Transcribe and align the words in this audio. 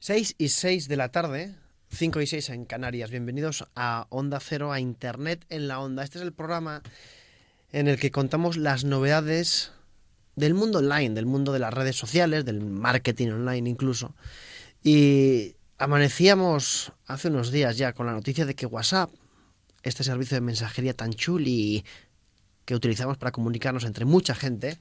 6 0.00 0.36
y 0.38 0.48
6 0.50 0.86
de 0.86 0.96
la 0.96 1.10
tarde, 1.10 1.56
5 1.90 2.20
y 2.20 2.26
6 2.28 2.50
en 2.50 2.64
Canarias. 2.66 3.10
Bienvenidos 3.10 3.66
a 3.74 4.06
Onda 4.10 4.38
Cero, 4.38 4.70
a 4.70 4.78
Internet 4.78 5.44
en 5.48 5.66
la 5.66 5.80
Onda. 5.80 6.04
Este 6.04 6.18
es 6.18 6.24
el 6.24 6.32
programa 6.32 6.82
en 7.72 7.88
el 7.88 7.98
que 7.98 8.12
contamos 8.12 8.56
las 8.56 8.84
novedades 8.84 9.72
del 10.36 10.54
mundo 10.54 10.78
online, 10.78 11.16
del 11.16 11.26
mundo 11.26 11.52
de 11.52 11.58
las 11.58 11.74
redes 11.74 11.96
sociales, 11.96 12.44
del 12.44 12.60
marketing 12.60 13.30
online 13.30 13.68
incluso. 13.68 14.14
Y 14.84 15.56
amanecíamos 15.78 16.92
hace 17.08 17.26
unos 17.26 17.50
días 17.50 17.76
ya 17.76 17.92
con 17.92 18.06
la 18.06 18.12
noticia 18.12 18.46
de 18.46 18.54
que 18.54 18.66
WhatsApp, 18.66 19.10
este 19.82 20.04
servicio 20.04 20.36
de 20.36 20.42
mensajería 20.42 20.94
tan 20.94 21.12
chuli 21.12 21.84
que 22.64 22.76
utilizamos 22.76 23.18
para 23.18 23.32
comunicarnos 23.32 23.84
entre 23.84 24.04
mucha 24.04 24.36
gente, 24.36 24.78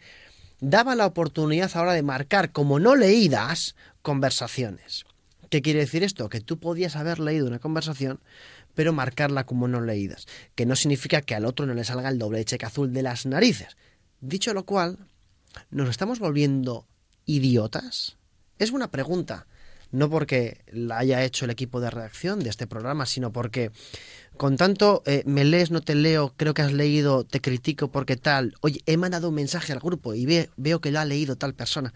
daba 0.59 0.95
la 0.95 1.05
oportunidad 1.05 1.71
ahora 1.75 1.93
de 1.93 2.03
marcar 2.03 2.51
como 2.51 2.79
no 2.79 2.95
leídas 2.95 3.75
conversaciones. 4.01 5.05
¿Qué 5.49 5.61
quiere 5.61 5.79
decir 5.79 6.03
esto? 6.03 6.29
Que 6.29 6.41
tú 6.41 6.59
podías 6.59 6.95
haber 6.95 7.19
leído 7.19 7.47
una 7.47 7.59
conversación, 7.59 8.19
pero 8.73 8.93
marcarla 8.93 9.45
como 9.45 9.67
no 9.67 9.81
leídas, 9.81 10.27
que 10.55 10.65
no 10.65 10.75
significa 10.75 11.21
que 11.21 11.35
al 11.35 11.45
otro 11.45 11.65
no 11.65 11.73
le 11.73 11.83
salga 11.83 12.09
el 12.09 12.19
doble 12.19 12.43
cheque 12.43 12.65
azul 12.65 12.93
de 12.93 13.01
las 13.01 13.25
narices. 13.25 13.77
Dicho 14.19 14.53
lo 14.53 14.65
cual, 14.65 14.97
¿nos 15.69 15.89
estamos 15.89 16.19
volviendo 16.19 16.85
idiotas? 17.25 18.17
Es 18.59 18.71
una 18.71 18.91
pregunta, 18.91 19.47
no 19.91 20.09
porque 20.09 20.61
la 20.67 20.97
haya 20.97 21.23
hecho 21.23 21.45
el 21.45 21.51
equipo 21.51 21.79
de 21.79 21.89
redacción 21.89 22.39
de 22.39 22.49
este 22.49 22.67
programa, 22.67 23.05
sino 23.05 23.31
porque 23.31 23.71
con 24.37 24.57
tanto 24.57 25.03
eh, 25.05 25.23
me 25.25 25.45
lees, 25.45 25.71
no 25.71 25.81
te 25.81 25.95
leo, 25.95 26.33
creo 26.37 26.53
que 26.53 26.61
has 26.61 26.73
leído, 26.73 27.25
te 27.25 27.41
critico 27.41 27.89
porque 27.89 28.15
tal, 28.15 28.55
oye, 28.61 28.81
he 28.85 28.97
mandado 28.97 29.29
un 29.29 29.35
mensaje 29.35 29.73
al 29.73 29.79
grupo 29.79 30.13
y 30.13 30.47
veo 30.55 30.81
que 30.81 30.91
lo 30.91 30.99
ha 30.99 31.05
leído 31.05 31.35
tal 31.35 31.53
persona. 31.53 31.93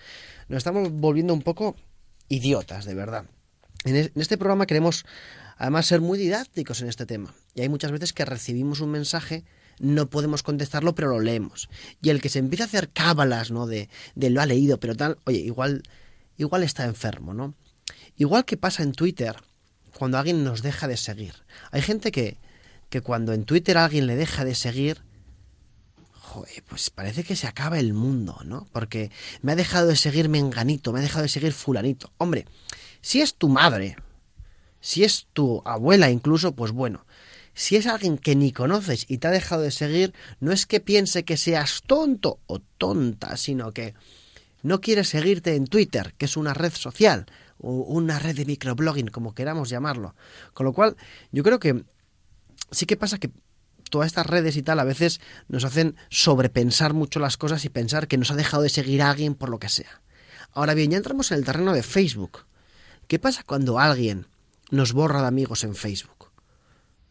Nos 0.47 0.57
estamos 0.57 0.91
volviendo 0.91 1.33
un 1.33 1.41
poco 1.41 1.75
idiotas, 2.27 2.85
de 2.85 2.95
verdad. 2.95 3.25
En 3.83 4.11
este 4.15 4.37
programa 4.37 4.67
queremos 4.67 5.05
además 5.57 5.85
ser 5.85 6.01
muy 6.01 6.17
didácticos 6.17 6.81
en 6.81 6.89
este 6.89 7.05
tema. 7.05 7.33
Y 7.55 7.61
hay 7.61 7.69
muchas 7.69 7.91
veces 7.91 8.13
que 8.13 8.25
recibimos 8.25 8.79
un 8.79 8.91
mensaje, 8.91 9.43
no 9.79 10.09
podemos 10.09 10.43
contestarlo, 10.43 10.95
pero 10.95 11.09
lo 11.09 11.19
leemos. 11.19 11.69
Y 12.01 12.09
el 12.09 12.21
que 12.21 12.29
se 12.29 12.39
empieza 12.39 12.63
a 12.63 12.67
hacer 12.67 12.89
cábalas, 12.89 13.51
¿no? 13.51 13.67
De, 13.67 13.89
de 14.15 14.29
lo 14.29 14.41
ha 14.41 14.45
leído, 14.45 14.79
pero 14.79 14.95
tal, 14.95 15.17
oye, 15.25 15.39
igual, 15.39 15.83
igual 16.37 16.63
está 16.63 16.85
enfermo, 16.85 17.33
¿no? 17.33 17.55
Igual 18.17 18.45
que 18.45 18.57
pasa 18.57 18.83
en 18.83 18.91
Twitter, 18.91 19.35
cuando 19.97 20.17
alguien 20.17 20.43
nos 20.43 20.61
deja 20.61 20.87
de 20.87 20.97
seguir. 20.97 21.33
Hay 21.71 21.81
gente 21.81 22.11
que, 22.11 22.37
que 22.89 23.01
cuando 23.01 23.33
en 23.33 23.45
Twitter 23.45 23.77
alguien 23.77 24.07
le 24.07 24.15
deja 24.15 24.45
de 24.45 24.55
seguir, 24.55 25.01
joder, 26.13 26.63
pues 26.67 26.89
parece 26.89 27.23
que 27.23 27.35
se 27.35 27.47
acaba 27.47 27.79
el 27.79 27.93
mundo, 27.93 28.39
¿no? 28.45 28.67
Porque 28.71 29.11
me 29.41 29.51
ha 29.51 29.55
dejado 29.55 29.87
de 29.87 29.95
seguir 29.95 30.29
Menganito, 30.29 30.93
me 30.93 30.99
ha 30.99 31.03
dejado 31.03 31.23
de 31.23 31.29
seguir 31.29 31.53
Fulanito. 31.53 32.11
Hombre, 32.17 32.45
si 33.01 33.21
es 33.21 33.35
tu 33.35 33.49
madre, 33.49 33.97
si 34.79 35.03
es 35.03 35.27
tu 35.33 35.61
abuela 35.65 36.09
incluso, 36.09 36.53
pues 36.53 36.71
bueno. 36.71 37.05
Si 37.53 37.75
es 37.75 37.85
alguien 37.85 38.17
que 38.17 38.35
ni 38.35 38.53
conoces 38.53 39.05
y 39.09 39.17
te 39.17 39.27
ha 39.27 39.31
dejado 39.31 39.61
de 39.61 39.71
seguir, 39.71 40.13
no 40.39 40.51
es 40.51 40.65
que 40.65 40.79
piense 40.79 41.25
que 41.25 41.35
seas 41.35 41.81
tonto 41.85 42.39
o 42.47 42.59
tonta, 42.59 43.35
sino 43.35 43.73
que 43.73 43.93
no 44.63 44.79
quiere 44.79 45.03
seguirte 45.03 45.55
en 45.55 45.67
Twitter, 45.67 46.13
que 46.17 46.25
es 46.25 46.37
una 46.37 46.53
red 46.53 46.71
social, 46.73 47.25
una 47.61 48.19
red 48.19 48.35
de 48.35 48.45
microblogging, 48.45 49.07
como 49.07 49.33
queramos 49.33 49.69
llamarlo. 49.69 50.15
Con 50.53 50.65
lo 50.65 50.73
cual, 50.73 50.97
yo 51.31 51.43
creo 51.43 51.59
que 51.59 51.83
sí 52.71 52.85
que 52.85 52.97
pasa 52.97 53.17
que 53.17 53.31
todas 53.89 54.07
estas 54.07 54.25
redes 54.25 54.55
y 54.57 54.63
tal 54.63 54.79
a 54.79 54.83
veces 54.83 55.21
nos 55.47 55.63
hacen 55.63 55.95
sobrepensar 56.09 56.93
mucho 56.93 57.19
las 57.19 57.37
cosas 57.37 57.63
y 57.65 57.69
pensar 57.69 58.07
que 58.07 58.17
nos 58.17 58.31
ha 58.31 58.35
dejado 58.35 58.63
de 58.63 58.69
seguir 58.69 59.01
a 59.01 59.11
alguien 59.11 59.35
por 59.35 59.49
lo 59.49 59.59
que 59.59 59.69
sea. 59.69 60.01
Ahora 60.53 60.73
bien, 60.73 60.91
ya 60.91 60.97
entramos 60.97 61.31
en 61.31 61.37
el 61.37 61.45
terreno 61.45 61.73
de 61.73 61.83
Facebook. 61.83 62.45
¿Qué 63.07 63.19
pasa 63.19 63.43
cuando 63.45 63.79
alguien 63.79 64.27
nos 64.69 64.93
borra 64.93 65.21
de 65.21 65.27
amigos 65.27 65.63
en 65.63 65.75
Facebook? 65.75 66.31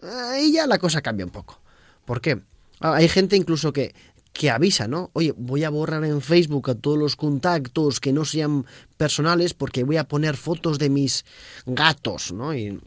Ahí 0.03 0.53
ya 0.53 0.67
la 0.67 0.78
cosa 0.78 1.03
cambia 1.03 1.27
un 1.27 1.33
poco. 1.33 1.61
¿Por 2.05 2.21
qué? 2.21 2.41
Ah, 2.81 2.95
hay 2.95 3.09
gente 3.09 3.37
incluso 3.37 3.72
que, 3.72 3.94
que 4.32 4.50
avisa, 4.50 4.88
¿no? 4.88 5.10
Oye, 5.12 5.34
voy 5.36 5.64
a 5.64 5.70
borrar 5.70 6.04
en 6.04 6.20
Facebook 6.20 6.70
a 6.70 6.74
todos 6.74 6.98
los 6.98 7.16
contactos 7.16 8.00
que 8.00 8.12
no 8.12 8.24
sean 8.24 8.64
personales 8.96 9.54
porque 9.54 9.84
voy 9.84 9.96
a 9.96 10.04
poner 10.04 10.36
fotos 10.36 10.78
de 10.78 10.88
mis 10.88 11.24
gatos, 11.66 12.32
¿no? 12.32 12.54
Y 12.54 12.80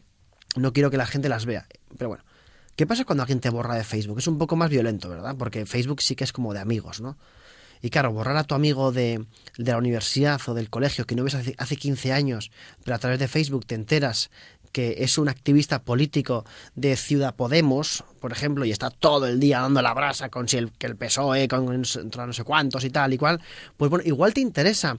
no 0.56 0.72
quiero 0.72 0.90
que 0.90 0.96
la 0.96 1.06
gente 1.06 1.28
las 1.28 1.46
vea. 1.46 1.66
Pero 1.98 2.08
bueno, 2.08 2.24
¿qué 2.76 2.86
pasa 2.86 3.04
cuando 3.04 3.22
alguien 3.22 3.40
te 3.40 3.50
borra 3.50 3.74
de 3.74 3.84
Facebook? 3.84 4.18
Es 4.18 4.26
un 4.26 4.38
poco 4.38 4.56
más 4.56 4.70
violento, 4.70 5.08
¿verdad? 5.08 5.36
Porque 5.38 5.66
Facebook 5.66 6.00
sí 6.00 6.16
que 6.16 6.24
es 6.24 6.32
como 6.32 6.54
de 6.54 6.60
amigos, 6.60 7.00
¿no? 7.00 7.18
Y 7.82 7.90
claro, 7.90 8.12
borrar 8.12 8.38
a 8.38 8.44
tu 8.44 8.54
amigo 8.54 8.92
de, 8.92 9.26
de 9.58 9.72
la 9.72 9.76
universidad 9.76 10.40
o 10.46 10.54
del 10.54 10.70
colegio 10.70 11.06
que 11.06 11.14
no 11.14 11.22
ves 11.22 11.34
hace, 11.34 11.54
hace 11.58 11.76
15 11.76 12.14
años, 12.14 12.50
pero 12.82 12.94
a 12.94 12.98
través 12.98 13.18
de 13.18 13.28
Facebook 13.28 13.66
te 13.66 13.74
enteras 13.74 14.30
que 14.74 14.96
es 15.04 15.18
un 15.18 15.28
activista 15.28 15.82
político 15.82 16.44
de 16.74 16.96
Ciudad 16.96 17.36
Podemos, 17.36 18.02
por 18.18 18.32
ejemplo, 18.32 18.64
y 18.64 18.72
está 18.72 18.90
todo 18.90 19.28
el 19.28 19.38
día 19.38 19.60
dando 19.60 19.80
la 19.82 19.94
brasa 19.94 20.30
con 20.30 20.48
si 20.48 20.56
el, 20.56 20.72
que 20.72 20.88
el 20.88 20.96
PSOE, 20.96 21.46
con 21.46 21.82
no 21.82 22.32
sé 22.32 22.42
cuántos 22.42 22.82
y 22.84 22.90
tal 22.90 23.12
y 23.12 23.18
cual, 23.18 23.40
pues 23.76 23.88
bueno, 23.88 24.04
igual 24.04 24.34
te 24.34 24.40
interesa 24.40 24.98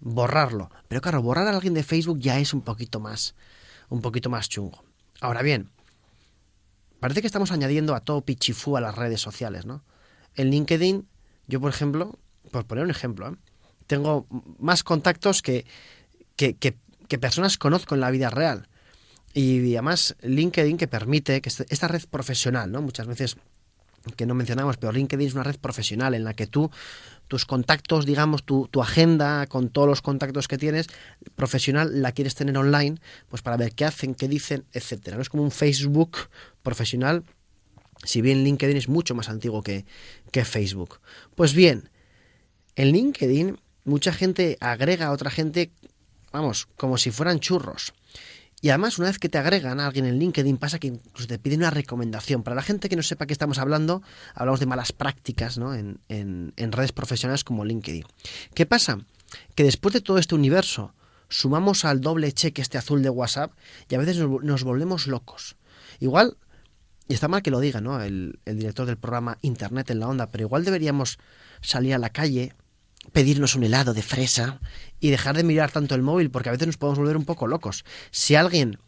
borrarlo. 0.00 0.70
Pero 0.88 1.02
claro, 1.02 1.20
borrar 1.20 1.46
a 1.48 1.50
alguien 1.50 1.74
de 1.74 1.82
Facebook 1.82 2.18
ya 2.18 2.38
es 2.38 2.54
un 2.54 2.62
poquito 2.62 2.98
más, 2.98 3.34
un 3.90 4.00
poquito 4.00 4.30
más 4.30 4.48
chungo. 4.48 4.82
Ahora 5.20 5.42
bien, 5.42 5.68
parece 6.98 7.20
que 7.20 7.26
estamos 7.26 7.52
añadiendo 7.52 7.94
a 7.94 8.00
todo 8.00 8.22
pichifú 8.22 8.78
a 8.78 8.80
las 8.80 8.94
redes 8.94 9.20
sociales, 9.20 9.66
¿no? 9.66 9.84
En 10.34 10.50
LinkedIn 10.50 11.06
yo, 11.46 11.60
por 11.60 11.68
ejemplo, 11.68 12.18
por 12.50 12.64
poner 12.64 12.84
un 12.84 12.90
ejemplo, 12.90 13.28
¿eh? 13.28 13.36
tengo 13.86 14.26
más 14.58 14.82
contactos 14.82 15.42
que, 15.42 15.66
que, 16.36 16.56
que, 16.56 17.18
personas 17.18 17.58
conozco 17.58 17.94
en 17.94 18.00
la 18.00 18.10
vida 18.10 18.30
real. 18.30 18.69
Y 19.32 19.74
además 19.74 20.16
LinkedIn 20.22 20.76
que 20.76 20.88
permite 20.88 21.40
que 21.40 21.48
este, 21.48 21.66
esta 21.68 21.88
red 21.88 22.02
profesional, 22.10 22.70
¿no? 22.70 22.82
Muchas 22.82 23.06
veces 23.06 23.36
que 24.16 24.26
no 24.26 24.34
mencionamos, 24.34 24.76
pero 24.78 24.92
LinkedIn 24.92 25.28
es 25.28 25.34
una 25.34 25.44
red 25.44 25.56
profesional 25.56 26.14
en 26.14 26.24
la 26.24 26.34
que 26.34 26.46
tú, 26.46 26.70
tus 27.28 27.44
contactos, 27.44 28.06
digamos, 28.06 28.44
tu, 28.44 28.66
tu, 28.68 28.82
agenda 28.82 29.46
con 29.46 29.68
todos 29.68 29.86
los 29.86 30.00
contactos 30.00 30.48
que 30.48 30.56
tienes, 30.56 30.86
profesional, 31.36 32.00
la 32.00 32.12
quieres 32.12 32.34
tener 32.34 32.56
online, 32.56 32.98
pues 33.28 33.42
para 33.42 33.56
ver 33.58 33.72
qué 33.72 33.84
hacen, 33.84 34.14
qué 34.14 34.26
dicen, 34.26 34.64
etcétera. 34.72 35.16
No 35.16 35.22
es 35.22 35.28
como 35.28 35.42
un 35.42 35.50
Facebook 35.50 36.16
profesional 36.62 37.24
si 38.04 38.22
bien 38.22 38.44
LinkedIn 38.44 38.76
es 38.76 38.88
mucho 38.88 39.14
más 39.14 39.28
antiguo 39.28 39.62
que, 39.62 39.84
que 40.32 40.44
Facebook. 40.44 41.00
Pues 41.34 41.54
bien, 41.54 41.90
en 42.76 42.92
LinkedIn 42.92 43.60
mucha 43.84 44.12
gente 44.12 44.56
agrega 44.60 45.06
a 45.06 45.12
otra 45.12 45.30
gente, 45.30 45.70
vamos, 46.32 46.66
como 46.76 46.98
si 46.98 47.10
fueran 47.10 47.40
churros. 47.40 47.92
Y 48.60 48.68
además, 48.68 48.98
una 48.98 49.08
vez 49.08 49.18
que 49.18 49.28
te 49.28 49.38
agregan 49.38 49.80
a 49.80 49.86
alguien 49.86 50.04
en 50.04 50.18
LinkedIn, 50.18 50.58
pasa 50.58 50.78
que 50.78 50.88
incluso 50.88 51.26
te 51.26 51.38
piden 51.38 51.60
una 51.60 51.70
recomendación. 51.70 52.42
Para 52.42 52.56
la 52.56 52.62
gente 52.62 52.88
que 52.88 52.96
no 52.96 53.02
sepa 53.02 53.26
qué 53.26 53.32
estamos 53.32 53.58
hablando, 53.58 54.02
hablamos 54.34 54.60
de 54.60 54.66
malas 54.66 54.92
prácticas 54.92 55.56
¿no? 55.56 55.74
en, 55.74 56.00
en, 56.08 56.72
redes 56.72 56.92
profesionales 56.92 57.42
como 57.42 57.64
LinkedIn. 57.64 58.04
¿Qué 58.54 58.66
pasa? 58.66 58.98
Que 59.54 59.64
después 59.64 59.94
de 59.94 60.02
todo 60.02 60.18
este 60.18 60.34
universo, 60.34 60.94
sumamos 61.28 61.84
al 61.84 62.00
doble 62.00 62.32
cheque 62.32 62.60
este 62.60 62.76
azul 62.76 63.02
de 63.02 63.08
WhatsApp 63.08 63.52
y 63.88 63.94
a 63.94 63.98
veces 63.98 64.18
nos, 64.18 64.42
nos 64.42 64.62
volvemos 64.62 65.06
locos. 65.06 65.56
Igual 65.98 66.36
y 67.10 67.14
está 67.14 67.26
mal 67.26 67.42
que 67.42 67.50
lo 67.50 67.58
diga, 67.58 67.80
¿no? 67.80 68.00
El, 68.00 68.38
director 68.46 68.86
del 68.86 68.96
programa 68.96 69.36
Internet 69.42 69.90
en 69.90 69.98
la 69.98 70.06
Onda, 70.06 70.30
pero 70.30 70.44
igual 70.44 70.64
deberíamos 70.64 71.18
salir 71.60 71.92
a 71.92 71.98
la 71.98 72.10
calle, 72.10 72.54
pedirnos 73.12 73.54
un 73.54 73.64
helado 73.64 73.94
de 73.94 74.02
fresa 74.02 74.60
y 75.00 75.10
dejar 75.10 75.36
de 75.36 75.44
mirar 75.44 75.70
tanto 75.70 75.94
el 75.94 76.02
móvil, 76.02 76.30
porque 76.30 76.48
a 76.48 76.52
veces 76.52 76.66
nos 76.66 76.76
podemos 76.76 76.98
volver 76.98 77.16
un 77.16 77.24
poco 77.24 77.46
locos. 77.46 77.84
Si 78.10 78.34
alguien, 78.34 78.78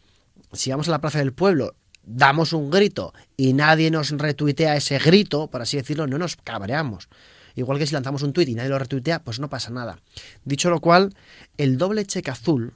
si 0.53 0.69
vamos 0.69 0.87
a 0.87 0.91
la 0.91 1.01
plaza 1.01 1.19
del 1.19 1.33
pueblo, 1.33 1.75
damos 2.03 2.53
un 2.53 2.69
grito 2.69 3.13
y 3.37 3.53
nadie 3.53 3.89
nos 3.91 4.11
retuitea 4.11 4.75
ese 4.75 4.99
grito, 4.99 5.47
por 5.47 5.61
así 5.61 5.77
decirlo, 5.77 6.07
no 6.07 6.17
nos 6.17 6.35
cabreamos. 6.35 7.09
Igual 7.55 7.77
que 7.77 7.87
si 7.87 7.93
lanzamos 7.93 8.23
un 8.23 8.33
tuit 8.33 8.49
y 8.49 8.55
nadie 8.55 8.69
lo 8.69 8.79
retuitea, 8.79 9.23
pues 9.23 9.39
no 9.39 9.49
pasa 9.49 9.69
nada. 9.69 9.99
Dicho 10.43 10.69
lo 10.69 10.79
cual, 10.79 11.15
el 11.57 11.77
doble 11.77 12.05
cheque 12.05 12.31
azul 12.31 12.73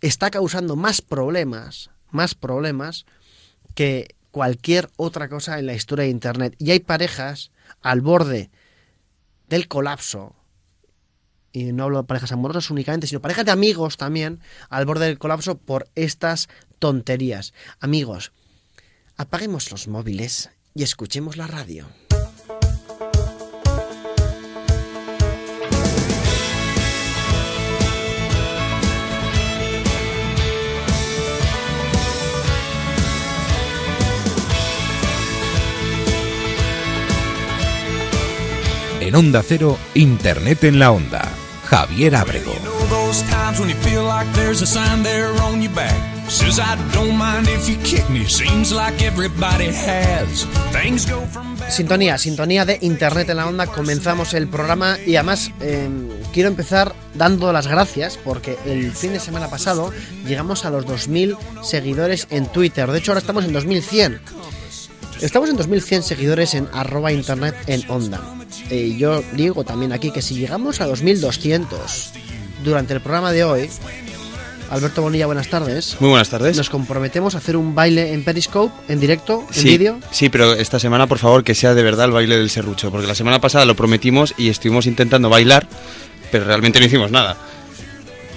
está 0.00 0.30
causando 0.30 0.76
más 0.76 1.00
problemas, 1.02 1.90
más 2.10 2.34
problemas 2.34 3.06
que 3.74 4.14
cualquier 4.30 4.88
otra 4.96 5.28
cosa 5.28 5.58
en 5.58 5.66
la 5.66 5.74
historia 5.74 6.04
de 6.04 6.10
Internet. 6.10 6.54
Y 6.58 6.70
hay 6.70 6.80
parejas 6.80 7.50
al 7.82 8.00
borde 8.00 8.50
del 9.48 9.66
colapso, 9.66 10.36
y 11.58 11.72
no 11.72 11.84
hablo 11.84 11.98
de 11.98 12.04
parejas 12.04 12.32
amorosas 12.32 12.70
únicamente, 12.70 13.06
sino 13.06 13.20
parejas 13.20 13.44
de 13.44 13.50
amigos 13.50 13.96
también, 13.96 14.40
al 14.68 14.86
borde 14.86 15.06
del 15.06 15.18
colapso 15.18 15.58
por 15.58 15.88
estas 15.94 16.48
tonterías. 16.78 17.52
Amigos, 17.80 18.32
apaguemos 19.16 19.70
los 19.72 19.88
móviles 19.88 20.50
y 20.74 20.84
escuchemos 20.84 21.36
la 21.36 21.46
radio. 21.48 21.86
En 39.00 39.14
Onda 39.14 39.42
Cero, 39.42 39.78
Internet 39.94 40.64
en 40.64 40.78
la 40.78 40.92
Onda. 40.92 41.37
Javier 41.70 42.14
Abrego. 42.14 42.52
those 42.88 43.22
times 43.30 43.60
when 43.60 43.68
you 43.68 43.76
feel 43.76 44.04
like 44.04 44.26
there's 44.32 44.62
a 44.62 44.66
sign 44.66 45.02
there 45.02 45.30
on 45.42 45.60
your 45.62 45.72
back. 45.74 45.96
Says 46.28 46.58
I 46.58 46.76
don't 46.92 47.16
mind 47.16 47.48
if 47.48 47.68
you 47.68 47.76
kick 47.82 48.08
me. 48.10 48.24
Seems 48.26 48.72
like 48.72 49.02
everybody 49.02 49.66
has. 49.66 50.44
Things 50.72 51.06
go 51.06 51.20
from 51.26 51.56
bad. 51.56 51.70
Sintonía, 51.70 52.18
sintonía 52.18 52.64
de 52.64 52.78
Internet 52.82 53.30
en 53.30 53.36
la 53.36 53.46
Onda. 53.46 53.66
Comenzamos 53.66 54.34
el 54.34 54.46
programa 54.48 54.98
y 55.06 55.16
además 55.16 55.50
eh, 55.60 55.88
quiero 56.32 56.48
empezar 56.48 56.94
dando 57.14 57.52
las 57.52 57.66
gracias 57.66 58.18
porque 58.18 58.58
el 58.66 58.92
fin 58.92 59.12
de 59.12 59.20
semana 59.20 59.48
pasado 59.48 59.90
llegamos 60.26 60.64
a 60.64 60.70
los 60.70 60.86
2.000 60.86 61.36
seguidores 61.62 62.26
en 62.30 62.46
Twitter. 62.46 62.90
De 62.90 62.98
hecho, 62.98 63.12
ahora 63.12 63.20
estamos 63.20 63.44
en 63.44 63.54
2.100. 63.54 64.20
Estamos 65.20 65.50
en 65.50 65.58
2.100 65.58 66.02
seguidores 66.02 66.54
en 66.54 66.68
arroba 66.72 67.12
internet 67.12 67.54
en 67.66 67.82
onda. 67.88 68.20
Eh, 68.70 68.94
yo 68.96 69.22
digo 69.32 69.64
también 69.64 69.92
aquí 69.92 70.10
que 70.10 70.22
si 70.22 70.36
llegamos 70.36 70.80
a 70.80 70.88
2.200 70.88 71.66
durante 72.64 72.94
el 72.94 73.00
programa 73.00 73.32
de 73.32 73.44
hoy, 73.44 73.68
Alberto 74.70 75.02
Bonilla, 75.02 75.26
buenas 75.26 75.48
tardes. 75.48 75.96
Muy 75.98 76.10
buenas 76.10 76.28
tardes. 76.28 76.56
Nos 76.56 76.70
comprometemos 76.70 77.34
a 77.34 77.38
hacer 77.38 77.56
un 77.56 77.74
baile 77.74 78.12
en 78.12 78.22
Periscope, 78.22 78.72
en 78.92 79.00
directo, 79.00 79.44
en 79.48 79.54
sí, 79.54 79.68
vídeo. 79.68 79.98
sí, 80.10 80.28
pero 80.28 80.52
esta 80.52 80.78
semana, 80.78 81.06
por 81.06 81.18
favor, 81.18 81.42
que 81.42 81.54
sea 81.54 81.74
de 81.74 81.82
verdad 81.82 82.06
el 82.06 82.12
baile 82.12 82.36
del 82.36 82.50
serrucho, 82.50 82.90
porque 82.90 83.06
la 83.06 83.14
semana 83.14 83.40
pasada 83.40 83.64
lo 83.64 83.74
prometimos 83.74 84.34
y 84.36 84.48
estuvimos 84.50 84.86
intentando 84.86 85.28
bailar, 85.28 85.66
pero 86.30 86.44
realmente 86.44 86.78
no 86.78 86.86
hicimos 86.86 87.10
nada. 87.10 87.36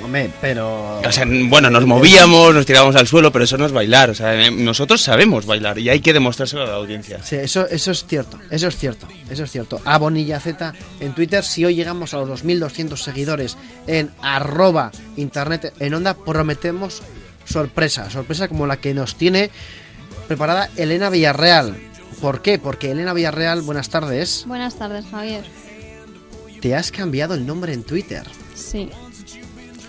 Hombre, 0.03 0.30
pero. 0.42 1.00
O 1.00 1.12
sea, 1.12 1.25
bueno, 1.27 1.69
nos 1.69 1.86
movíamos, 1.86 2.53
nos 2.53 2.65
tirábamos 2.65 2.95
al 2.95 3.07
suelo, 3.07 3.31
pero 3.31 3.45
eso 3.45 3.57
no 3.57 3.65
es 3.65 3.71
bailar. 3.71 4.09
O 4.09 4.15
sea, 4.15 4.48
eh, 4.48 4.51
nosotros 4.51 5.01
sabemos 5.01 5.45
bailar 5.45 5.77
y 5.80 5.89
hay 5.89 6.00
que 6.00 6.13
demostrárselo 6.13 6.63
a 6.63 6.68
la 6.68 6.74
audiencia. 6.75 7.21
Sí, 7.24 7.36
eso, 7.36 7.68
eso 7.68 7.92
es 7.92 8.06
cierto, 8.06 8.39
eso 8.50 8.68
es 8.68 8.77
cierto, 8.77 9.07
eso 9.30 9.44
es 9.44 9.51
cierto. 9.51 9.81
A 9.86 9.98
Bonilla 9.98 10.39
Z 10.39 10.74
en 11.00 11.13
Twitter, 11.13 11.44
si 11.44 11.65
hoy 11.65 11.75
llegamos 11.75 12.13
a 12.13 12.18
los 12.18 12.44
2.200 12.44 12.98
seguidores 12.98 13.57
en 13.88 14.09
arroba 14.21 14.92
internet 15.18 15.74
en 15.80 15.94
onda, 15.94 16.13
prometemos 16.15 17.01
sorpresa, 17.45 18.09
sorpresa 18.09 18.48
como 18.48 18.68
la 18.68 18.77
que 18.77 18.94
nos 18.94 19.15
tiene 19.15 19.50
preparada 20.27 20.69
Elena 20.77 21.09
Villarreal. 21.09 21.75
¿Por 22.21 22.42
qué? 22.42 22.59
Porque 22.59 22.92
Elena 22.92 23.13
Villarreal, 23.13 23.62
buenas 23.62 23.89
tardes, 23.89 24.44
Buenas 24.48 24.75
tardes, 24.75 25.06
Javier. 25.09 25.44
te 26.62 26.75
has 26.75 26.92
cambiado 26.92 27.33
el 27.33 27.45
nombre 27.45 27.74
en 27.74 27.83
Twitter. 27.83 28.24
Sí, 28.53 28.89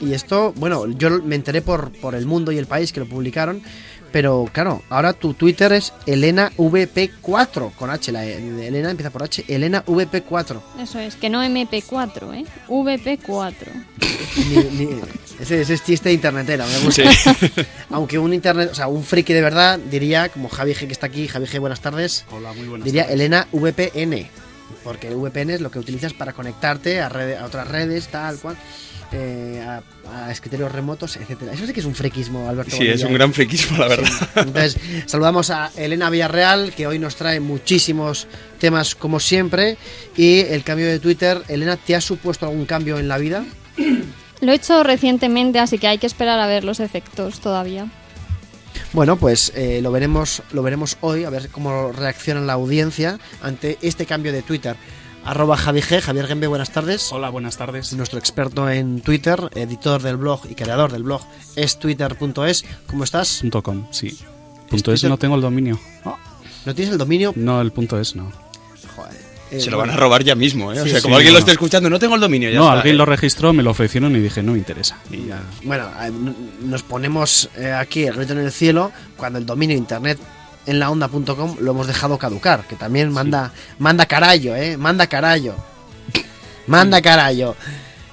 Y 0.02 0.12
esto, 0.14 0.52
bueno, 0.56 0.86
yo 0.90 1.08
me 1.22 1.36
enteré 1.36 1.62
por, 1.62 1.92
por 1.92 2.14
El 2.14 2.26
Mundo 2.26 2.52
y 2.52 2.58
El 2.58 2.66
País 2.66 2.92
que 2.92 3.00
lo 3.00 3.06
publicaron, 3.06 3.62
pero 4.10 4.46
claro, 4.52 4.82
ahora 4.90 5.12
tu 5.14 5.32
Twitter 5.32 5.72
es 5.72 5.92
Elena 6.06 6.50
VP4 6.58 7.72
con 7.76 7.88
H, 7.88 8.12
la 8.12 8.24
Elena 8.26 8.90
empieza 8.90 9.10
por 9.10 9.22
H, 9.22 9.44
Elena 9.48 9.84
VP4. 9.86 10.60
eso 10.80 10.98
es, 10.98 11.14
que 11.16 11.30
no 11.30 11.42
MP4, 11.42 12.34
¿eh? 12.34 12.44
VP4. 12.68 13.54
Ni- 14.48 14.84
ni- 14.86 15.00
ese, 15.40 15.60
ese 15.62 15.74
es 15.74 15.84
chiste 15.84 16.12
internetero, 16.12 16.64
me 16.66 16.78
gusta. 16.84 17.02
Aunque 17.90 18.18
un 18.18 18.34
internet, 18.34 18.68
o 18.72 18.74
sea, 18.74 18.88
un 18.88 19.02
friki 19.02 19.32
de 19.32 19.40
verdad 19.40 19.78
diría, 19.78 20.28
como 20.28 20.48
Javi 20.48 20.72
G 20.74 20.86
que 20.86 20.92
está 20.92 21.06
aquí, 21.06 21.26
Javi 21.28 21.46
G, 21.46 21.58
buenas 21.60 21.80
tardes, 21.80 22.24
Hola, 22.30 22.52
muy 22.52 22.66
buenas 22.68 22.84
diría 22.84 23.02
tardes. 23.04 23.14
Elena 23.14 23.46
VPN, 23.52 24.28
porque 24.84 25.08
el 25.08 25.14
VPN 25.16 25.50
es 25.50 25.60
lo 25.60 25.70
que 25.70 25.78
utilizas 25.78 26.12
para 26.12 26.32
conectarte 26.32 27.00
a, 27.00 27.08
rede- 27.08 27.38
a 27.38 27.46
otras 27.46 27.66
redes, 27.68 28.08
tal 28.08 28.36
cual, 28.38 28.56
eh, 29.12 29.62
a, 29.66 29.82
a 30.26 30.30
escritorios 30.32 30.72
remotos, 30.72 31.16
etcétera. 31.16 31.52
Eso 31.52 31.66
sí 31.66 31.72
que 31.72 31.80
es 31.80 31.86
un 31.86 31.94
friquismo, 31.94 32.48
Alberto. 32.48 32.76
Sí, 32.76 32.84
es 32.86 32.88
Bonilla. 33.02 33.06
un 33.08 33.14
gran 33.14 33.32
friquismo, 33.32 33.78
la 33.78 33.88
verdad. 33.88 34.08
Sí. 34.08 34.24
Entonces, 34.36 34.76
saludamos 35.06 35.50
a 35.50 35.70
Elena 35.76 36.10
Villarreal, 36.10 36.72
que 36.74 36.86
hoy 36.86 36.98
nos 36.98 37.16
trae 37.16 37.40
muchísimos 37.40 38.26
temas 38.58 38.94
como 38.94 39.20
siempre. 39.20 39.76
Y 40.16 40.40
el 40.40 40.62
cambio 40.64 40.86
de 40.86 40.98
Twitter, 40.98 41.42
Elena, 41.48 41.76
¿te 41.76 41.94
ha 41.94 42.00
supuesto 42.00 42.46
algún 42.46 42.66
cambio 42.66 42.98
en 42.98 43.08
la 43.08 43.18
vida? 43.18 43.44
Lo 44.40 44.52
he 44.52 44.54
hecho 44.56 44.82
recientemente, 44.82 45.58
así 45.58 45.78
que 45.78 45.86
hay 45.88 45.98
que 45.98 46.06
esperar 46.06 46.38
a 46.40 46.46
ver 46.46 46.64
los 46.64 46.80
efectos 46.80 47.40
todavía. 47.40 47.86
Bueno, 48.92 49.16
pues 49.16 49.52
eh, 49.54 49.80
lo 49.82 49.90
veremos, 49.90 50.42
lo 50.52 50.62
veremos 50.62 50.98
hoy, 51.00 51.24
a 51.24 51.30
ver 51.30 51.48
cómo 51.50 51.92
reacciona 51.92 52.40
la 52.40 52.54
audiencia 52.54 53.18
ante 53.40 53.78
este 53.80 54.04
cambio 54.04 54.32
de 54.32 54.42
Twitter. 54.42 54.76
Arroba 55.24 55.56
Javi 55.56 55.80
G, 55.82 56.00
Javier 56.00 56.26
Gembe, 56.26 56.48
buenas 56.48 56.70
tardes. 56.70 57.12
Hola, 57.12 57.30
buenas 57.30 57.56
tardes. 57.56 57.92
Nuestro 57.92 58.18
experto 58.18 58.68
en 58.68 59.00
Twitter, 59.00 59.50
editor 59.54 60.02
del 60.02 60.16
blog 60.16 60.40
y 60.50 60.54
creador 60.54 60.90
del 60.90 61.04
blog 61.04 61.22
es 61.54 61.78
twitter.es. 61.78 62.64
¿Cómo 62.88 63.04
estás? 63.04 63.38
Punto 63.40 63.62
.com, 63.62 63.86
sí. 63.90 64.18
Punto? 64.68 64.92
.es 64.92 65.04
no 65.04 65.18
tengo 65.18 65.36
el 65.36 65.40
dominio. 65.40 65.78
¿No 66.64 66.74
tienes 66.74 66.92
el 66.92 66.98
dominio? 66.98 67.32
No, 67.36 67.60
el 67.60 67.70
punto 67.72 68.00
.es 68.00 68.16
no. 68.16 68.32
Joder. 68.96 69.32
Eh, 69.52 69.60
Se 69.60 69.70
lo 69.70 69.78
van 69.78 69.90
a 69.90 69.96
robar 69.96 70.24
ya 70.24 70.34
mismo, 70.34 70.72
¿eh? 70.72 70.80
O 70.80 70.86
sea, 70.86 70.96
sí, 70.96 71.02
como 71.02 71.16
alguien 71.16 71.34
lo 71.34 71.38
esté 71.38 71.52
escuchando, 71.52 71.90
no 71.90 71.98
tengo 71.98 72.14
el 72.14 72.20
dominio. 72.20 72.50
Ya 72.50 72.58
no, 72.58 72.64
está, 72.64 72.72
alguien 72.78 72.94
¿eh? 72.94 72.98
lo 72.98 73.04
registró, 73.04 73.52
me 73.52 73.62
lo 73.62 73.70
ofrecieron 73.70 74.16
y 74.16 74.20
dije, 74.20 74.42
no 74.42 74.52
me 74.52 74.58
interesa. 74.58 74.98
Y 75.10 75.26
ya. 75.26 75.42
Bueno, 75.62 75.88
eh, 76.00 76.10
nos 76.62 76.82
ponemos 76.82 77.48
eh, 77.56 77.70
aquí 77.70 78.04
el 78.04 78.14
grito 78.14 78.32
en 78.32 78.40
el 78.40 78.50
cielo 78.50 78.90
cuando 79.16 79.38
el 79.38 79.46
dominio 79.46 79.76
internet 79.76 80.18
en 80.66 80.78
la 80.78 80.90
onda.com 80.90 81.56
lo 81.60 81.70
hemos 81.72 81.86
dejado 81.86 82.18
caducar, 82.18 82.64
que 82.66 82.76
también 82.76 83.10
manda 83.12 83.52
manda 83.78 84.06
carallo, 84.06 84.56
eh, 84.56 84.76
manda 84.76 85.06
carallo. 85.06 85.54
Manda 86.66 87.02
carallo. 87.02 87.56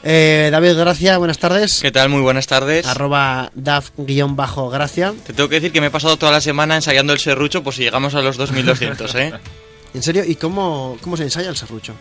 Eh, 0.02 0.50
David 0.52 0.76
Gracia, 0.76 1.18
buenas 1.18 1.38
tardes. 1.40 1.80
¿Qué 1.82 1.92
tal? 1.92 2.10
Muy 2.10 2.22
buenas 2.22 2.48
tardes. 2.48 2.86
Arroba 2.86 3.52
daf-gracia. 3.54 5.14
Te 5.26 5.34
tengo 5.34 5.50
que 5.50 5.56
decir 5.56 5.72
que 5.72 5.82
me 5.82 5.88
he 5.88 5.92
pasado 5.92 6.18
toda 6.18 6.32
la 6.32 6.42
semana 6.42 6.76
ensayando 6.76 7.14
el 7.14 7.20
serrucho 7.20 7.64
por 7.64 7.74
si 7.74 7.84
llegamos 7.84 8.16
a 8.16 8.22
los 8.22 8.38
2200, 8.38 9.16
¿eh? 9.16 9.34
En 9.94 10.04
serio, 10.04 10.24
¿y 10.24 10.36
cómo, 10.36 10.98
cómo 11.02 11.18
se 11.18 11.24
ensaya 11.24 11.50
el 11.50 11.58
serrucho? 11.58 11.96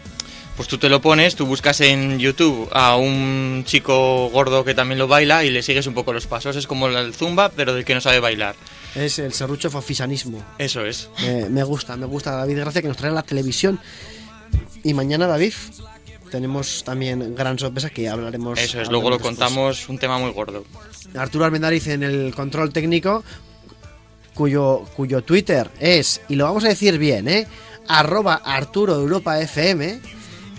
Pues 0.56 0.68
tú 0.68 0.76
te 0.76 0.90
lo 0.90 1.00
pones, 1.00 1.36
tú 1.36 1.46
buscas 1.46 1.80
en 1.80 2.18
YouTube 2.18 2.68
a 2.72 2.96
un 2.96 3.62
chico 3.64 4.28
gordo 4.28 4.62
que 4.64 4.74
también 4.74 4.98
lo 4.98 5.08
baila 5.08 5.44
y 5.44 5.50
le 5.50 5.62
sigues 5.62 5.86
un 5.86 5.94
poco 5.94 6.12
los 6.12 6.26
pasos. 6.26 6.54
Es 6.56 6.66
como 6.66 6.88
el 6.88 7.14
zumba, 7.14 7.48
pero 7.48 7.74
del 7.74 7.84
que 7.84 7.94
no 7.94 8.00
sabe 8.02 8.20
bailar. 8.20 8.56
Es 8.94 9.18
el 9.18 9.32
serrucho 9.32 9.70
fofisanismo. 9.70 10.42
Eso 10.58 10.84
es. 10.84 11.08
Me, 11.22 11.48
me 11.48 11.62
gusta, 11.62 11.96
me 11.96 12.06
gusta 12.06 12.32
David 12.32 12.58
Gracia 12.58 12.82
que 12.82 12.88
nos 12.88 12.96
trae 12.96 13.12
la 13.12 13.22
televisión. 13.22 13.78
Y 14.82 14.94
mañana, 14.94 15.26
David, 15.26 15.52
tenemos 16.30 16.82
también 16.84 17.34
gran 17.34 17.58
sorpresa 17.58 17.90
que 17.90 18.08
hablaremos. 18.08 18.58
Eso 18.58 18.80
es. 18.80 18.88
Luego 18.90 19.10
lo 19.10 19.16
después. 19.16 19.36
contamos, 19.36 19.88
un 19.88 19.98
tema 19.98 20.18
muy 20.18 20.30
gordo. 20.32 20.64
Arturo 21.14 21.44
Armendariz 21.44 21.86
en 21.88 22.02
el 22.02 22.34
control 22.34 22.72
técnico, 22.72 23.22
cuyo, 24.34 24.84
cuyo 24.96 25.22
Twitter 25.22 25.70
es, 25.80 26.20
y 26.28 26.34
lo 26.36 26.44
vamos 26.44 26.64
a 26.64 26.68
decir 26.68 26.98
bien, 26.98 27.28
¿eh? 27.28 27.46
arroba 27.88 28.34
Arturo 28.44 28.94
Europa 28.94 29.40
FM, 29.40 30.00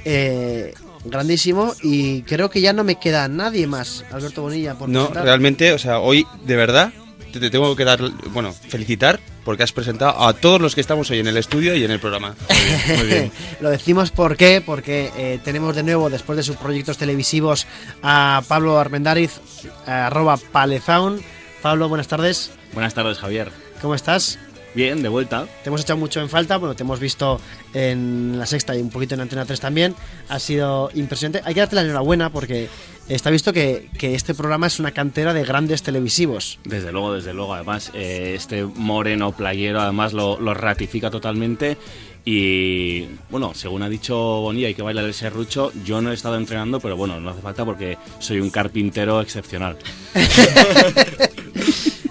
eh, 0.06 0.74
grandísimo, 1.06 1.74
y 1.84 2.24
creo 2.24 2.50
que 2.50 2.62
ya 2.62 2.74
no 2.74 2.84
me 2.84 2.96
queda 2.96 3.28
nadie 3.28 3.68
más, 3.68 4.04
Alberto 4.12 4.42
Bonilla, 4.42 4.74
por 4.76 4.90
No, 4.90 5.02
presentar. 5.02 5.24
realmente, 5.26 5.72
o 5.74 5.78
sea, 5.78 6.00
hoy, 6.00 6.26
de 6.46 6.56
verdad, 6.56 6.92
te, 7.32 7.40
te 7.40 7.50
tengo 7.50 7.76
que 7.76 7.86
dar, 7.86 8.00
bueno, 8.32 8.54
felicitar 8.54 9.20
porque 9.44 9.64
has 9.64 9.72
presentado 9.72 10.28
a 10.28 10.34
todos 10.34 10.62
los 10.62 10.76
que 10.76 10.82
estamos 10.82 11.10
hoy 11.10 11.20
en 11.20 11.28
el 11.28 11.38
estudio 11.38 11.76
y 11.76 11.84
en 11.84 11.92
el 11.92 12.00
programa. 12.00 12.36
Muy 12.98 13.08
bien. 13.08 13.32
Lo 13.62 13.70
decimos 13.70 14.12
por 14.12 14.38
qué, 14.38 14.62
porque 14.64 15.12
eh, 15.18 15.40
tenemos 15.44 15.76
de 15.76 15.84
nuevo, 15.84 16.10
después 16.10 16.38
de 16.38 16.44
sus 16.44 16.56
proyectos 16.58 16.98
televisivos, 16.98 17.66
a 18.04 18.44
Pablo 18.48 18.78
Armendariz, 18.78 19.40
eh, 19.88 19.92
arroba 19.92 20.38
Palezaun. 20.38 21.22
Pablo, 21.62 21.90
buenas 21.90 22.08
tardes, 22.08 22.52
Buenas 22.74 22.94
tardes, 22.94 23.18
Javier. 23.18 23.52
¿cómo 23.82 23.96
estás? 23.96 24.38
Bien, 24.76 25.02
de 25.02 25.10
vuelta. 25.10 25.48
Te 25.64 25.70
hemos 25.70 25.82
echado 25.82 25.98
mucho 25.98 26.22
en 26.22 26.30
falta, 26.30 26.58
bueno, 26.58 26.76
te 26.76 26.84
hemos 26.84 27.00
visto 27.00 27.42
en 27.74 28.38
la 28.38 28.46
sexta 28.46 28.76
y 28.76 28.82
un 28.82 28.90
poquito 28.90 29.16
en 29.16 29.22
Antena 29.22 29.46
3 29.46 29.60
también. 29.60 29.96
Ha 30.30 30.40
sido 30.40 30.92
impresionante. 30.94 31.42
Hay 31.44 31.54
que 31.54 31.62
darte 31.62 31.76
la 31.76 31.82
enhorabuena 31.82 32.32
porque 32.32 32.70
está 33.08 33.32
visto 33.32 33.52
que, 33.52 33.90
que 33.98 34.14
este 34.14 34.36
programa 34.36 34.68
es 34.68 34.80
una 34.80 34.92
cantera 34.92 35.34
de 35.34 35.44
grandes 35.44 35.82
televisivos. 35.82 36.60
Desde 36.66 36.92
luego, 36.92 37.14
desde 37.14 37.34
luego. 37.34 37.56
Además, 37.56 37.92
eh, 37.96 38.34
este 38.36 38.64
moreno 38.64 39.32
playero, 39.32 39.82
además, 39.82 40.14
lo, 40.14 40.40
lo 40.40 40.54
ratifica 40.54 41.10
totalmente. 41.10 41.78
Y 42.26 43.08
bueno, 43.32 43.54
según 43.56 43.82
ha 43.82 43.90
dicho 43.90 44.16
Bonilla, 44.16 44.68
hay 44.68 44.76
que 44.76 44.84
bailar 44.84 45.06
el 45.06 45.16
serrucho. 45.16 45.72
Yo 45.84 46.00
no 46.02 46.12
he 46.12 46.14
estado 46.14 46.38
entrenando, 46.38 46.80
pero 46.80 46.96
bueno, 46.96 47.20
no 47.20 47.32
hace 47.32 47.42
falta 47.42 47.66
porque 47.66 47.98
soy 48.20 48.40
un 48.40 48.52
carpintero 48.52 49.20
excepcional. 49.22 49.78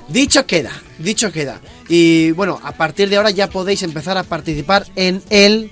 Dicho 0.08 0.46
queda, 0.46 0.72
dicho 0.98 1.30
queda. 1.30 1.60
Y 1.88 2.32
bueno, 2.32 2.58
a 2.62 2.72
partir 2.72 3.10
de 3.10 3.16
ahora 3.16 3.30
ya 3.30 3.50
podéis 3.50 3.82
empezar 3.82 4.16
a 4.16 4.22
participar 4.22 4.86
en 4.96 5.22
el 5.28 5.70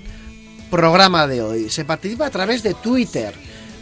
programa 0.69 1.25
de 1.27 1.41
hoy. 1.41 1.69
Se 1.69 1.85
participa 1.85 2.27
a 2.27 2.29
través 2.29 2.61
de 2.61 2.75
Twitter. 2.75 3.33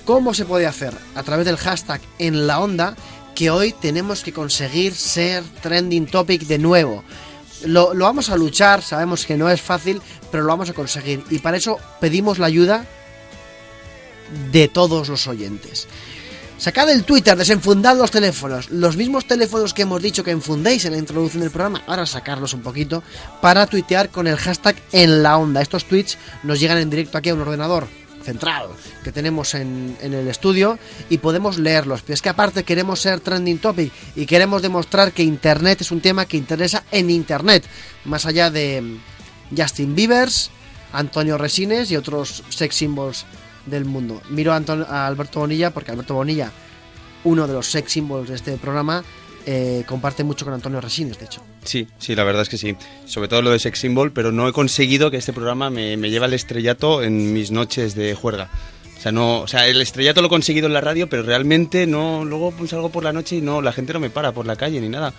¿Cómo 0.06 0.34
se 0.34 0.46
puede 0.46 0.66
hacer? 0.66 0.94
A 1.16 1.24
través 1.24 1.46
del 1.46 1.58
hashtag 1.58 2.00
en 2.20 2.48
la 2.48 2.60
onda, 2.60 2.96
que 3.34 3.50
hoy 3.50 3.74
tenemos 3.74 4.24
que 4.24 4.32
conseguir 4.32 4.94
ser 4.94 5.44
trending 5.62 6.06
topic 6.06 6.44
de 6.44 6.58
nuevo. 6.58 7.04
Lo, 7.66 7.94
lo 7.94 8.06
vamos 8.06 8.30
a 8.30 8.38
luchar, 8.38 8.82
sabemos 8.82 9.26
que 9.26 9.36
no 9.36 9.50
es 9.50 9.62
fácil, 9.62 10.02
pero 10.32 10.44
lo 10.44 10.50
vamos 10.50 10.70
a 10.70 10.74
conseguir. 10.74 11.24
Y 11.32 11.40
para 11.40 11.58
eso 11.58 11.78
pedimos 12.00 12.40
la 12.40 12.48
ayuda 12.48 12.86
de 14.52 14.68
todos 14.70 15.10
los 15.10 15.28
oyentes. 15.28 15.88
Sacad 16.58 16.90
el 16.90 17.04
Twitter, 17.04 17.36
desenfundad 17.38 17.98
los 17.98 18.12
teléfonos, 18.12 18.70
los 18.70 18.96
mismos 18.96 19.28
teléfonos 19.28 19.74
que 19.74 19.82
hemos 19.82 20.02
dicho 20.02 20.24
que 20.24 20.32
enfundéis 20.32 20.86
en 20.86 20.94
la 20.94 20.98
introducción 20.98 21.42
del 21.42 21.52
programa, 21.52 21.84
ahora 21.86 22.06
sacarlos 22.06 22.54
un 22.54 22.62
poquito 22.62 23.04
para 23.42 23.68
tuitear 23.68 24.10
con 24.10 24.26
el 24.26 24.38
hashtag 24.38 24.76
en 24.94 25.22
la 25.22 25.38
onda. 25.38 25.62
Estos 25.62 25.84
tweets 25.84 26.18
nos 26.44 26.60
llegan 26.60 26.78
en 26.78 26.90
directo 26.90 27.18
aquí 27.18 27.30
a 27.30 27.34
un 27.34 27.42
ordenador 27.42 27.88
central 28.24 28.70
que 29.04 29.12
tenemos 29.12 29.54
en, 29.54 29.98
el 30.02 30.28
estudio 30.30 30.80
y 31.10 31.18
podemos 31.18 31.60
leerlos. 31.60 32.02
Pero 32.02 32.14
es 32.14 32.22
que 32.22 32.30
aparte 32.30 32.64
queremos 32.64 33.02
ser 33.02 33.20
trending 33.20 33.60
topic 33.60 33.92
y 34.16 34.26
queremos 34.26 34.62
demostrar 34.62 35.12
que 35.12 35.24
Internet 35.24 35.82
es 35.82 35.92
un 35.92 36.00
tema 36.00 36.26
que 36.26 36.38
interesa 36.38 36.84
en 36.90 37.10
Internet, 37.10 37.66
más 38.06 38.26
allá 38.26 38.50
de 38.50 38.98
Justin 39.56 39.94
Biebers, 39.94 40.52
Antonio 40.94 41.38
Resines 41.38 41.92
y 41.92 41.98
otros 41.98 42.44
sex 42.50 42.76
symbols 42.76 43.26
del 43.66 43.86
mundo. 43.86 44.22
Miro 44.30 44.54
a, 44.54 44.58
Anton- 44.60 44.86
a 44.88 45.08
Alberto 45.08 45.40
Bonilla 45.40 45.72
porque 45.72 45.92
Alberto 45.92 46.14
Bonilla, 46.16 46.52
uno 47.24 47.48
de 47.48 47.54
los 47.54 47.68
sex 47.68 47.92
symbols 47.92 48.30
de 48.30 48.36
este 48.36 48.58
programa, 48.58 49.04
eh, 49.48 49.84
comparte 49.88 50.24
mucho 50.24 50.44
con 50.46 50.54
Antonio 50.54 50.82
Resines, 50.82 51.20
de 51.20 51.26
hecho. 51.26 51.42
Sí, 51.64 51.88
sí, 52.00 52.16
la 52.16 52.24
verdad 52.24 52.42
es 52.44 52.50
que 52.50 52.58
sí. 52.58 52.76
Sobre 53.06 53.28
todo 53.28 53.42
lo 53.42 53.52
de 53.52 53.60
Sex 53.60 53.80
Symbol, 53.80 54.12
pero 54.12 54.32
no 54.32 54.48
he 54.48 54.54
conseguido 54.54 55.10
que 55.12 55.18
este 55.18 55.34
programa 55.34 55.70
me, 55.70 55.98
me 55.98 56.10
lleve 56.10 56.26
al 56.26 56.34
estrellato 56.34 57.02
en 57.04 57.34
mis 57.34 57.52
noches 57.52 57.96
de 57.96 58.14
juerga. 58.16 58.50
O 58.98 59.02
sea, 59.02 59.12
no, 59.12 59.42
o 59.42 59.48
sea, 59.48 59.68
el 59.68 59.82
estrellato 59.82 60.22
lo 60.22 60.28
he 60.28 60.30
conseguido 60.30 60.66
en 60.68 60.74
la 60.74 60.82
radio, 60.82 61.08
pero 61.10 61.22
realmente 61.24 61.86
no. 61.86 62.26
Luego 62.26 62.52
pues, 62.52 62.72
salgo 62.72 62.90
por 62.90 63.04
la 63.04 63.14
noche 63.14 63.36
y 63.38 63.42
no, 63.42 63.62
la 63.62 63.72
gente 63.72 63.94
no 63.94 64.00
me 64.00 64.10
para 64.10 64.32
por 64.32 64.46
la 64.48 64.56
calle 64.56 64.80
ni 64.82 64.90
nada. 64.90 65.14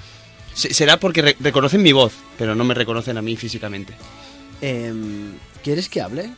Se- 0.55 0.73
Será 0.75 0.99
porque 0.99 1.23
re- 1.23 1.37
reconocen 1.41 1.83
mi 1.83 1.93
voz, 1.93 2.13
pero 2.39 2.55
no 2.57 2.65
me 2.65 2.75
reconocen 2.75 3.19
a 3.19 3.23
mí 3.23 3.37
físicamente. 3.37 3.95
Em, 4.61 5.33
¿Quieres 5.63 5.89
que 5.89 6.01
hable? 6.01 6.31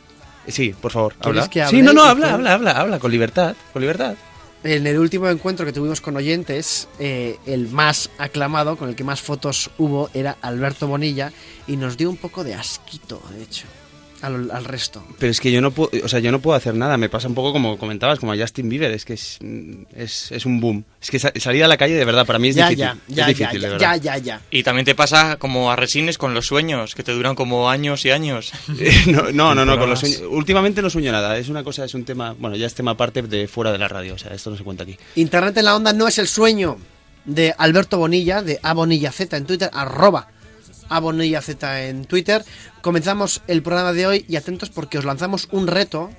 Sí, 0.49 0.73
por 0.79 0.91
favor, 0.91 1.13
¿Quieres 1.15 1.43
habla. 1.43 1.49
que 1.49 1.67
sí, 1.67 1.81
no, 1.81 1.93
no, 1.93 2.03
habla, 2.03 2.27
tú? 2.27 2.33
habla, 2.35 2.53
habla, 2.53 2.71
habla, 2.71 2.99
con 2.99 3.11
libertad, 3.11 3.55
con 3.73 3.81
libertad. 3.81 4.15
En 4.63 4.85
el 4.85 4.99
último 4.99 5.29
encuentro 5.29 5.65
que 5.65 5.71
tuvimos 5.71 6.01
con 6.01 6.17
oyentes, 6.17 6.89
eh, 6.99 7.37
el 7.45 7.69
más 7.69 8.09
aclamado, 8.17 8.75
con 8.75 8.89
el 8.89 8.95
que 8.95 9.05
más 9.05 9.21
fotos 9.21 9.71
hubo, 9.77 10.09
era 10.13 10.37
Alberto 10.41 10.85
Bonilla 10.87 11.31
y 11.65 11.77
nos 11.77 11.95
dio 11.95 12.09
un 12.09 12.17
poco 12.17 12.43
de 12.43 12.55
asquito, 12.55 13.21
de 13.33 13.43
hecho, 13.43 13.65
al, 14.21 14.51
al 14.51 14.65
resto. 14.65 15.03
Pero 15.19 15.31
es 15.31 15.39
que 15.39 15.51
yo 15.51 15.61
no 15.61 15.71
puedo, 15.71 15.89
o 16.03 16.07
sea, 16.07 16.19
yo 16.19 16.31
no 16.31 16.39
puedo 16.39 16.55
hacer 16.57 16.75
nada. 16.75 16.97
Me 16.97 17.09
pasa 17.09 17.27
un 17.27 17.35
poco 17.35 17.51
como 17.53 17.77
comentabas, 17.77 18.19
como 18.19 18.31
a 18.33 18.37
Justin 18.37 18.69
Bieber. 18.69 18.91
Es 18.91 19.05
que 19.05 19.13
es, 19.13 19.39
es, 19.95 20.31
es 20.31 20.45
un 20.45 20.59
boom. 20.59 20.83
Es 21.01 21.09
que 21.11 21.19
sa- 21.19 21.31
salir 21.39 21.63
a 21.63 21.67
la 21.67 21.77
calle 21.77 21.95
de 21.95 22.05
verdad 22.05 22.25
para 22.25 22.39
mí 22.39 22.49
es 22.49 22.55
Ya, 22.55 22.69
difícil. 22.69 22.85
ya, 22.85 22.97
es 23.09 23.15
ya, 23.15 23.27
difícil, 23.27 23.61
ya, 23.61 23.69
de 23.69 23.79
ya, 23.79 23.89
verdad. 23.89 24.01
ya, 24.01 24.17
ya. 24.17 24.41
Y 24.51 24.63
también 24.63 24.85
te 24.85 24.95
pasa 24.95 25.37
como 25.37 25.71
a 25.71 25.75
Resines 25.75 26.17
con 26.17 26.33
los 26.33 26.47
sueños, 26.47 26.95
que 26.95 27.03
te 27.03 27.11
duran 27.11 27.35
como 27.35 27.69
años 27.69 28.05
y 28.05 28.11
años. 28.11 28.51
Eh, 28.79 28.91
no, 29.07 29.31
no, 29.31 29.55
no, 29.55 29.65
no, 29.65 29.77
con 29.77 29.89
los 29.89 29.99
sueños. 29.99 30.21
Últimamente 30.29 30.81
no 30.81 30.89
sueño 30.89 31.11
nada. 31.11 31.37
Es 31.37 31.49
una 31.49 31.63
cosa, 31.63 31.83
es 31.85 31.93
un 31.93 32.05
tema. 32.05 32.33
Bueno, 32.37 32.55
ya 32.55 32.65
es 32.67 32.73
tema 32.75 32.91
aparte 32.91 33.21
de 33.21 33.47
fuera 33.47 33.71
de 33.71 33.77
la 33.77 33.87
radio. 33.87 34.13
O 34.13 34.17
sea, 34.17 34.31
esto 34.33 34.49
no 34.51 34.55
se 34.57 34.63
cuenta 34.63 34.83
aquí. 34.83 34.97
Internet 35.15 35.57
en 35.57 35.65
la 35.65 35.75
onda 35.75 35.91
no 35.93 36.07
es 36.07 36.17
el 36.17 36.27
sueño 36.27 36.77
de 37.25 37.53
Alberto 37.57 37.97
Bonilla, 37.97 38.41
de 38.41 38.59
Abonilla 38.63 39.11
Z 39.11 39.35
en 39.35 39.45
Twitter, 39.45 39.69
arroba 39.73 40.29
Abonilla 40.89 41.41
Z 41.41 41.87
en 41.87 42.05
Twitter. 42.05 42.43
Comenzamos 42.81 43.41
el 43.47 43.61
programa 43.61 43.93
de 43.93 44.07
hoy 44.07 44.25
y 44.27 44.35
atentos 44.35 44.69
porque 44.69 44.97
os 44.97 45.05
lanzamos 45.05 45.47
un 45.51 45.67
reto, 45.67 46.11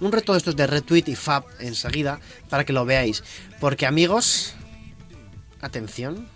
un 0.00 0.12
reto 0.12 0.32
de 0.32 0.38
estos 0.38 0.56
de 0.56 0.66
retweet 0.66 1.04
y 1.08 1.16
fab 1.16 1.44
enseguida, 1.60 2.20
para 2.48 2.64
que 2.64 2.72
lo 2.72 2.84
veáis. 2.84 3.22
Porque 3.60 3.86
amigos, 3.86 4.54
atención, 5.60 6.28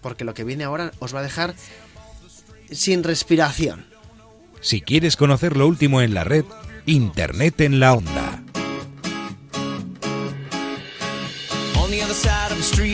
porque 0.00 0.24
lo 0.24 0.34
que 0.34 0.44
viene 0.44 0.64
ahora 0.64 0.92
os 0.98 1.14
va 1.14 1.20
a 1.20 1.24
dejar 1.24 1.54
sin 2.70 3.04
respiración. 3.04 3.86
Si 4.60 4.80
quieres 4.80 5.16
conocer 5.16 5.56
lo 5.56 5.66
último 5.66 6.00
en 6.00 6.14
la 6.14 6.24
red, 6.24 6.44
Internet 6.86 7.60
en 7.60 7.80
la 7.80 7.94
onda. 7.94 8.42
On 11.76 11.90
the 11.90 12.02
other 12.02 12.14
side 12.14 12.50
of 12.50 12.56
the 12.56 12.62
street 12.62 12.93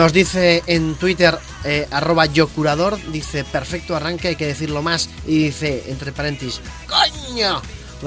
Nos 0.00 0.14
dice 0.14 0.62
en 0.66 0.94
Twitter, 0.94 1.38
eh, 1.62 1.86
arroba 1.90 2.24
yo 2.24 2.48
curador, 2.48 2.98
dice, 3.12 3.44
perfecto 3.44 3.94
arranque, 3.94 4.28
hay 4.28 4.34
que 4.34 4.46
decirlo 4.46 4.80
más. 4.80 5.10
Y 5.26 5.44
dice, 5.44 5.84
entre 5.88 6.10
paréntesis, 6.10 6.62
¡coño! 6.88 7.60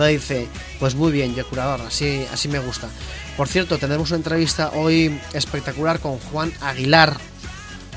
Dice, 0.09 0.47
pues 0.79 0.95
muy 0.95 1.11
bien, 1.11 1.35
yo 1.35 1.47
curador, 1.47 1.81
así, 1.81 2.25
así 2.33 2.47
me 2.47 2.57
gusta. 2.57 2.87
Por 3.37 3.47
cierto, 3.47 3.77
tendremos 3.77 4.09
una 4.09 4.17
entrevista 4.17 4.71
hoy 4.73 5.21
espectacular 5.33 5.99
con 5.99 6.17
Juan 6.17 6.51
Aguilar, 6.61 7.15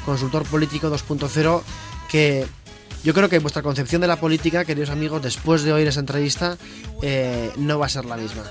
consultor 0.04 0.44
político 0.44 0.90
2.0, 0.90 1.62
que 2.10 2.46
yo 3.02 3.14
creo 3.14 3.30
que 3.30 3.38
vuestra 3.38 3.62
concepción 3.62 4.02
de 4.02 4.08
la 4.08 4.20
política, 4.20 4.66
queridos 4.66 4.90
amigos, 4.90 5.22
después 5.22 5.62
de 5.62 5.72
oír 5.72 5.88
esa 5.88 6.00
entrevista, 6.00 6.58
eh, 7.00 7.50
no 7.56 7.78
va 7.78 7.86
a 7.86 7.88
ser 7.88 8.04
la 8.04 8.18
misma. 8.18 8.42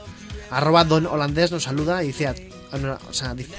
Arroba 0.49 0.85
Don 0.85 1.05
Holandés 1.05 1.51
nos 1.51 1.61
saluda 1.61 2.03
y 2.03 2.07
dice, 2.07 2.33
dice, 3.35 3.53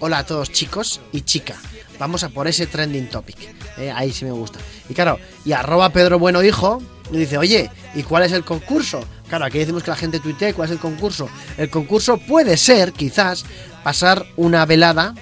hola 0.00 0.18
a 0.18 0.26
todos 0.26 0.52
chicos 0.52 1.00
y 1.12 1.22
chica, 1.22 1.54
vamos 1.98 2.24
a 2.24 2.28
por 2.28 2.48
ese 2.48 2.66
trending 2.66 3.08
topic. 3.08 3.36
Eh, 3.78 3.92
ahí 3.94 4.12
sí 4.12 4.24
me 4.24 4.30
gusta. 4.30 4.58
Y 4.88 4.94
claro, 4.94 5.18
y 5.44 5.52
arroba 5.52 5.90
Pedro 5.90 6.18
Bueno 6.18 6.42
Hijo 6.42 6.82
y 7.12 7.18
dice, 7.18 7.38
oye, 7.38 7.70
¿y 7.94 8.02
cuál 8.02 8.24
es 8.24 8.32
el 8.32 8.44
concurso? 8.44 9.04
Claro, 9.28 9.44
aquí 9.44 9.58
decimos 9.58 9.82
que 9.82 9.90
la 9.90 9.96
gente 9.96 10.20
tuitee 10.20 10.54
cuál 10.54 10.68
es 10.68 10.72
el 10.72 10.78
concurso. 10.78 11.28
El 11.56 11.70
concurso 11.70 12.18
puede 12.18 12.56
ser, 12.56 12.92
quizás, 12.92 13.44
pasar 13.82 14.26
una 14.36 14.64
velada 14.66 15.14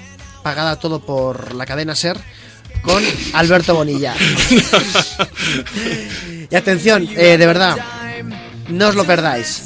pagada 0.42 0.78
todo 0.78 1.00
por 1.00 1.54
la 1.54 1.66
cadena 1.66 1.96
Ser 1.96 2.18
con 2.82 3.02
Alberto 3.32 3.74
Bonilla. 3.74 4.14
y 6.50 6.54
atención, 6.54 7.08
eh, 7.16 7.36
de 7.36 7.46
verdad, 7.46 7.76
no 8.68 8.88
os 8.88 8.94
lo 8.94 9.04
perdáis. 9.04 9.64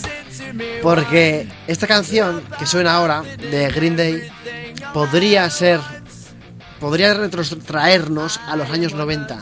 Porque 0.82 1.48
esta 1.66 1.86
canción 1.86 2.42
que 2.58 2.66
suena 2.66 2.94
ahora 2.94 3.22
de 3.22 3.68
Green 3.70 3.96
Day 3.96 4.30
podría 4.92 5.48
ser, 5.50 5.80
podría 6.78 7.14
retrotraernos 7.14 8.40
a 8.46 8.56
los 8.56 8.70
años 8.70 8.94
90. 8.94 9.40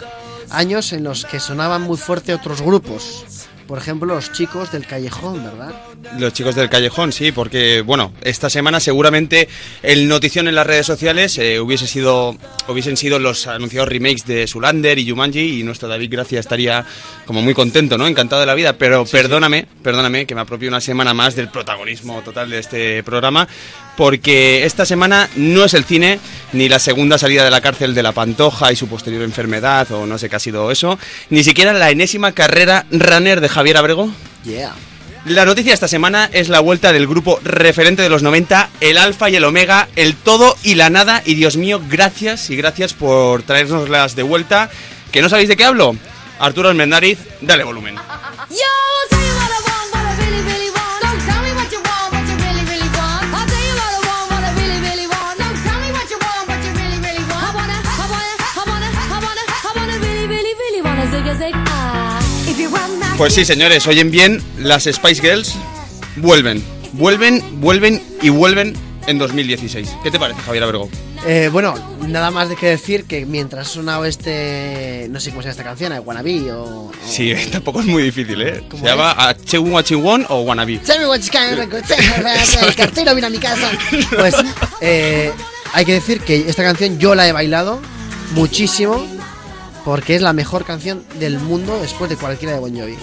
Años 0.51 0.93
en 0.93 1.05
los 1.05 1.25
que 1.25 1.41
sonaban 1.41 1.83
muy 1.83 1.99
fuerte 1.99 2.35
otros 2.35 2.63
grupos. 2.63 3.38
Por 3.69 3.77
ejemplo, 3.77 4.15
los 4.15 4.33
chicos 4.33 4.73
del 4.73 4.87
callejón, 4.87 5.45
¿verdad? 5.45 5.75
Los 6.19 6.33
chicos 6.33 6.55
del 6.55 6.71
callejón, 6.71 7.13
sí, 7.13 7.33
porque 7.33 7.83
bueno, 7.83 8.15
esta 8.23 8.49
semana 8.49 8.81
seguramente 8.81 9.47
el 9.83 10.09
notición 10.09 10.49
en 10.49 10.55
las 10.55 10.67
redes 10.67 10.87
sociales 10.87 11.37
eh, 11.37 11.61
hubiese 11.61 11.87
sido, 11.87 12.35
hubiesen 12.67 12.97
sido 12.97 13.19
los 13.19 13.47
anunciados 13.47 13.91
remakes 13.91 14.25
de 14.25 14.47
Sulander 14.47 14.99
y 14.99 15.11
Jumanji 15.11 15.61
y 15.61 15.65
nuestro 15.65 15.87
David 15.87 16.11
Gracia 16.11 16.41
estaría 16.41 16.87
como 17.27 17.43
muy 17.43 17.53
contento, 17.53 17.99
¿no? 17.99 18.07
Encantado 18.07 18.41
de 18.41 18.47
la 18.47 18.55
vida, 18.55 18.73
pero 18.73 19.05
perdóname, 19.05 19.67
perdóname 19.83 20.25
que 20.25 20.35
me 20.35 20.41
apropie 20.41 20.67
una 20.67 20.81
semana 20.81 21.13
más 21.13 21.37
del 21.37 21.49
protagonismo 21.49 22.23
total 22.23 22.49
de 22.49 22.61
este 22.61 23.03
programa, 23.03 23.47
porque 23.99 24.65
esta 24.65 24.87
semana 24.87 25.29
no 25.35 25.65
es 25.65 25.75
el 25.75 25.83
cine 25.83 26.21
ni 26.53 26.69
la 26.69 26.79
segunda 26.79 27.19
salida 27.19 27.45
de 27.45 27.51
la 27.51 27.61
cárcel 27.61 27.97
de 27.97 28.05
la 28.05 28.13
Pantoja 28.13 28.71
y 28.71 28.77
su 28.77 28.87
posterior 28.87 29.23
enfermedad 29.23 29.91
o 29.91 30.07
no 30.07 30.19
sé 30.19 30.31
qué 30.31 30.37
ha 30.37 30.39
sido 30.39 30.71
eso, 30.71 30.97
ni 31.31 31.43
siquiera 31.43 31.73
la 31.73 31.91
enésima 31.91 32.31
carrera 32.31 32.87
runner 32.93 33.41
de 33.41 33.49
Javier 33.49 33.77
Abrego. 33.77 34.09
Yeah. 34.45 34.73
La 35.25 35.45
noticia 35.45 35.75
esta 35.75 35.89
semana 35.89 36.31
es 36.33 36.49
la 36.49 36.61
vuelta 36.61 36.93
del 36.93 37.09
grupo 37.09 37.41
referente 37.43 38.03
de 38.03 38.09
los 38.09 38.23
90, 38.23 38.71
el 38.81 38.99
alfa 38.99 39.31
y 39.31 39.35
el 39.35 39.45
omega, 39.45 39.89
el 39.97 40.15
todo 40.15 40.57
y 40.63 40.77
la 40.77 40.91
nada. 40.91 41.21
Y 41.27 41.35
Dios 41.35 41.57
mío, 41.57 41.83
gracias 41.91 42.51
y 42.51 42.57
gracias 42.57 42.95
por 42.95 43.43
traernoslas 43.43 44.15
de 44.15 44.23
vuelta. 44.23 44.71
¿Que 45.11 45.23
no 45.23 45.29
sabéis 45.29 45.49
de 45.49 45.57
qué 45.57 45.65
hablo? 45.65 45.97
Arturo 46.39 46.69
Almendariz, 46.69 47.19
dale 47.41 47.65
volumen. 47.65 47.97
Yo, 48.49 48.88
Pues 63.19 63.35
sí, 63.35 63.45
señores, 63.45 63.87
oyen 63.89 64.11
bien, 64.13 64.41
las 64.59 64.85
Spice 64.85 65.21
Girls 65.21 65.55
vuelven. 66.17 66.63
Vuelven, 66.93 67.43
vuelven 67.61 68.01
y 68.23 68.29
vuelven 68.31 68.75
en 69.09 69.19
2016. 69.19 69.89
¿Qué 70.05 70.11
te 70.11 70.19
parece, 70.21 70.41
Javier 70.43 70.63
Abrego? 70.65 70.89
Eh, 71.27 71.51
bueno, 71.53 71.75
nada 72.07 72.31
más 72.31 72.49
de 72.49 72.55
que 72.55 72.67
decir 72.67 73.05
que 73.05 73.27
mientras 73.27 73.67
ha 73.67 73.71
sonado 73.71 74.05
este. 74.05 75.09
No 75.11 75.19
sé 75.19 75.31
cómo 75.31 75.43
se 75.43 75.47
llama 75.49 75.51
esta 75.51 75.65
canción, 75.65 75.93
¿eh? 75.93 75.99
Wannabe 75.99 76.53
o. 76.53 76.63
o- 76.63 76.93
Sí, 77.07 77.35
tampoco 77.51 77.81
es 77.81 77.87
muy 77.87 78.05
difícil, 78.05 78.41
¿eh? 78.41 78.55
Se 78.63 78.69
¿Cómo 78.69 78.85
llama 78.87 79.15
Achewun 79.19 79.73
Wachiwon 79.73 80.27
o 80.29 80.43
Wannabe. 80.43 80.81
El 82.63 82.75
cartero 82.77 83.15
viene 83.15 83.27
a 83.27 83.31
mi 83.31 83.39
casa. 83.39 83.69
Pues 84.17 84.35
eh, 84.81 85.33
hay 85.73 85.85
que 85.85 85.95
decir 85.95 86.21
que 86.21 86.49
esta 86.49 86.63
canción 86.63 86.99
yo 87.01 87.17
la 87.17 87.27
he 87.27 87.33
bailado 87.33 87.81
muchísimo 88.35 89.05
porque 89.89 90.17
es 90.17 90.21
la 90.21 90.35
mejor 90.35 90.67
canción 90.67 91.03
del 91.19 91.39
mundo 91.39 91.81
después 91.81 92.11
de 92.11 92.17
cualquiera 92.19 92.53
de 92.53 92.61
Bon 92.61 92.79
Jovi. 92.79 92.95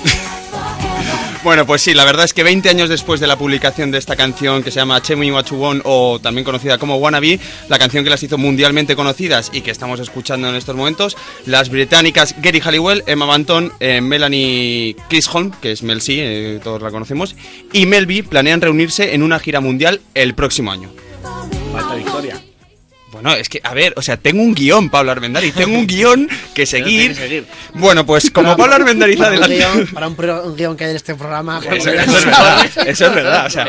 Bueno, 1.44 1.66
pues 1.66 1.82
sí, 1.82 1.96
la 1.96 2.06
verdad 2.06 2.26
es 2.26 2.34
que 2.36 2.44
20 2.44 2.70
años 2.70 2.90
después 2.90 3.20
de 3.20 3.26
la 3.26 3.40
publicación 3.40 3.90
de 3.90 3.98
esta 3.98 4.16
canción 4.16 4.62
que 4.62 4.70
se 4.70 4.82
llama 4.82 5.02
Chemi 5.02 5.32
Wachuwon 5.32 5.82
o 5.84 6.20
también 6.20 6.46
conocida 6.46 6.78
como 6.78 6.98
Wannabe, 6.98 7.40
la 7.70 7.80
canción 7.80 8.04
que 8.04 8.12
las 8.12 8.22
hizo 8.22 8.38
mundialmente 8.38 8.96
conocidas 8.96 9.50
y 9.52 9.62
que 9.62 9.72
estamos 9.72 10.00
escuchando 10.00 10.48
en 10.48 10.54
estos 10.54 10.76
momentos, 10.76 11.18
las 11.48 11.70
británicas 11.70 12.36
Gary 12.40 12.62
Halliwell, 12.62 13.04
Emma 13.08 13.26
Banton, 13.26 13.74
eh, 13.80 14.00
Melanie 14.00 14.96
Chisholm, 15.10 15.54
que 15.60 15.72
es 15.72 15.82
Mel 15.82 16.04
C, 16.04 16.14
eh, 16.20 16.60
todos 16.64 16.84
la 16.84 16.92
conocemos, 16.92 17.36
y 17.74 17.88
Mel 17.88 18.06
B 18.06 18.22
planean 18.22 18.62
reunirse 18.62 19.16
en 19.16 19.24
una 19.24 19.40
gira 19.40 19.60
mundial 19.60 20.02
el 20.14 20.36
próximo 20.36 20.72
año. 20.72 20.92
Falta 21.74 21.96
Victoria. 21.96 22.40
Bueno, 23.16 23.34
es 23.34 23.48
que, 23.48 23.62
a 23.64 23.74
ver, 23.74 23.94
o 23.96 24.02
sea, 24.02 24.18
tengo 24.18 24.42
un 24.44 24.54
guion, 24.54 24.90
Pablo 24.90 25.10
Armendariz, 25.14 25.54
tengo 25.54 25.78
un 25.78 25.88
guion 25.88 26.28
que 26.54 26.66
seguir. 26.66 27.12
que 27.14 27.16
seguir. 27.16 27.46
Bueno, 27.74 28.06
pues 28.06 28.30
como 28.30 28.58
Pablo 28.58 28.76
Armendariz 28.76 29.16
Para 29.18 29.30
un, 29.38 29.44
adelante... 29.44 29.56
guion, 29.56 29.88
para 29.94 30.08
un, 30.10 30.16
pro- 30.16 30.44
un 30.44 30.56
guion 30.58 30.76
que 30.76 30.84
hay 30.84 30.90
en 30.90 30.96
este 30.98 31.16
programa. 31.16 31.62
pues, 31.62 31.86
Eso, 31.86 31.92
eso 31.92 32.18
es 32.18 32.26
verdad, 32.26 32.66
eso 32.88 33.06
es 33.08 33.16
verdad. 33.16 33.46
O 33.46 33.50
sea. 33.50 33.68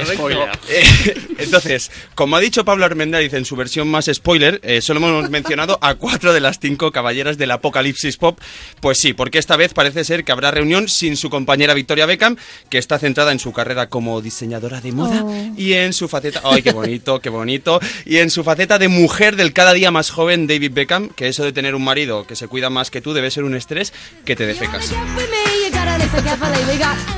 Eh, 0.69 1.15
entonces, 1.39 1.93
como 2.17 2.35
ha 2.37 2.41
dicho 2.41 2.65
Pablo 2.65 2.85
Armendáriz 2.85 3.33
en 3.35 3.45
su 3.45 3.55
versión 3.55 3.87
más 3.89 4.11
spoiler, 4.13 4.61
eh, 4.65 4.81
solo 4.81 4.99
hemos 4.99 5.31
mencionado 5.31 5.79
a 5.81 5.95
cuatro 5.95 6.33
de 6.33 6.41
las 6.41 6.59
cinco 6.59 6.91
caballeras 6.91 7.39
del 7.39 7.53
apocalipsis 7.53 8.17
pop. 8.17 8.41
Pues 8.81 8.99
sí, 8.99 9.13
porque 9.13 9.39
esta 9.39 9.57
vez 9.57 9.73
parece 9.75 10.03
ser 10.05 10.25
que 10.25 10.33
habrá 10.33 10.51
reunión 10.51 10.89
sin 10.89 11.17
su 11.17 11.31
compañera 11.31 11.73
Victoria 11.75 12.07
Beckham, 12.07 12.37
que 12.69 12.79
está 12.79 12.99
centrada 12.99 13.31
en 13.31 13.39
su 13.39 13.53
carrera 13.53 13.89
como 13.89 14.21
diseñadora 14.21 14.81
de 14.81 14.91
moda 14.93 15.23
Oh. 15.23 15.53
y 15.57 15.75
en 15.75 15.93
su 15.93 16.09
faceta, 16.09 16.41
ay, 16.45 16.63
qué 16.63 16.73
bonito, 16.73 17.21
qué 17.21 17.29
bonito, 17.29 17.79
y 18.05 18.17
en 18.19 18.31
su 18.31 18.43
faceta 18.43 18.79
de 18.79 18.89
mujer 18.89 19.36
del 19.37 19.53
cada 19.53 19.73
día 19.73 19.91
más 19.91 20.11
joven 20.11 20.47
David 20.47 20.73
Beckham, 20.73 21.09
que 21.11 21.29
eso 21.29 21.45
de 21.45 21.53
tener 21.53 21.75
un 21.75 21.85
marido 21.85 22.27
que 22.27 22.37
se 22.37 22.49
cuida 22.49 22.71
más 22.71 22.91
que 22.91 23.01
tú 23.01 23.13
debe 23.13 23.31
ser 23.31 23.45
un 23.45 23.55
estrés 23.55 23.93
que 24.25 24.37
te 24.37 24.47
defecas. 24.47 24.93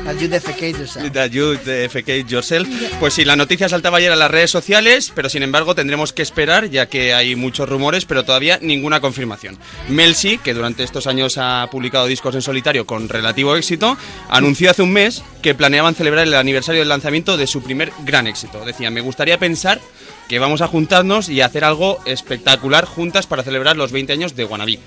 That 0.04 0.18
you 0.18 0.28
defecate 0.28 0.72
yourself. 0.72 1.12
That 1.12 1.30
you 1.30 1.56
defecate 1.64 2.24
yourself. 2.28 2.68
Pues 2.98 3.14
sí, 3.14 3.24
la 3.24 3.36
noticia 3.36 3.68
saltaba 3.68 3.98
ayer 3.98 4.10
a 4.10 4.16
las 4.16 4.30
redes 4.30 4.50
sociales, 4.50 5.12
pero 5.14 5.28
sin 5.28 5.42
embargo 5.42 5.74
tendremos 5.74 6.12
que 6.12 6.22
esperar, 6.22 6.70
ya 6.70 6.86
que 6.86 7.14
hay 7.14 7.36
muchos 7.36 7.68
rumores, 7.68 8.04
pero 8.06 8.24
todavía 8.24 8.58
ninguna 8.62 9.00
confirmación. 9.00 9.58
Mel 9.88 10.14
C, 10.14 10.38
que 10.42 10.54
durante 10.54 10.82
estos 10.82 11.06
años 11.06 11.38
ha 11.38 11.68
publicado 11.70 12.06
discos 12.06 12.34
en 12.34 12.42
solitario 12.42 12.86
con 12.86 13.08
relativo 13.08 13.56
éxito, 13.56 13.96
anunció 14.28 14.70
hace 14.70 14.82
un 14.82 14.92
mes 14.92 15.22
que 15.42 15.54
planeaban 15.54 15.94
celebrar 15.94 16.26
el 16.26 16.34
aniversario 16.34 16.80
del 16.80 16.88
lanzamiento 16.88 17.36
de 17.36 17.46
su 17.46 17.62
primer 17.62 17.92
gran 18.04 18.26
éxito. 18.26 18.64
Decía, 18.64 18.90
me 18.90 19.00
gustaría 19.00 19.38
pensar 19.38 19.80
que 20.28 20.38
vamos 20.38 20.60
a 20.60 20.68
juntarnos 20.68 21.28
y 21.28 21.40
hacer 21.40 21.64
algo 21.64 21.98
espectacular 22.04 22.84
juntas 22.84 23.26
para 23.26 23.42
celebrar 23.42 23.76
los 23.76 23.92
20 23.92 24.12
años 24.12 24.36
de 24.36 24.44
Wannabe. 24.44 24.78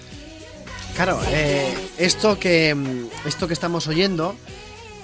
Claro, 0.95 1.19
eh, 1.29 1.73
esto, 1.97 2.37
que, 2.37 2.75
mm, 2.75 3.27
esto 3.27 3.47
que 3.47 3.53
estamos 3.53 3.87
oyendo 3.87 4.35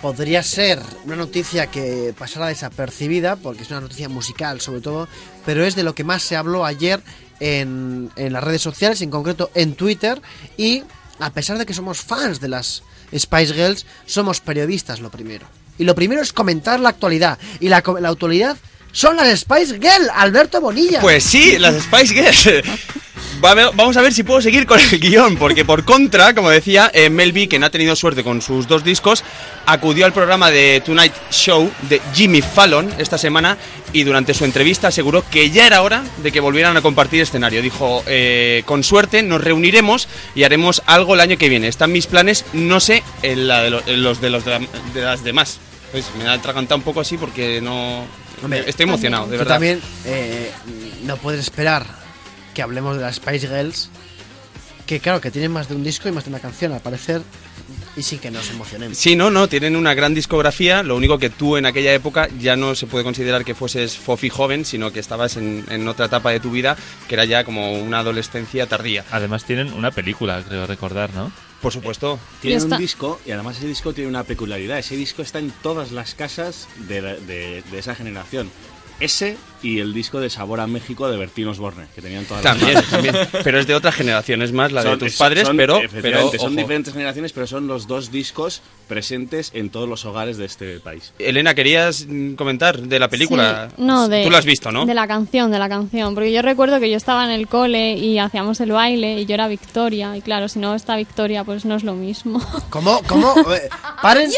podría 0.02 0.44
ser 0.44 0.80
una 1.06 1.16
noticia 1.16 1.68
que 1.68 2.14
pasara 2.18 2.48
desapercibida, 2.48 3.36
porque 3.36 3.64
es 3.64 3.72
una 3.72 3.82
noticia 3.82 4.10
musical 4.10 4.62
sobre 4.62 4.82
todo, 4.82 5.08
pero 5.46 5.66
es 5.66 5.76
de 5.76 5.84
lo 5.84 5.96
que 5.96 6.04
más 6.04 6.22
se 6.22 6.36
habló 6.36 6.66
ayer 6.66 7.02
en, 7.40 8.12
en 8.16 8.34
las 8.34 8.44
redes 8.44 8.62
sociales, 8.62 9.02
en 9.02 9.10
concreto 9.10 9.50
en 9.56 9.74
Twitter, 9.74 10.22
y 10.56 10.84
a 11.20 11.32
pesar 11.32 11.58
de 11.58 11.66
que 11.66 11.74
somos 11.74 12.00
fans 12.00 12.40
de 12.40 12.50
las 12.50 12.84
Spice 13.18 13.54
Girls, 13.54 13.86
somos 14.06 14.40
periodistas 14.40 15.00
lo 15.00 15.10
primero. 15.10 15.48
Y 15.80 15.84
lo 15.84 15.96
primero 15.96 16.22
es 16.22 16.34
comentar 16.34 16.80
la 16.80 16.90
actualidad, 16.90 17.40
y 17.60 17.70
la, 17.70 17.84
la 18.00 18.10
actualidad 18.10 18.58
son 18.92 19.16
las 19.18 19.40
Spice 19.40 19.74
Girls, 19.76 20.10
Alberto 20.14 20.60
Bonilla. 20.62 21.00
Pues 21.02 21.24
sí, 21.24 21.58
las 21.60 21.76
Spice 21.84 22.14
Girls. 22.14 22.50
Va- 23.44 23.54
Vamos 23.72 23.96
a 23.98 24.02
ver 24.02 24.12
si 24.14 24.24
puedo 24.24 24.42
seguir 24.42 24.66
con 24.66 24.80
el 24.80 25.00
guion, 25.00 25.38
porque 25.38 25.64
por 25.64 25.86
contra, 25.86 26.34
como 26.34 26.50
decía, 26.50 26.90
eh, 26.92 27.12
Mel 27.12 27.34
B, 27.34 27.48
que 27.48 27.60
no 27.60 27.68
ha 27.68 27.70
tenido 27.70 27.96
suerte 27.96 28.24
con 28.24 28.42
sus 28.42 28.68
dos 28.68 28.84
discos, 28.84 29.24
acudió 29.68 30.06
al 30.08 30.14
programa 30.14 30.50
de 30.50 30.82
Tonight 30.84 31.14
Show 31.30 31.70
de 31.88 32.02
Jimmy 32.16 32.42
Fallon 32.42 32.92
esta 32.98 33.20
semana 33.20 33.56
y 33.94 34.04
durante 34.06 34.34
su 34.34 34.44
entrevista 34.44 34.88
aseguró 34.88 35.24
que 35.30 35.52
ya 35.52 35.68
era 35.68 35.84
hora 35.84 36.04
de 36.24 36.32
que 36.32 36.40
volvieran 36.40 36.78
a 36.78 36.82
compartir 36.82 37.22
escenario. 37.22 37.62
Dijo, 37.62 38.04
eh, 38.08 38.64
con 38.66 38.84
suerte 38.84 39.22
nos 39.22 39.44
reuniremos 39.44 40.08
y 40.34 40.44
haremos 40.44 40.82
algo 40.88 41.14
el 41.14 41.20
año 41.20 41.38
que 41.38 41.50
viene. 41.50 41.68
Están 41.68 41.92
mis 41.92 42.08
planes, 42.08 42.44
no 42.54 42.80
sé, 42.80 43.04
en, 43.22 43.48
la 43.48 43.62
de 43.62 43.70
lo- 43.70 43.84
en 43.86 44.02
los 44.02 44.20
de, 44.20 44.32
los 44.32 44.46
de, 44.46 44.52
la- 44.60 44.68
de 44.96 45.02
las 45.02 45.24
demás. 45.24 45.60
Pues 45.92 46.06
me 46.18 46.28
ha 46.28 46.34
atragantado 46.34 46.78
un 46.78 46.84
poco 46.84 47.02
así 47.02 47.18
porque 47.18 47.62
no... 47.62 48.04
Hombre, 48.44 48.64
estoy 48.68 48.84
emocionado, 48.84 49.28
de 49.28 49.38
verdad. 49.38 49.56
también 49.56 49.82
eh, 50.06 50.52
no 51.04 51.18
puedes 51.18 51.42
esperar 51.42 51.86
que 52.54 52.62
hablemos 52.62 52.96
de 52.96 53.02
las 53.04 53.16
Spice 53.16 53.48
Girls, 53.48 53.90
que 54.86 55.00
claro, 55.00 55.22
que 55.22 55.32
tienen 55.32 55.52
más 55.52 55.68
de 55.70 55.76
un 55.76 55.84
disco 55.84 56.08
y 56.08 56.12
más 56.12 56.26
de 56.26 56.30
una 56.30 56.40
canción 56.40 56.72
al 56.74 56.82
parecer, 56.82 57.22
y 57.98 58.04
sí 58.04 58.18
que 58.20 58.32
nos 58.32 58.50
emocionemos. 58.52 58.98
Sí, 58.98 59.16
no, 59.16 59.30
no, 59.32 59.50
tienen 59.50 59.76
una 59.76 59.94
gran 59.94 60.14
discografía, 60.14 60.84
lo 60.84 60.96
único 60.96 61.18
que 61.18 61.30
tú 61.30 61.58
en 61.58 61.66
aquella 61.66 61.94
época 61.94 62.30
ya 62.40 62.56
no 62.56 62.76
se 62.76 62.86
puede 62.88 63.04
considerar 63.04 63.44
que 63.44 63.56
fueses 63.56 63.98
fofi 63.98 64.30
joven, 64.30 64.64
sino 64.66 64.94
que 64.94 65.00
estabas 65.00 65.36
en, 65.38 65.66
en 65.70 65.88
otra 65.88 66.06
etapa 66.06 66.32
de 66.32 66.40
tu 66.40 66.52
vida, 66.52 66.78
que 67.10 67.16
era 67.16 67.26
ya 67.26 67.44
como 67.44 67.74
una 67.74 68.00
adolescencia 68.00 68.68
tardía. 68.68 69.04
Además 69.12 69.44
tienen 69.46 69.74
una 69.74 69.92
película, 69.92 70.44
creo 70.48 70.68
recordar, 70.68 71.14
¿no? 71.14 71.32
Por 71.62 71.74
supuesto. 71.74 72.20
Tienen 72.40 72.60
Y 72.60 72.64
está- 72.64 72.76
un 72.76 72.82
disco 72.82 73.20
y 73.26 73.32
además 73.32 73.58
ese 73.58 73.66
disco 73.66 73.92
tiene 73.92 74.10
una 74.10 74.24
peculiaridad. 74.24 74.78
Ese 74.78 74.96
disco 74.96 75.24
está 75.24 75.40
en 75.40 75.52
todas 75.64 75.92
las 75.92 76.14
casas 76.14 76.68
de, 76.88 77.02
la- 77.02 77.16
de- 77.16 77.64
de 77.72 77.80
esa 77.80 77.96
generación. 77.96 78.52
Ese 79.00 79.38
y 79.64 79.80
el 79.80 79.92
disco 79.94 80.20
de 80.20 80.30
Sabor 80.30 80.60
a 80.60 80.68
México 80.68 81.10
de 81.10 81.18
Bertín 81.18 81.48
Osborne, 81.48 81.88
que 81.96 82.02
tenían 82.02 82.26
todas 82.26 82.44
También, 82.44 82.76
las 82.76 82.86
también. 82.90 83.16
Pero 83.44 83.60
es 83.60 83.66
de 83.68 83.74
otra 83.76 83.92
generación, 83.92 84.42
es 84.44 84.52
más 84.52 84.72
la 84.72 84.84
de 84.84 84.98
tus 84.98 85.14
es- 85.14 85.18
padres, 85.18 85.48
son- 85.48 85.58
pero, 85.58 85.76
pero 85.76 85.86
efectivamente, 85.88 86.38
son 86.38 86.48
ojo. 86.54 86.56
diferentes 86.62 86.94
generaciones, 86.94 87.32
pero 87.34 87.48
son 87.48 87.68
los 87.68 87.88
dos 87.88 88.12
discos 88.12 88.62
presentes 88.88 89.52
en 89.54 89.70
todos 89.72 89.90
los 89.90 90.06
hogares 90.06 90.38
de 90.38 90.46
este 90.46 90.80
país. 90.80 91.12
Elena, 91.20 91.54
¿querías 91.56 92.08
comentar 92.38 92.80
de 92.80 93.00
la 93.00 93.10
película? 93.10 93.70
Sí, 93.76 93.82
no, 93.84 94.08
de, 94.08 94.24
Tú 94.24 94.30
lo 94.30 94.38
has 94.38 94.46
visto, 94.46 94.72
¿no? 94.72 94.86
De 94.86 94.94
la 94.94 95.08
canción, 95.08 95.52
de 95.52 95.60
la 95.60 95.70
canción. 95.70 96.14
Porque 96.14 96.32
yo 96.32 96.42
recuerdo 96.44 96.80
que 96.80 96.90
yo 96.90 96.98
estaba 96.98 97.26
en 97.26 97.32
el 97.32 97.48
cole 97.48 97.94
y 97.94 98.20
hacíamos 98.20 98.60
el 98.62 98.72
baile 98.72 99.20
y 99.22 99.26
yo 99.26 99.34
era 99.34 99.48
Victoria. 99.48 100.16
Y 100.16 100.22
claro, 100.22 100.48
si 100.50 100.60
no 100.60 100.76
está 100.76 100.96
Victoria, 100.96 101.44
pues 101.44 101.66
no 101.66 101.76
es 101.76 101.84
lo 101.84 101.94
mismo. 101.96 102.40
¿Cómo? 102.70 103.02
¿Cómo? 103.08 103.34
Eh, 103.58 103.70
paren, 104.02 104.30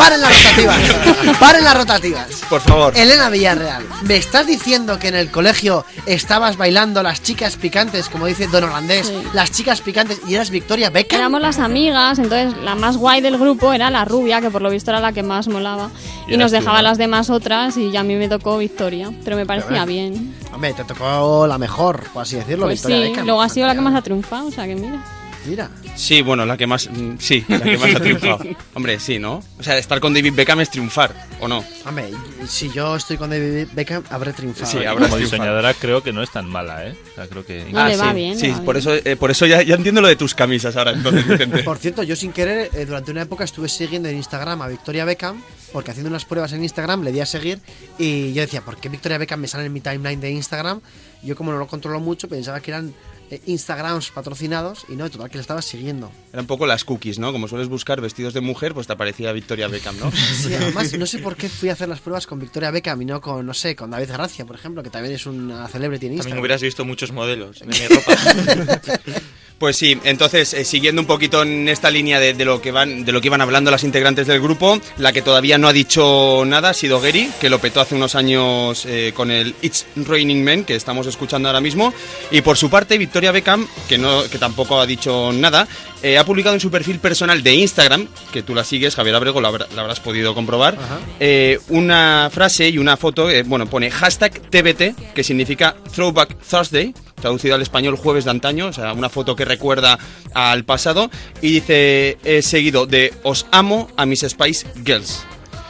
paren 0.00 0.20
las 0.20 0.32
rotativas. 0.34 1.36
Paren 1.38 1.64
las 1.64 1.76
rotativas. 1.76 2.26
Por 2.48 2.60
favor. 2.60 2.96
Elena 2.96 3.28
Villarreal, 3.30 3.84
¿me 4.02 4.16
estás 4.16 4.46
diciendo 4.46 4.98
que 4.98 5.08
en 5.08 5.14
el 5.14 5.30
colegio 5.30 5.84
estabas 6.06 6.56
bailando 6.56 7.02
las 7.02 7.22
chicas 7.22 7.56
picantes, 7.56 8.08
como 8.08 8.26
dice 8.26 8.46
Don 8.48 8.64
Holandés, 8.64 9.08
Sí. 9.08 9.22
las 9.34 9.50
chicas 9.50 9.80
picantes 9.80 10.20
y 10.26 10.34
eras 10.34 10.50
Victoria 10.50 10.90
Beckham? 10.90 11.18
Éramos 11.20 11.40
las 11.42 11.58
amigas, 11.58 12.18
entonces 12.18 12.54
la 12.62 12.74
más 12.74 12.96
guay 12.96 13.20
del 13.20 13.38
grupo 13.38 13.72
era 13.72 13.90
la 13.90 14.04
rubia, 14.04 14.40
que 14.40 14.50
por 14.50 14.62
lo 14.62 14.70
visto 14.70 14.90
era 14.90 15.00
la 15.00 15.12
que 15.12 15.22
más 15.22 15.48
molaba. 15.48 15.90
Y 16.28 16.34
Y, 16.34 16.36
nos 16.36 16.50
tú, 16.50 16.58
dejaba 16.58 16.78
¿no? 16.78 16.82
las 16.88 16.98
demás 16.98 17.28
otras 17.30 17.76
y 17.76 17.90
ya 17.90 18.00
a 18.00 18.04
mí 18.04 18.14
me 18.16 18.28
tocó 18.28 18.58
Victoria. 18.58 19.10
Pero 19.24 19.36
me 19.36 19.46
parecía 19.46 19.84
bien. 19.84 20.34
Hombre, 20.52 20.72
te 20.72 20.84
tocó 20.84 21.46
la 21.46 21.58
mejor, 21.58 22.04
por 22.12 22.22
así 22.22 22.36
decirlo, 22.36 22.66
Pues 22.66 22.78
Victoria 22.80 22.96
sí, 22.98 23.10
Beckham. 23.10 23.26
luego 23.26 23.42
ha 23.42 23.48
sido 23.48 23.66
la 23.66 23.74
que 23.74 23.80
más 23.80 23.94
ha 23.94 24.02
triunfado, 24.02 24.46
o 24.48 24.50
sea 24.50 24.66
que 24.66 24.74
mira. 24.74 24.98
Mira. 25.46 25.70
Sí, 25.96 26.20
bueno, 26.22 26.44
la 26.44 26.56
que 26.56 26.66
más. 26.66 26.88
mm, 26.90 27.16
Sí, 27.18 27.44
la 27.48 27.60
que 27.60 27.78
más 27.78 27.94
ha 27.94 28.00
triunfado. 28.02 28.38
Hombre, 28.74 29.00
sí, 29.00 29.18
¿no? 29.18 29.42
O 29.58 29.62
sea, 29.62 29.78
estar 29.78 29.98
con 30.00 30.12
David 30.12 30.34
Beckham 30.34 30.60
es 30.60 30.70
triunfar, 30.70 31.14
¿o 31.40 31.48
no? 31.48 31.64
Hombre, 31.86 32.10
si 32.46 32.70
yo 32.70 32.96
estoy 32.96 33.16
con 33.16 33.30
David 33.30 33.68
Beckham, 33.72 34.02
habré 34.10 34.32
triunfado. 34.32 34.70
Sí, 34.70 34.78
habrá 34.78 34.92
como 35.06 35.16
triunfado. 35.16 35.18
diseñadora 35.42 35.74
creo 35.74 36.02
que 36.02 36.12
no 36.12 36.22
es 36.22 36.30
tan 36.30 36.46
mala, 36.48 36.86
¿eh? 36.86 36.94
O 37.12 37.14
sea, 37.14 37.26
creo 37.26 37.44
que... 37.46 37.64
No, 37.72 37.86
le 37.86 37.94
sí, 37.94 38.00
va 38.00 38.12
bien, 38.12 38.34
le 38.34 38.38
Sí, 38.40 38.50
va 38.50 38.62
por 38.62 38.76
bien. 38.76 38.88
eso, 38.96 39.08
eh, 39.08 39.16
por 39.16 39.30
eso 39.30 39.46
ya, 39.46 39.62
ya 39.62 39.74
entiendo 39.76 40.00
lo 40.00 40.08
de 40.08 40.16
tus 40.16 40.34
camisas 40.34 40.76
ahora, 40.76 40.92
entonces, 40.92 41.26
Vicente. 41.26 41.62
Por 41.64 41.78
cierto, 41.78 42.02
yo 42.02 42.16
sin 42.16 42.32
querer, 42.32 42.70
eh, 42.74 42.84
durante 42.84 43.10
una 43.10 43.22
época 43.22 43.44
estuve 43.44 43.68
siguiendo 43.68 44.08
en 44.08 44.16
Instagram 44.16 44.60
a 44.62 44.68
Victoria 44.68 45.04
Beckham, 45.04 45.42
porque 45.72 45.90
haciendo 45.90 46.10
unas 46.10 46.24
pruebas 46.24 46.52
en 46.52 46.62
Instagram 46.62 47.02
le 47.02 47.12
di 47.12 47.20
a 47.20 47.26
seguir 47.26 47.60
y 47.98 48.32
yo 48.34 48.42
decía, 48.42 48.60
¿por 48.62 48.76
qué 48.76 48.88
Victoria 48.88 49.18
Beckham 49.18 49.40
me 49.40 49.48
sale 49.48 49.64
en 49.66 49.72
mi 49.72 49.80
timeline 49.80 50.20
de 50.20 50.30
Instagram? 50.30 50.80
Yo 51.22 51.36
como 51.36 51.52
no 51.52 51.58
lo 51.58 51.66
controlo 51.66 52.00
mucho, 52.00 52.28
pensaba 52.28 52.60
que 52.60 52.70
eran 52.72 52.94
eh, 53.30 53.40
Instagrams 53.46 54.10
patrocinados 54.10 54.84
y 54.88 54.96
no, 54.96 55.08
total 55.10 55.30
que 55.30 55.36
le 55.38 55.42
estaba 55.42 55.62
siguiendo. 55.62 56.10
Era 56.32 56.42
un 56.42 56.46
poco 56.46 56.66
las 56.66 56.84
cookies, 56.84 57.18
¿no? 57.18 57.32
Como 57.32 57.48
sueles 57.48 57.68
buscar 57.68 58.00
vestidos 58.00 58.34
de 58.34 58.40
mujer, 58.40 58.74
pues 58.74 58.86
te 58.86 58.92
aparecía 58.92 59.32
Victoria 59.32 59.68
Beckham, 59.68 59.98
¿no? 59.98 60.10
Sí, 60.42 60.54
además, 60.54 60.92
no 60.98 61.06
sé 61.06 61.18
por 61.18 61.36
qué 61.36 61.48
fui 61.48 61.68
a 61.68 61.72
hacer 61.74 61.88
las 61.88 62.00
pruebas 62.00 62.26
con 62.26 62.38
Victoria 62.40 62.70
Beckham 62.70 63.00
y 63.02 63.04
no 63.04 63.20
con, 63.20 63.44
no 63.46 63.54
sé, 63.54 63.76
con 63.76 63.90
David 63.90 64.08
Gracia, 64.10 64.44
por 64.44 64.56
ejemplo, 64.56 64.82
que 64.82 64.90
también 64.90 65.14
es 65.14 65.26
una 65.26 65.66
celebrity 65.68 66.06
en 66.06 66.10
También 66.12 66.16
Instagram. 66.18 66.38
hubieras 66.40 66.62
visto 66.62 66.84
muchos 66.84 67.12
modelos 67.12 67.60
de 67.60 67.66
mi 67.66 67.86
ropa. 67.88 68.12
Pues 69.60 69.76
sí, 69.76 70.00
entonces 70.04 70.54
eh, 70.54 70.64
siguiendo 70.64 71.02
un 71.02 71.06
poquito 71.06 71.42
en 71.42 71.68
esta 71.68 71.90
línea 71.90 72.18
de, 72.18 72.32
de 72.32 72.46
lo 72.46 72.62
que 72.62 72.72
van, 72.72 73.04
de 73.04 73.12
lo 73.12 73.20
que 73.20 73.26
iban 73.28 73.42
hablando 73.42 73.70
las 73.70 73.84
integrantes 73.84 74.26
del 74.26 74.40
grupo, 74.40 74.80
la 74.96 75.12
que 75.12 75.20
todavía 75.20 75.58
no 75.58 75.68
ha 75.68 75.74
dicho 75.74 76.44
nada 76.46 76.70
ha 76.70 76.72
sido 76.72 76.98
Gary, 76.98 77.30
que 77.42 77.50
lo 77.50 77.58
petó 77.58 77.82
hace 77.82 77.94
unos 77.94 78.14
años 78.14 78.86
eh, 78.86 79.12
con 79.14 79.30
el 79.30 79.54
It's 79.60 79.84
Raining 79.96 80.42
Men, 80.42 80.64
que 80.64 80.76
estamos 80.76 81.06
escuchando 81.06 81.50
ahora 81.50 81.60
mismo, 81.60 81.92
y 82.30 82.40
por 82.40 82.56
su 82.56 82.70
parte 82.70 82.96
Victoria 82.96 83.19
Beckham, 83.30 83.66
que 83.88 83.98
no, 83.98 84.22
que 84.24 84.38
tampoco 84.38 84.80
ha 84.80 84.86
dicho 84.86 85.30
nada, 85.32 85.68
eh, 86.02 86.16
ha 86.16 86.24
publicado 86.24 86.54
en 86.54 86.60
su 86.60 86.70
perfil 86.70 86.98
personal 86.98 87.42
de 87.42 87.54
Instagram, 87.54 88.08
que 88.32 88.42
tú 88.42 88.54
la 88.54 88.64
sigues, 88.64 88.94
Javier 88.96 89.14
Abrego, 89.16 89.40
la, 89.42 89.48
habrá- 89.50 89.66
la 89.76 89.82
habrás 89.82 90.00
podido 90.00 90.34
comprobar, 90.34 90.78
eh, 91.20 91.58
una 91.68 92.30
frase 92.32 92.68
y 92.70 92.78
una 92.78 92.96
foto, 92.96 93.28
eh, 93.28 93.42
bueno, 93.42 93.66
pone 93.66 93.90
hashtag 93.90 94.32
TBT, 94.48 94.94
que 95.14 95.22
significa 95.22 95.76
Throwback 95.94 96.36
Thursday, 96.48 96.94
traducido 97.20 97.54
al 97.54 97.62
español 97.62 97.96
jueves 97.96 98.24
de 98.24 98.30
antaño, 98.30 98.68
o 98.68 98.72
sea, 98.72 98.94
una 98.94 99.10
foto 99.10 99.36
que 99.36 99.44
recuerda 99.44 99.98
al 100.32 100.64
pasado, 100.64 101.10
y 101.42 101.52
dice 101.60 102.16
seguido 102.42 102.86
de 102.86 103.12
Os 103.22 103.44
amo 103.52 103.90
a 103.98 104.06
mis 104.06 104.20
Spice 104.20 104.66
Girls. 104.86 105.22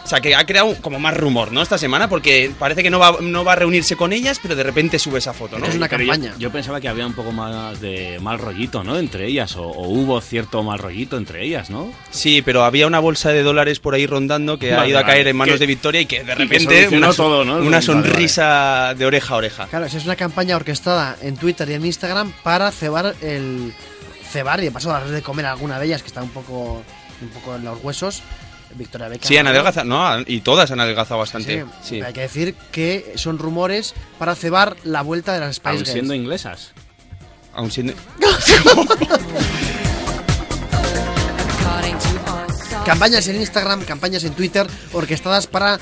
O 0.03 0.07
sea, 0.11 0.21
que 0.21 0.35
ha 0.35 0.45
creado 0.45 0.75
como 0.81 0.99
más 0.99 1.17
rumor, 1.17 1.53
¿no? 1.53 1.63
Esta 1.63 1.79
semana, 1.79 2.09
porque 2.09 2.51
parece 2.59 2.83
que 2.83 2.91
no 2.91 2.99
va, 2.99 3.19
no 3.21 3.45
va 3.45 3.53
a 3.53 3.57
reunirse 3.57 3.95
con 3.97 4.13
ellas, 4.13 4.41
pero 4.43 4.57
de 4.57 4.63
repente 4.63 4.99
sube 4.99 5.19
esa 5.19 5.33
foto, 5.33 5.59
¿no? 5.59 5.67
Pero 5.89 6.03
yo- 6.03 6.31
Yo, 6.39 6.51
pensaba 6.51 6.81
que 6.81 6.89
había 6.89 7.07
un 7.07 7.13
poco 7.13 7.31
más 7.33 7.81
de 7.81 8.19
mal 8.21 8.39
rollito, 8.39 8.83
¿no? 8.83 8.99
Entre 8.99 9.27
ellas, 9.27 9.55
o, 9.57 9.63
o 9.63 9.89
hubo 9.89 10.21
cierto 10.21 10.63
mal 10.63 10.79
rollito 10.79 11.17
entre 11.17 11.45
ellas, 11.45 11.71
¿no? 11.71 11.93
Sí, 12.11 12.43
pero 12.43 12.65
había 12.65 12.87
una 12.87 12.99
bolsa 12.99 13.31
de 13.31 13.43
dólares 13.43 13.79
por 13.79 13.95
ahí 13.95 14.07
rondando 14.07 14.59
que 14.59 14.73
ha 14.73 14.79
Vale, 14.79 14.89
ido 14.91 14.99
a 14.99 15.05
caer 15.05 15.29
en 15.29 15.37
manos 15.37 15.55
Que- 15.55 15.59
de 15.61 15.67
Victoria 15.67 16.01
y 16.01 16.07
que 16.07 16.21
de 16.21 16.25
que 16.25 16.35
repente 16.35 16.65
solucionó 16.65 17.07
una, 17.07 17.17
todo, 17.17 17.45
¿no? 17.45 17.53
una 17.53 17.61
Vale, 17.63 17.71
vale. 17.71 17.83
sonrisa 17.83 18.95
de 18.97 19.07
oreja 19.07 19.35
a 19.35 19.37
oreja. 19.37 19.67
Claro, 19.67 19.85
es 19.87 19.95
una 20.05 20.17
campaña 20.17 20.57
orquestada 20.57 21.17
en 21.23 21.37
Twitter 21.37 21.69
y 21.69 21.75
en 21.75 21.85
Instagram 21.87 22.33
para 22.43 22.71
cebar 22.73 23.15
el. 23.23 23.73
cebar 24.33 24.61
y 24.61 24.65
de 24.65 24.71
paso 24.71 24.89
darles 24.91 25.13
de 25.13 25.23
comer 25.23 25.47
a 25.47 25.53
alguna 25.53 25.79
de 25.79 25.87
ellas 25.87 26.03
que 26.03 26.09
está 26.09 26.23
un 26.23 26.31
poco. 26.31 26.83
un 27.23 27.29
poco 27.29 27.55
en 27.57 27.65
los 27.65 27.79
huesos. 27.85 28.23
Victoria 28.75 29.09
Beckham. 29.09 29.29
Sí, 29.29 29.37
han 29.37 29.47
adelgazado, 29.47 29.87
no, 29.87 30.21
y 30.27 30.41
todas 30.41 30.71
han 30.71 30.81
adelgazado 30.81 31.19
bastante. 31.19 31.65
Sí, 31.83 31.97
Sí. 31.97 32.03
Hay 32.03 32.13
que 32.13 32.21
decir 32.23 32.55
que 32.73 33.13
son 33.17 33.39
rumores 33.39 33.95
para 34.19 34.35
cebar 34.35 34.77
la 34.85 35.03
vuelta 35.03 35.33
de 35.35 35.41
las 35.41 35.57
Spice 35.57 35.69
Aun 35.71 35.79
Girls. 35.79 35.93
siendo 35.93 36.15
inglesas. 36.15 36.73
Aún 37.53 37.71
siendo... 37.71 37.95
Campañas 42.85 43.29
en 43.29 43.37
Instagram, 43.37 43.85
campañas 43.85 44.25
en 44.25 44.33
Twitter, 44.33 44.67
orquestadas 44.93 45.47
para 45.47 45.79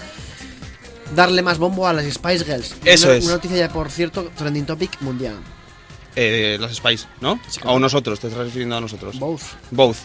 darle 1.14 1.42
más 1.42 1.58
bombo 1.58 1.86
a 1.86 1.92
las 1.92 2.04
Spice 2.06 2.44
Girls. 2.44 2.74
Eso 2.84 3.06
una, 3.08 3.16
es. 3.16 3.24
Una 3.24 3.34
noticia 3.34 3.56
ya, 3.56 3.68
por 3.68 3.90
cierto, 3.90 4.30
trending 4.36 4.66
topic 4.66 5.00
mundial. 5.00 5.36
Eh, 6.20 6.58
las 6.60 6.74
Spice, 6.74 7.06
¿no? 7.20 7.38
O 7.62 7.78
nosotros, 7.78 8.18
te 8.18 8.26
estás 8.26 8.44
refiriendo 8.44 8.76
a 8.76 8.80
nosotros. 8.80 9.16
Both. 9.20 9.42
Both. 9.70 9.98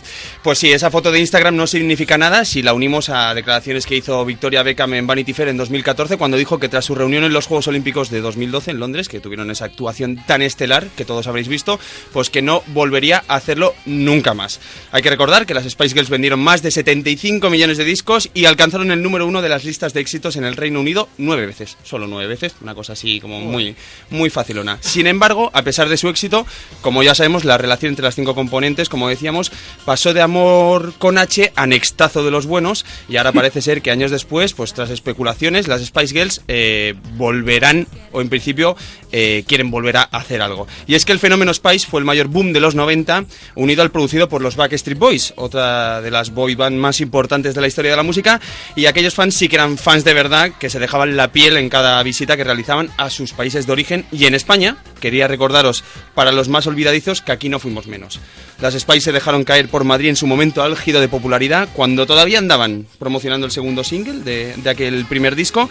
Pues 0.44 0.60
sí, 0.60 0.72
esa 0.72 0.92
foto 0.92 1.12
de 1.12 1.20
Instagram 1.20 1.56
no 1.56 1.66
significa 1.66 2.20
nada 2.20 2.46
si 2.46 2.62
la 2.62 2.76
unimos 2.76 3.10
a 3.10 3.34
declaraciones 3.34 3.88
que 3.88 3.96
hizo 3.96 4.24
Victoria 4.24 4.62
Beckham 4.62 4.94
en 4.94 5.08
Vanity 5.08 5.34
Fair 5.34 5.48
en 5.48 5.58
2014 5.58 6.18
cuando 6.18 6.38
dijo 6.38 6.60
que 6.60 6.70
tras 6.70 6.86
su 6.86 6.94
reunión 6.94 7.24
en 7.24 7.34
los 7.34 7.48
Juegos 7.48 7.68
Olímpicos 7.68 8.12
de 8.12 8.22
2012 8.22 8.70
en 8.70 8.80
Londres, 8.80 9.10
que 9.10 9.22
tuvieron 9.22 9.50
esa 9.50 9.66
actuación 9.66 10.24
tan 10.28 10.44
estelar 10.44 10.86
que 10.96 11.04
todos 11.04 11.26
habréis 11.26 11.48
visto, 11.48 11.80
pues 12.12 12.30
que 12.30 12.44
no 12.44 12.62
volvería 12.68 13.24
a 13.28 13.34
hacerlo 13.34 13.74
nunca 13.88 14.36
más. 14.36 14.60
Hay 14.92 15.02
que 15.02 15.10
recordar 15.10 15.48
que 15.48 15.56
las 15.56 15.68
Spice 15.68 15.96
Girls 15.96 16.12
vendieron 16.12 16.40
más 16.40 16.62
de 16.62 16.70
75 16.70 17.50
millones 17.50 17.80
de 17.80 17.86
discos 17.86 18.30
y 18.36 18.46
alcanzaron 18.46 18.92
el 18.92 19.02
número 19.02 19.26
uno 19.26 19.42
de 19.42 19.50
las 19.50 19.64
listas 19.64 19.96
de 19.96 20.02
éxitos 20.02 20.36
en 20.36 20.44
el 20.44 20.58
Reino 20.58 20.80
Unido 20.80 21.10
nueve 21.18 21.48
veces, 21.48 21.76
solo 21.82 22.06
nueve 22.06 22.28
veces, 22.28 22.54
una 22.62 22.76
cosa 22.76 22.94
así 22.94 23.20
como 23.20 23.40
muy, 23.40 23.76
muy 24.12 24.30
facilona. 24.30 24.78
Sin 24.80 25.08
embargo, 25.08 25.50
a 25.56 25.64
pesar 25.64 25.90
de 25.90 26.03
su 26.04 26.10
éxito, 26.10 26.46
como 26.82 27.02
ya 27.02 27.16
sabemos, 27.16 27.46
la 27.46 27.58
relación 27.58 27.92
entre 27.92 28.04
las 28.04 28.16
cinco 28.16 28.36
componentes, 28.36 28.90
como 28.90 29.08
decíamos, 29.08 29.54
pasó 29.86 30.14
de 30.14 30.22
amor 30.22 30.94
con 30.98 31.18
H 31.18 31.54
a 31.56 31.66
nextazo 31.66 32.26
de 32.26 32.32
los 32.32 32.46
buenos 32.46 32.86
y 33.08 33.16
ahora 33.16 33.32
parece 33.32 33.62
ser 33.62 33.82
que 33.82 33.90
años 33.90 34.12
después, 34.12 34.52
pues 34.52 34.74
tras 34.74 34.90
especulaciones, 34.90 35.70
las 35.70 35.82
Spice 35.82 36.14
Girls 36.14 36.42
eh, 36.50 36.96
volverán, 37.16 37.88
o 38.12 38.20
en 38.20 38.28
principio 38.28 38.76
eh, 39.14 39.46
quieren 39.48 39.72
volver 39.72 39.96
a 39.96 40.02
hacer 40.02 40.42
algo. 40.42 40.68
Y 40.88 40.96
es 40.96 41.06
que 41.06 41.14
el 41.14 41.20
fenómeno 41.20 41.54
Spice 41.54 41.88
fue 41.88 42.02
el 42.02 42.06
mayor 42.06 42.28
boom 42.28 42.52
de 42.52 42.60
los 42.60 42.76
90, 42.76 43.24
unido 43.56 43.82
al 43.82 43.92
producido 43.92 44.28
por 44.28 44.42
los 44.42 44.58
Backstreet 44.58 45.00
Boys, 45.00 45.34
otra 45.38 46.02
de 46.02 46.12
las 46.12 46.32
boy 46.32 46.56
band 46.56 46.76
más 46.76 47.00
importantes 47.00 47.56
de 47.56 47.62
la 47.62 47.68
historia 47.68 47.92
de 47.92 47.98
la 47.98 48.04
música, 48.04 48.42
y 48.76 48.88
aquellos 48.88 49.14
fans 49.14 49.36
sí 49.36 49.48
que 49.48 49.56
eran 49.56 49.78
fans 49.78 50.04
de 50.04 50.14
verdad, 50.14 50.52
que 50.60 50.70
se 50.70 50.80
dejaban 50.80 51.16
la 51.16 51.32
piel 51.32 51.56
en 51.56 51.70
cada 51.70 52.04
visita 52.04 52.36
que 52.36 52.44
realizaban 52.44 52.90
a 52.98 53.10
sus 53.10 53.32
países 53.32 53.66
de 53.66 53.72
origen 53.72 54.06
y 54.12 54.26
en 54.26 54.36
España, 54.36 54.76
quería 55.00 55.28
recordaros 55.28 55.83
para 56.14 56.32
los 56.32 56.50
más 56.50 56.68
olvidadizos 56.68 57.22
que 57.22 57.32
aquí 57.32 57.50
no 57.50 57.60
fuimos 57.60 57.88
menos. 57.88 58.20
Las 58.62 58.74
Spice 58.74 59.02
se 59.02 59.12
dejaron 59.12 59.44
caer 59.44 59.70
por 59.70 59.84
Madrid 59.84 60.10
en 60.10 60.16
su 60.16 60.28
momento 60.28 60.64
álgido 60.64 61.02
de 61.02 61.08
popularidad, 61.08 61.70
cuando 61.74 62.06
todavía 62.06 62.40
andaban 62.40 62.86
promocionando 63.00 63.46
el 63.46 63.52
segundo 63.52 63.84
single 63.84 64.22
de, 64.22 64.70
aquel 64.70 65.06
primer 65.06 65.36
disco. 65.36 65.70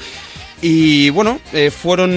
Y 0.61 1.11
bueno, 1.11 1.41
eh, 1.53 1.71
fueron 1.71 2.11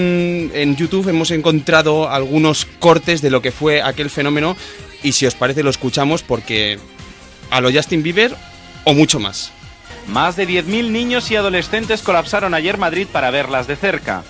en 0.54 0.76
YouTube, 0.76 1.08
hemos 1.08 1.30
encontrado 1.32 2.08
algunos 2.08 2.66
cortes 2.78 3.20
de 3.20 3.30
lo 3.30 3.42
que 3.42 3.50
fue 3.50 3.82
aquel 3.82 4.08
fenómeno 4.08 4.56
y 5.02 5.12
si 5.12 5.26
os 5.26 5.34
parece 5.34 5.64
lo 5.64 5.70
escuchamos 5.70 6.22
porque 6.22 6.78
a 7.50 7.60
lo 7.60 7.72
Justin 7.72 8.02
Bieber 8.02 8.36
o 8.84 8.94
mucho 8.94 9.18
más. 9.18 9.52
Más 10.06 10.36
de 10.36 10.46
10.000 10.46 10.90
niños 10.90 11.30
y 11.30 11.36
adolescentes 11.36 12.02
colapsaron 12.02 12.54
ayer 12.54 12.78
Madrid 12.78 13.08
para 13.10 13.30
verlas 13.30 13.66
de 13.66 13.76
cerca. 13.76 14.22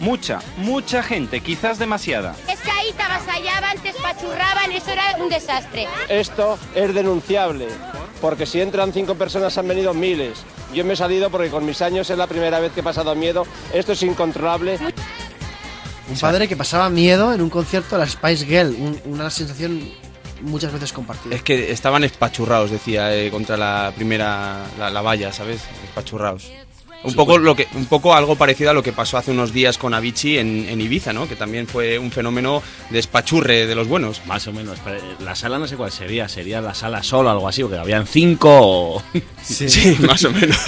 Mucha, 0.00 0.38
mucha 0.58 1.02
gente, 1.02 1.40
quizás 1.40 1.78
demasiada. 1.78 2.36
Es 2.48 2.60
que 2.60 2.70
ahí 2.70 2.92
te 2.96 3.02
avasallaban, 3.02 3.78
te 3.78 3.88
espachurraban, 3.88 4.70
eso 4.72 4.90
era 4.90 5.16
un 5.18 5.28
desastre. 5.28 5.88
Esto 6.08 6.56
es 6.74 6.94
denunciable, 6.94 7.66
porque 8.20 8.46
si 8.46 8.60
entran 8.60 8.92
cinco 8.92 9.16
personas 9.16 9.58
han 9.58 9.66
venido 9.66 9.92
miles. 9.94 10.38
Yo 10.72 10.84
me 10.84 10.92
he 10.92 10.96
salido 10.96 11.30
porque 11.30 11.50
con 11.50 11.64
mis 11.66 11.82
años 11.82 12.08
es 12.10 12.16
la 12.18 12.26
primera 12.28 12.60
vez 12.60 12.70
que 12.72 12.80
he 12.80 12.82
pasado 12.84 13.14
miedo. 13.16 13.44
Esto 13.72 13.92
es 13.92 14.02
incontrolable. 14.04 14.78
Un 16.10 16.18
padre 16.18 16.46
que 16.46 16.56
pasaba 16.56 16.88
miedo 16.90 17.32
en 17.34 17.40
un 17.40 17.50
concierto 17.50 17.96
de 17.96 18.00
las 18.02 18.12
Spice 18.12 18.46
Girl. 18.46 18.74
un- 18.78 19.00
una 19.06 19.30
sensación 19.30 19.90
muchas 20.42 20.72
veces 20.72 20.92
compartida. 20.92 21.34
Es 21.34 21.42
que 21.42 21.72
estaban 21.72 22.04
espachurrados, 22.04 22.70
decía, 22.70 23.14
eh, 23.16 23.30
contra 23.30 23.56
la 23.56 23.92
primera, 23.96 24.64
la, 24.78 24.90
la 24.90 25.00
valla, 25.02 25.32
¿sabes? 25.32 25.60
Espachurrados. 25.84 26.50
Un 27.04 27.10
Sí, 27.12 27.16
poco, 27.16 27.38
lo 27.38 27.54
que, 27.54 27.68
un 27.74 27.86
poco 27.86 28.12
algo 28.14 28.34
parecido 28.34 28.70
a 28.70 28.74
lo 28.74 28.82
que 28.82 28.92
pasó 28.92 29.18
hace 29.18 29.30
unos 29.30 29.52
días 29.52 29.78
con 29.78 29.94
Avicii 29.94 30.38
en, 30.38 30.66
en 30.68 30.80
Ibiza, 30.80 31.12
¿no? 31.12 31.28
Que 31.28 31.36
también 31.36 31.68
fue 31.68 31.96
un 31.98 32.10
fenómeno 32.10 32.60
de 32.90 32.98
espachurre 32.98 33.66
de 33.68 33.74
los 33.76 33.86
buenos. 33.86 34.20
Más 34.26 34.46
o 34.48 34.52
menos. 34.52 34.78
pero 34.84 35.00
La 35.20 35.36
sala 35.36 35.58
no 35.60 35.68
sé 35.68 35.76
cuál 35.76 35.92
sería. 35.92 36.28
Sería 36.28 36.60
la 36.60 36.74
sala 36.74 37.04
solo, 37.04 37.30
algo 37.30 37.46
así, 37.46 37.62
porque 37.62 37.78
habían 37.78 38.06
cinco 38.06 38.48
o... 38.50 39.02
Sí, 39.42 39.96
más 40.00 40.24
o 40.24 40.30
menos. 40.32 40.58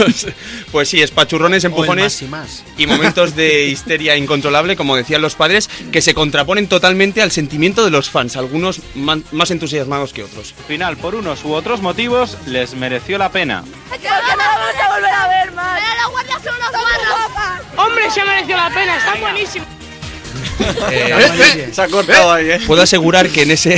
Pues 0.73 0.89
sí, 0.89 1.03
espachurrones, 1.03 1.65
empujones 1.65 2.05
más 2.15 2.23
y 2.23 2.27
más. 2.27 2.65
y 2.79 2.87
momentos 2.87 3.37
de 3.37 3.67
histeria 3.67 4.17
incontrolable, 4.17 4.77
como 4.77 4.97
decían 4.97 5.21
los 5.21 5.35
padres, 5.35 5.69
que 5.93 6.01
se 6.01 6.15
contraponen 6.15 6.67
totalmente 6.69 7.21
al 7.21 7.31
sentimiento 7.31 7.85
de 7.85 7.91
los 7.91 8.09
fans, 8.09 8.37
algunos 8.37 8.81
más 8.95 9.51
entusiasmados 9.51 10.13
que 10.15 10.23
otros. 10.23 10.55
Final, 10.67 10.97
por 10.97 11.15
unos 11.15 11.45
u 11.45 11.53
otros 11.53 11.83
motivos, 11.83 12.39
les 12.47 12.75
mereció 12.75 13.19
la 13.19 13.31
pena. 13.31 13.65
¡Que 14.01 14.09
no 14.09 14.15
vamos 14.39 14.75
a 14.83 14.95
volver 14.95 15.13
a 15.13 15.29
ver 15.29 15.53
más! 15.53 15.81
¡Pero 16.27 16.39
los 16.39 16.43
guardias 16.43 16.43
son 16.43 16.55
unos 16.57 16.71
guarras! 16.71 17.63
Hombre, 17.77 18.11
se 18.11 18.21
ha 18.21 18.25
merecido 18.25 18.57
la 18.57 18.69
pena, 18.71 18.97
está 18.97 19.15
buenísimo. 19.21 19.67
Eh, 20.93 21.71
Se 21.73 21.83
ha 21.83 21.89
cortado 21.89 22.33
ahí, 22.33 22.51
¿eh? 22.51 22.61
Puedo 22.67 22.83
asegurar 22.83 23.29
que 23.31 23.43
en 23.43 23.51
ese 23.51 23.77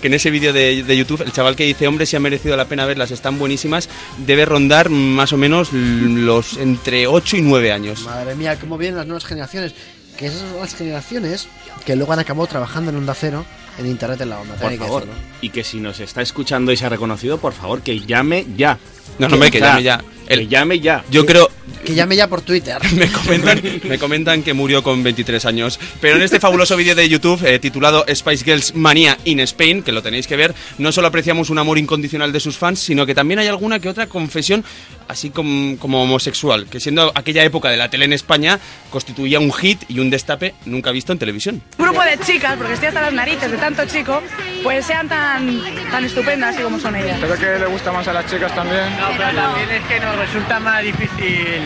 que 0.00 0.08
en 0.08 0.14
ese 0.14 0.30
vídeo 0.30 0.52
de, 0.52 0.82
de 0.82 0.96
YouTube 0.96 1.22
el 1.22 1.32
chaval 1.32 1.54
que 1.56 1.64
dice 1.64 1.86
hombre 1.86 2.06
si 2.06 2.16
ha 2.16 2.20
merecido 2.20 2.56
la 2.56 2.66
pena 2.66 2.84
verlas 2.86 3.10
están 3.12 3.38
buenísimas 3.38 3.88
debe 4.18 4.44
rondar 4.44 4.90
más 4.90 5.32
o 5.32 5.36
menos 5.36 5.72
los 5.72 6.56
entre 6.58 7.06
8 7.06 7.36
y 7.36 7.42
9 7.42 7.72
años. 7.72 8.00
Madre 8.02 8.34
mía, 8.34 8.58
cómo 8.60 8.76
vienen 8.76 8.96
las 8.98 9.06
nuevas 9.06 9.24
generaciones. 9.24 9.74
Que 10.18 10.26
esas 10.26 10.40
son 10.40 10.58
las 10.60 10.74
generaciones 10.74 11.48
que 11.86 11.96
luego 11.96 12.12
han 12.12 12.18
acabado 12.20 12.46
trabajando 12.48 12.90
en 12.90 12.96
Onda 12.98 13.14
Cero, 13.14 13.44
en 13.78 13.86
Internet 13.86 14.20
en 14.20 14.30
la 14.30 14.40
Onda. 14.40 14.54
Por 14.56 14.70
que 14.70 14.78
favor. 14.78 15.02
decirlo. 15.06 15.20
Y 15.40 15.50
que 15.50 15.64
si 15.64 15.78
nos 15.80 16.00
está 16.00 16.20
escuchando 16.22 16.70
y 16.72 16.76
se 16.76 16.84
ha 16.84 16.88
reconocido, 16.88 17.38
por 17.38 17.52
favor, 17.52 17.80
que 17.82 17.98
llame 18.00 18.44
ya. 18.56 18.78
No, 19.18 19.28
no, 19.28 19.34
hombre, 19.34 19.50
que 19.50 19.60
llame 19.60 19.82
ya. 19.82 20.02
Que 20.26 20.46
llame 20.46 20.80
ya. 20.80 21.04
Yo 21.10 21.26
creo 21.26 21.50
Que 21.84 21.94
llame 21.94 22.16
ya 22.16 22.28
por 22.28 22.40
Twitter. 22.40 22.78
me 22.94 23.10
comentan, 23.10 23.60
me 23.84 23.98
comentan 23.98 24.42
que 24.42 24.54
murió 24.54 24.82
con 24.82 25.02
23 25.02 25.44
años. 25.44 25.78
Pero 26.00 26.16
en 26.16 26.22
este 26.22 26.40
fabuloso 26.40 26.76
vídeo 26.76 26.94
de 26.94 27.08
YouTube 27.08 27.44
eh, 27.44 27.58
titulado 27.58 28.04
Spice 28.12 28.44
Girls 28.44 28.74
Mania 28.74 29.18
in 29.24 29.40
Spain, 29.40 29.82
que 29.82 29.92
lo 29.92 30.02
tenéis 30.02 30.26
que 30.26 30.36
ver, 30.36 30.54
no 30.78 30.92
solo 30.92 31.08
apreciamos 31.08 31.50
un 31.50 31.58
amor 31.58 31.78
incondicional 31.78 32.32
de 32.32 32.40
sus 32.40 32.56
fans, 32.56 32.80
sino 32.80 33.04
que 33.06 33.14
también 33.14 33.38
hay 33.38 33.48
alguna 33.48 33.78
que 33.80 33.88
otra 33.88 34.06
confesión 34.06 34.64
así 35.08 35.30
como, 35.30 35.78
como 35.78 36.02
homosexual, 36.02 36.66
que 36.66 36.80
siendo 36.80 37.12
aquella 37.14 37.44
época 37.44 37.68
de 37.70 37.76
la 37.76 37.90
tele 37.90 38.04
en 38.06 38.12
España, 38.12 38.58
constituía 38.90 39.40
un 39.40 39.52
hit 39.52 39.82
y 39.88 39.98
un 39.98 40.10
destape 40.10 40.54
nunca 40.64 40.90
visto 40.90 41.12
en 41.12 41.18
televisión. 41.18 41.62
Un 41.78 41.84
grupo 41.84 42.02
de 42.02 42.18
chicas, 42.18 42.56
porque 42.56 42.74
estoy 42.74 42.88
hasta 42.88 43.02
las 43.02 43.12
narices 43.12 43.50
de 43.50 43.56
tanto 43.58 43.84
chico, 43.86 44.22
pues 44.62 44.86
sean 44.86 45.08
tan, 45.08 45.60
tan 45.90 46.04
estupendas 46.04 46.54
así 46.54 46.62
como 46.62 46.78
son 46.78 46.96
ellas. 46.96 47.18
¿Pero 47.20 47.36
que 47.36 47.58
le 47.58 47.66
gusta 47.66 47.92
más 47.92 48.08
a 48.08 48.12
las 48.12 48.30
chicas 48.30 48.54
también? 48.54 48.84
No, 49.00 49.08
pero 49.16 49.30
también 49.34 49.70
es 49.70 49.82
que 49.86 50.00
nos 50.00 50.16
resulta 50.16 50.60
más 50.60 50.82
difícil 50.82 51.62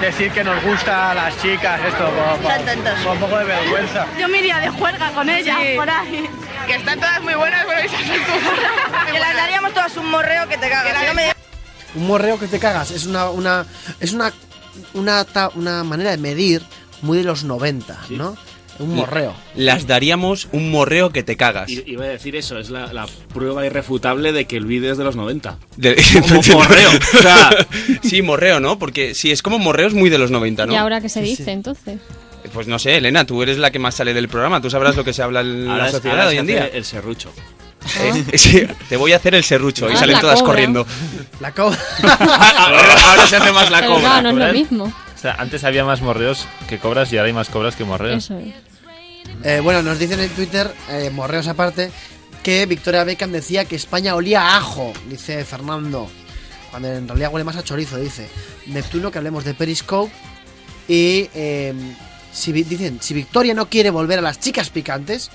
decir 0.00 0.30
que 0.32 0.42
nos 0.44 0.62
gusta 0.64 1.10
a 1.10 1.14
las 1.14 1.40
chicas, 1.42 1.80
esto, 1.86 2.04
con, 2.04 3.12
un 3.12 3.18
poco 3.20 3.38
de 3.38 3.44
vergüenza. 3.44 4.06
Yo 4.18 4.28
me 4.28 4.38
iría 4.38 4.58
de 4.58 4.70
juerga 4.70 5.10
con 5.12 5.28
ella, 5.28 5.56
Sí. 5.60 5.76
por 5.76 5.88
ahí. 5.90 6.28
Que 6.66 6.74
están 6.76 6.98
todas 7.00 7.20
muy 7.22 7.34
buenas, 7.34 7.64
pero 7.66 7.80
esas 7.80 8.00
son. 8.00 8.16
Que 9.12 9.18
las 9.18 9.34
daríamos 9.36 9.72
todas 9.74 9.96
un 9.96 10.10
morreo 10.10 10.48
que 10.48 10.56
te 10.56 10.68
cagas. 10.70 10.96
Si 11.00 11.06
no 11.06 11.14
me- 11.14 11.32
Un 11.94 12.06
morreo 12.06 12.38
que 12.38 12.46
te 12.46 12.58
cagas 12.60 12.90
es 12.92 13.06
una 13.06 13.30
una 13.30 13.66
es 13.98 14.12
una 14.12 14.32
una, 14.94 15.24
ta- 15.24 15.50
una 15.54 15.82
manera 15.84 16.10
de 16.10 16.16
medir 16.18 16.62
muy 17.02 17.18
de 17.18 17.24
los 17.24 17.42
90, 17.44 17.96
¿no? 18.10 18.36
Un 18.80 18.94
morreo. 18.96 19.34
Las 19.54 19.86
daríamos 19.86 20.48
un 20.52 20.70
morreo 20.70 21.10
que 21.10 21.22
te 21.22 21.36
cagas. 21.36 21.70
I- 21.70 21.84
Iba 21.86 22.04
a 22.06 22.08
decir 22.08 22.34
eso, 22.34 22.58
es 22.58 22.70
la, 22.70 22.92
la 22.92 23.06
prueba 23.32 23.64
irrefutable 23.66 24.32
de 24.32 24.46
que 24.46 24.56
el 24.56 24.64
vídeo 24.64 24.90
es 24.92 24.98
de 24.98 25.04
los 25.04 25.16
90. 25.16 25.58
De- 25.76 26.02
Como 26.26 26.42
morreo. 26.58 26.90
O 27.18 27.22
sea, 27.22 27.50
sí, 28.02 28.22
morreo, 28.22 28.58
¿no? 28.60 28.78
Porque 28.78 29.14
si 29.14 29.30
es 29.30 29.42
como 29.42 29.58
morreo 29.58 29.86
es 29.88 29.94
muy 29.94 30.08
de 30.10 30.18
los 30.18 30.30
90, 30.30 30.66
¿no? 30.66 30.72
¿Y 30.72 30.76
ahora 30.76 31.00
qué 31.00 31.08
se 31.08 31.20
dice 31.22 31.52
entonces? 31.52 32.00
Pues 32.54 32.66
no 32.66 32.78
sé, 32.78 32.96
Elena, 32.96 33.26
tú 33.26 33.42
eres 33.42 33.58
la 33.58 33.70
que 33.70 33.78
más 33.78 33.94
sale 33.94 34.14
del 34.14 34.28
programa. 34.28 34.60
Tú 34.62 34.70
sabrás 34.70 34.96
lo 34.96 35.04
que 35.04 35.12
se 35.12 35.22
habla 35.22 35.42
en 35.42 35.68
ahora 35.68 35.82
la 35.82 35.86
es- 35.86 35.92
sociedad 35.92 36.16
ahora 36.18 36.28
hoy 36.30 36.38
en 36.38 36.46
día. 36.46 36.66
El 36.72 36.84
serrucho. 36.84 37.30
Eh, 37.98 38.38
sí, 38.38 38.62
te 38.88 38.96
voy 38.96 39.12
a 39.12 39.16
hacer 39.16 39.34
el 39.34 39.44
serrucho 39.44 39.88
y 39.88 39.92
Ah, 39.92 39.96
salen 39.96 40.20
todas 40.20 40.40
cobra. 40.40 40.52
corriendo. 40.52 40.86
La 41.40 41.52
cobra. 41.52 41.78
ahora 42.56 43.26
se 43.26 43.36
hace 43.36 43.52
más 43.52 43.70
la 43.70 43.86
cobra. 43.86 44.00
claro, 44.00 44.32
no 44.32 44.40
es 44.42 44.46
lo 44.48 44.52
mismo. 44.52 44.84
O 44.84 45.18
sea, 45.20 45.34
antes 45.38 45.64
había 45.64 45.84
más 45.84 46.00
morreos 46.00 46.46
que 46.68 46.78
cobras 46.78 47.12
y 47.12 47.18
ahora 47.18 47.26
hay 47.28 47.32
más 47.34 47.48
cobras 47.50 47.76
que 47.76 47.84
morreos. 47.84 48.24
Eso 48.24 48.38
es. 48.38 48.54
Eh, 49.42 49.60
bueno, 49.60 49.82
nos 49.82 49.98
dicen 49.98 50.20
en 50.20 50.28
Twitter, 50.30 50.72
eh, 50.90 51.10
morreos 51.10 51.48
aparte, 51.48 51.90
que 52.42 52.66
Victoria 52.66 53.04
Beckham 53.04 53.32
decía 53.32 53.64
que 53.64 53.76
España 53.76 54.14
olía 54.14 54.42
a 54.42 54.58
ajo, 54.58 54.92
dice 55.08 55.44
Fernando. 55.44 56.08
Cuando 56.70 56.88
en 56.88 57.08
realidad 57.08 57.32
huele 57.32 57.44
más 57.44 57.56
a 57.56 57.64
chorizo, 57.64 57.96
dice. 57.96 58.28
Neptuno, 58.66 59.10
que 59.10 59.18
hablemos 59.18 59.44
de 59.44 59.54
Periscope. 59.54 60.12
Y 60.88 61.30
eh, 61.34 61.74
si, 62.32 62.52
dicen, 62.52 62.98
si 63.00 63.14
Victoria 63.14 63.54
no 63.54 63.68
quiere 63.68 63.90
volver 63.90 64.18
a 64.18 64.22
las 64.22 64.40
chicas 64.40 64.70
picantes, 64.70 65.30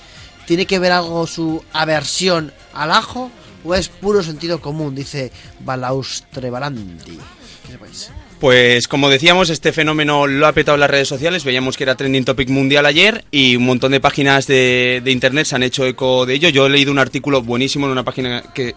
¿tiene 0.46 0.66
que 0.66 0.80
ver 0.80 0.92
algo 0.92 1.26
su 1.28 1.64
aversión 1.74 2.54
al 2.74 2.92
ajo 2.92 3.32
o 3.64 3.74
es 3.76 3.90
puro 3.90 4.22
sentido 4.22 4.62
común? 4.62 4.96
Dice 4.96 5.32
Balaustrebalandi. 5.62 7.20
¿Qué 7.66 7.72
sepáis? 7.72 8.12
Pues 8.40 8.88
como 8.88 9.10
decíamos, 9.10 9.50
este 9.50 9.72
fenómeno 9.72 10.28
lo 10.28 10.46
ha 10.46 10.54
petado 10.54 10.78
las 10.78 10.90
redes 10.90 11.08
sociales. 11.08 11.46
Veíamos 11.46 11.78
que 11.78 11.84
era 11.84 11.96
trending 11.96 12.26
topic 12.26 12.50
mundial 12.50 12.86
ayer 12.86 13.24
y 13.32 13.56
un 13.56 13.66
montón 13.66 13.94
de 13.94 14.02
páginas 14.02 14.46
de, 14.46 15.02
de 15.04 15.12
internet 15.12 15.46
se 15.46 15.56
han 15.56 15.64
hecho 15.64 15.86
eco 15.86 16.26
de 16.26 16.34
ello. 16.34 16.50
Yo 16.50 16.66
he 16.66 16.70
leído 16.70 16.92
un 16.92 17.00
artículo 17.00 17.42
buenísimo 17.42 17.86
en 17.86 17.94
una 17.94 18.04
página 18.04 18.44
que 18.54 18.76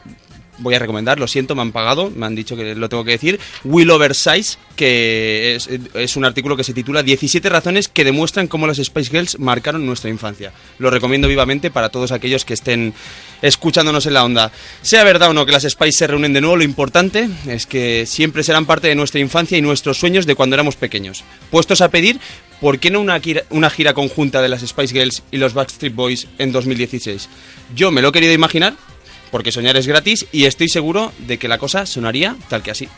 voy 0.59 0.75
a 0.75 0.79
recomendar, 0.79 1.19
lo 1.19 1.27
siento, 1.27 1.55
me 1.55 1.63
han 1.63 1.73
pagado, 1.73 2.11
me 2.11 2.27
han 2.27 2.35
dicho 2.35 2.57
que 2.57 2.75
lo 2.75 2.89
tengo 2.89 3.05
que 3.05 3.13
decir. 3.13 3.41
Will 3.65 3.91
Oversize, 3.91 4.59
que 4.77 5.55
es, 5.57 5.69
es 5.95 6.17
un 6.17 6.25
artículo 6.25 6.57
que 6.57 6.65
se 6.65 6.75
titula 6.75 7.03
17 7.03 7.49
razones 7.49 7.89
que 7.89 8.05
demuestran 8.05 8.49
cómo 8.49 8.67
las 8.67 8.79
Spice 8.79 9.11
Girls 9.11 9.39
marcaron 9.39 9.87
nuestra 9.87 10.11
infancia. 10.11 10.53
Lo 10.79 10.91
recomiendo 10.91 11.29
vivamente 11.29 11.71
para 11.71 11.89
todos 11.89 12.13
aquellos 12.13 12.45
que 12.45 12.55
estén 12.55 12.95
escuchándonos 13.43 14.07
en 14.07 14.15
la 14.15 14.25
onda. 14.25 14.53
Sea 14.83 15.05
verdad 15.05 15.31
o 15.31 15.33
no 15.33 15.47
que 15.47 15.53
las 15.53 15.65
Spice 15.65 15.93
se 15.93 16.07
reúnen 16.07 16.33
de 16.33 16.41
nuevo, 16.41 16.57
lo 16.57 16.65
importante 16.65 17.29
es 17.47 17.67
que 17.67 18.07
siempre 18.07 18.43
serán 18.43 18.67
parte 18.67 18.89
de 18.89 18.95
nuestra 18.95 19.21
infancia 19.21 19.59
y 19.59 19.63
nuestros 19.63 19.99
sueños 19.99 20.27
de 20.27 20.35
cuando 20.35 20.55
éramos 20.55 20.77
pequeños. 20.77 21.25
Puestos 21.51 21.81
a 21.81 21.91
pedir, 21.91 22.21
¿por 22.61 22.79
qué 22.79 22.91
no 22.91 23.01
una 23.01 23.19
gira, 23.21 23.43
una 23.51 23.71
gira 23.71 23.95
conjunta 23.95 24.43
de 24.43 24.49
las 24.49 24.63
Spice 24.67 24.95
Girls 24.95 25.23
y 25.31 25.39
los 25.39 25.55
Backstreet 25.55 25.95
Boys 25.95 26.27
en 26.39 26.53
2016? 26.53 27.29
Yo 27.75 27.91
me 27.91 28.03
lo 28.03 28.09
he 28.09 28.13
querido 28.13 28.33
imaginar, 28.33 28.75
porque 29.31 29.53
soñar 29.53 29.77
es 29.77 29.87
gratis 29.87 30.27
y 30.33 30.45
estoy 30.45 30.69
seguro 30.69 31.13
de 31.19 31.39
que 31.39 31.49
la 31.49 31.59
cosa 31.59 31.87
sonaría 31.87 32.37
tal 32.49 32.63
que 32.63 32.71
así. 32.71 32.89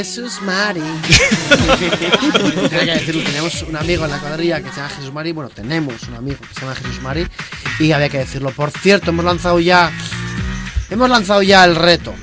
Jesús 0.00 0.40
Mari. 0.40 0.80
Tenía 2.70 2.94
que 2.94 3.00
decirlo, 3.00 3.22
teníamos 3.22 3.62
un 3.64 3.76
amigo 3.76 4.06
en 4.06 4.10
la 4.10 4.18
cuadrilla 4.18 4.62
que 4.62 4.70
se 4.70 4.76
llama 4.76 4.88
Jesús 4.88 5.12
Mari. 5.12 5.32
Bueno, 5.32 5.50
tenemos 5.50 6.02
un 6.04 6.14
amigo 6.14 6.38
que 6.40 6.54
se 6.54 6.60
llama 6.62 6.74
Jesús 6.74 7.02
Mari. 7.02 7.26
Y 7.78 7.92
había 7.92 8.08
que 8.08 8.16
decirlo. 8.16 8.50
Por 8.50 8.70
cierto, 8.70 9.10
hemos 9.10 9.26
lanzado 9.26 9.60
ya. 9.60 9.92
Hemos 10.88 11.10
lanzado 11.10 11.42
ya 11.42 11.66
el 11.66 11.76
reto. 11.76 12.14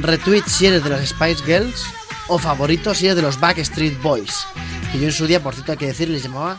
Retweet 0.00 0.42
si 0.48 0.66
eres 0.66 0.82
de 0.82 0.90
las 0.90 1.08
Spice 1.08 1.44
Girls. 1.44 1.84
O 2.26 2.36
favorito 2.36 2.92
si 2.94 3.06
eres 3.06 3.14
de 3.14 3.22
los 3.22 3.38
Backstreet 3.38 4.02
Boys. 4.02 4.44
Que 4.90 4.98
yo 4.98 5.04
en 5.04 5.12
su 5.12 5.28
día, 5.28 5.40
por 5.40 5.54
cierto, 5.54 5.70
hay 5.70 5.78
que 5.78 5.86
decir, 5.86 6.08
les 6.08 6.24
llamaba 6.24 6.58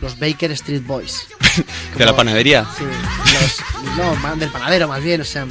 los 0.00 0.18
Baker 0.18 0.50
Street 0.52 0.82
Boys. 0.86 1.26
De 1.96 2.04
la 2.04 2.14
panadería. 2.14 2.66
Sí, 2.76 2.84
los, 2.84 3.96
no, 3.96 4.36
del 4.36 4.50
panadero 4.50 4.86
más 4.88 5.02
bien, 5.02 5.20
o 5.20 5.24
sea, 5.24 5.46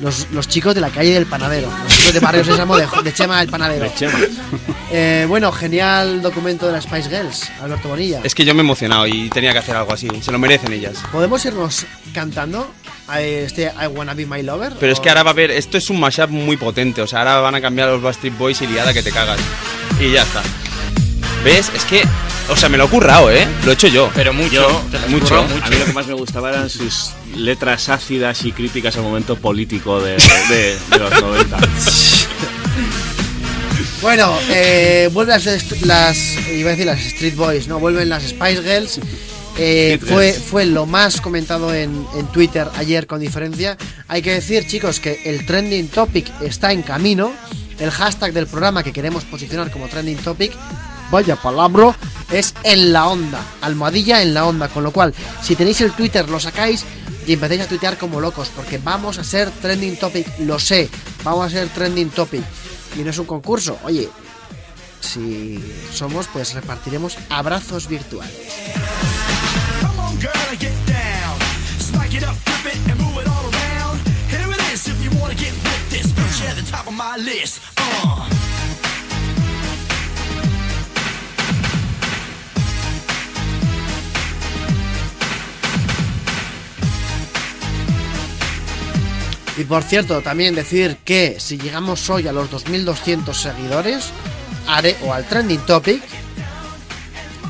los, 0.00 0.28
los 0.30 0.48
chicos 0.48 0.74
de 0.74 0.80
la 0.80 0.88
calle 0.88 1.12
del 1.12 1.26
panadero, 1.26 1.70
los 1.84 1.96
chicos 1.98 2.14
de 2.14 2.20
Barrio 2.20 2.44
Sésamo 2.44 2.76
de, 2.76 2.86
de 3.04 3.12
Chema 3.12 3.42
el 3.42 3.48
panadero. 3.50 3.84
De 3.84 3.94
Chema. 3.94 4.18
Eh, 4.92 5.24
bueno, 5.28 5.52
genial 5.52 6.20
documento 6.20 6.66
de 6.66 6.72
las 6.72 6.82
Spice 6.82 7.08
Girls, 7.08 7.48
Alberto 7.62 7.88
Bonilla. 7.90 8.20
Es 8.24 8.34
que 8.34 8.44
yo 8.44 8.54
me 8.56 8.60
he 8.60 8.64
emocionado 8.64 9.06
y 9.06 9.30
tenía 9.30 9.52
que 9.52 9.58
hacer 9.60 9.76
algo 9.76 9.92
así. 9.92 10.08
Se 10.20 10.32
lo 10.32 10.38
merecen 10.40 10.72
ellas. 10.72 10.96
¿Podemos 11.12 11.44
irnos 11.44 11.86
cantando 12.12 12.68
a 13.06 13.20
este 13.20 13.72
I 13.80 13.86
Wanna 13.86 14.14
Be 14.14 14.26
My 14.26 14.42
Lover? 14.42 14.72
Pero 14.80 14.90
es 14.92 14.98
¿O- 14.98 15.02
que 15.02 15.08
ahora 15.08 15.22
va 15.22 15.30
a 15.30 15.32
haber, 15.32 15.52
esto 15.52 15.78
es 15.78 15.90
un 15.90 16.00
mashup 16.00 16.30
muy 16.30 16.56
potente, 16.56 17.02
o 17.02 17.06
sea, 17.06 17.20
ahora 17.20 17.38
van 17.38 17.54
a 17.54 17.60
cambiar 17.60 17.88
los 17.90 18.02
Backstreet 18.02 18.36
Boys 18.36 18.62
y 18.62 18.66
liada 18.66 18.92
que 18.92 19.04
te 19.04 19.12
cagas. 19.12 19.38
Y 20.00 20.10
ya 20.10 20.22
está. 20.22 20.42
¿Ves? 21.44 21.70
Es 21.72 21.84
que, 21.84 22.02
o 22.48 22.56
sea, 22.56 22.68
me 22.68 22.76
lo 22.78 22.84
he 22.86 22.88
currado, 22.88 23.30
¿eh? 23.30 23.46
Lo 23.64 23.70
he 23.70 23.74
hecho 23.74 23.88
yo. 23.88 24.10
Pero 24.14 24.32
mucho, 24.32 24.50
Yo, 24.52 24.82
mucho. 25.08 25.26
currado 25.36 25.64
A 25.64 25.70
mí 25.70 25.76
lo 25.78 25.84
que 25.86 25.92
más 25.92 26.06
me 26.06 26.14
gustaba 26.14 26.50
eran 26.50 26.68
sus 26.70 27.10
letras 27.36 27.88
ácidas 27.88 28.44
y 28.44 28.52
críticas 28.52 28.96
al 28.96 29.02
momento 29.02 29.36
político 29.36 30.00
de, 30.00 30.12
de- 30.48 30.78
de 30.90 30.98
los 30.98 31.20
90. 31.22 31.58
Bueno, 34.02 34.34
eh, 34.48 35.10
vuelven 35.12 35.34
las, 35.44 35.82
las. 35.82 36.16
Iba 36.50 36.68
a 36.68 36.72
decir 36.72 36.86
las 36.86 37.00
Street 37.04 37.34
Boys, 37.36 37.68
¿no? 37.68 37.78
Vuelven 37.78 38.08
las 38.08 38.22
Spice 38.22 38.62
Girls. 38.62 38.98
Eh, 39.58 39.94
Street 40.00 40.10
fue, 40.14 40.26
Girls. 40.32 40.44
fue 40.46 40.64
lo 40.66 40.86
más 40.86 41.20
comentado 41.20 41.74
en, 41.74 42.06
en 42.16 42.26
Twitter 42.28 42.66
ayer 42.76 43.06
con 43.06 43.20
diferencia. 43.20 43.76
Hay 44.08 44.22
que 44.22 44.32
decir, 44.32 44.66
chicos, 44.66 45.00
que 45.00 45.20
el 45.26 45.44
trending 45.44 45.88
topic 45.88 46.30
está 46.40 46.72
en 46.72 46.80
camino. 46.80 47.32
El 47.78 47.90
hashtag 47.90 48.32
del 48.32 48.46
programa 48.46 48.82
que 48.82 48.92
queremos 48.92 49.24
posicionar 49.24 49.70
como 49.70 49.86
trending 49.88 50.16
topic, 50.18 50.52
vaya 51.10 51.36
palabra, 51.36 51.94
es 52.30 52.54
en 52.62 52.92
la 52.92 53.08
onda. 53.08 53.40
Almohadilla 53.60 54.22
en 54.22 54.34
la 54.34 54.46
onda. 54.46 54.68
Con 54.68 54.84
lo 54.84 54.92
cual, 54.92 55.14
si 55.42 55.56
tenéis 55.56 55.80
el 55.80 55.92
Twitter, 55.92 56.28
lo 56.28 56.40
sacáis 56.40 56.84
y 57.26 57.34
empecéis 57.34 57.62
a 57.62 57.66
tuitear 57.66 57.98
como 57.98 58.20
locos. 58.20 58.50
Porque 58.54 58.78
vamos 58.78 59.18
a 59.18 59.24
ser 59.24 59.50
trending 59.50 59.96
topic, 59.98 60.26
lo 60.40 60.58
sé. 60.58 60.88
Vamos 61.24 61.46
a 61.46 61.50
ser 61.50 61.68
trending 61.68 62.10
topic. 62.10 62.42
Y 62.98 63.02
no 63.02 63.10
es 63.10 63.18
un 63.18 63.26
concurso. 63.26 63.78
Oye, 63.84 64.08
si 65.00 65.62
somos, 65.92 66.26
pues 66.28 66.54
repartiremos 66.54 67.16
abrazos 67.28 67.88
virtuales. 67.88 68.34
Y 89.60 89.64
por 89.64 89.82
cierto, 89.82 90.22
también 90.22 90.54
decir 90.54 90.96
que 91.04 91.36
si 91.38 91.58
llegamos 91.58 92.08
hoy 92.08 92.26
a 92.26 92.32
los 92.32 92.50
2200 92.50 93.38
seguidores, 93.38 94.06
haré, 94.66 94.96
o 95.04 95.12
al 95.12 95.26
trending 95.28 95.60
topic, 95.66 96.02